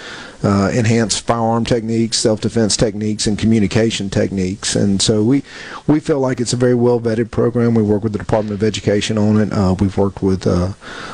uh, 0.43 0.71
enhanced 0.73 1.25
firearm 1.25 1.65
techniques, 1.65 2.17
self 2.17 2.41
defense 2.41 2.77
techniques, 2.77 3.27
and 3.27 3.37
communication 3.37 4.09
techniques. 4.09 4.75
And 4.75 5.01
so 5.01 5.23
we 5.23 5.43
we 5.87 5.99
feel 5.99 6.19
like 6.19 6.39
it's 6.39 6.53
a 6.53 6.57
very 6.57 6.75
well 6.75 6.99
vetted 6.99 7.31
program. 7.31 7.75
We 7.75 7.83
work 7.83 8.03
with 8.03 8.13
the 8.13 8.19
Department 8.19 8.53
of 8.53 8.63
Education 8.63 9.17
on 9.17 9.37
it. 9.39 9.53
Uh, 9.53 9.75
we've 9.79 9.97
worked 9.97 10.21
with 10.21 10.45
uh, 10.47 10.73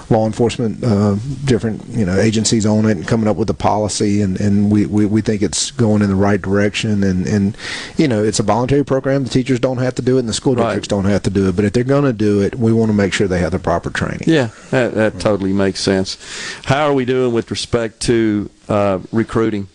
law 0.10 0.26
enforcement, 0.26 0.84
uh, 0.84 1.16
different 1.46 1.86
you 1.90 2.06
know 2.06 2.18
agencies 2.18 2.66
on 2.66 2.86
it, 2.86 2.98
and 2.98 3.08
coming 3.08 3.28
up 3.28 3.38
with 3.38 3.50
a 3.50 3.54
policy. 3.56 4.22
And, 4.22 4.40
and 4.40 4.72
we, 4.72 4.86
we, 4.86 5.06
we 5.06 5.22
think 5.22 5.42
it's 5.42 5.72
going 5.72 6.02
in 6.02 6.10
the 6.10 6.16
right 6.16 6.42
direction. 6.42 7.04
And, 7.04 7.26
and 7.28 7.58
you 7.98 8.08
know 8.08 8.24
it's 8.24 8.40
a 8.40 8.44
voluntary 8.44 8.86
program. 8.86 9.24
The 9.24 9.30
teachers 9.30 9.60
don't 9.60 9.78
have 9.78 9.96
to 9.96 10.02
do 10.02 10.18
it, 10.18 10.22
and 10.22 10.30
the 10.30 10.34
school 10.34 10.56
districts 10.56 10.88
don't 10.88 11.06
have 11.06 11.24
to 11.24 11.30
do 11.30 11.50
it. 11.50 11.56
But 11.56 11.66
if 11.66 11.74
they're 11.74 11.84
going 11.84 12.06
to 12.06 12.14
do 12.14 12.42
it, 12.42 12.56
we 12.56 12.74
want 12.74 12.90
to 12.90 12.94
make 12.94 13.14
sure 13.14 13.28
they 13.28 13.40
have 13.40 13.52
the 13.52 13.60
proper 13.60 13.90
training. 13.90 14.24
Yeah, 14.28 14.50
that, 14.72 14.94
that 14.96 15.20
totally 15.20 15.54
makes 15.54 15.80
sense. 15.80 16.18
How 16.66 16.88
are 16.88 16.94
we 16.94 17.06
doing 17.06 17.34
with 17.34 17.52
respect 17.52 18.00
to 18.02 18.50
uh, 18.70 19.00
recruiting? 19.12 19.68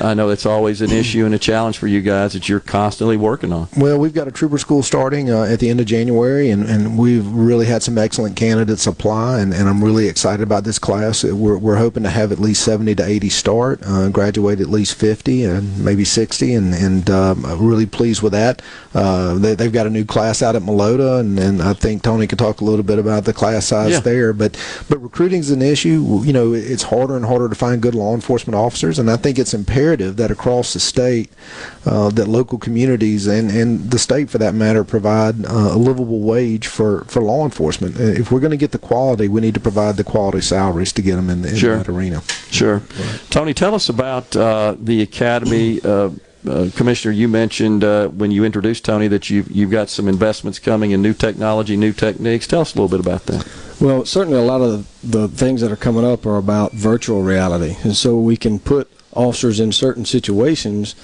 I 0.00 0.14
know 0.14 0.28
it's 0.30 0.46
always 0.46 0.80
an 0.80 0.90
issue 0.90 1.24
and 1.24 1.34
a 1.34 1.38
challenge 1.38 1.78
for 1.78 1.86
you 1.86 2.00
guys 2.00 2.32
that 2.34 2.48
you're 2.48 2.60
constantly 2.60 3.16
working 3.16 3.52
on. 3.52 3.68
Well, 3.76 3.98
we've 3.98 4.14
got 4.14 4.28
a 4.28 4.30
trooper 4.30 4.58
school 4.58 4.82
starting 4.82 5.30
uh, 5.30 5.42
at 5.44 5.60
the 5.60 5.68
end 5.70 5.80
of 5.80 5.86
January, 5.86 6.50
and, 6.50 6.64
and 6.64 6.98
we've 6.98 7.26
really 7.26 7.66
had 7.66 7.82
some 7.82 7.98
excellent 7.98 8.36
candidates 8.36 8.86
apply, 8.86 9.40
and, 9.40 9.52
and 9.52 9.68
I'm 9.68 9.82
really 9.82 10.06
excited 10.08 10.42
about 10.42 10.64
this 10.64 10.78
class. 10.78 11.24
We're, 11.24 11.58
we're 11.58 11.76
hoping 11.76 12.02
to 12.04 12.10
have 12.10 12.32
at 12.32 12.38
least 12.38 12.64
70 12.64 12.94
to 12.96 13.04
80 13.04 13.28
start, 13.30 13.80
uh, 13.84 14.08
graduate 14.10 14.60
at 14.60 14.68
least 14.68 14.94
50 14.94 15.44
and 15.44 15.84
maybe 15.84 16.04
60, 16.04 16.54
and, 16.54 16.74
and 16.74 17.10
um, 17.10 17.44
I'm 17.44 17.66
really 17.66 17.86
pleased 17.86 18.22
with 18.22 18.32
that. 18.32 18.62
Uh, 18.94 19.34
they, 19.38 19.54
they've 19.54 19.72
got 19.72 19.86
a 19.86 19.90
new 19.90 20.04
class 20.04 20.42
out 20.42 20.56
at 20.56 20.62
Melota, 20.62 21.20
and, 21.20 21.38
and 21.38 21.62
I 21.62 21.72
think 21.72 22.02
Tony 22.02 22.26
could 22.26 22.38
talk 22.38 22.60
a 22.60 22.64
little 22.64 22.84
bit 22.84 22.98
about 22.98 23.24
the 23.24 23.32
class 23.32 23.66
size 23.66 23.92
Yeah. 23.92 24.00
there. 24.00 24.32
But 24.32 24.56
but 24.88 24.98
recruiting's 25.02 25.50
an 25.50 25.62
issue. 25.62 26.20
You 26.24 26.32
know, 26.32 26.52
it's 26.52 26.82
harder 26.84 27.16
and 27.16 27.24
harder 27.24 27.48
to 27.48 27.54
find 27.54 27.80
good 27.82 27.94
law 27.94 28.14
enforcement 28.14 28.54
officers, 28.54 28.98
and 28.98 29.10
I 29.10 29.16
think 29.16 29.38
it's 29.38 29.54
imperative 29.54 29.79
that 29.88 30.30
across 30.30 30.72
the 30.72 30.80
state, 30.80 31.30
uh, 31.86 32.10
that 32.10 32.28
local 32.28 32.58
communities 32.58 33.26
and, 33.26 33.50
and 33.50 33.90
the 33.90 33.98
state, 33.98 34.30
for 34.30 34.38
that 34.38 34.54
matter, 34.54 34.84
provide 34.84 35.44
uh, 35.46 35.70
a 35.72 35.78
livable 35.78 36.20
wage 36.20 36.66
for, 36.66 37.04
for 37.04 37.22
law 37.22 37.44
enforcement. 37.44 37.98
Uh, 37.98 38.04
If 38.04 38.30
we're 38.30 38.40
going 38.40 38.50
to 38.50 38.56
get 38.56 38.72
the 38.72 38.78
quality, 38.78 39.28
we 39.28 39.40
need 39.40 39.54
to 39.54 39.60
provide 39.60 39.96
the 39.96 40.04
quality 40.04 40.40
salaries 40.40 40.92
to 40.92 41.02
get 41.02 41.16
them 41.16 41.30
in, 41.30 41.44
in 41.44 41.56
Sure. 41.56 41.76
that 41.78 41.88
arena. 41.88 42.22
Sure. 42.50 42.82
Tony, 43.30 43.54
tell 43.54 43.74
us 43.74 43.88
about 43.88 44.36
uh, 44.36 44.76
the 44.78 45.02
academy. 45.02 45.80
Uh, 45.82 46.10
uh, 46.48 46.70
Commissioner, 46.74 47.12
you 47.12 47.28
mentioned 47.28 47.84
uh, 47.84 48.08
when 48.08 48.30
you 48.30 48.44
introduced 48.44 48.84
Tony 48.84 49.08
that 49.08 49.28
you've, 49.28 49.50
you've 49.50 49.70
got 49.70 49.90
some 49.90 50.08
investments 50.08 50.58
coming 50.58 50.90
in 50.92 51.02
new 51.02 51.12
technology, 51.12 51.76
new 51.76 51.92
techniques. 51.92 52.46
Tell 52.46 52.62
us 52.62 52.74
a 52.74 52.80
little 52.80 52.88
bit 52.88 53.04
about 53.04 53.26
that. 53.26 53.46
Well, 53.78 54.04
certainly 54.06 54.38
a 54.38 54.42
lot 54.42 54.62
of 54.62 54.86
the 55.02 55.28
things 55.28 55.60
that 55.60 55.70
are 55.70 55.76
coming 55.76 56.04
up 56.04 56.24
are 56.26 56.36
about 56.36 56.72
virtual 56.72 57.22
reality, 57.22 57.76
and 57.82 57.94
so 57.96 58.18
we 58.18 58.36
can 58.36 58.58
put 58.58 58.90
officers 59.14 59.60
in 59.60 59.72
certain 59.72 60.04
situations 60.04 60.94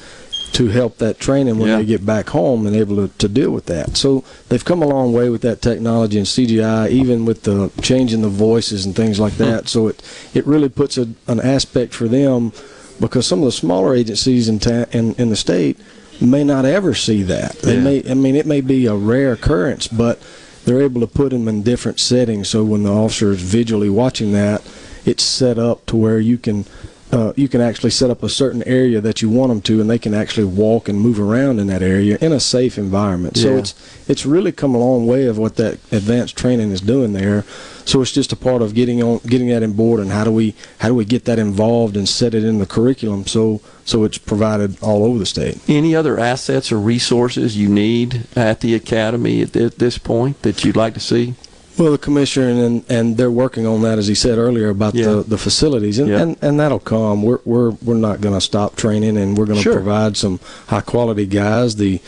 to 0.53 0.69
help 0.69 0.99
that 0.99 1.19
training 1.19 1.59
when 1.59 1.69
Yeah. 1.69 1.78
they 1.78 1.85
get 1.85 2.07
back 2.07 2.31
home 2.31 2.66
and 2.66 2.74
able 2.74 2.97
to, 2.97 3.09
to 3.19 3.28
deal 3.28 3.51
with 3.51 3.66
that. 3.66 3.97
So 3.97 4.24
they've 4.49 4.65
come 4.65 4.81
a 4.83 4.87
long 4.87 5.12
way 5.12 5.28
with 5.28 5.43
that 5.43 5.61
technology 5.61 6.16
and 6.19 6.27
CGI, 6.27 6.89
even 6.91 7.24
with 7.27 7.43
the 7.43 7.70
changing 7.83 8.23
the 8.23 8.28
voices 8.28 8.87
and 8.87 8.95
things 8.95 9.19
like 9.20 9.35
that. 9.39 9.62
Hmm. 9.62 9.66
So 9.66 9.89
it 9.89 10.03
it 10.35 10.47
really 10.47 10.69
puts 10.69 10.97
a, 10.97 11.09
an 11.27 11.41
aspect 11.41 11.93
for 11.95 12.09
them 12.09 12.53
because 13.01 13.27
some 13.27 13.41
of 13.41 13.45
the 13.45 13.53
smaller 13.53 13.95
agencies 13.95 14.49
in 14.49 14.59
ta- 14.59 14.87
in, 14.93 15.15
in 15.16 15.28
the 15.28 15.37
state 15.37 15.78
may 16.20 16.43
not 16.45 16.65
ever 16.65 16.95
see 16.95 17.23
that. 17.24 17.59
They 17.59 17.74
Yeah. 17.74 17.83
may 17.83 18.11
I 18.11 18.15
mean 18.15 18.37
it 18.37 18.47
may 18.47 18.61
be 18.62 18.87
a 18.87 18.95
rare 18.95 19.33
occurrence, 19.33 19.89
but 19.89 20.20
they're 20.65 20.81
able 20.83 21.01
to 21.03 21.07
put 21.07 21.31
them 21.31 21.49
in 21.49 21.62
different 21.62 22.01
settings. 22.01 22.49
So 22.49 22.65
when 22.65 22.85
the 22.85 22.93
officer 22.93 23.33
is 23.33 23.43
visually 23.43 23.91
watching 23.91 24.33
that, 24.33 24.62
it's 25.05 25.23
set 25.23 25.59
up 25.59 25.85
to 25.87 25.97
where 25.97 26.19
you 26.19 26.39
can 26.39 26.65
uh, 27.12 27.33
you 27.37 27.49
can 27.49 27.61
actually 27.61 27.91
set 27.91 28.11
up 28.11 28.23
a 28.23 28.28
certain 28.28 28.62
area 28.65 29.01
that 29.01 29.23
you 29.23 29.31
want 29.31 29.51
them 29.51 29.61
to, 29.62 29.81
and 29.81 29.89
they 29.89 29.99
can 29.99 30.12
actually 30.12 30.45
walk 30.45 30.89
and 30.89 31.01
move 31.01 31.20
around 31.20 31.61
in 31.61 31.66
that 31.69 31.83
area 31.83 32.19
in 32.20 32.33
a 32.33 32.41
safe 32.41 32.78
environment. 32.78 33.37
So 33.37 33.57
it's 33.57 33.74
it's 34.09 34.27
really 34.27 34.51
come 34.53 34.74
a 34.74 34.78
long 34.78 35.07
way 35.07 35.27
of 35.27 35.39
what 35.39 35.57
that 35.57 35.74
advanced 35.93 36.37
training 36.37 36.73
is 36.73 36.81
doing 36.81 37.12
there. 37.12 37.45
So 37.85 38.03
it's 38.03 38.11
just 38.11 38.33
a 38.33 38.37
part 38.37 38.61
of 38.61 38.74
getting 38.74 39.03
on 39.03 39.19
getting 39.19 39.49
that 39.49 39.62
in 39.62 39.74
board, 39.74 40.01
and 40.01 40.11
how 40.11 40.24
do 40.24 40.33
we 40.33 40.55
how 40.78 40.89
do 40.89 40.95
we 40.95 41.05
get 41.05 41.27
that 41.27 41.39
involved 41.39 41.97
and 41.97 42.09
set 42.09 42.35
it 42.35 42.45
in 42.45 42.59
the 42.59 42.66
curriculum 42.66 43.27
so 43.27 43.61
so 43.85 44.03
it's 44.03 44.19
provided 44.19 44.83
all 44.83 45.05
over 45.05 45.19
the 45.19 45.27
state. 45.27 45.61
Any 45.69 45.95
other 45.95 46.19
assets 46.19 46.73
or 46.73 46.81
resources 46.81 47.57
you 47.57 47.69
need 47.69 48.27
at 48.35 48.61
the 48.61 48.74
academy 48.74 49.43
at, 49.43 49.55
at 49.55 49.78
this 49.78 49.97
point 49.97 50.43
that 50.43 50.65
you'd 50.65 50.77
like 50.77 50.95
to 50.95 51.01
see? 51.01 51.35
Well, 51.78 51.93
the 51.93 51.98
commissioner 51.98 52.65
and 52.65 52.85
and 52.89 53.16
they're 53.19 53.31
working 53.31 53.66
on 53.66 53.82
that, 53.82 53.98
as 53.98 54.07
he 54.07 54.15
said 54.15 54.39
earlier, 54.39 54.70
about 54.70 54.94
Yeah. 54.94 55.07
the, 55.07 55.23
the 55.24 55.39
facilities, 55.39 55.98
and, 55.98 56.09
Yeah. 56.09 56.20
and 56.23 56.36
and 56.40 56.59
that'll 56.59 56.78
come. 56.78 57.23
We're 57.23 57.40
we're 57.44 57.70
we're 57.82 57.94
not 57.97 58.20
going 58.23 58.35
to 58.35 58.40
stop 58.40 58.77
training, 58.77 59.16
and 59.19 59.36
we're 59.36 59.44
going 59.47 59.59
to 59.59 59.62
Sure. 59.62 59.74
provide 59.74 60.16
some 60.16 60.40
high 60.69 60.81
quality 60.81 61.27
guys. 61.27 61.77
The 61.77 62.01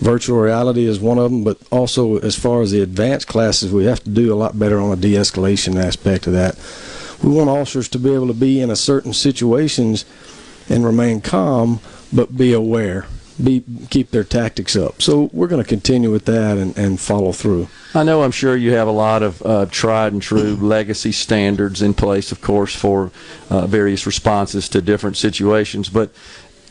virtual 0.00 0.40
reality 0.40 0.84
is 0.86 1.00
one 1.00 1.18
of 1.18 1.30
them, 1.30 1.42
but 1.44 1.56
also 1.70 2.18
as 2.18 2.34
far 2.34 2.60
as 2.60 2.72
the 2.72 2.82
advanced 2.82 3.26
classes, 3.26 3.72
we 3.72 3.84
have 3.86 4.02
to 4.04 4.10
do 4.10 4.34
a 4.34 4.36
lot 4.36 4.58
better 4.58 4.78
on 4.78 4.90
the 4.90 4.96
de-escalation 4.96 5.76
aspect 5.82 6.26
of 6.26 6.32
that. 6.34 6.56
We 7.22 7.30
want 7.30 7.48
officers 7.48 7.88
to 7.90 7.98
be 7.98 8.12
able 8.12 8.26
to 8.26 8.34
be 8.34 8.60
in 8.60 8.70
a 8.70 8.76
certain 8.76 9.14
situations 9.14 10.04
and 10.68 10.84
remain 10.84 11.20
calm, 11.22 11.80
but 12.12 12.36
be 12.36 12.52
aware, 12.52 13.06
be 13.42 13.64
keep 13.90 14.10
their 14.10 14.24
tactics 14.24 14.76
up. 14.76 15.02
So 15.02 15.30
we're 15.32 15.48
going 15.48 15.62
to 15.62 15.68
continue 15.68 16.10
with 16.10 16.24
that 16.26 16.56
and, 16.56 16.76
and 16.78 17.00
follow 17.00 17.32
through. 17.32 17.68
I 17.94 18.02
know 18.02 18.22
I'm 18.22 18.30
sure 18.30 18.56
you 18.56 18.72
have 18.72 18.88
a 18.88 18.92
lot 18.92 19.22
of 19.22 19.42
uh, 19.42 19.66
tried 19.66 20.12
and 20.12 20.22
true 20.22 20.54
legacy 20.60 21.12
standards 21.12 21.82
in 21.82 21.94
place, 21.94 22.32
of 22.32 22.40
course, 22.40 22.74
for 22.74 23.10
uh, 23.50 23.66
various 23.66 24.06
responses 24.06 24.68
to 24.70 24.82
different 24.82 25.16
situations, 25.16 25.88
but 25.88 26.10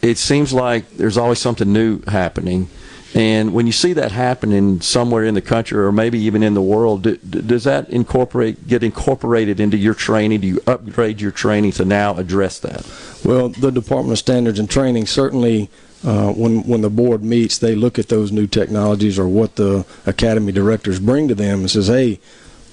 it 0.01 0.17
seems 0.17 0.51
like 0.53 0.89
there's 0.91 1.17
always 1.17 1.39
something 1.39 1.71
new 1.71 2.01
happening. 2.07 2.69
And 3.15 3.53
when 3.53 3.67
you 3.67 3.71
see 3.71 3.93
that 3.93 4.11
happening 4.11 4.81
somewhere 4.81 5.23
in 5.23 5.35
the 5.35 5.41
country 5.41 5.77
or 5.77 5.91
maybe 5.91 6.17
even 6.19 6.41
in 6.41 6.55
the 6.55 6.61
world, 6.61 7.03
d- 7.03 7.19
d- 7.29 7.41
does 7.41 7.63
that 7.65 7.89
incorporate 7.89 8.67
get 8.67 8.83
incorporated 8.83 9.59
into 9.59 9.77
your 9.77 9.93
training? 9.93 10.41
Do 10.41 10.47
you 10.47 10.61
upgrade 10.65 11.21
your 11.21 11.31
training 11.31 11.73
to 11.73 11.85
now 11.85 12.15
address 12.15 12.59
that? 12.59 12.89
Well, 13.23 13.49
the 13.49 13.71
Department 13.71 14.13
of 14.13 14.17
Standards 14.17 14.57
and 14.57 14.69
Training 14.69 15.05
certainly, 15.05 15.69
uh, 16.03 16.31
when 16.33 16.63
when 16.63 16.81
the 16.81 16.89
board 16.89 17.23
meets, 17.23 17.57
they 17.57 17.75
look 17.75 17.97
at 17.97 18.09
those 18.09 18.31
new 18.31 18.47
technologies 18.47 19.17
or 19.17 19.27
what 19.27 19.55
the 19.55 19.85
academy 20.05 20.51
directors 20.51 20.99
bring 20.99 21.27
to 21.27 21.35
them 21.35 21.61
and 21.61 21.71
says, 21.71 21.87
"Hey, 21.87 22.19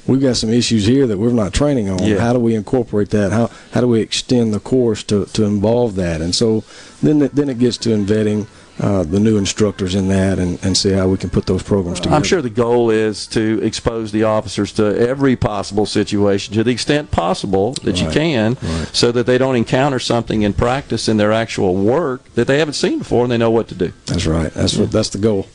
we've 0.07 0.20
got 0.20 0.36
some 0.36 0.51
issues 0.51 0.86
here 0.86 1.07
that 1.07 1.19
we're 1.19 1.31
not 1.31 1.52
training 1.52 1.89
on. 1.89 2.02
Yeah. 2.02 2.19
How 2.19 2.32
do 2.32 2.39
we 2.39 2.55
incorporate 2.55 3.11
that? 3.11 3.32
How 3.32 3.51
how 3.73 3.81
do 3.81 3.89
we 3.89 4.01
extend 4.01 4.52
the 4.52 4.61
course 4.61 5.02
to, 5.05 5.27
to 5.27 5.44
involve 5.44 5.94
that?" 5.97 6.20
And 6.20 6.35
so 6.35 6.65
then 7.02 7.23
it, 7.23 7.35
then 7.35 7.48
it 7.48 7.59
gets 7.59 7.78
to 7.78 7.90
vetting 7.90 8.47
uh, 8.81 9.02
the 9.02 9.20
new 9.20 9.36
instructors 9.36 9.94
in 9.94 10.09
that 10.09 10.39
and, 10.39 10.62
and 10.65 10.77
see 10.77 10.90
how 10.93 11.09
we 11.09 11.16
can 11.19 11.31
put 11.31 11.47
those 11.47 11.62
programs 11.62 12.01
together. 12.01 12.16
I'm 12.16 12.23
sure 12.23 12.40
the 12.43 12.51
goal 12.51 12.90
is 12.90 13.27
to 13.28 13.61
expose 13.62 14.11
the 14.12 14.24
officers 14.24 14.73
to 14.73 14.85
every 14.98 15.36
possible 15.36 15.86
situation 15.86 16.55
to 16.55 16.65
the 16.65 16.70
extent 16.70 17.11
possible 17.11 17.73
that 17.85 18.01
you 18.01 18.07
Right. 18.07 18.15
can 18.15 18.57
so 18.93 19.12
that 19.12 19.27
they 19.27 19.39
don't 19.39 19.57
encounter 19.57 19.98
something 19.98 20.43
in 20.43 20.52
practice 20.55 21.09
in 21.09 21.16
their 21.19 21.32
actual 21.32 21.74
work 21.77 22.23
that 22.35 22.47
they 22.47 22.59
haven't 22.59 22.74
seen 22.74 22.98
before 22.98 23.24
and 23.24 23.31
they 23.32 23.39
know 23.39 23.51
what 23.51 23.69
to 23.69 23.74
do. 23.74 23.93
That's 24.07 24.27
right. 24.27 24.52
That's 24.55 24.77
what 24.77 24.90
that's 24.90 25.11
the 25.11 25.19
goal. 25.19 25.47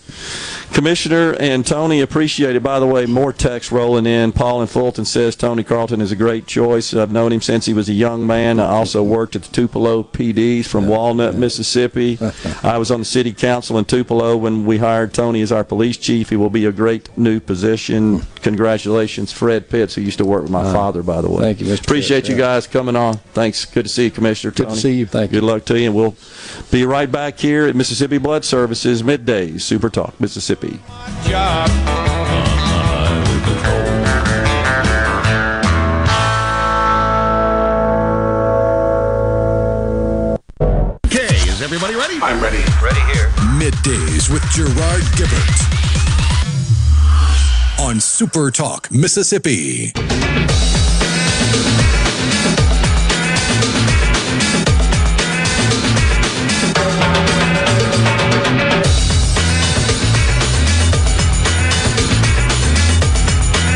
Commissioner 0.73 1.34
and 1.39 1.65
Tony, 1.65 2.02
appreciate 2.02 2.56
it. 2.56 2.64
By 2.64 2.80
the 2.80 2.85
way, 2.85 3.06
more 3.06 3.31
text 3.31 3.72
rolling 3.72 4.06
in. 4.06 4.31
Paul 4.31 4.61
in 4.61 4.68
Fulton 4.68 5.06
says 5.06 5.35
Tony 5.35 5.64
Carleton 5.64 6.02
is 6.02 6.11
a 6.11 6.15
great 6.15 6.47
choice. 6.47 6.93
I've 6.93 7.11
known 7.11 7.31
him 7.31 7.41
since 7.41 7.65
he 7.65 7.73
was 7.73 7.88
a 7.88 7.93
young 7.93 8.26
man. 8.27 8.60
I 8.60 8.65
also 8.68 9.02
worked 9.03 9.35
at 9.35 9.43
the 9.43 9.52
Tupelo 9.52 10.03
PDs 10.03 10.65
from 10.65 10.88
Walnut, 10.88 11.35
Mississippi. 11.35 12.18
I 12.64 12.77
was 12.77 12.91
on 12.91 12.99
the 12.99 13.06
city 13.15 13.31
council 13.31 13.77
in 13.77 13.85
Tupelo 13.85 14.35
when 14.35 14.65
we 14.65 14.77
hired 14.77 15.13
Tony 15.13 15.41
as 15.41 15.49
our 15.49 15.63
police 15.63 15.95
chief. 15.95 16.31
He 16.31 16.35
will 16.35 16.49
be 16.49 16.65
a 16.65 16.71
great 16.73 17.17
new 17.17 17.39
position. 17.39 18.23
Congratulations, 18.41 19.31
Fred 19.31 19.69
Pitts, 19.69 19.95
who 19.95 20.01
used 20.01 20.17
to 20.17 20.25
work 20.25 20.41
with 20.41 20.51
my 20.51 20.63
uh, 20.63 20.73
father, 20.73 21.01
by 21.01 21.21
the 21.21 21.29
way. 21.29 21.39
Thank 21.39 21.61
you, 21.61 21.67
Mr. 21.67 21.81
Appreciate 21.85 22.17
Pitts, 22.17 22.29
you 22.31 22.35
yeah. 22.35 22.41
guys 22.41 22.67
coming 22.67 22.97
on. 22.97 23.15
Thanks. 23.33 23.63
Good 23.63 23.83
to 23.83 23.89
see 23.89 24.03
you, 24.03 24.11
Commissioner. 24.11 24.51
Good 24.51 24.67
to 24.67 24.75
see 24.75 24.95
you. 24.95 25.05
Thank 25.05 25.31
you. 25.31 25.39
Good 25.39 25.45
luck 25.47 25.63
to 25.67 25.79
you, 25.79 25.85
and 25.85 25.95
we'll 25.95 26.13
be 26.71 26.83
right 26.83 27.09
back 27.09 27.39
here 27.39 27.67
at 27.67 27.75
Mississippi 27.77 28.17
Blood 28.17 28.43
Services 28.43 29.01
midday 29.01 29.59
Super 29.59 29.89
Talk, 29.89 30.19
Mississippi. 30.19 30.81
job. 31.23 31.69
Okay, 41.05 41.33
is 41.47 41.61
everybody 41.61 41.95
ready? 41.95 42.19
I'm 42.21 42.43
ready. 42.43 42.64
Middays 43.65 44.29
with 44.31 44.43
Gerard 44.51 45.01
Gibert 45.15 45.59
on 47.79 47.99
Super 47.99 48.51
Talk, 48.51 48.91
Mississippi. 48.91 49.91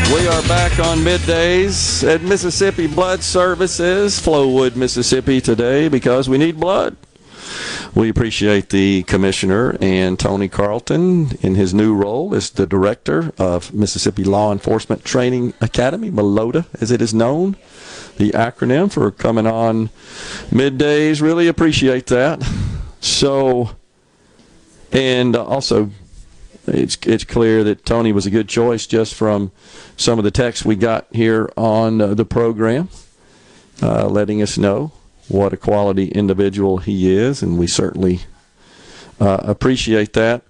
We 0.06 0.28
are 0.28 0.42
back 0.46 0.78
on 0.78 0.98
middays 0.98 2.06
at 2.06 2.22
Mississippi 2.22 2.86
Blood 2.86 3.24
Services, 3.24 4.20
Flowood, 4.20 4.76
Mississippi 4.76 5.40
today 5.40 5.88
because 5.88 6.28
we 6.28 6.38
need 6.38 6.60
blood. 6.60 6.96
We 7.94 8.08
appreciate 8.08 8.70
the 8.70 9.02
commissioner 9.04 9.76
and 9.80 10.18
Tony 10.18 10.48
Carleton 10.48 11.32
in 11.40 11.56
his 11.56 11.74
new 11.74 11.94
role 11.94 12.34
as 12.34 12.50
the 12.50 12.66
director 12.66 13.32
of 13.36 13.74
Mississippi 13.74 14.22
Law 14.22 14.52
Enforcement 14.52 15.04
Training 15.04 15.54
Academy, 15.60 16.10
Melota 16.10 16.66
as 16.80 16.90
it 16.90 17.02
is 17.02 17.12
known, 17.12 17.56
the 18.16 18.30
acronym 18.30 18.92
for 18.92 19.10
coming 19.10 19.46
on 19.46 19.88
middays. 20.50 21.20
Really 21.20 21.48
appreciate 21.48 22.06
that. 22.06 22.42
So, 23.00 23.70
and 24.92 25.34
also 25.34 25.90
it's 26.66 26.96
it's 27.06 27.24
clear 27.24 27.64
that 27.64 27.84
Tony 27.84 28.12
was 28.12 28.26
a 28.26 28.30
good 28.30 28.48
choice 28.48 28.86
just 28.86 29.14
from 29.14 29.50
some 29.96 30.18
of 30.18 30.24
the 30.24 30.30
texts 30.30 30.64
we 30.64 30.76
got 30.76 31.06
here 31.10 31.50
on 31.56 32.00
uh, 32.00 32.14
the 32.14 32.24
program, 32.24 32.88
uh, 33.82 34.06
letting 34.06 34.42
us 34.42 34.56
know 34.56 34.92
what 35.30 35.52
a 35.52 35.56
quality 35.56 36.08
individual 36.08 36.78
he 36.78 37.12
is, 37.12 37.42
and 37.42 37.58
we 37.58 37.66
certainly 37.66 38.20
uh, 39.20 39.38
appreciate 39.42 40.12
that. 40.14 40.42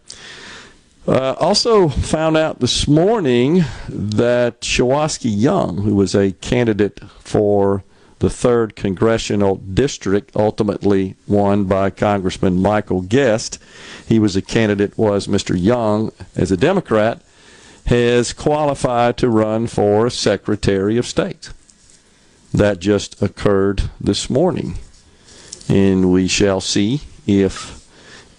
Uh, 1.06 1.34
also 1.40 1.88
found 1.88 2.36
out 2.36 2.60
this 2.60 2.86
morning 2.86 3.64
that 3.88 4.60
Shuwaski 4.60 5.30
Young, 5.34 5.78
who 5.78 5.94
was 5.94 6.14
a 6.14 6.32
candidate 6.32 7.00
for 7.20 7.82
the 8.20 8.30
third 8.30 8.76
congressional 8.76 9.56
district, 9.56 10.36
ultimately 10.36 11.16
won 11.26 11.64
by 11.64 11.90
Congressman 11.90 12.60
Michael 12.60 13.00
Guest. 13.00 13.58
He 14.06 14.18
was 14.18 14.36
a 14.36 14.42
candidate, 14.42 14.96
was 14.96 15.26
Mr. 15.26 15.60
Young, 15.60 16.12
as 16.36 16.52
a 16.52 16.56
Democrat, 16.56 17.22
has 17.86 18.32
qualified 18.32 19.16
to 19.16 19.28
run 19.28 19.66
for 19.66 20.10
Secretary 20.10 20.96
of 20.96 21.06
State. 21.06 21.50
That 22.52 22.80
just 22.80 23.20
occurred 23.22 23.90
this 24.00 24.28
morning. 24.28 24.78
And 25.68 26.12
we 26.12 26.26
shall 26.26 26.60
see 26.60 27.02
if 27.26 27.88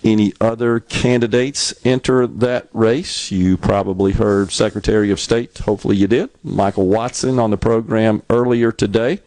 any 0.04 0.34
other 0.42 0.80
candidates 0.80 1.74
enter 1.86 2.28
that 2.28 2.68
race. 2.74 3.32
You 3.32 3.56
probably 3.56 4.14
heard 4.14 4.52
Secretary 4.52 5.12
of 5.12 5.20
State, 5.20 5.60
hopefully 5.60 5.96
you 5.96 6.08
did, 6.08 6.30
Michael 6.44 6.88
Watson 6.88 7.40
on 7.40 7.52
the 7.52 7.58
program 7.58 8.24
earlier 8.30 8.72
today 8.72 9.20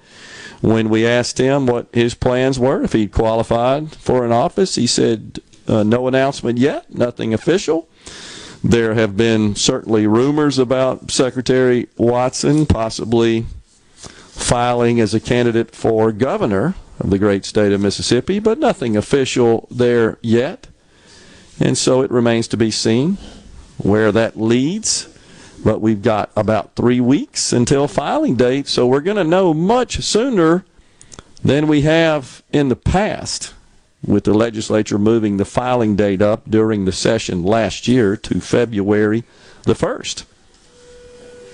when 0.64 0.88
we 0.88 1.06
asked 1.06 1.36
him 1.36 1.66
what 1.66 1.88
his 1.92 2.14
plans 2.14 2.58
were, 2.58 2.82
if 2.82 2.94
he 2.94 3.06
qualified 3.06 3.92
for 3.92 4.24
an 4.24 4.32
office, 4.32 4.76
he 4.76 4.86
said, 4.86 5.38
uh, 5.68 5.82
no 5.82 6.08
announcement 6.08 6.58
yet, 6.58 6.92
nothing 6.94 7.34
official. 7.34 7.86
There 8.62 8.94
have 8.94 9.14
been 9.14 9.56
certainly 9.56 10.06
rumors 10.06 10.58
about 10.58 11.10
Secretary 11.10 11.88
Watson 11.98 12.64
possibly 12.64 13.44
filing 14.34 15.00
as 15.00 15.14
a 15.14 15.20
candidate 15.20 15.74
for 15.74 16.12
governor 16.12 16.74
of 17.00 17.10
the 17.10 17.18
great 17.18 17.44
state 17.44 17.72
of 17.72 17.80
Mississippi, 17.80 18.38
but 18.38 18.58
nothing 18.58 18.96
official 18.96 19.66
there 19.70 20.18
yet. 20.22 20.68
And 21.60 21.78
so 21.78 22.02
it 22.02 22.10
remains 22.10 22.48
to 22.48 22.56
be 22.56 22.70
seen 22.70 23.18
where 23.78 24.12
that 24.12 24.38
leads 24.38 25.08
but 25.64 25.80
we've 25.80 26.02
got 26.02 26.30
about 26.36 26.76
three 26.76 27.00
weeks 27.00 27.52
until 27.52 27.88
filing 27.88 28.36
date, 28.36 28.68
so 28.68 28.86
we're 28.86 29.00
going 29.00 29.16
to 29.16 29.24
know 29.24 29.54
much 29.54 30.02
sooner 30.02 30.64
than 31.42 31.66
we 31.66 31.80
have 31.80 32.42
in 32.52 32.68
the 32.68 32.76
past 32.76 33.54
with 34.06 34.24
the 34.24 34.34
legislature 34.34 34.98
moving 34.98 35.38
the 35.38 35.44
filing 35.46 35.96
date 35.96 36.20
up 36.20 36.48
during 36.48 36.84
the 36.84 36.92
session 36.92 37.42
last 37.42 37.88
year 37.88 38.14
to 38.14 38.40
February 38.40 39.24
the 39.62 39.72
1st. 39.72 40.24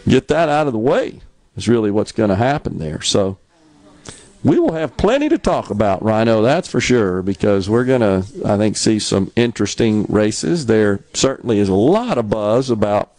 Get 0.08 0.26
that 0.26 0.48
out 0.48 0.66
of 0.66 0.72
the 0.72 0.78
way 0.78 1.20
is 1.56 1.68
really 1.68 1.90
what's 1.90 2.12
going 2.12 2.30
to 2.30 2.36
happen 2.36 2.78
there. 2.78 3.00
So 3.02 3.38
we 4.42 4.58
will 4.58 4.72
have 4.72 4.96
plenty 4.96 5.28
to 5.28 5.38
talk 5.38 5.70
about, 5.70 6.02
Rhino, 6.02 6.40
that's 6.42 6.68
for 6.68 6.80
sure, 6.80 7.22
because 7.22 7.68
we're 7.68 7.84
going 7.84 8.00
to, 8.00 8.24
I 8.46 8.56
think, 8.56 8.76
see 8.76 8.98
some 8.98 9.30
interesting 9.36 10.04
races. 10.04 10.66
There 10.66 11.00
certainly 11.12 11.58
is 11.58 11.68
a 11.68 11.74
lot 11.74 12.16
of 12.16 12.30
buzz 12.30 12.70
about 12.70 13.12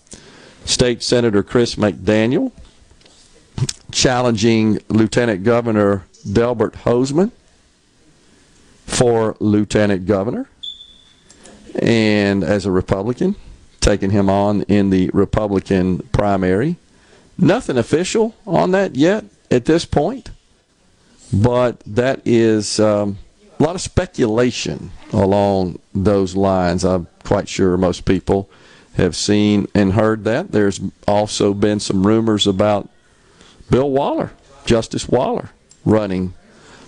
State 0.66 1.04
Senator 1.04 1.44
Chris 1.44 1.76
McDaniel 1.76 2.52
challenging 3.92 4.80
Lieutenant 4.90 5.44
Governor 5.44 6.06
Delbert 6.32 6.74
Hosemann 6.74 7.32
for 8.86 9.36
Lieutenant 9.40 10.06
Governor, 10.06 10.50
and 11.80 12.44
as 12.44 12.66
a 12.66 12.72
Republican, 12.72 13.36
taking 13.80 14.12
him 14.12 14.30
on 14.30 14.64
in 14.64 14.90
the 14.90 15.10
Republican 15.14 16.00
primary. 16.12 16.78
Nothing 17.42 17.80
official 17.80 18.36
on 18.46 18.70
that 18.72 18.96
yet 18.96 19.26
at 19.50 19.66
this 19.66 19.84
point, 19.84 20.30
but 21.34 21.80
that 21.88 22.22
is 22.24 22.80
um, 22.80 23.18
a 23.60 23.64
lot 23.64 23.74
of 23.74 23.82
speculation 23.82 24.92
along 25.12 25.80
those 25.92 26.36
lines. 26.36 26.86
I'm 26.86 27.08
quite 27.24 27.50
sure 27.50 27.76
most 27.78 28.06
people 28.06 28.48
have 28.94 29.16
seen 29.16 29.68
and 29.74 29.94
heard 29.94 30.24
that. 30.26 30.52
There's 30.52 30.80
also 31.08 31.56
been 31.56 31.80
some 31.80 32.06
rumors 32.06 32.46
about 32.46 32.88
Bill 33.72 33.90
Waller, 33.90 34.34
Justice 34.66 35.10
Waller, 35.10 35.50
running 35.84 36.36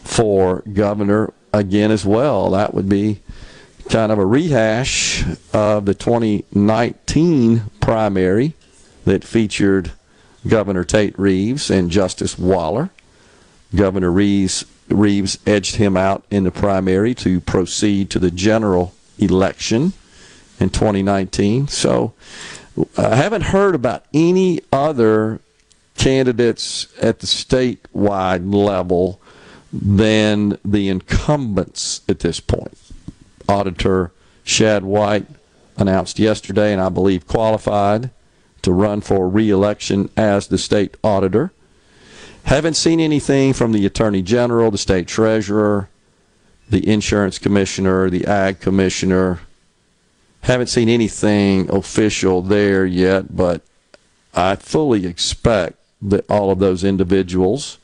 for 0.04 0.62
governor 0.72 1.34
again 1.52 1.90
as 1.90 2.06
well. 2.06 2.52
That 2.52 2.76
would 2.76 2.88
be 2.88 3.22
kind 3.90 4.12
of 4.12 4.20
a 4.20 4.26
rehash 4.26 5.24
of 5.52 5.86
the 5.86 5.96
2019 5.96 7.64
primary 7.82 8.54
that 9.06 9.24
featured 9.24 9.92
Governor 10.48 10.84
Tate 10.84 11.18
Reeves 11.18 11.70
and 11.70 11.90
Justice 11.90 12.38
Waller. 12.38 12.90
Governor 13.76 14.12
Reeves 14.12 14.66
Reeves 14.90 15.40
edged 15.48 15.78
him 15.78 15.96
out 15.96 16.26
in 16.30 16.44
the 16.44 16.52
primary 16.52 17.16
to 17.16 17.40
proceed 17.40 18.10
to 18.10 18.20
the 18.20 18.32
general 18.32 18.94
election 19.18 19.94
in 20.60 20.70
2019. 20.70 21.68
So 21.70 22.14
I 22.98 23.16
haven't 23.16 23.44
heard 23.44 23.76
about 23.76 24.06
any 24.14 24.60
other 24.72 25.40
candidates 25.96 26.88
at 27.02 27.20
the 27.20 27.28
statewide 27.28 28.54
level 28.54 29.22
than 29.72 30.58
the 30.66 30.90
incumbents 30.90 32.02
at 32.10 32.20
this 32.20 32.40
point. 32.40 32.78
Auditor 33.48 34.12
Shad 34.44 34.84
White 34.84 35.26
announced 35.78 36.20
yesterday, 36.20 36.74
and 36.74 36.82
I 36.82 36.90
believe 36.90 37.28
qualified 37.28 38.10
to 38.64 38.72
run 38.72 39.02
for 39.02 39.30
reelection 39.30 40.10
as 40.18 40.48
the 40.48 40.58
state 40.58 40.98
auditor. 41.04 41.54
Haven't 42.46 42.76
seen 42.76 43.00
anything 43.00 43.54
from 43.54 43.72
the 43.72 43.86
Attorney 43.86 44.22
General, 44.22 44.72
the 44.72 44.78
state 44.78 45.08
treasurer, 45.08 45.90
the 46.70 46.88
insurance 46.88 47.38
commissioner, 47.38 48.10
the 48.10 48.26
ag 48.26 48.60
commissioner, 48.60 49.42
haven't 50.42 50.68
seen 50.68 50.90
anything 50.90 51.70
official 51.74 52.42
there 52.42 52.86
yet, 52.86 53.36
but 53.36 53.62
I 54.34 54.56
fully 54.56 55.06
expect 55.06 55.78
that 56.02 56.30
all 56.30 56.52
of 56.52 56.60
those 56.60 56.84
individuals 56.84 57.78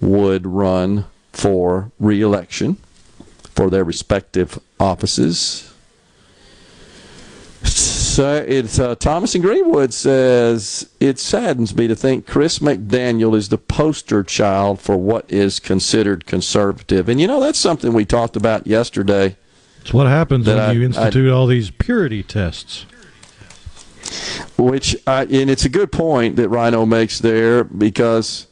would 0.00 0.46
run 0.46 1.04
for 1.32 1.90
reelection 1.98 2.76
for 3.54 3.68
their 3.68 3.84
respective 3.84 4.58
offices. 4.80 5.72
So 8.18 8.44
it's 8.48 8.80
uh, 8.80 8.96
Thomas 8.96 9.36
and 9.36 9.44
Greenwood 9.44 9.94
says 9.94 10.90
it 10.98 11.20
saddens 11.20 11.76
me 11.76 11.86
to 11.86 11.94
think 11.94 12.26
Chris 12.26 12.58
McDaniel 12.58 13.36
is 13.36 13.48
the 13.48 13.58
poster 13.58 14.24
child 14.24 14.80
for 14.80 14.96
what 14.96 15.30
is 15.30 15.60
considered 15.60 16.26
conservative, 16.26 17.08
and 17.08 17.20
you 17.20 17.28
know 17.28 17.38
that's 17.38 17.60
something 17.60 17.92
we 17.92 18.04
talked 18.04 18.34
about 18.34 18.66
yesterday 18.66 19.36
it's 19.82 19.94
what 19.94 20.08
happens 20.08 20.48
when 20.48 20.58
I, 20.58 20.72
you 20.72 20.82
institute 20.82 21.30
I, 21.30 21.32
all 21.32 21.46
these 21.46 21.70
purity 21.70 22.24
tests. 22.24 22.86
Which, 24.56 24.96
I, 25.06 25.22
and 25.22 25.48
it's 25.48 25.64
a 25.64 25.68
good 25.68 25.92
point 25.92 26.34
that 26.34 26.48
Rhino 26.48 26.84
makes 26.86 27.20
there 27.20 27.62
because 27.62 28.48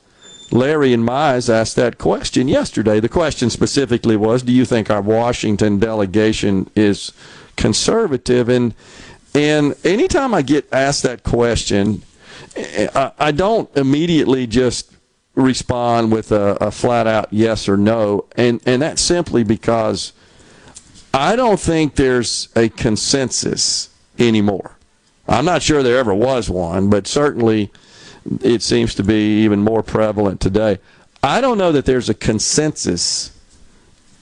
Larry 0.53 0.93
and 0.93 1.03
Mize 1.03 1.53
asked 1.53 1.75
that 1.75 1.99
question 1.99 2.47
yesterday. 2.47 3.01
The 3.01 3.09
question 3.09 3.51
specifically 3.51 4.17
was, 4.17 4.45
"Do 4.45 4.53
you 4.53 4.65
think 4.65 4.91
our 4.91 5.03
Washington 5.03 5.81
delegation 5.81 6.71
is 6.77 7.13
conservative?" 7.57 8.49
And 8.49 8.73
and 9.37 9.77
anytime 9.85 10.33
I 10.33 10.41
get 10.41 10.67
asked 10.73 11.03
that 11.03 11.23
question, 11.23 12.03
I, 12.57 13.13
I 13.19 13.33
don't 13.33 13.75
immediately 13.77 14.47
just 14.47 14.93
respond 15.35 16.11
with 16.11 16.33
a, 16.33 16.57
a 16.61 16.71
flat 16.71 17.07
out 17.07 17.29
yes 17.31 17.69
or 17.69 17.77
no, 17.77 18.25
and 18.37 18.63
and 18.65 18.81
that's 18.81 19.03
simply 19.03 19.45
because 19.45 20.15
I 21.13 21.37
don't 21.37 21.61
think 21.61 21.97
there's 21.97 22.49
a 22.57 22.71
consensus 22.71 23.91
anymore. 24.19 24.79
I'm 25.29 25.45
not 25.45 25.61
sure 25.61 25.83
there 25.83 25.99
ever 25.99 26.15
was 26.15 26.49
one, 26.49 26.89
but 26.89 27.07
certainly 27.07 27.71
it 28.43 28.63
seems 28.63 28.95
to 28.95 29.03
be 29.03 29.43
even 29.43 29.61
more 29.61 29.83
prevalent 29.83 30.41
today. 30.41 30.79
I 31.23 31.43
don't 31.43 31.59
know 31.59 31.73
that 31.73 31.85
there's 31.85 32.09
a 32.09 32.15
consensus 32.15 33.39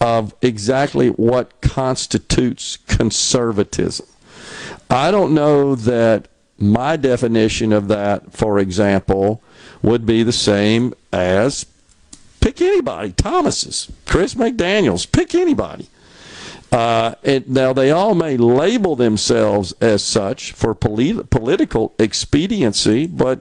of 0.01 0.35
exactly 0.43 1.09
what 1.11 1.61
constitutes 1.61 2.79
conservatism. 2.89 4.07
I 4.91 5.11
don't 5.11 5.35
know 5.35 5.75
that 5.75 6.29
my 6.59 6.97
definition 6.97 7.73
of 7.73 7.89
that, 7.89 8.33
for 8.33 8.59
example, 8.59 9.43
would 9.83 10.07
be 10.07 10.23
the 10.23 10.33
same 10.33 10.95
as 11.13 11.67
pick 12.41 12.61
anybody, 12.61 13.13
Thomas's, 13.13 13.91
Chris 14.07 14.35
McDaniels, 14.35 15.11
pick 15.11 15.35
anybody. 15.35 15.89
Uh, 16.71 17.15
now 17.47 17.73
they 17.73 17.91
all 17.91 18.15
may 18.15 18.37
label 18.37 18.97
themselves 18.97 19.73
as 19.81 20.03
such 20.03 20.53
for 20.53 20.75
polit- 20.75 21.31
political 21.31 21.95
expediency, 21.99 23.07
but 23.07 23.41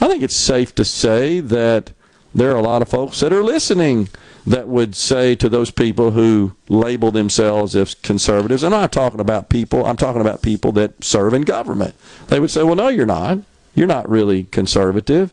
I 0.00 0.08
think 0.08 0.22
it's 0.22 0.34
safe 0.34 0.74
to 0.76 0.84
say 0.84 1.40
that 1.40 1.92
there 2.34 2.50
are 2.52 2.56
a 2.56 2.62
lot 2.62 2.82
of 2.82 2.88
folks 2.88 3.20
that 3.20 3.32
are 3.32 3.42
listening 3.42 4.08
that 4.46 4.68
would 4.68 4.94
say 4.94 5.34
to 5.36 5.48
those 5.48 5.70
people 5.70 6.12
who 6.12 6.56
label 6.68 7.10
themselves 7.10 7.76
as 7.76 7.94
conservatives, 7.94 8.62
and 8.62 8.74
I'm 8.74 8.82
not 8.82 8.92
talking 8.92 9.20
about 9.20 9.48
people, 9.48 9.84
I'm 9.84 9.96
talking 9.96 10.20
about 10.20 10.42
people 10.42 10.72
that 10.72 11.04
serve 11.04 11.34
in 11.34 11.42
government. 11.42 11.94
They 12.28 12.40
would 12.40 12.50
say, 12.50 12.62
well, 12.62 12.76
no, 12.76 12.88
you're 12.88 13.06
not. 13.06 13.38
You're 13.74 13.86
not 13.86 14.08
really 14.08 14.44
conservative. 14.44 15.32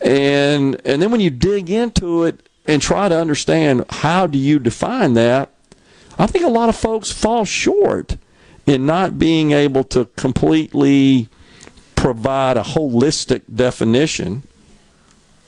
And, 0.00 0.80
and 0.84 1.00
then 1.00 1.10
when 1.10 1.20
you 1.20 1.30
dig 1.30 1.70
into 1.70 2.24
it, 2.24 2.48
and 2.66 2.80
try 2.80 3.08
to 3.08 3.18
understand 3.18 3.84
how 3.90 4.26
do 4.26 4.38
you 4.38 4.58
define 4.58 5.14
that, 5.14 5.50
I 6.18 6.26
think 6.26 6.44
a 6.44 6.48
lot 6.48 6.68
of 6.68 6.76
folks 6.76 7.10
fall 7.10 7.44
short 7.44 8.16
in 8.66 8.86
not 8.86 9.18
being 9.18 9.52
able 9.52 9.84
to 9.84 10.06
completely 10.16 11.28
provide 11.96 12.56
a 12.56 12.62
holistic 12.62 13.42
definition 13.54 14.42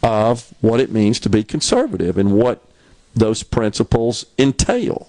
of 0.02 0.52
what 0.60 0.80
it 0.80 0.92
means 0.92 1.18
to 1.20 1.30
be 1.30 1.42
conservative 1.42 2.18
and 2.18 2.32
what 2.32 2.62
those 3.16 3.42
principles 3.42 4.26
entail. 4.38 5.08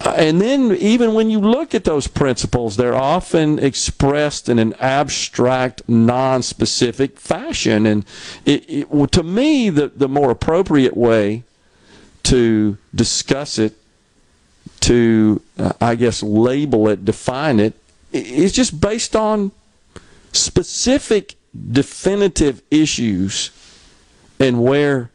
Uh, 0.00 0.14
And 0.18 0.40
then, 0.42 0.72
even 0.76 1.14
when 1.14 1.30
you 1.30 1.40
look 1.40 1.74
at 1.74 1.84
those 1.84 2.06
principles, 2.06 2.76
they're 2.76 2.94
often 2.94 3.58
expressed 3.58 4.48
in 4.48 4.58
an 4.58 4.74
abstract, 4.74 5.88
non 5.88 6.42
specific 6.42 7.18
fashion. 7.18 7.86
And 7.86 8.04
it, 8.44 8.68
it, 8.68 8.90
well, 8.90 9.06
to 9.06 9.22
me, 9.22 9.70
the, 9.70 9.88
the 9.88 10.08
more 10.08 10.30
appropriate 10.30 10.96
way 10.96 11.44
to 12.24 12.76
discuss 12.94 13.58
it, 13.58 13.74
to, 14.80 15.40
uh, 15.58 15.72
I 15.80 15.94
guess, 15.94 16.22
label 16.22 16.88
it, 16.88 17.04
define 17.04 17.58
it, 17.60 17.74
is 18.12 18.52
just 18.52 18.78
based 18.80 19.16
on 19.16 19.52
specific, 20.32 21.36
definitive 21.72 22.60
issues 22.70 23.50
and 24.38 24.62
where 24.62 25.10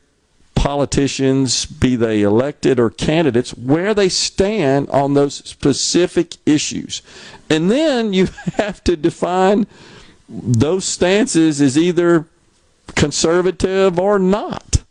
politicians, 0.56 1.66
be 1.66 1.96
they 1.96 2.22
elected 2.22 2.80
or 2.80 2.90
candidates, 2.90 3.52
where 3.56 3.94
they 3.94 4.10
stand 4.10 4.90
on 4.90 5.14
those 5.14 5.36
specific 5.36 6.38
issues. 6.46 7.02
And 7.50 7.70
then 7.72 8.14
you 8.14 8.26
have 8.54 8.84
to 8.86 8.96
define 8.96 9.68
those 10.30 10.86
stances 10.86 11.62
as 11.62 11.78
either 11.78 12.26
conservative 12.96 14.00
or 14.00 14.20
not. 14.20 14.84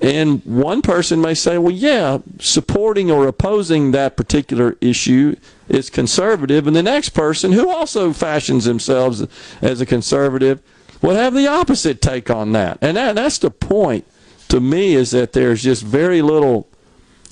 And 0.00 0.44
one 0.44 0.82
person 0.82 1.20
may 1.20 1.34
say, 1.34 1.58
well, 1.58 1.72
yeah, 1.72 2.18
supporting 2.40 3.08
or 3.08 3.28
opposing 3.28 3.92
that 3.92 4.16
particular 4.16 4.76
issue 4.80 5.36
is 5.68 5.90
conservative. 5.90 6.66
And 6.66 6.74
the 6.74 6.82
next 6.82 7.10
person, 7.10 7.52
who 7.52 7.70
also 7.70 8.12
fashions 8.12 8.64
themselves 8.64 9.24
as 9.60 9.80
a 9.80 9.86
conservative, 9.86 10.60
would 11.02 11.14
have 11.14 11.34
the 11.34 11.46
opposite 11.46 12.02
take 12.02 12.30
on 12.30 12.50
that. 12.52 12.78
And 12.80 12.96
that, 12.96 13.14
that's 13.14 13.38
the 13.38 13.50
point 13.50 14.04
to 14.52 14.60
me 14.60 14.92
is 14.94 15.12
that 15.12 15.32
there's 15.32 15.62
just 15.62 15.82
very 15.82 16.20
little 16.20 16.68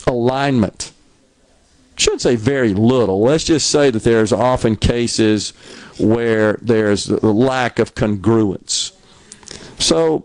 alignment. 0.07 0.91
Shouldn't 1.97 2.23
say 2.23 2.35
very 2.35 2.73
little. 2.73 3.21
Let's 3.21 3.45
just 3.45 3.71
say 3.71 3.91
that 3.91 4.05
there's 4.05 4.33
often 4.33 4.75
cases 4.75 5.51
where 5.99 6.59
there's 6.63 7.11
a 7.11 7.27
lack 7.27 7.79
of 7.79 7.95
congruence. 7.95 8.93
So 9.79 10.25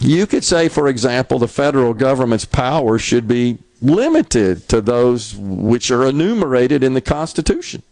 you 0.00 0.26
could 0.26 0.44
say, 0.44 0.70
for 0.70 0.88
example, 0.88 1.38
the 1.38 1.46
federal 1.46 1.92
government's 1.92 2.46
power 2.46 2.98
should 2.98 3.28
be 3.28 3.58
limited 3.82 4.66
to 4.70 4.80
those 4.80 5.36
which 5.36 5.90
are 5.90 6.06
enumerated 6.06 6.82
in 6.82 6.94
the 6.94 7.02
Constitution. 7.02 7.82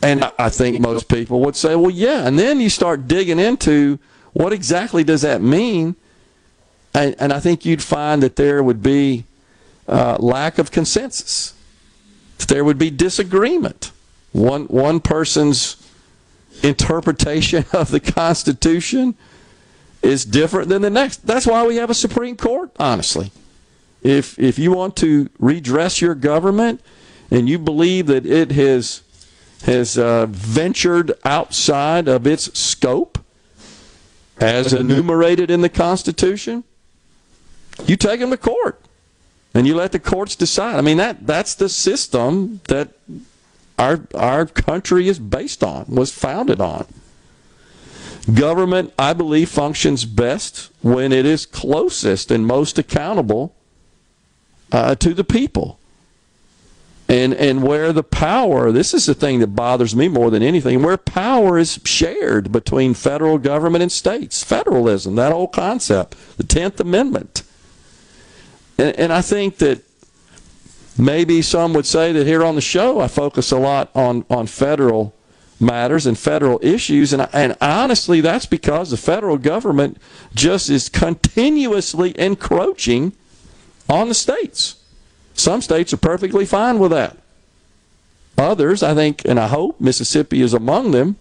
And 0.00 0.22
I- 0.22 0.32
I 0.38 0.48
think 0.48 0.78
most 0.78 1.08
people 1.08 1.40
would 1.40 1.56
say, 1.56 1.74
well, 1.74 1.90
yeah. 1.90 2.24
And 2.24 2.38
then 2.38 2.60
you 2.60 2.70
start 2.70 3.08
digging 3.08 3.40
into 3.40 3.98
what 4.32 4.52
exactly 4.52 5.02
does 5.02 5.22
that 5.22 5.42
mean? 5.42 5.96
And, 6.94 7.16
and 7.18 7.32
I 7.32 7.40
think 7.40 7.64
you'd 7.64 7.82
find 7.82 8.22
that 8.22 8.36
there 8.36 8.62
would 8.62 8.82
be 8.82 9.24
uh, 9.88 10.16
lack 10.20 10.58
of 10.58 10.70
consensus, 10.70 11.52
that 12.38 12.48
there 12.48 12.64
would 12.64 12.78
be 12.78 12.90
disagreement. 12.90 13.90
One, 14.32 14.64
one 14.66 15.00
person's 15.00 15.76
interpretation 16.62 17.64
of 17.72 17.90
the 17.90 18.00
Constitution 18.00 19.16
is 20.02 20.24
different 20.24 20.68
than 20.68 20.82
the 20.82 20.90
next. 20.90 21.26
That's 21.26 21.46
why 21.46 21.66
we 21.66 21.76
have 21.76 21.90
a 21.90 21.94
Supreme 21.94 22.36
Court, 22.36 22.70
honestly. 22.78 23.32
If, 24.02 24.38
if 24.38 24.58
you 24.58 24.70
want 24.72 24.96
to 24.96 25.30
redress 25.38 26.00
your 26.00 26.14
government 26.14 26.80
and 27.30 27.48
you 27.48 27.58
believe 27.58 28.06
that 28.06 28.26
it 28.26 28.52
has, 28.52 29.02
has 29.64 29.96
uh, 29.96 30.26
ventured 30.26 31.12
outside 31.24 32.06
of 32.06 32.26
its 32.26 32.56
scope, 32.58 33.18
as 34.38 34.72
enumerated 34.72 35.50
in 35.50 35.60
the 35.60 35.68
Constitution, 35.68 36.64
you 37.86 37.96
take 37.96 38.20
them 38.20 38.30
to 38.30 38.36
court 38.36 38.80
and 39.54 39.66
you 39.66 39.74
let 39.74 39.92
the 39.92 40.00
courts 40.00 40.36
decide. 40.36 40.76
I 40.76 40.80
mean 40.80 40.96
that 40.98 41.26
that's 41.26 41.54
the 41.54 41.68
system 41.68 42.60
that 42.68 42.90
our 43.78 44.00
our 44.14 44.46
country 44.46 45.08
is 45.08 45.18
based 45.18 45.62
on, 45.62 45.86
was 45.88 46.12
founded 46.12 46.60
on. 46.60 46.86
Government, 48.32 48.92
I 48.98 49.12
believe, 49.12 49.50
functions 49.50 50.06
best 50.06 50.70
when 50.82 51.12
it 51.12 51.26
is 51.26 51.44
closest 51.44 52.30
and 52.30 52.46
most 52.46 52.78
accountable 52.78 53.54
uh, 54.72 54.94
to 54.96 55.14
the 55.14 55.24
people. 55.24 55.78
And 57.06 57.34
and 57.34 57.62
where 57.62 57.92
the 57.92 58.02
power, 58.02 58.72
this 58.72 58.94
is 58.94 59.04
the 59.04 59.14
thing 59.14 59.40
that 59.40 59.48
bothers 59.48 59.94
me 59.94 60.08
more 60.08 60.30
than 60.30 60.42
anything, 60.42 60.82
where 60.82 60.96
power 60.96 61.58
is 61.58 61.78
shared 61.84 62.50
between 62.50 62.94
federal 62.94 63.36
government 63.36 63.82
and 63.82 63.92
states. 63.92 64.42
Federalism, 64.42 65.14
that 65.16 65.32
whole 65.32 65.46
concept, 65.48 66.16
the 66.38 66.44
Tenth 66.44 66.80
Amendment. 66.80 67.43
And, 68.78 68.98
and 68.98 69.12
I 69.12 69.22
think 69.22 69.58
that 69.58 69.82
maybe 70.98 71.42
some 71.42 71.72
would 71.74 71.86
say 71.86 72.12
that 72.12 72.26
here 72.26 72.44
on 72.44 72.54
the 72.54 72.60
show 72.60 73.00
I 73.00 73.08
focus 73.08 73.50
a 73.50 73.58
lot 73.58 73.90
on, 73.94 74.24
on 74.30 74.46
federal 74.46 75.14
matters 75.60 76.06
and 76.06 76.18
federal 76.18 76.58
issues. 76.62 77.12
And, 77.12 77.28
and 77.32 77.56
honestly, 77.60 78.20
that's 78.20 78.46
because 78.46 78.90
the 78.90 78.96
federal 78.96 79.38
government 79.38 79.98
just 80.34 80.70
is 80.70 80.88
continuously 80.88 82.18
encroaching 82.18 83.12
on 83.88 84.08
the 84.08 84.14
states. 84.14 84.76
Some 85.34 85.60
states 85.60 85.92
are 85.92 85.98
perfectly 85.98 86.46
fine 86.46 86.78
with 86.78 86.90
that. 86.92 87.16
Others, 88.36 88.82
I 88.82 88.94
think, 88.94 89.24
and 89.24 89.38
I 89.38 89.48
hope 89.48 89.80
Mississippi 89.80 90.42
is 90.42 90.54
among 90.54 90.90
them, 90.90 91.16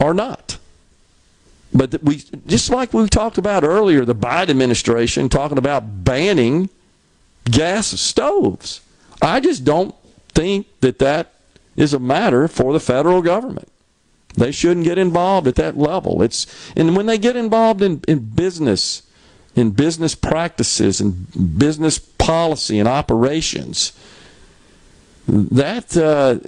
are 0.00 0.14
not. 0.14 0.58
But 1.76 2.02
we 2.02 2.22
just 2.46 2.70
like 2.70 2.94
we 2.94 3.06
talked 3.08 3.38
about 3.38 3.62
earlier, 3.62 4.04
the 4.04 4.14
Biden 4.14 4.50
administration 4.50 5.28
talking 5.28 5.58
about 5.58 6.04
banning 6.04 6.70
gas 7.44 7.88
stoves. 7.88 8.80
I 9.20 9.40
just 9.40 9.64
don't 9.64 9.94
think 10.28 10.66
that 10.80 10.98
that 11.00 11.34
is 11.76 11.92
a 11.92 11.98
matter 11.98 12.48
for 12.48 12.72
the 12.72 12.80
federal 12.80 13.20
government. 13.20 13.68
They 14.36 14.52
shouldn't 14.52 14.84
get 14.84 14.98
involved 14.98 15.46
at 15.46 15.54
that 15.56 15.76
level. 15.76 16.22
It's 16.22 16.46
and 16.76 16.96
when 16.96 17.06
they 17.06 17.18
get 17.18 17.36
involved 17.36 17.82
in, 17.82 18.02
in 18.08 18.20
business, 18.20 19.02
in 19.54 19.70
business 19.70 20.14
practices 20.14 21.00
and 21.00 21.58
business 21.58 21.98
policy 21.98 22.78
and 22.78 22.88
operations, 22.88 23.92
that 25.28 25.96
uh, 25.96 26.38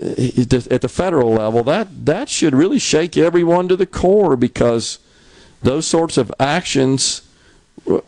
at 0.73 0.81
the 0.81 0.89
federal 0.89 1.33
level, 1.33 1.63
that 1.65 2.07
that 2.07 2.29
should 2.29 2.55
really 2.55 2.79
shake 2.79 3.17
everyone 3.17 3.69
to 3.69 3.77
the 3.77 3.87
core 3.87 4.37
because 4.37 4.99
those 5.63 5.87
sorts 5.87 6.17
of 6.17 6.33
actions 6.39 7.23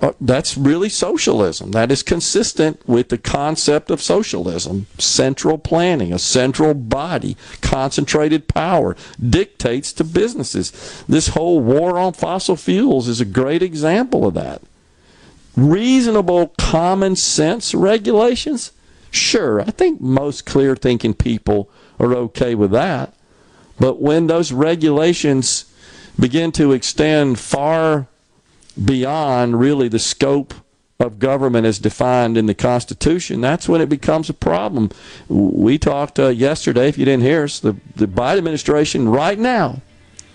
uh, 0.01 0.13
that's 0.21 0.59
really 0.59 0.89
socialism. 0.89 1.71
That 1.71 1.91
is 1.91 2.03
consistent 2.03 2.87
with 2.87 3.09
the 3.09 3.19
concept 3.19 3.91
of 3.91 4.03
socialism. 4.03 4.87
Central 4.99 5.59
planning, 5.59 6.13
a 6.13 6.19
central 6.19 6.75
body, 6.75 7.37
concentrated 7.63 8.49
power 8.49 8.97
dictates 9.19 9.93
to 9.95 10.05
businesses. 10.05 11.05
This 11.09 11.29
whole 11.29 11.61
war 11.61 11.99
on 11.99 12.13
fossil 12.13 12.57
fuels 12.57 13.09
is 13.09 13.21
a 13.21 13.25
great 13.25 13.63
example 13.63 14.27
of 14.27 14.35
that. 14.35 14.61
Reasonable 15.57 16.49
common 16.59 17.17
sense 17.17 17.75
regulations? 17.75 18.73
Sure, 19.11 19.61
I 19.61 19.71
think 19.71 20.01
most 20.01 20.47
clear 20.47 20.77
thinking 20.77 21.15
people 21.15 21.71
are 21.99 22.15
okay 22.15 22.55
with 22.55 22.71
that. 22.73 23.15
But 23.79 24.01
when 24.01 24.27
those 24.27 24.53
regulations 24.53 25.70
begin 26.21 26.53
to 26.53 26.73
extend 26.73 27.39
far 27.39 28.07
beyond 28.83 29.59
really 29.59 29.89
the 29.89 29.99
scope 29.99 30.55
of 31.01 31.19
government 31.19 31.67
as 31.67 31.79
defined 31.79 32.37
in 32.37 32.45
the 32.47 32.55
Constitution, 32.55 33.41
that's 33.41 33.67
when 33.69 33.81
it 33.81 33.89
becomes 33.89 34.29
a 34.29 34.35
problem. 34.35 34.91
We 35.29 35.79
talked 35.79 36.19
uh, 36.19 36.27
yesterday, 36.29 36.89
if 36.89 36.99
you 36.99 37.07
didn't 37.07 37.25
hear 37.25 37.45
us, 37.45 37.59
the, 37.59 37.75
the 37.97 38.07
Biden 38.07 38.37
administration 38.39 39.09
right 39.09 39.39
now 39.39 39.81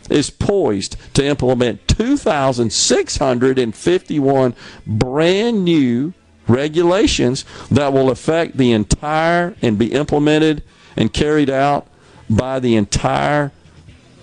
is 0.09 0.31
poised 0.31 0.97
to 1.13 1.23
implement 1.23 1.87
2,651 1.87 4.55
brand 4.85 5.63
new 5.63 6.13
regulations 6.47 7.45
that 7.71 7.93
will 7.93 8.11
affect 8.11 8.57
the 8.57 8.71
entire 8.71 9.55
and 9.61 9.79
be 9.79 9.93
implemented 9.93 10.63
and 10.95 11.11
carried 11.13 11.49
out 11.49 11.87
by 12.29 12.59
the 12.59 12.75
entire 12.75 13.51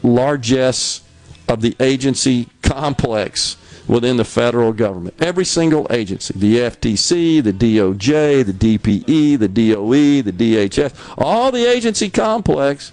largesse 0.02 1.02
of 1.48 1.60
the 1.60 1.76
agency 1.80 2.48
complex 2.62 3.56
within 3.88 4.16
the 4.16 4.24
federal 4.24 4.72
government. 4.72 5.14
Every 5.20 5.44
single 5.44 5.86
agency, 5.90 6.34
the 6.36 6.58
FTC, 6.58 7.42
the 7.42 7.52
DOJ, 7.52 8.44
the 8.46 8.78
DPE, 8.78 9.38
the 9.38 9.48
DOE, 9.48 10.22
the 10.22 10.32
DHS, 10.32 10.94
all 11.18 11.50
the 11.50 11.66
agency 11.66 12.08
complex, 12.08 12.92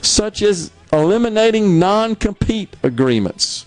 such 0.00 0.42
as 0.42 0.70
eliminating 0.92 1.78
non 1.78 2.14
compete 2.14 2.74
agreements. 2.82 3.66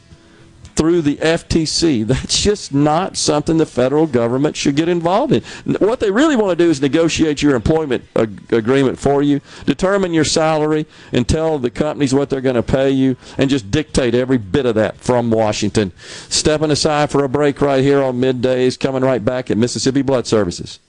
Through 0.76 1.02
the 1.04 1.16
FTC. 1.18 2.06
That's 2.08 2.42
just 2.42 2.74
not 2.74 3.18
something 3.18 3.58
the 3.58 3.66
federal 3.66 4.08
government 4.08 4.56
should 4.56 4.76
get 4.76 4.90
involved 4.90 5.34
in. 5.34 5.44
What 5.76 6.00
they 6.00 6.12
really 6.12 6.36
want 6.36 6.58
to 6.58 6.64
do 6.64 6.70
is 6.70 6.82
negotiate 6.82 7.42
your 7.42 7.56
employment 7.56 8.04
ag- 8.16 8.54
agreement 8.54 9.00
for 9.00 9.22
you, 9.22 9.42
determine 9.66 10.14
your 10.14 10.26
salary, 10.26 10.86
and 11.12 11.28
tell 11.28 11.60
the 11.60 11.70
companies 11.70 12.14
what 12.14 12.30
they're 12.30 12.42
going 12.42 12.56
to 12.56 12.64
pay 12.64 12.90
you, 12.90 13.16
and 13.38 13.50
just 13.50 13.72
dictate 13.72 14.14
every 14.16 14.38
bit 14.38 14.66
of 14.66 14.76
that 14.76 14.98
from 14.98 15.32
Washington. 15.32 15.92
Stepping 16.30 16.72
aside 16.72 17.10
for 17.10 17.24
a 17.24 17.30
break 17.30 17.62
right 17.62 17.84
here 17.84 18.02
on 18.02 18.20
middays, 18.20 18.80
coming 18.80 19.04
right 19.04 19.24
back 19.24 19.50
at 19.50 19.58
Mississippi 19.58 20.02
Blood 20.02 20.28
Services. 20.28 20.80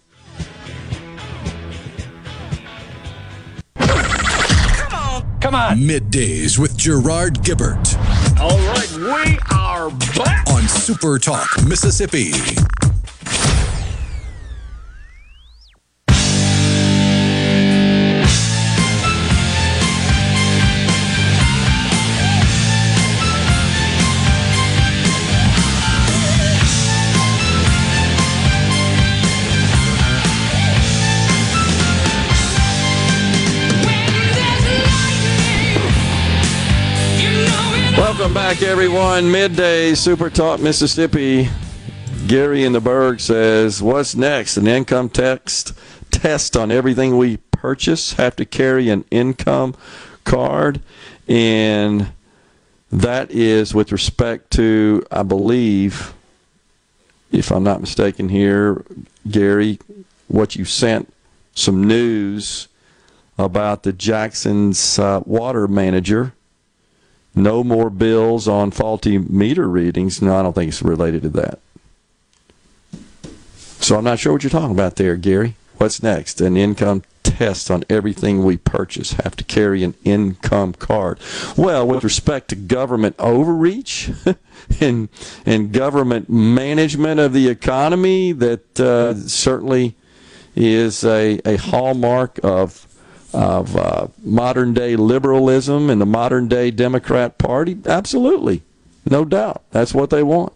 Come 5.47 5.55
on. 5.55 5.79
Middays 5.79 6.59
with 6.59 6.77
Gerard 6.77 7.35
Gibert 7.35 7.97
All 8.41 8.59
right, 8.59 8.91
we 8.97 9.39
are 9.55 9.66
back. 10.17 10.49
on 10.49 10.67
Super 10.69 11.19
Talk, 11.19 11.49
Mississippi. 11.67 12.33
Welcome 38.27 38.43
back, 38.43 38.63
everyone. 38.63 39.31
Midday 39.31 39.95
Super 39.95 40.29
Talk 40.31 40.59
Mississippi. 40.59 41.49
Gary 42.27 42.65
in 42.65 42.73
the 42.73 42.81
Berg 42.81 43.21
says, 43.21 43.81
"What's 43.81 44.17
next? 44.17 44.57
An 44.57 44.67
income 44.67 45.09
text 45.11 45.73
test 46.11 46.57
on 46.57 46.73
everything 46.73 47.19
we 47.19 47.37
purchase. 47.53 48.15
Have 48.15 48.35
to 48.35 48.45
carry 48.45 48.89
an 48.89 49.05
income 49.13 49.77
card, 50.25 50.81
and 51.29 52.09
that 52.91 53.31
is 53.31 53.73
with 53.73 53.93
respect 53.93 54.51
to, 54.55 55.07
I 55.13 55.23
believe, 55.23 56.13
if 57.31 57.53
I'm 57.53 57.63
not 57.63 57.81
mistaken 57.81 58.31
here, 58.31 58.85
Gary, 59.31 59.79
what 60.27 60.57
you 60.57 60.65
sent 60.65 61.15
some 61.55 61.85
news 61.85 62.67
about 63.39 63.85
the 63.85 63.93
Jackson's 63.93 64.99
uh, 64.99 65.21
water 65.25 65.69
manager." 65.69 66.33
No 67.37 67.63
more 67.63 67.91
bills 67.91 68.49
on 68.49 68.71
faulty 68.71 69.19
meter 69.19 69.69
readings. 69.69 70.21
No, 70.23 70.37
I 70.37 70.43
don't 70.43 70.55
think 70.55 70.71
it's 70.71 70.83
related 70.83 71.23
to 71.23 71.29
that. 71.31 71.59
So 73.55 73.97
I'm 73.97 74.05
not 74.05 74.19
sure 74.19 74.33
what 74.33 74.43
you're 74.43 74.51
talking 74.51 74.73
about 74.73 74.97
there, 74.97 75.17
Gary. 75.17 75.55
What's 75.77 76.03
next? 76.03 76.41
An 76.41 76.57
income 76.57 77.03
test 77.23 77.71
on 77.71 77.85
everything 77.91 78.43
we 78.43 78.57
purchase. 78.57 79.13
Have 79.13 79.37
to 79.37 79.45
carry 79.45 79.85
an 79.85 79.95
income 80.03 80.73
card. 80.73 81.21
Well, 81.57 81.87
with 81.87 82.03
respect 82.03 82.49
to 82.49 82.57
government 82.57 83.15
overreach 83.19 84.11
and 84.81 85.09
and 85.45 85.73
government 85.73 86.31
management 86.31 87.21
of 87.21 87.35
the 87.35 87.49
economy, 87.49 88.33
that 88.33 88.81
uh, 88.81 89.15
certainly 89.15 89.95
is 90.57 91.05
a, 91.05 91.39
a 91.45 91.57
hallmark 91.57 92.41
of 92.43 92.86
of 93.37 93.77
uh, 93.77 94.09
modern 94.25 94.73
day 94.73 94.97
liberalism 94.97 95.91
and 95.91 96.01
the 96.01 96.07
modern 96.07 96.49
day 96.49 96.71
Democrat 96.71 97.37
Party? 97.37 97.77
Absolutely. 97.85 98.63
No 99.05 99.25
doubt. 99.25 99.63
That's 99.71 99.95
what 99.95 100.11
they 100.11 100.23
want. 100.23 100.55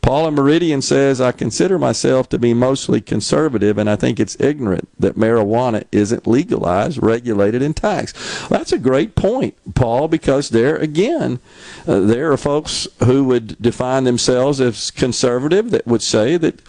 Paula 0.00 0.30
Meridian 0.30 0.82
says, 0.82 1.20
I 1.20 1.32
consider 1.32 1.80
myself 1.80 2.28
to 2.28 2.38
be 2.38 2.54
mostly 2.54 3.00
conservative, 3.00 3.76
and 3.76 3.90
I 3.90 3.96
think 3.96 4.20
it's 4.20 4.40
ignorant 4.40 4.88
that 5.00 5.16
marijuana 5.16 5.84
isn't 5.90 6.28
legalized, 6.28 7.02
regulated, 7.02 7.60
and 7.60 7.76
taxed. 7.76 8.16
That's 8.48 8.72
a 8.72 8.78
great 8.78 9.16
point, 9.16 9.56
Paul, 9.74 10.06
because 10.06 10.50
there, 10.50 10.76
again, 10.76 11.40
uh, 11.88 12.00
there 12.00 12.30
are 12.30 12.36
folks 12.36 12.86
who 13.04 13.24
would 13.24 13.60
define 13.60 14.04
themselves 14.04 14.60
as 14.60 14.92
conservative 14.92 15.72
that 15.72 15.88
would 15.88 16.02
say 16.02 16.36
that 16.36 16.62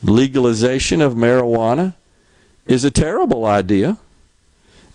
legalization 0.00 1.00
of 1.00 1.14
marijuana 1.14 1.94
is 2.66 2.84
a 2.84 2.92
terrible 2.92 3.44
idea. 3.44 3.98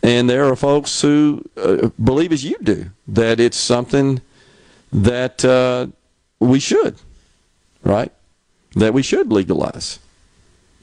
And 0.01 0.29
there 0.29 0.45
are 0.45 0.55
folks 0.55 1.01
who 1.01 1.43
uh, 1.57 1.89
believe, 2.01 2.31
as 2.31 2.43
you 2.43 2.57
do, 2.61 2.91
that 3.07 3.39
it's 3.39 3.57
something 3.57 4.21
that 4.91 5.43
uh, 5.43 5.87
we 6.39 6.59
should, 6.59 6.95
right? 7.83 8.11
That 8.75 8.93
we 8.93 9.01
should 9.03 9.31
legalize. 9.31 9.99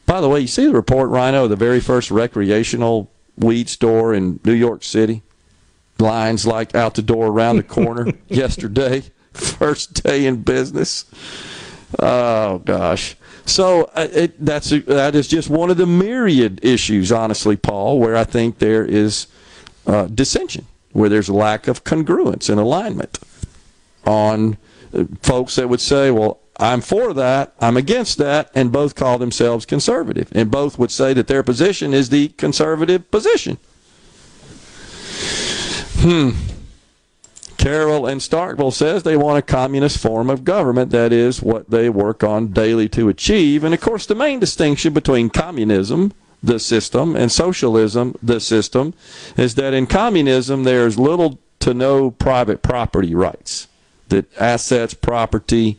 By 0.05 0.21
the 0.21 0.29
way, 0.29 0.41
you 0.41 0.47
see 0.47 0.67
the 0.67 0.73
report, 0.73 1.11
Rhino, 1.11 1.49
the 1.49 1.57
very 1.57 1.81
first 1.81 2.11
recreational 2.11 3.11
weed 3.37 3.69
store 3.69 4.15
in 4.15 4.41
New 4.45 4.53
York 4.53 4.85
City? 4.85 5.23
Lines 5.99 6.47
like 6.47 6.75
out 6.75 6.95
the 6.95 7.03
door 7.03 7.29
around 7.29 7.57
the 7.57 7.63
corner 7.75 8.13
yesterday, 8.29 9.03
first 9.33 10.03
day 10.03 10.27
in 10.27 10.43
business. 10.43 11.07
Oh, 11.99 12.59
gosh. 12.59 13.17
So 13.47 13.85
uh, 13.95 14.09
it, 14.13 14.45
that's 14.45 14.71
that 14.71 15.15
is 15.15 15.29
just 15.29 15.49
one 15.49 15.71
of 15.71 15.77
the 15.77 15.87
myriad 15.87 16.61
issues, 16.65 17.13
honestly, 17.13 17.57
Paul, 17.57 18.01
where 18.01 18.17
I 18.17 18.25
think 18.25 18.59
there 18.59 18.85
is 18.85 19.29
uh, 19.87 20.07
dissension, 20.07 20.67
where 20.93 21.09
there's 21.09 21.29
a 21.29 21.35
lack 21.35 21.69
of 21.69 21.85
congruence 21.85 22.51
and 22.51 22.59
alignment 22.59 23.21
on 24.05 24.59
uh, 24.93 25.05
folks 25.23 25.55
that 25.57 25.69
would 25.69 25.81
say, 25.81 26.11
"Well, 26.11 26.41
I'm 26.59 26.81
for 26.81 27.15
that, 27.15 27.55
I'm 27.61 27.77
against 27.77 28.19
that," 28.19 28.51
and 28.53 28.73
both 28.73 28.97
call 28.97 29.17
themselves 29.17 29.65
conservative, 29.65 30.29
and 30.33 30.51
both 30.51 30.77
would 30.77 30.91
say 30.91 31.15
that 31.15 31.29
their 31.29 31.45
position 31.45 31.95
is 31.95 32.09
the 32.09 32.29
conservative 32.31 33.09
position. 33.13 33.59
Hmm. 35.99 36.31
Carroll 37.57 38.07
and 38.07 38.21
Starkville 38.21 38.73
says 38.73 39.03
they 39.03 39.17
want 39.17 39.39
a 39.39 39.43
communist 39.43 39.99
form 39.99 40.31
of 40.31 40.45
government. 40.45 40.91
That 40.91 41.13
is 41.13 41.43
what 41.43 41.71
they 41.71 41.89
work 41.89 42.23
on 42.23 42.49
daily 42.49 42.89
to 42.91 43.09
achieve. 43.09 43.65
And 43.65 43.75
of 43.75 43.81
course, 43.81 44.07
the 44.07 44.15
main 44.15 44.41
distinction 44.41 44.93
between 44.93 45.31
communism, 45.31 46.13
the 46.43 46.59
system, 46.59 47.17
and 47.17 47.33
socialism, 47.33 48.15
the 48.23 48.41
system, 48.41 48.95
is 49.37 49.55
that 49.55 49.75
in 49.75 49.87
communism 49.87 50.65
there's 50.65 50.99
little 50.99 51.39
to 51.61 51.75
no 51.75 52.11
private 52.11 52.63
property 52.63 53.15
rights. 53.15 53.69
That 54.09 54.27
assets, 54.41 54.95
property, 54.95 55.79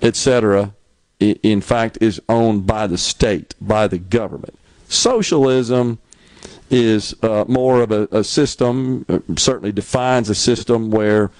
etc., 0.00 0.72
in 1.18 1.60
fact, 1.60 1.98
is 2.00 2.20
owned 2.28 2.66
by 2.66 2.86
the 2.86 2.98
state, 2.98 3.54
by 3.60 3.88
the 3.88 3.98
government. 3.98 4.58
Socialism 4.88 5.98
is 6.70 7.14
uh, 7.22 7.44
more 7.46 7.82
of 7.82 7.92
a, 7.92 8.08
a 8.10 8.24
system, 8.24 9.04
uh, 9.08 9.18
certainly 9.36 9.72
defines 9.72 10.28
a 10.28 10.34
system 10.34 10.90
where 10.90 11.30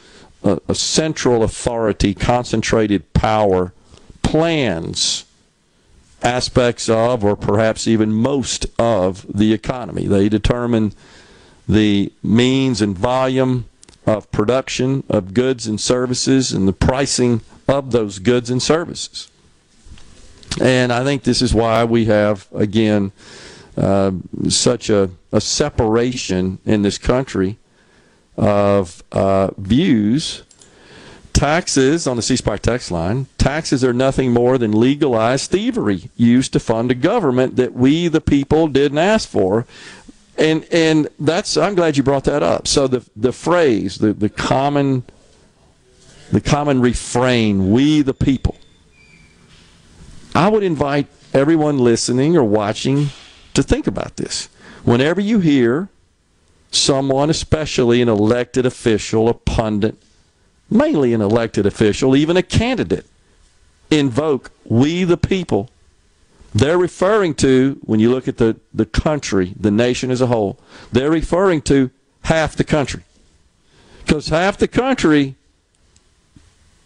a, 0.42 0.60
a 0.68 0.74
central 0.74 1.42
authority, 1.42 2.14
concentrated 2.14 3.12
power, 3.12 3.72
plans 4.22 5.24
aspects 6.22 6.88
of, 6.88 7.24
or 7.24 7.36
perhaps 7.36 7.86
even 7.86 8.12
most 8.12 8.66
of, 8.78 9.26
the 9.32 9.52
economy. 9.52 10.06
They 10.06 10.28
determine 10.28 10.92
the 11.68 12.12
means 12.22 12.80
and 12.80 12.96
volume 12.96 13.66
of 14.06 14.30
production 14.30 15.02
of 15.08 15.34
goods 15.34 15.66
and 15.66 15.80
services 15.80 16.52
and 16.52 16.66
the 16.66 16.72
pricing 16.72 17.40
of 17.68 17.90
those 17.90 18.18
goods 18.18 18.50
and 18.50 18.62
services. 18.62 19.30
And 20.60 20.92
I 20.92 21.04
think 21.04 21.24
this 21.24 21.42
is 21.42 21.52
why 21.52 21.84
we 21.84 22.06
have, 22.06 22.46
again, 22.54 23.12
uh, 23.76 24.12
such 24.48 24.90
a, 24.90 25.10
a 25.32 25.40
separation 25.40 26.58
in 26.64 26.82
this 26.82 26.98
country 26.98 27.58
of 28.36 29.02
uh, 29.12 29.50
views. 29.56 30.42
Taxes 31.32 32.06
on 32.06 32.16
the 32.16 32.22
C 32.22 32.36
Spire 32.36 32.56
text 32.56 32.90
line, 32.90 33.26
taxes 33.36 33.84
are 33.84 33.92
nothing 33.92 34.32
more 34.32 34.56
than 34.56 34.72
legalized 34.72 35.50
thievery 35.50 36.08
used 36.16 36.54
to 36.54 36.60
fund 36.60 36.90
a 36.90 36.94
government 36.94 37.56
that 37.56 37.74
we, 37.74 38.08
the 38.08 38.22
people, 38.22 38.68
didn't 38.68 38.96
ask 38.96 39.28
for. 39.28 39.66
And 40.38 40.66
and 40.72 41.08
that's 41.18 41.58
I'm 41.58 41.74
glad 41.74 41.98
you 41.98 42.02
brought 42.02 42.24
that 42.24 42.42
up. 42.42 42.66
So 42.66 42.88
the 42.88 43.04
the 43.14 43.32
phrase, 43.32 43.98
the, 43.98 44.14
the 44.14 44.30
common 44.30 45.04
the 46.32 46.40
common 46.40 46.80
refrain, 46.80 47.70
we 47.70 48.00
the 48.00 48.14
people. 48.14 48.56
I 50.34 50.48
would 50.48 50.62
invite 50.62 51.06
everyone 51.34 51.78
listening 51.78 52.36
or 52.36 52.44
watching 52.44 53.08
to 53.56 53.62
think 53.62 53.86
about 53.86 54.16
this. 54.16 54.48
Whenever 54.84 55.20
you 55.20 55.40
hear 55.40 55.88
someone, 56.70 57.30
especially 57.30 58.00
an 58.00 58.08
elected 58.08 58.64
official, 58.66 59.28
a 59.28 59.34
pundit, 59.34 59.96
mainly 60.70 61.12
an 61.12 61.20
elected 61.20 61.66
official, 61.66 62.14
even 62.14 62.36
a 62.36 62.42
candidate, 62.42 63.06
invoke 63.90 64.50
we 64.64 65.04
the 65.04 65.16
people, 65.16 65.70
they're 66.54 66.78
referring 66.78 67.34
to, 67.34 67.78
when 67.82 67.98
you 67.98 68.10
look 68.10 68.28
at 68.28 68.36
the, 68.36 68.56
the 68.72 68.86
country, 68.86 69.54
the 69.58 69.70
nation 69.70 70.10
as 70.10 70.20
a 70.20 70.26
whole, 70.26 70.58
they're 70.92 71.10
referring 71.10 71.62
to 71.62 71.90
half 72.22 72.56
the 72.56 72.64
country. 72.64 73.02
Because 74.04 74.28
half 74.28 74.56
the 74.56 74.68
country 74.68 75.34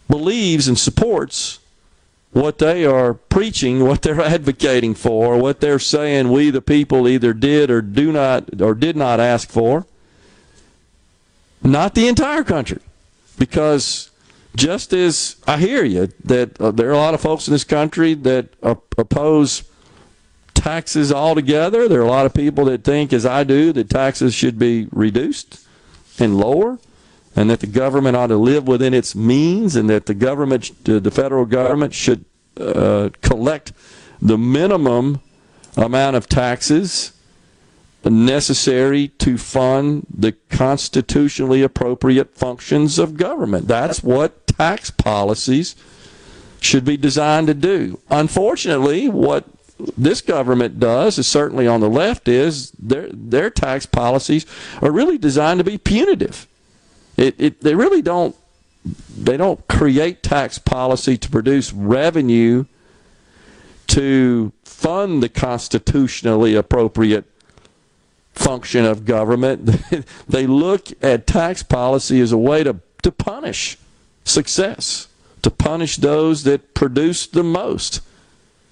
believes 0.09 0.67
and 0.67 0.77
supports 0.77 1.59
what 2.31 2.59
they 2.59 2.85
are 2.85 3.13
preaching, 3.13 3.85
what 3.85 4.01
they're 4.01 4.21
advocating 4.21 4.95
for, 4.95 5.37
what 5.37 5.59
they're 5.61 5.79
saying 5.79 6.31
we 6.31 6.49
the 6.49 6.61
people 6.61 7.07
either 7.07 7.33
did 7.33 7.69
or 7.69 7.81
do 7.81 8.11
not 8.11 8.61
or 8.61 8.73
did 8.73 8.95
not 8.95 9.19
ask 9.19 9.49
for. 9.49 9.85
Not 11.63 11.93
the 11.93 12.07
entire 12.07 12.43
country. 12.43 12.79
Because 13.37 14.09
just 14.55 14.93
as 14.93 15.37
I 15.47 15.57
hear 15.57 15.83
you 15.83 16.09
that 16.23 16.59
uh, 16.59 16.71
there 16.71 16.89
are 16.89 16.93
a 16.93 16.97
lot 16.97 17.13
of 17.13 17.21
folks 17.21 17.47
in 17.47 17.53
this 17.53 17.63
country 17.63 18.13
that 18.13 18.49
uh, 18.61 18.75
oppose 18.97 19.63
taxes 20.53 21.11
altogether, 21.11 21.87
there 21.87 22.01
are 22.01 22.05
a 22.05 22.09
lot 22.09 22.25
of 22.25 22.33
people 22.33 22.65
that 22.65 22.83
think 22.83 23.13
as 23.13 23.25
I 23.25 23.43
do 23.43 23.71
that 23.73 23.89
taxes 23.89 24.33
should 24.33 24.59
be 24.59 24.87
reduced 24.91 25.65
and 26.19 26.37
lower 26.37 26.79
and 27.35 27.49
that 27.49 27.61
the 27.61 27.67
government 27.67 28.17
ought 28.17 28.27
to 28.27 28.37
live 28.37 28.67
within 28.67 28.93
its 28.93 29.15
means, 29.15 29.75
and 29.75 29.89
that 29.89 30.05
the 30.05 30.13
government, 30.13 30.71
the 30.83 31.11
federal 31.11 31.45
government, 31.45 31.93
should 31.93 32.25
uh, 32.57 33.09
collect 33.21 33.71
the 34.21 34.37
minimum 34.37 35.21
amount 35.77 36.15
of 36.15 36.27
taxes 36.27 37.13
necessary 38.03 39.09
to 39.09 39.37
fund 39.37 40.05
the 40.09 40.31
constitutionally 40.49 41.61
appropriate 41.61 42.35
functions 42.35 42.97
of 42.97 43.15
government. 43.15 43.67
That's 43.67 44.03
what 44.03 44.47
tax 44.47 44.89
policies 44.89 45.75
should 46.59 46.83
be 46.83 46.97
designed 46.97 47.47
to 47.47 47.53
do. 47.53 47.99
Unfortunately, 48.09 49.07
what 49.07 49.45
this 49.97 50.21
government 50.21 50.79
does 50.79 51.17
is 51.17 51.27
certainly 51.27 51.67
on 51.67 51.79
the 51.79 51.89
left 51.89 52.27
is 52.27 52.71
their 52.71 53.09
their 53.11 53.49
tax 53.49 53.85
policies 53.85 54.45
are 54.81 54.91
really 54.91 55.17
designed 55.17 55.57
to 55.57 55.63
be 55.63 55.77
punitive 55.77 56.47
it, 57.17 57.35
it, 57.37 57.61
they 57.61 57.75
really 57.75 58.01
don't 58.01 58.35
they 59.15 59.37
don't 59.37 59.67
create 59.67 60.23
tax 60.23 60.57
policy 60.57 61.17
to 61.17 61.29
produce 61.29 61.71
revenue 61.71 62.65
to 63.87 64.51
fund 64.63 65.21
the 65.21 65.29
constitutionally 65.29 66.55
appropriate 66.55 67.25
function 68.33 68.85
of 68.85 69.05
government. 69.05 69.65
they 70.27 70.47
look 70.47 70.87
at 71.03 71.27
tax 71.27 71.61
policy 71.61 72.19
as 72.21 72.31
a 72.31 72.37
way 72.37 72.63
to, 72.63 72.77
to 73.03 73.11
punish 73.11 73.77
success, 74.23 75.07
to 75.41 75.51
punish 75.51 75.97
those 75.97 76.43
that 76.43 76.73
produce 76.73 77.27
the 77.27 77.43
most. 77.43 78.01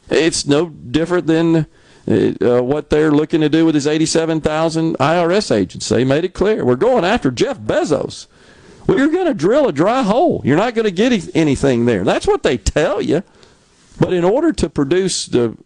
It's 0.10 0.48
no 0.48 0.70
different 0.70 1.28
than 1.28 1.68
uh, 2.10 2.64
what 2.64 2.90
they're 2.90 3.11
looking 3.11 3.41
to 3.41 3.49
do 3.49 3.65
with 3.65 3.76
his 3.76 3.86
87,000 3.86 4.98
IRS 4.98 5.56
agents. 5.56 5.90
They 5.90 6.03
made 6.03 6.26
it 6.26 6.34
clear. 6.34 6.65
We're 6.65 6.76
going 6.76 7.06
after 7.06 7.30
Jeff 7.30 7.60
Bezos. 7.60 8.27
Well, 8.88 8.98
you're 8.98 9.11
going 9.11 9.27
to 9.27 9.36
drill 9.36 9.68
a 9.68 9.72
dry 9.72 10.02
hole. 10.02 10.41
You're 10.44 10.57
not 10.57 10.73
going 10.73 10.86
to 10.86 10.91
get 10.91 11.36
anything 11.36 11.86
there. 11.86 12.03
That's 12.03 12.26
what 12.26 12.41
they 12.41 12.57
tell 12.57 13.02
you. 13.02 13.22
But 13.99 14.14
in 14.14 14.23
order 14.23 14.52
to 14.53 14.69
produce 14.69 15.26
the 15.26 15.57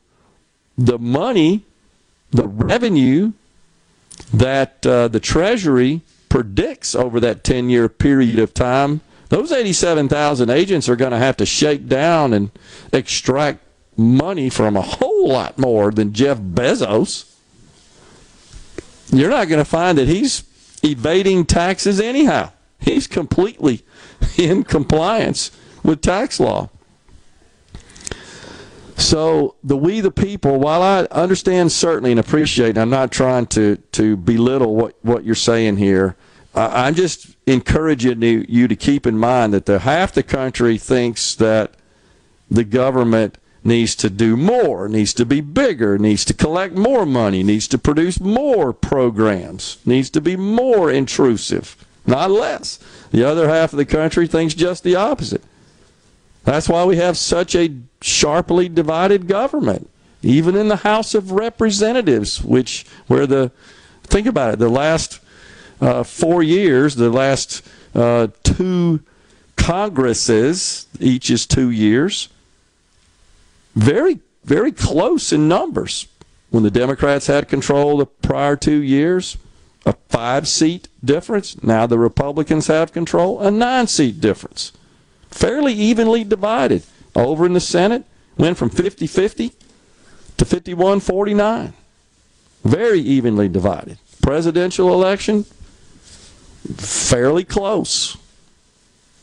the 0.78 0.98
money, 0.98 1.64
the 2.32 2.48
revenue 2.48 3.34
that 4.34 4.86
uh, 4.86 5.07
the 5.07 5.20
Treasury 5.20 6.02
predicts 6.30 6.95
over 6.95 7.20
that 7.20 7.44
10 7.44 7.70
year 7.70 7.88
period 7.88 8.40
of 8.40 8.53
time, 8.53 9.02
those 9.30 9.52
87,000 9.52 10.49
agents 10.49 10.90
are 10.90 10.95
going 10.95 11.11
to 11.11 11.18
have 11.18 11.38
to 11.38 11.45
shake 11.45 11.88
down 11.88 12.34
and 12.34 12.52
extract 12.91 13.60
money 13.98 14.49
from 14.49 14.76
a 14.76 14.82
whole 14.82 15.30
lot 15.30 15.57
more 15.57 15.91
than 15.91 16.14
Jeff 16.14 16.38
Bezos. 16.40 17.30
You're 19.11 19.30
not 19.30 19.48
going 19.48 19.60
to 19.60 19.70
find 19.70 19.98
that 19.98 20.07
he's 20.07 20.44
evading 20.84 21.45
taxes 21.45 21.99
anyhow. 21.99 22.52
He's 22.80 23.07
completely 23.07 23.84
in 24.38 24.64
compliance 24.64 25.52
with 25.84 26.02
tax 26.02 26.40
law. 26.40 26.70
So 28.95 29.56
the 29.64 29.76
we 29.76 29.99
the 30.02 30.11
people, 30.11 30.60
while 30.60 30.82
I 30.82 31.02
understand 31.11 31.72
certainly 31.72 32.11
and 32.11 32.20
appreciate, 32.20 32.70
and 32.70 32.80
I'm 32.80 32.90
not 32.90 33.11
trying 33.11 33.48
to 33.48 33.78
to 33.94 34.15
belittle 34.15 34.76
what 34.76 34.95
what 35.02 35.24
you're 35.24 35.36
saying 35.36 35.78
here. 35.78 36.15
I, 36.56 36.88
I'm 36.88 36.95
just 36.95 37.36
encouraging 37.48 38.22
you, 38.22 38.45
you 38.48 38.68
to 38.68 38.76
keep 38.76 39.06
in 39.06 39.18
mind 39.18 39.53
that 39.53 39.65
the 39.65 39.80
half 39.80 40.14
the 40.14 40.24
country 40.24 40.78
thinks 40.78 41.36
that 41.36 41.74
the 42.49 42.64
government 42.64 43.38
needs 43.64 43.95
to 43.95 44.10
do 44.10 44.35
more, 44.35 44.90
needs 44.90 45.14
to 45.14 45.26
be 45.26 45.41
bigger, 45.41 45.98
needs 45.98 46.26
to 46.26 46.34
collect 46.34 46.76
more 46.76 47.06
money, 47.06 47.44
needs 47.44 47.68
to 47.69 47.77
produce 47.77 48.19
more 48.19 48.73
programs, 48.73 49.77
needs 49.85 50.10
to 50.10 50.22
be 50.22 50.35
more 50.35 50.91
intrusive 50.91 51.77
not 52.06 52.31
less. 52.31 52.80
The 53.11 53.23
other 53.23 53.48
half 53.48 53.73
of 53.73 53.77
the 53.77 53.85
country 53.85 54.27
thinks 54.27 54.53
just 54.53 54.84
the 54.84 54.95
opposite. 54.95 55.44
That's 56.44 56.68
why 56.68 56.84
we 56.84 56.98
have 56.98 57.18
such 57.18 57.56
a 57.56 57.76
sharply 58.02 58.68
divided 58.68 59.27
government, 59.27 59.90
even 60.22 60.56
in 60.56 60.68
the 60.68 60.77
House 60.77 61.15
of 61.15 61.31
Representatives, 61.31 62.44
which 62.44 62.85
where 63.07 63.26
the 63.26 63.52
think 64.03 64.27
about 64.27 64.53
it, 64.53 64.60
the 64.60 64.69
last 64.69 65.19
uh, 65.80 66.03
four 66.03 66.44
years, 66.44 66.95
the 66.95 67.10
last 67.10 67.65
uh, 67.95 68.27
two 68.44 69.02
Congresses, 69.56 70.88
each 70.99 71.30
is 71.30 71.45
two 71.45 71.69
years, 71.69 72.27
very 73.76 74.20
very 74.44 74.72
close 74.72 75.32
in 75.32 75.48
numbers. 75.48 76.08
When 76.50 76.64
the 76.64 76.72
Democrats 76.72 77.28
had 77.28 77.48
control 77.48 77.98
the 77.98 78.06
prior 78.06 78.56
two 78.56 78.82
years, 78.82 79.38
a 79.86 79.94
five 80.10 80.48
seat 80.48 80.88
difference. 81.04 81.62
Now 81.64 81.88
the 81.88 81.98
Republicans 81.98 82.68
have 82.68 82.94
control, 82.94 83.41
a 83.41 83.50
nine 83.50 83.88
seat 83.88 84.22
difference. 84.22 84.72
Fairly 85.30 85.74
evenly 85.74 86.24
divided. 86.24 86.84
Over 87.16 87.45
in 87.45 87.54
the 87.54 87.60
Senate, 87.60 88.06
went 88.38 88.58
from 88.58 88.70
50 88.70 89.08
50 89.08 89.52
to 90.38 90.45
51 90.45 91.00
49. 91.00 91.74
Very 92.64 93.00
evenly 93.00 93.50
divided. 93.50 93.98
Presidential 94.22 94.94
election, 94.94 95.44
fairly 96.78 97.44
close. 97.44 98.18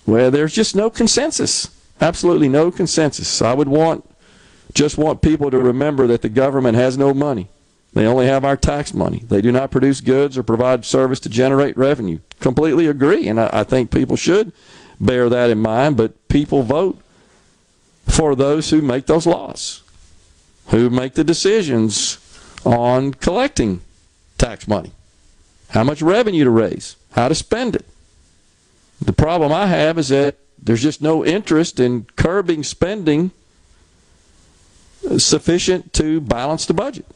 Where 0.05 0.31
there's 0.31 0.55
just 0.55 0.77
no 0.77 0.91
consensus. 0.91 1.69
Absolutely 2.01 2.49
no 2.49 2.71
consensus. 2.71 3.41
I 3.41 3.55
would 3.55 3.69
want 3.69 4.10
just 4.75 4.99
want 4.99 5.23
people 5.23 5.51
to 5.51 5.59
remember 5.59 6.07
that 6.07 6.23
the 6.23 6.29
government 6.29 6.77
has 6.77 6.97
no 6.97 7.13
money. 7.15 7.49
They 7.93 8.07
only 8.07 8.27
have 8.27 8.45
our 8.45 8.57
tax 8.57 8.95
money. 8.95 9.25
They 9.27 9.41
do 9.41 9.51
not 9.51 9.71
produce 9.71 10.01
goods 10.01 10.39
or 10.39 10.43
provide 10.43 10.85
service 10.85 11.19
to 11.21 11.29
generate 11.29 11.77
revenue. 11.77 12.21
Completely 12.39 12.87
agree, 12.87 13.27
and 13.27 13.41
I, 13.41 13.51
I 13.53 13.65
think 13.65 13.91
people 13.91 14.17
should 14.17 14.53
bear 15.01 15.29
that 15.29 15.51
in 15.51 15.59
mind. 15.59 15.97
But 15.97 16.29
people 16.29 16.63
vote 16.63 17.01
for 18.07 18.37
those 18.37 18.71
who 18.71 18.81
make 18.81 19.07
those 19.07 19.27
laws, 19.27 19.83
who 20.69 20.89
make 20.89 21.15
the 21.15 21.25
decisions 21.25 22.19
on 22.65 23.15
collecting 23.15 23.81
tax 24.39 24.69
money, 24.69 24.93
how 25.71 25.83
much 25.83 26.01
revenue 26.01 26.45
to 26.45 26.51
raise, 26.51 26.97
how 27.13 27.29
to 27.29 27.35
spend 27.35 27.75
it. 27.75 27.87
The 29.01 29.13
problem 29.13 29.53
I 29.53 29.67
have 29.67 29.99
is 29.99 30.09
that 30.11 30.37
there's 30.63 30.83
just 30.83 31.03
no 31.03 31.25
interest 31.25 31.81
in 31.81 32.07
curbing 32.17 32.63
spending 32.63 33.33
sufficient 35.19 35.93
to 35.95 36.21
balance 36.21 36.67
the 36.67 36.75
budget. 36.75 37.07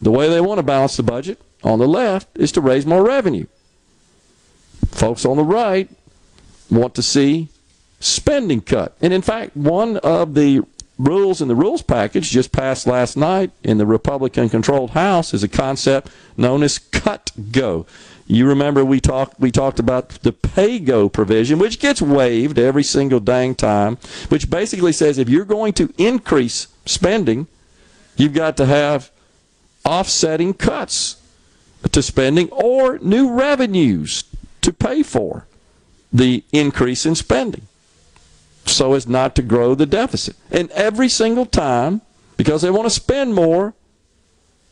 The 0.00 0.10
way 0.10 0.28
they 0.28 0.40
want 0.40 0.58
to 0.58 0.62
balance 0.62 0.96
the 0.96 1.02
budget 1.02 1.40
on 1.62 1.78
the 1.78 1.88
left 1.88 2.28
is 2.36 2.52
to 2.52 2.60
raise 2.60 2.86
more 2.86 3.04
revenue. 3.04 3.46
Folks 4.90 5.24
on 5.24 5.36
the 5.36 5.44
right 5.44 5.88
want 6.70 6.94
to 6.96 7.02
see 7.02 7.48
spending 8.00 8.60
cut. 8.60 8.96
And 9.00 9.12
in 9.12 9.22
fact, 9.22 9.56
one 9.56 9.98
of 9.98 10.34
the 10.34 10.62
rules 10.98 11.40
in 11.40 11.48
the 11.48 11.54
rules 11.54 11.82
package 11.82 12.30
just 12.30 12.52
passed 12.52 12.86
last 12.86 13.16
night 13.16 13.50
in 13.62 13.78
the 13.78 13.86
Republican 13.86 14.48
controlled 14.48 14.90
House 14.90 15.34
is 15.34 15.42
a 15.42 15.48
concept 15.48 16.10
known 16.36 16.62
as 16.62 16.78
cut 16.78 17.30
go. 17.50 17.86
You 18.26 18.46
remember 18.46 18.84
we 18.84 19.00
talked 19.00 19.38
we 19.40 19.50
talked 19.50 19.78
about 19.78 20.10
the 20.22 20.32
pay 20.32 20.78
go 20.78 21.08
provision, 21.08 21.58
which 21.58 21.80
gets 21.80 22.00
waived 22.00 22.58
every 22.58 22.84
single 22.84 23.20
dang 23.20 23.54
time, 23.54 23.98
which 24.28 24.48
basically 24.48 24.92
says 24.92 25.18
if 25.18 25.28
you're 25.28 25.44
going 25.44 25.72
to 25.74 25.92
increase 25.98 26.68
spending, 26.86 27.46
you've 28.16 28.34
got 28.34 28.56
to 28.56 28.66
have 28.66 29.10
offsetting 29.84 30.54
cuts 30.54 31.16
to 31.90 32.02
spending 32.02 32.48
or 32.50 32.98
new 32.98 33.32
revenues 33.32 34.24
to 34.60 34.72
pay 34.72 35.02
for 35.02 35.46
the 36.12 36.44
increase 36.52 37.04
in 37.04 37.14
spending 37.14 37.66
so 38.66 38.94
as 38.94 39.08
not 39.08 39.34
to 39.34 39.42
grow 39.42 39.74
the 39.74 39.86
deficit. 39.86 40.36
And 40.50 40.70
every 40.70 41.08
single 41.08 41.46
time, 41.46 42.00
because 42.36 42.62
they 42.62 42.70
want 42.70 42.84
to 42.84 42.90
spend 42.90 43.34
more 43.34 43.74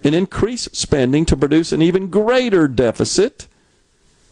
and 0.02 0.14
increase 0.14 0.68
spending 0.72 1.24
to 1.26 1.36
produce 1.36 1.72
an 1.72 1.82
even 1.82 2.08
greater 2.08 2.68
deficit, 2.68 3.46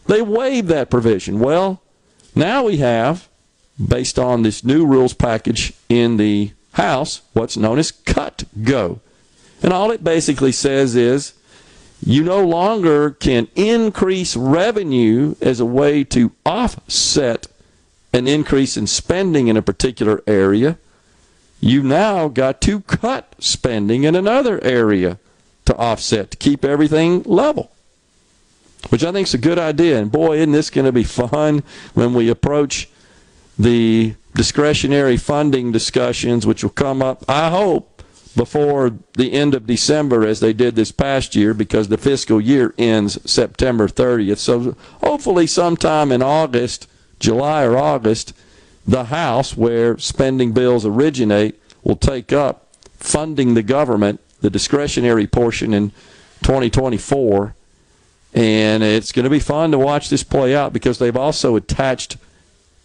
they 0.07 0.21
waive 0.21 0.67
that 0.67 0.89
provision. 0.89 1.39
Well, 1.39 1.81
now 2.35 2.63
we 2.63 2.77
have, 2.77 3.27
based 3.85 4.17
on 4.17 4.41
this 4.41 4.63
new 4.63 4.85
rules 4.85 5.13
package 5.13 5.73
in 5.87 6.17
the 6.17 6.51
House, 6.73 7.21
what's 7.33 7.57
known 7.57 7.79
as 7.79 7.91
cut 7.91 8.43
go. 8.63 8.99
And 9.61 9.73
all 9.73 9.91
it 9.91 10.03
basically 10.03 10.51
says 10.51 10.95
is 10.95 11.33
you 12.05 12.23
no 12.23 12.45
longer 12.45 13.11
can 13.11 13.47
increase 13.55 14.35
revenue 14.35 15.35
as 15.41 15.59
a 15.59 15.65
way 15.65 16.03
to 16.05 16.31
offset 16.45 17.47
an 18.13 18.27
increase 18.27 18.77
in 18.77 18.87
spending 18.87 19.47
in 19.47 19.57
a 19.57 19.61
particular 19.61 20.23
area, 20.25 20.77
you've 21.59 21.85
now 21.85 22.27
got 22.27 22.61
to 22.61 22.81
cut 22.81 23.35
spending 23.39 24.03
in 24.03 24.15
another 24.15 24.63
area 24.63 25.19
to 25.65 25.75
offset 25.75 26.31
to 26.31 26.37
keep 26.37 26.65
everything 26.65 27.21
level. 27.23 27.71
Which 28.89 29.03
I 29.03 29.11
think 29.11 29.27
is 29.27 29.33
a 29.33 29.39
good 29.39 29.59
idea. 29.59 29.99
And 29.99 30.11
boy, 30.11 30.37
isn't 30.37 30.53
this 30.53 30.69
going 30.69 30.85
to 30.85 30.91
be 30.91 31.03
fun 31.03 31.63
when 31.93 32.13
we 32.13 32.29
approach 32.29 32.89
the 33.57 34.15
discretionary 34.39 35.17
funding 35.17 35.69
discussions, 35.69 36.47
which 36.47 36.63
will 36.63 36.69
come 36.69 37.01
up, 37.01 37.25
I 37.27 37.49
hope, 37.49 38.01
before 38.37 38.93
the 39.15 39.33
end 39.33 39.53
of 39.53 39.67
December 39.67 40.25
as 40.25 40.39
they 40.39 40.53
did 40.53 40.77
this 40.77 40.93
past 40.93 41.35
year 41.35 41.53
because 41.53 41.89
the 41.89 41.97
fiscal 41.97 42.39
year 42.39 42.73
ends 42.77 43.19
September 43.29 43.89
30th. 43.89 44.37
So 44.37 44.77
hopefully, 45.03 45.45
sometime 45.45 46.09
in 46.13 46.21
August, 46.21 46.87
July 47.19 47.65
or 47.65 47.75
August, 47.75 48.31
the 48.87 49.03
House, 49.05 49.57
where 49.57 49.97
spending 49.97 50.53
bills 50.53 50.85
originate, 50.85 51.61
will 51.83 51.97
take 51.97 52.31
up 52.31 52.73
funding 52.93 53.55
the 53.55 53.63
government, 53.63 54.21
the 54.39 54.49
discretionary 54.49 55.27
portion 55.27 55.73
in 55.73 55.89
2024. 56.43 57.55
And 58.33 58.83
it's 58.83 59.11
going 59.11 59.25
to 59.25 59.29
be 59.29 59.39
fun 59.39 59.71
to 59.71 59.77
watch 59.77 60.07
this 60.07 60.23
play 60.23 60.55
out 60.55 60.71
because 60.71 60.97
they've 60.97 61.17
also 61.17 61.57
attached 61.57 62.15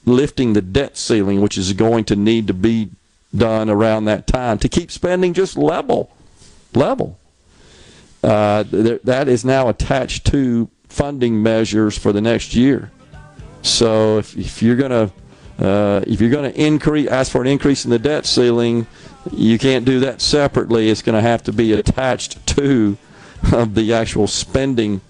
lifting 0.04 0.52
the 0.52 0.62
debt 0.62 0.96
ceiling, 0.96 1.40
which 1.40 1.56
is 1.56 1.72
going 1.72 2.04
to 2.04 2.16
need 2.16 2.46
to 2.46 2.54
be 2.54 2.90
done 3.34 3.68
around 3.68 4.04
that 4.04 4.26
time 4.26 4.58
to 4.58 4.68
keep 4.68 4.90
spending 4.90 5.32
just 5.32 5.56
level. 5.56 6.10
Level. 6.74 7.18
Uh, 8.22 8.64
th- 8.64 9.02
that 9.02 9.28
is 9.28 9.44
now 9.44 9.68
attached 9.68 10.26
to 10.26 10.68
funding 10.88 11.42
measures 11.42 11.98
for 11.98 12.12
the 12.12 12.20
next 12.20 12.54
year. 12.54 12.90
So 13.62 14.18
if, 14.18 14.36
if 14.36 14.62
you're 14.62 14.76
going 14.76 14.90
to 14.90 15.12
uh, 15.58 16.02
if 16.06 16.20
you're 16.20 16.30
going 16.30 16.52
to 16.52 16.60
increase, 16.60 17.08
ask 17.08 17.30
for 17.30 17.40
an 17.40 17.46
increase 17.46 17.84
in 17.84 17.90
the 17.90 17.98
debt 17.98 18.26
ceiling, 18.26 18.86
you 19.32 19.58
can't 19.58 19.84
do 19.84 20.00
that 20.00 20.20
separately. 20.20 20.90
It's 20.90 21.02
going 21.02 21.14
to 21.14 21.20
have 21.20 21.44
to 21.44 21.52
be 21.52 21.72
attached 21.72 22.44
to 22.48 22.98
uh, 23.52 23.64
the 23.64 23.92
actual 23.92 24.26
spending 24.26 25.00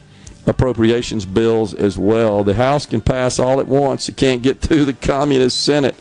appropriations 0.46 1.24
bills 1.24 1.74
as 1.74 1.98
well. 1.98 2.44
The 2.44 2.54
House 2.54 2.86
can 2.86 3.00
pass 3.00 3.38
all 3.38 3.60
at 3.60 3.66
once. 3.66 4.08
It 4.08 4.16
can't 4.16 4.42
get 4.42 4.60
through 4.60 4.84
the 4.84 4.92
Communist 4.92 5.64
Senate 5.64 5.96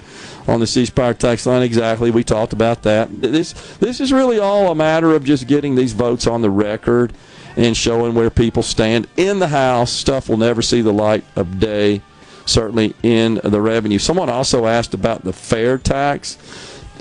on 0.48 0.60
the 0.60 0.68
C 0.68 0.86
Spire 0.86 1.14
tax 1.14 1.45
line. 1.45 1.61
Exactly. 1.61 2.11
We 2.11 2.24
talked 2.24 2.53
about 2.53 2.84
that. 2.84 3.22
This 3.22 3.53
this 3.78 3.99
is 3.99 4.11
really 4.11 4.40
all 4.40 4.72
a 4.72 4.76
matter 4.76 5.14
of 5.15 5.24
just 5.24 5.48
getting 5.48 5.76
these 5.76 5.94
votes 5.94 6.28
on 6.28 6.41
the 6.41 6.49
record 6.49 7.14
and 7.56 7.78
showing 7.78 8.15
where 8.15 8.30
people 8.30 8.64
stand 8.64 9.07
in 9.15 9.40
the 9.40 9.48
House. 9.48 9.91
Stuff 9.91 10.28
will 10.28 10.38
never 10.38 10.61
see 10.61 10.82
the 10.82 10.94
light 10.94 11.24
of 11.36 11.60
day. 11.60 12.02
Certainly 12.45 12.94
in 13.03 13.40
the 13.41 13.61
revenue. 13.61 13.99
Someone 13.99 14.30
also 14.30 14.65
asked 14.65 14.94
about 14.94 15.24
the 15.24 15.32
fair 15.32 15.78
tax. 15.78 16.38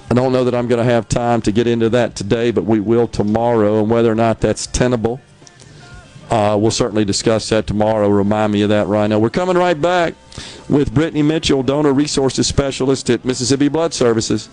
I 0.08 0.14
don't 0.14 0.32
know 0.32 0.44
that 0.44 0.54
I'm 0.54 0.68
going 0.68 0.78
to 0.78 0.92
have 0.92 1.08
time 1.08 1.40
to 1.42 1.50
get 1.50 1.66
into 1.66 1.88
that 1.88 2.14
today, 2.14 2.52
but 2.52 2.64
we 2.64 2.78
will 2.78 3.08
tomorrow, 3.08 3.80
and 3.80 3.90
whether 3.90 4.12
or 4.12 4.14
not 4.14 4.40
that's 4.40 4.68
tenable. 4.68 5.20
Uh, 6.32 6.56
we'll 6.56 6.70
certainly 6.70 7.04
discuss 7.04 7.50
that 7.50 7.66
tomorrow. 7.66 8.08
Remind 8.08 8.54
me 8.54 8.62
of 8.62 8.70
that, 8.70 8.86
Rhino. 8.86 9.18
We're 9.18 9.28
coming 9.28 9.54
right 9.54 9.78
back 9.78 10.14
with 10.66 10.94
Brittany 10.94 11.20
Mitchell, 11.20 11.62
donor 11.62 11.92
resources 11.92 12.46
specialist 12.46 13.10
at 13.10 13.22
Mississippi 13.22 13.68
Blood 13.68 13.92
Services. 13.92 14.48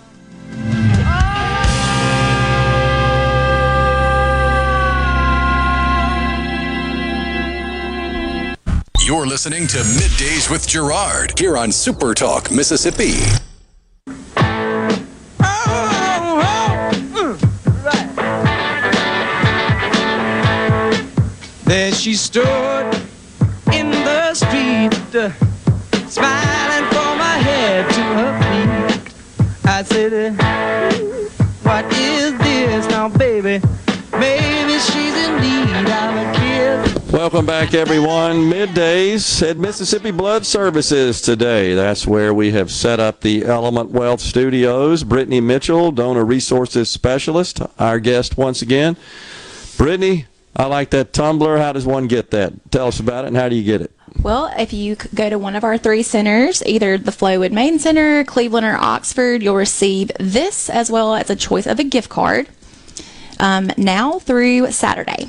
You're 9.05 9.25
listening 9.25 9.65
to 9.67 9.77
Middays 9.77 10.51
with 10.51 10.67
Gerard 10.67 11.39
here 11.39 11.55
on 11.55 11.71
Super 11.71 12.13
Talk, 12.13 12.51
Mississippi. 12.51 13.48
There 21.69 21.91
she 21.91 22.15
stood 22.15 22.95
in 23.71 23.91
the 23.91 24.33
street, 24.33 24.91
smiling 26.09 26.89
from 26.89 27.19
her 27.19 27.39
head 27.43 27.87
to 27.93 28.01
her 28.01 28.33
feet. 28.41 29.13
I 29.65 29.83
said, 29.83 30.33
What 31.61 31.85
is 31.93 32.35
this 32.39 32.87
now, 32.87 33.09
baby? 33.09 33.63
Maybe 34.13 34.79
she's 34.79 35.13
in 35.13 35.39
need 35.41 35.87
of 35.91 36.15
a 36.15 36.33
kiss. 36.33 37.11
Welcome 37.13 37.45
back, 37.45 37.75
everyone. 37.75 38.49
Middays 38.49 39.47
at 39.47 39.57
Mississippi 39.57 40.09
Blood 40.09 40.47
Services 40.47 41.21
today. 41.21 41.75
That's 41.75 42.07
where 42.07 42.33
we 42.33 42.49
have 42.49 42.71
set 42.71 42.99
up 42.99 43.21
the 43.21 43.45
Element 43.45 43.91
Wealth 43.91 44.21
Studios. 44.21 45.03
Brittany 45.03 45.39
Mitchell, 45.39 45.91
donor 45.91 46.25
resources 46.25 46.89
specialist, 46.89 47.61
our 47.77 47.99
guest 47.99 48.39
once 48.39 48.63
again. 48.63 48.97
Brittany, 49.77 50.25
I 50.55 50.65
like 50.65 50.89
that 50.91 51.13
tumbler. 51.13 51.57
How 51.57 51.73
does 51.73 51.85
one 51.85 52.07
get 52.07 52.31
that? 52.31 52.71
Tell 52.71 52.87
us 52.87 52.99
about 52.99 53.25
it 53.25 53.29
and 53.29 53.37
how 53.37 53.49
do 53.49 53.55
you 53.55 53.63
get 53.63 53.81
it? 53.81 53.91
Well, 54.21 54.51
if 54.57 54.73
you 54.73 54.97
go 55.13 55.29
to 55.29 55.37
one 55.37 55.55
of 55.55 55.63
our 55.63 55.77
three 55.77 56.03
centers, 56.03 56.63
either 56.65 56.97
the 56.97 57.11
Flowood 57.11 57.51
Main 57.51 57.79
Center, 57.79 58.23
Cleveland, 58.25 58.65
or 58.65 58.75
Oxford, 58.75 59.41
you'll 59.41 59.55
receive 59.55 60.11
this 60.19 60.69
as 60.69 60.91
well 60.91 61.15
as 61.15 61.29
a 61.29 61.35
choice 61.35 61.67
of 61.67 61.79
a 61.79 61.83
gift 61.83 62.09
card 62.09 62.49
um, 63.39 63.71
now 63.77 64.19
through 64.19 64.71
Saturday. 64.71 65.27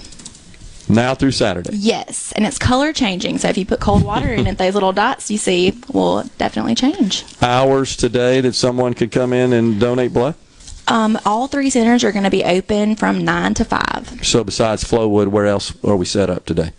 Now 0.88 1.14
through 1.14 1.30
Saturday. 1.30 1.70
Yes, 1.74 2.32
and 2.32 2.44
it's 2.44 2.58
color 2.58 2.92
changing. 2.92 3.38
So 3.38 3.48
if 3.48 3.56
you 3.56 3.64
put 3.64 3.78
cold 3.78 4.02
water 4.02 4.32
in 4.32 4.48
it, 4.48 4.58
those 4.58 4.74
little 4.74 4.92
dots 4.92 5.30
you 5.30 5.38
see 5.38 5.78
will 5.92 6.24
definitely 6.36 6.74
change. 6.74 7.24
Hours 7.40 7.96
today 7.96 8.40
that 8.40 8.54
someone 8.54 8.94
could 8.94 9.12
come 9.12 9.32
in 9.32 9.52
and 9.52 9.78
donate 9.78 10.12
blood? 10.12 10.34
Um, 10.90 11.18
all 11.24 11.46
three 11.46 11.70
centers 11.70 12.02
are 12.02 12.10
going 12.10 12.24
to 12.24 12.30
be 12.30 12.42
open 12.42 12.96
from 12.96 13.24
9 13.24 13.54
to 13.54 13.64
5. 13.64 14.26
So 14.26 14.42
besides 14.42 14.82
Flowood, 14.82 15.28
where 15.28 15.46
else 15.46 15.72
are 15.84 15.96
we 15.96 16.04
set 16.04 16.28
up 16.28 16.44
today? 16.44 16.72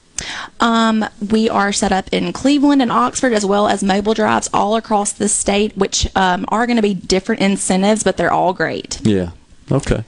Um, 0.59 1.05
we 1.31 1.49
are 1.49 1.71
set 1.71 1.93
up 1.93 2.09
in 2.11 2.33
Cleveland 2.33 2.81
and 2.81 2.91
Oxford, 2.91 3.31
as 3.31 3.45
well 3.45 3.67
as 3.67 3.81
mobile 3.83 4.13
drives 4.13 4.49
all 4.53 4.75
across 4.75 5.13
the 5.13 5.29
state, 5.29 5.75
which 5.77 6.13
um, 6.15 6.45
are 6.49 6.67
going 6.67 6.75
to 6.75 6.81
be 6.81 6.93
different 6.93 7.41
incentives, 7.41 8.03
but 8.03 8.17
they're 8.17 8.31
all 8.31 8.53
great. 8.53 8.99
Yeah. 9.01 9.31
Okay. 9.71 10.03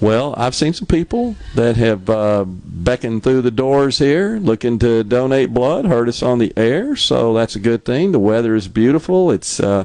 Well, 0.00 0.34
I've 0.36 0.54
seen 0.54 0.72
some 0.72 0.86
people 0.86 1.34
that 1.54 1.76
have 1.76 2.08
uh, 2.10 2.44
beckoned 2.46 3.22
through 3.22 3.42
the 3.42 3.50
doors 3.50 3.98
here 3.98 4.38
looking 4.38 4.78
to 4.80 5.02
donate 5.02 5.54
blood, 5.54 5.86
heard 5.86 6.08
us 6.08 6.22
on 6.22 6.38
the 6.38 6.52
air, 6.56 6.94
so 6.94 7.32
that's 7.34 7.56
a 7.56 7.60
good 7.60 7.84
thing. 7.84 8.12
The 8.12 8.18
weather 8.18 8.54
is 8.54 8.68
beautiful. 8.68 9.30
It's 9.30 9.60
uh, 9.60 9.84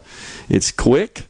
it's 0.49 0.71
quick. 0.71 1.28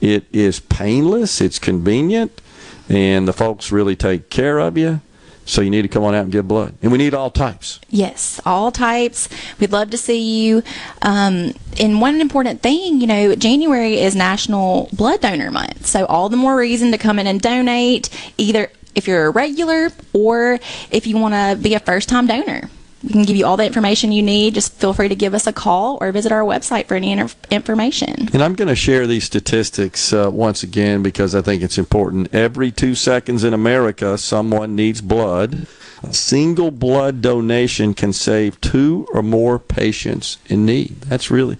It 0.00 0.24
is 0.32 0.60
painless. 0.60 1.40
It's 1.40 1.58
convenient, 1.58 2.40
and 2.88 3.28
the 3.28 3.32
folks 3.32 3.70
really 3.70 3.96
take 3.96 4.30
care 4.30 4.58
of 4.58 4.78
you. 4.78 5.00
So 5.46 5.62
you 5.62 5.70
need 5.70 5.82
to 5.82 5.88
come 5.88 6.04
on 6.04 6.14
out 6.14 6.22
and 6.22 6.32
give 6.32 6.46
blood, 6.46 6.74
and 6.80 6.92
we 6.92 6.98
need 6.98 7.12
all 7.12 7.30
types. 7.30 7.80
Yes, 7.88 8.40
all 8.46 8.70
types. 8.70 9.28
We'd 9.58 9.72
love 9.72 9.90
to 9.90 9.98
see 9.98 10.44
you. 10.44 10.62
Um, 11.02 11.54
and 11.80 12.00
one 12.00 12.20
important 12.20 12.62
thing, 12.62 13.00
you 13.00 13.06
know, 13.08 13.34
January 13.34 13.98
is 13.98 14.14
National 14.14 14.88
Blood 14.92 15.22
Donor 15.22 15.50
Month. 15.50 15.86
So 15.86 16.06
all 16.06 16.28
the 16.28 16.36
more 16.36 16.56
reason 16.56 16.92
to 16.92 16.98
come 16.98 17.18
in 17.18 17.26
and 17.26 17.40
donate, 17.40 18.10
either 18.38 18.70
if 18.94 19.08
you're 19.08 19.26
a 19.26 19.30
regular 19.30 19.90
or 20.12 20.60
if 20.90 21.06
you 21.06 21.16
want 21.16 21.34
to 21.34 21.58
be 21.60 21.74
a 21.74 21.80
first 21.80 22.08
time 22.08 22.28
donor. 22.28 22.70
We 23.02 23.10
can 23.10 23.22
give 23.22 23.36
you 23.36 23.46
all 23.46 23.56
the 23.56 23.64
information 23.64 24.12
you 24.12 24.22
need. 24.22 24.54
Just 24.54 24.74
feel 24.74 24.92
free 24.92 25.08
to 25.08 25.14
give 25.14 25.32
us 25.32 25.46
a 25.46 25.52
call 25.52 25.96
or 26.00 26.12
visit 26.12 26.32
our 26.32 26.42
website 26.42 26.86
for 26.86 26.96
any 26.96 27.12
inter- 27.12 27.34
information. 27.50 28.28
And 28.32 28.42
I'm 28.42 28.54
going 28.54 28.68
to 28.68 28.76
share 28.76 29.06
these 29.06 29.24
statistics 29.24 30.12
uh, 30.12 30.30
once 30.30 30.62
again 30.62 31.02
because 31.02 31.34
I 31.34 31.40
think 31.40 31.62
it's 31.62 31.78
important. 31.78 32.34
Every 32.34 32.70
two 32.70 32.94
seconds 32.94 33.42
in 33.42 33.54
America, 33.54 34.18
someone 34.18 34.76
needs 34.76 35.00
blood. 35.00 35.66
A 36.02 36.12
single 36.14 36.70
blood 36.70 37.20
donation 37.20 37.94
can 37.94 38.12
save 38.12 38.60
two 38.60 39.06
or 39.12 39.22
more 39.22 39.58
patients 39.58 40.38
in 40.46 40.64
need. 40.64 41.02
That's 41.02 41.30
really, 41.30 41.58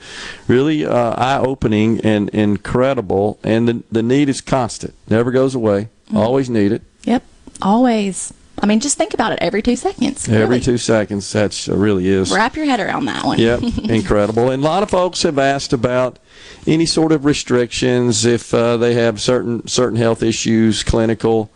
really 0.49 0.85
uh, 0.85 1.15
eye-opening 1.17 2.01
and 2.01 2.29
incredible. 2.31 3.39
And 3.43 3.69
the, 3.69 3.83
the 3.93 4.03
need 4.03 4.29
is 4.29 4.41
constant. 4.41 4.95
Never 5.09 5.31
goes 5.31 5.55
away. 5.55 5.89
Always 6.15 6.51
need 6.51 6.73
it. 6.73 6.83
Yep, 7.05 7.23
always. 7.63 8.33
I 8.63 8.67
mean, 8.67 8.81
just 8.81 8.99
think 8.99 9.15
about 9.15 9.33
it 9.33 9.39
every 9.41 9.63
two 9.63 9.77
seconds. 9.77 10.29
Every 10.29 10.61
two 10.61 10.77
seconds. 10.79 11.33
That's 11.33 11.69
uh, 11.69 11.77
really 11.77 12.09
is. 12.09 12.31
Wrap 12.33 12.57
your 12.57 12.67
head 12.67 12.81
around 12.81 13.07
that 13.07 13.25
one. 13.25 13.39
Yep, 13.39 13.63
incredible. 13.85 14.51
And 14.51 14.63
a 14.63 14.67
lot 14.67 14.83
of 14.83 14.91
folks 14.91 15.23
have 15.23 15.39
asked 15.39 15.73
about 15.73 16.19
any 16.67 16.87
sort 16.87 17.13
of 17.13 17.25
restrictions 17.25 18.25
if 18.27 18.53
uh, 18.53 18.77
they 18.77 18.95
have 18.95 19.21
certain 19.21 19.67
certain 19.67 19.97
health 19.97 20.23
issues, 20.23 20.83
clinical 20.83 21.51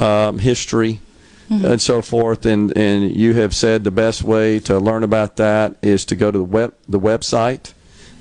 um, 0.00 0.38
history, 0.38 1.00
Mhm. 1.50 1.64
and 1.72 1.80
so 1.80 2.02
forth. 2.02 2.44
And 2.46 2.76
and 2.76 3.14
you 3.14 3.34
have 3.34 3.54
said 3.54 3.84
the 3.84 3.90
best 3.90 4.22
way 4.22 4.58
to 4.60 4.78
learn 4.78 5.02
about 5.02 5.36
that 5.36 5.76
is 5.82 6.04
to 6.06 6.16
go 6.16 6.30
to 6.30 6.38
the 6.38 6.44
web 6.44 6.74
the 6.88 7.00
website. 7.00 7.72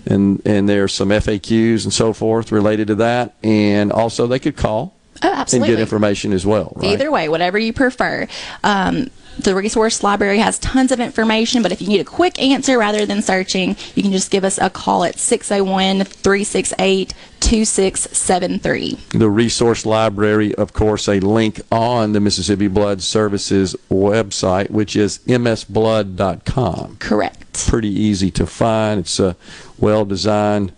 And, 0.10 0.41
and 0.45 0.70
there's 0.70 0.94
some 0.94 1.10
FAQs 1.10 1.84
and 1.84 1.91
so 1.91 2.14
forth 2.14 2.49
related 2.49 2.88
to 2.88 2.95
that, 2.95 3.36
and 3.44 3.91
also 3.91 4.26
they 4.26 4.40
could 4.40 4.56
call 4.56 4.94
Oh, 5.22 5.45
and 5.53 5.64
get 5.64 5.80
information 5.80 6.34
as 6.34 6.45
well. 6.45 6.73
Right? 6.76 6.94
Either 6.94 7.11
way, 7.11 7.30
whatever 7.30 7.57
you 7.57 7.73
prefer. 7.73 8.27
Um, 8.64 9.10
the 9.39 9.56
resource 9.56 10.03
library 10.03 10.39
has 10.39 10.57
tons 10.60 10.91
of 10.91 10.99
information, 10.99 11.61
but 11.61 11.72
if 11.72 11.81
you 11.81 11.88
need 11.88 12.02
a 12.02 12.06
quick 12.06 12.41
answer 12.41 12.77
rather 12.77 13.06
than 13.06 13.22
searching, 13.22 13.76
you 13.94 14.02
can 14.02 14.11
just 14.11 14.31
give 14.31 14.44
us 14.44 14.57
a 14.57 14.69
call 14.69 15.03
at 15.03 15.19
601 15.19 16.03
368 16.06 17.14
2673. 17.39 18.98
The 19.11 19.30
resource 19.30 19.85
library, 19.85 20.56
of 20.56 20.73
course, 20.73 21.07
a 21.07 21.19
link 21.19 21.61
on 21.72 22.14
the 22.14 22.19
Mississippi 22.19 22.68
Blood 22.68 23.02
Services 23.02 23.76
website, 23.91 24.72
which 24.72 24.95
is 24.95 25.19
msblood.com. 25.19 26.98
Correct. 26.98 27.68
Pretty 27.68 27.89
easy 27.89 28.31
to 28.31 28.48
find. 28.48 29.02
It's 29.02 29.19
a 29.19 29.35
well 29.77 30.06
designed 30.06 30.73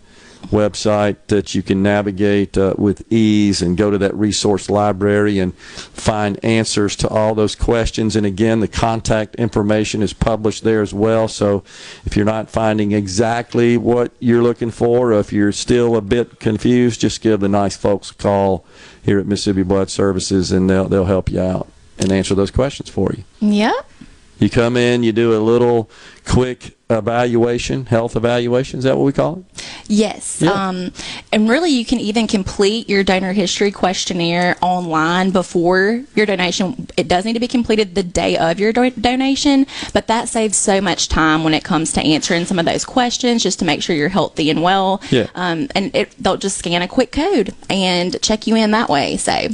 website 0.48 1.16
that 1.28 1.54
you 1.54 1.62
can 1.62 1.82
navigate 1.82 2.56
uh, 2.58 2.74
with 2.76 3.10
ease 3.12 3.62
and 3.62 3.76
go 3.76 3.90
to 3.90 3.98
that 3.98 4.14
resource 4.14 4.68
library 4.68 5.38
and 5.38 5.54
find 5.54 6.42
answers 6.44 6.96
to 6.96 7.08
all 7.08 7.34
those 7.34 7.54
questions. 7.54 8.16
And 8.16 8.26
again, 8.26 8.60
the 8.60 8.68
contact 8.68 9.36
information 9.36 10.02
is 10.02 10.12
published 10.12 10.64
there 10.64 10.82
as 10.82 10.92
well. 10.92 11.28
So 11.28 11.62
if 12.04 12.16
you're 12.16 12.24
not 12.24 12.50
finding 12.50 12.92
exactly 12.92 13.76
what 13.76 14.12
you're 14.18 14.42
looking 14.42 14.70
for, 14.70 15.12
or 15.12 15.20
if 15.20 15.32
you're 15.32 15.52
still 15.52 15.96
a 15.96 16.00
bit 16.00 16.40
confused, 16.40 17.00
just 17.00 17.20
give 17.20 17.40
the 17.40 17.48
nice 17.48 17.76
folks 17.76 18.10
a 18.10 18.14
call 18.14 18.64
here 19.02 19.18
at 19.18 19.26
Mississippi 19.26 19.62
Blood 19.62 19.90
Services 19.90 20.52
and 20.52 20.68
they'll, 20.68 20.88
they'll 20.88 21.04
help 21.04 21.30
you 21.30 21.40
out 21.40 21.68
and 21.98 22.10
answer 22.10 22.34
those 22.34 22.50
questions 22.50 22.88
for 22.88 23.12
you. 23.12 23.24
Yep. 23.40 23.86
You 24.40 24.48
come 24.48 24.78
in, 24.78 25.02
you 25.02 25.12
do 25.12 25.36
a 25.36 25.38
little 25.38 25.90
quick 26.30 26.76
evaluation, 26.90 27.86
health 27.86 28.16
evaluation. 28.16 28.78
Is 28.78 28.84
that 28.84 28.96
what 28.96 29.04
we 29.04 29.12
call 29.12 29.38
it? 29.38 29.66
Yes. 29.86 30.40
Yeah. 30.40 30.50
Um, 30.50 30.92
and 31.32 31.48
really, 31.48 31.70
you 31.70 31.84
can 31.84 32.00
even 32.00 32.26
complete 32.26 32.88
your 32.88 33.02
donor 33.04 33.32
history 33.32 33.70
questionnaire 33.70 34.56
online 34.60 35.30
before 35.30 36.04
your 36.14 36.26
donation. 36.26 36.88
It 36.96 37.08
does 37.08 37.24
need 37.24 37.34
to 37.34 37.40
be 37.40 37.48
completed 37.48 37.94
the 37.94 38.02
day 38.02 38.36
of 38.36 38.58
your 38.58 38.72
do- 38.72 38.90
donation, 38.90 39.66
but 39.92 40.06
that 40.08 40.28
saves 40.28 40.56
so 40.56 40.80
much 40.80 41.08
time 41.08 41.44
when 41.44 41.54
it 41.54 41.64
comes 41.64 41.92
to 41.94 42.00
answering 42.00 42.44
some 42.44 42.58
of 42.58 42.64
those 42.64 42.84
questions 42.84 43.42
just 43.42 43.58
to 43.60 43.64
make 43.64 43.82
sure 43.82 43.94
you're 43.96 44.08
healthy 44.08 44.50
and 44.50 44.62
well. 44.62 45.00
Yeah. 45.10 45.28
Um, 45.34 45.68
and 45.74 45.94
it, 45.94 46.14
they'll 46.18 46.36
just 46.36 46.58
scan 46.58 46.82
a 46.82 46.88
quick 46.88 47.12
code 47.12 47.54
and 47.68 48.20
check 48.22 48.46
you 48.46 48.56
in 48.56 48.72
that 48.72 48.88
way. 48.88 49.16
So 49.16 49.48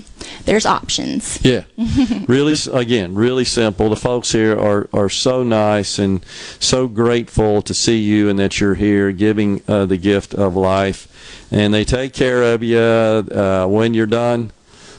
there's 0.44 0.66
options. 0.66 1.42
Yeah, 1.44 1.64
really. 2.28 2.54
Again, 2.72 3.14
really 3.14 3.44
simple. 3.44 3.90
The 3.90 3.96
folks 3.96 4.32
here 4.32 4.58
are 4.58 4.88
are 4.92 5.08
so 5.08 5.42
nice 5.42 5.98
and 5.98 6.24
so 6.66 6.88
grateful 6.88 7.62
to 7.62 7.72
see 7.72 7.98
you 7.98 8.28
and 8.28 8.38
that 8.38 8.60
you're 8.60 8.74
here, 8.74 9.12
giving 9.12 9.62
uh, 9.68 9.86
the 9.86 9.97
gift 9.97 10.34
of 10.34 10.56
life, 10.56 11.48
and 11.51 11.72
they 11.72 11.84
take 11.84 12.12
care 12.12 12.43
of 12.43 12.62
you 12.62 12.78
uh, 12.78 13.66
when 13.68 13.94
you're 13.94 14.06
done 14.06 14.51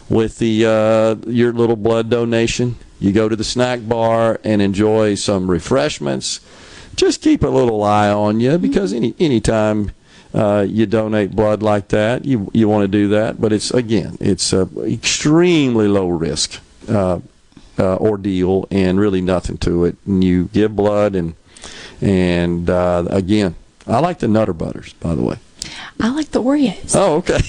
with 0.10 0.40
the 0.40 0.66
uh, 0.66 1.30
your 1.30 1.54
little 1.54 1.76
blood 1.76 2.10
donation. 2.10 2.78
You 3.00 3.12
go 3.12 3.30
to 3.30 3.36
the 3.36 3.44
snack 3.44 3.88
bar 3.88 4.40
and 4.44 4.62
enjoy 4.62 5.16
some 5.16 5.52
refreshments. 5.52 6.40
Just 6.96 7.22
keep 7.22 7.44
a 7.44 7.48
little 7.48 7.84
eye 7.84 8.10
on 8.10 8.40
you 8.40 8.58
because 8.58 8.94
any 8.94 9.14
anytime 9.20 9.92
uh, 10.34 10.66
you 10.68 10.86
donate 10.86 11.32
blood 11.32 11.62
like 11.62 11.90
that, 11.90 12.26
you 12.26 12.50
you 12.54 12.68
want 12.68 12.84
to 12.84 12.88
do 12.88 13.10
that. 13.10 13.40
But 13.40 13.54
it's 13.54 13.72
again, 13.72 14.18
it's 14.20 14.54
a 14.54 14.68
extremely 14.86 15.88
low 15.88 16.08
risk 16.10 16.60
uh, 16.90 17.20
uh, 17.78 17.98
ordeal 17.98 18.68
and 18.72 19.00
really 19.00 19.22
nothing 19.22 19.58
to 19.60 19.86
it. 19.86 19.98
And 20.06 20.24
you 20.24 20.46
give 20.46 20.76
blood 20.76 21.16
and 21.16 21.36
and 22.02 22.70
uh, 22.70 23.06
again, 23.10 23.56
I 23.86 24.00
like 24.00 24.20
the 24.20 24.28
Nutter 24.28 24.54
Butters, 24.54 24.94
by 24.94 25.16
the 25.16 25.24
way. 25.24 25.38
I 26.00 26.10
like 26.10 26.32
the 26.32 26.42
Oreos. 26.42 26.96
Oh, 26.96 27.16
okay. 27.16 27.40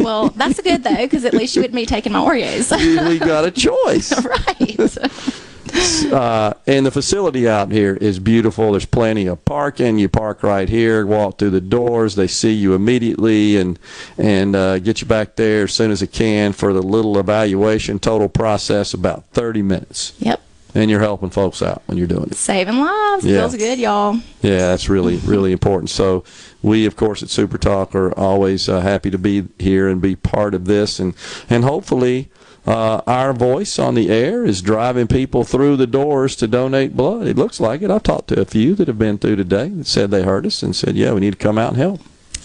Well, 0.00 0.30
that's 0.30 0.60
good 0.60 0.82
though, 0.82 0.96
because 0.96 1.24
at 1.24 1.34
least 1.34 1.54
you 1.56 1.62
wouldn't 1.62 1.76
be 1.76 1.86
taking 1.86 2.12
my 2.12 2.20
Oreos. 2.20 3.08
we 3.08 3.18
got 3.18 3.44
a 3.44 3.50
choice. 3.50 4.12
right. 4.24 6.12
uh, 6.12 6.54
and 6.66 6.86
the 6.86 6.90
facility 6.90 7.48
out 7.48 7.70
here 7.70 7.94
is 7.96 8.18
beautiful. 8.18 8.72
There's 8.72 8.86
plenty 8.86 9.26
of 9.26 9.44
parking. 9.44 9.98
You 9.98 10.08
park 10.08 10.42
right 10.42 10.68
here, 10.68 11.06
walk 11.06 11.38
through 11.38 11.50
the 11.50 11.60
doors. 11.60 12.14
They 12.14 12.26
see 12.26 12.52
you 12.52 12.74
immediately 12.74 13.56
and 13.56 13.78
and 14.18 14.56
uh, 14.56 14.78
get 14.78 15.00
you 15.00 15.06
back 15.06 15.36
there 15.36 15.64
as 15.64 15.74
soon 15.74 15.90
as 15.90 16.02
it 16.02 16.12
can 16.12 16.52
for 16.52 16.72
the 16.72 16.82
little 16.82 17.18
evaluation. 17.18 17.98
Total 17.98 18.28
process 18.28 18.94
about 18.94 19.24
30 19.32 19.62
minutes. 19.62 20.14
Yep. 20.18 20.40
And 20.74 20.90
you're 20.90 21.00
helping 21.00 21.30
folks 21.30 21.62
out 21.62 21.82
when 21.86 21.98
you're 21.98 22.08
doing 22.08 22.24
it. 22.24 22.34
Saving 22.34 22.80
lives. 22.80 23.24
Yeah. 23.24 23.40
Feels 23.40 23.56
good, 23.56 23.78
y'all. 23.78 24.16
Yeah, 24.42 24.58
that's 24.68 24.88
really 24.88 25.16
really 25.18 25.52
important. 25.52 25.90
So 25.90 26.24
we, 26.62 26.84
of 26.86 26.96
course, 26.96 27.22
at 27.22 27.28
Super 27.30 27.58
Talk 27.58 27.94
are 27.94 28.12
always 28.18 28.68
uh, 28.68 28.80
happy 28.80 29.10
to 29.10 29.18
be 29.18 29.46
here 29.58 29.88
and 29.88 30.02
be 30.02 30.16
part 30.16 30.54
of 30.54 30.64
this, 30.64 30.98
and 30.98 31.14
and 31.48 31.64
hopefully. 31.64 32.30
Uh, 32.66 33.02
our 33.06 33.34
voice 33.34 33.78
on 33.78 33.94
the 33.94 34.08
air 34.08 34.42
is 34.42 34.62
driving 34.62 35.06
people 35.06 35.44
through 35.44 35.76
the 35.76 35.86
doors 35.86 36.34
to 36.34 36.46
donate 36.46 36.96
blood. 36.96 37.26
It 37.26 37.36
looks 37.36 37.60
like 37.60 37.82
it. 37.82 37.90
I've 37.90 38.02
talked 38.02 38.28
to 38.28 38.40
a 38.40 38.46
few 38.46 38.74
that 38.76 38.88
have 38.88 38.98
been 38.98 39.18
through 39.18 39.36
today 39.36 39.68
that 39.68 39.86
said 39.86 40.10
they 40.10 40.22
heard 40.22 40.46
us 40.46 40.62
and 40.62 40.74
said, 40.74 40.96
"Yeah, 40.96 41.12
we 41.12 41.20
need 41.20 41.32
to 41.32 41.38
come 41.38 41.58
out 41.58 41.72
and 41.72 41.76
help." 41.76 42.00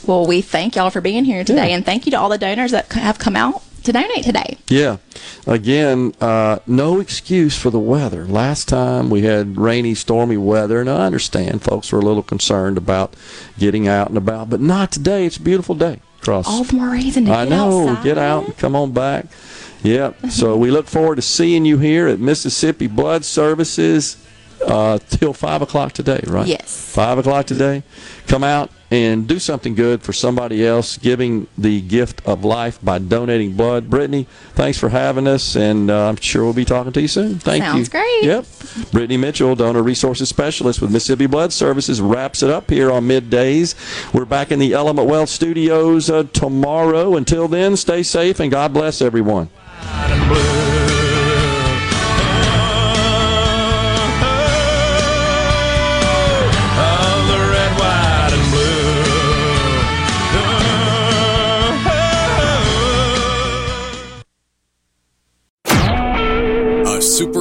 Well, 0.05 0.27
we 0.27 0.41
thank 0.41 0.75
y'all 0.75 0.89
for 0.89 0.99
being 0.99 1.23
here 1.23 1.45
today, 1.45 1.71
and 1.71 1.85
thank 1.85 2.05
you 2.05 2.11
to 2.11 2.19
all 2.19 2.27
the 2.27 2.37
donors 2.37 2.71
that 2.71 2.91
have 2.91 3.17
come 3.17 3.37
out 3.37 3.63
to 3.83 3.91
donate 3.91 4.23
today. 4.23 4.57
Yeah. 4.67 4.97
Again, 5.47 6.13
uh, 6.21 6.59
no 6.67 6.99
excuse 6.99 7.57
for 7.57 7.69
the 7.69 7.79
weather. 7.79 8.25
Last 8.25 8.67
time 8.67 9.09
we 9.09 9.21
had 9.23 9.57
rainy, 9.57 9.95
stormy 9.95 10.37
weather, 10.37 10.79
and 10.81 10.89
I 10.89 11.05
understand 11.05 11.61
folks 11.61 11.91
were 11.91 11.99
a 11.99 12.03
little 12.03 12.23
concerned 12.23 12.77
about 12.77 13.15
getting 13.57 13.87
out 13.87 14.09
and 14.09 14.17
about, 14.17 14.49
but 14.49 14.59
not 14.61 14.91
today. 14.91 15.25
It's 15.25 15.37
a 15.37 15.41
beautiful 15.41 15.75
day. 15.75 16.01
Across. 16.21 16.47
All 16.47 16.63
the 16.65 16.75
more 16.75 16.89
reason 16.89 17.25
to 17.25 17.31
I 17.31 17.45
get 17.45 17.49
know. 17.49 17.87
outside. 17.89 18.03
Get 18.03 18.17
out 18.17 18.45
and 18.45 18.57
come 18.57 18.75
on 18.75 18.91
back. 18.91 19.27
Yep. 19.83 20.31
so 20.31 20.57
we 20.57 20.71
look 20.71 20.87
forward 20.87 21.15
to 21.15 21.21
seeing 21.21 21.63
you 21.63 21.77
here 21.77 22.07
at 22.09 22.19
Mississippi 22.19 22.87
Blood 22.87 23.23
Services 23.23 24.17
uh, 24.65 24.99
till 25.09 25.33
five 25.33 25.61
o'clock 25.61 25.93
today, 25.93 26.21
right? 26.27 26.47
Yes. 26.47 26.93
Five 26.93 27.17
o'clock 27.17 27.45
today. 27.45 27.83
Come 28.27 28.43
out 28.43 28.71
and 28.91 29.27
do 29.27 29.37
something 29.37 29.75
good 29.75 30.01
for 30.01 30.13
somebody 30.13 30.65
else, 30.65 30.97
giving 30.97 31.47
the 31.57 31.81
gift 31.81 32.25
of 32.25 32.43
life 32.43 32.79
by 32.83 32.97
donating 32.97 33.53
blood. 33.53 33.89
Brittany, 33.89 34.25
thanks 34.53 34.77
for 34.79 34.89
having 34.89 35.27
us, 35.27 35.55
and 35.55 35.91
uh, 35.91 36.09
I'm 36.09 36.15
sure 36.15 36.43
we'll 36.43 36.53
be 36.53 36.65
talking 36.65 36.91
to 36.93 37.01
you 37.01 37.07
soon. 37.07 37.37
Thank 37.39 37.63
you. 37.63 37.69
Sounds 37.69 37.89
great. 37.89 38.23
Yep. 38.23 38.45
Brittany 38.91 39.17
Mitchell, 39.17 39.55
donor 39.55 39.83
resources 39.83 40.29
specialist 40.29 40.81
with 40.81 40.91
Mississippi 40.91 41.27
Blood 41.27 41.53
Services, 41.53 42.01
wraps 42.01 42.41
it 42.41 42.49
up 42.49 42.69
here 42.69 42.91
on 42.91 43.07
middays. 43.07 43.75
We're 44.13 44.25
back 44.25 44.51
in 44.51 44.59
the 44.59 44.73
Element 44.73 45.07
Wealth 45.07 45.29
studios 45.29 46.09
uh, 46.09 46.23
tomorrow. 46.33 47.15
Until 47.15 47.47
then, 47.47 47.77
stay 47.77 48.01
safe 48.01 48.39
and 48.39 48.49
God 48.49 48.73
bless 48.73 49.01
everyone. 49.01 49.49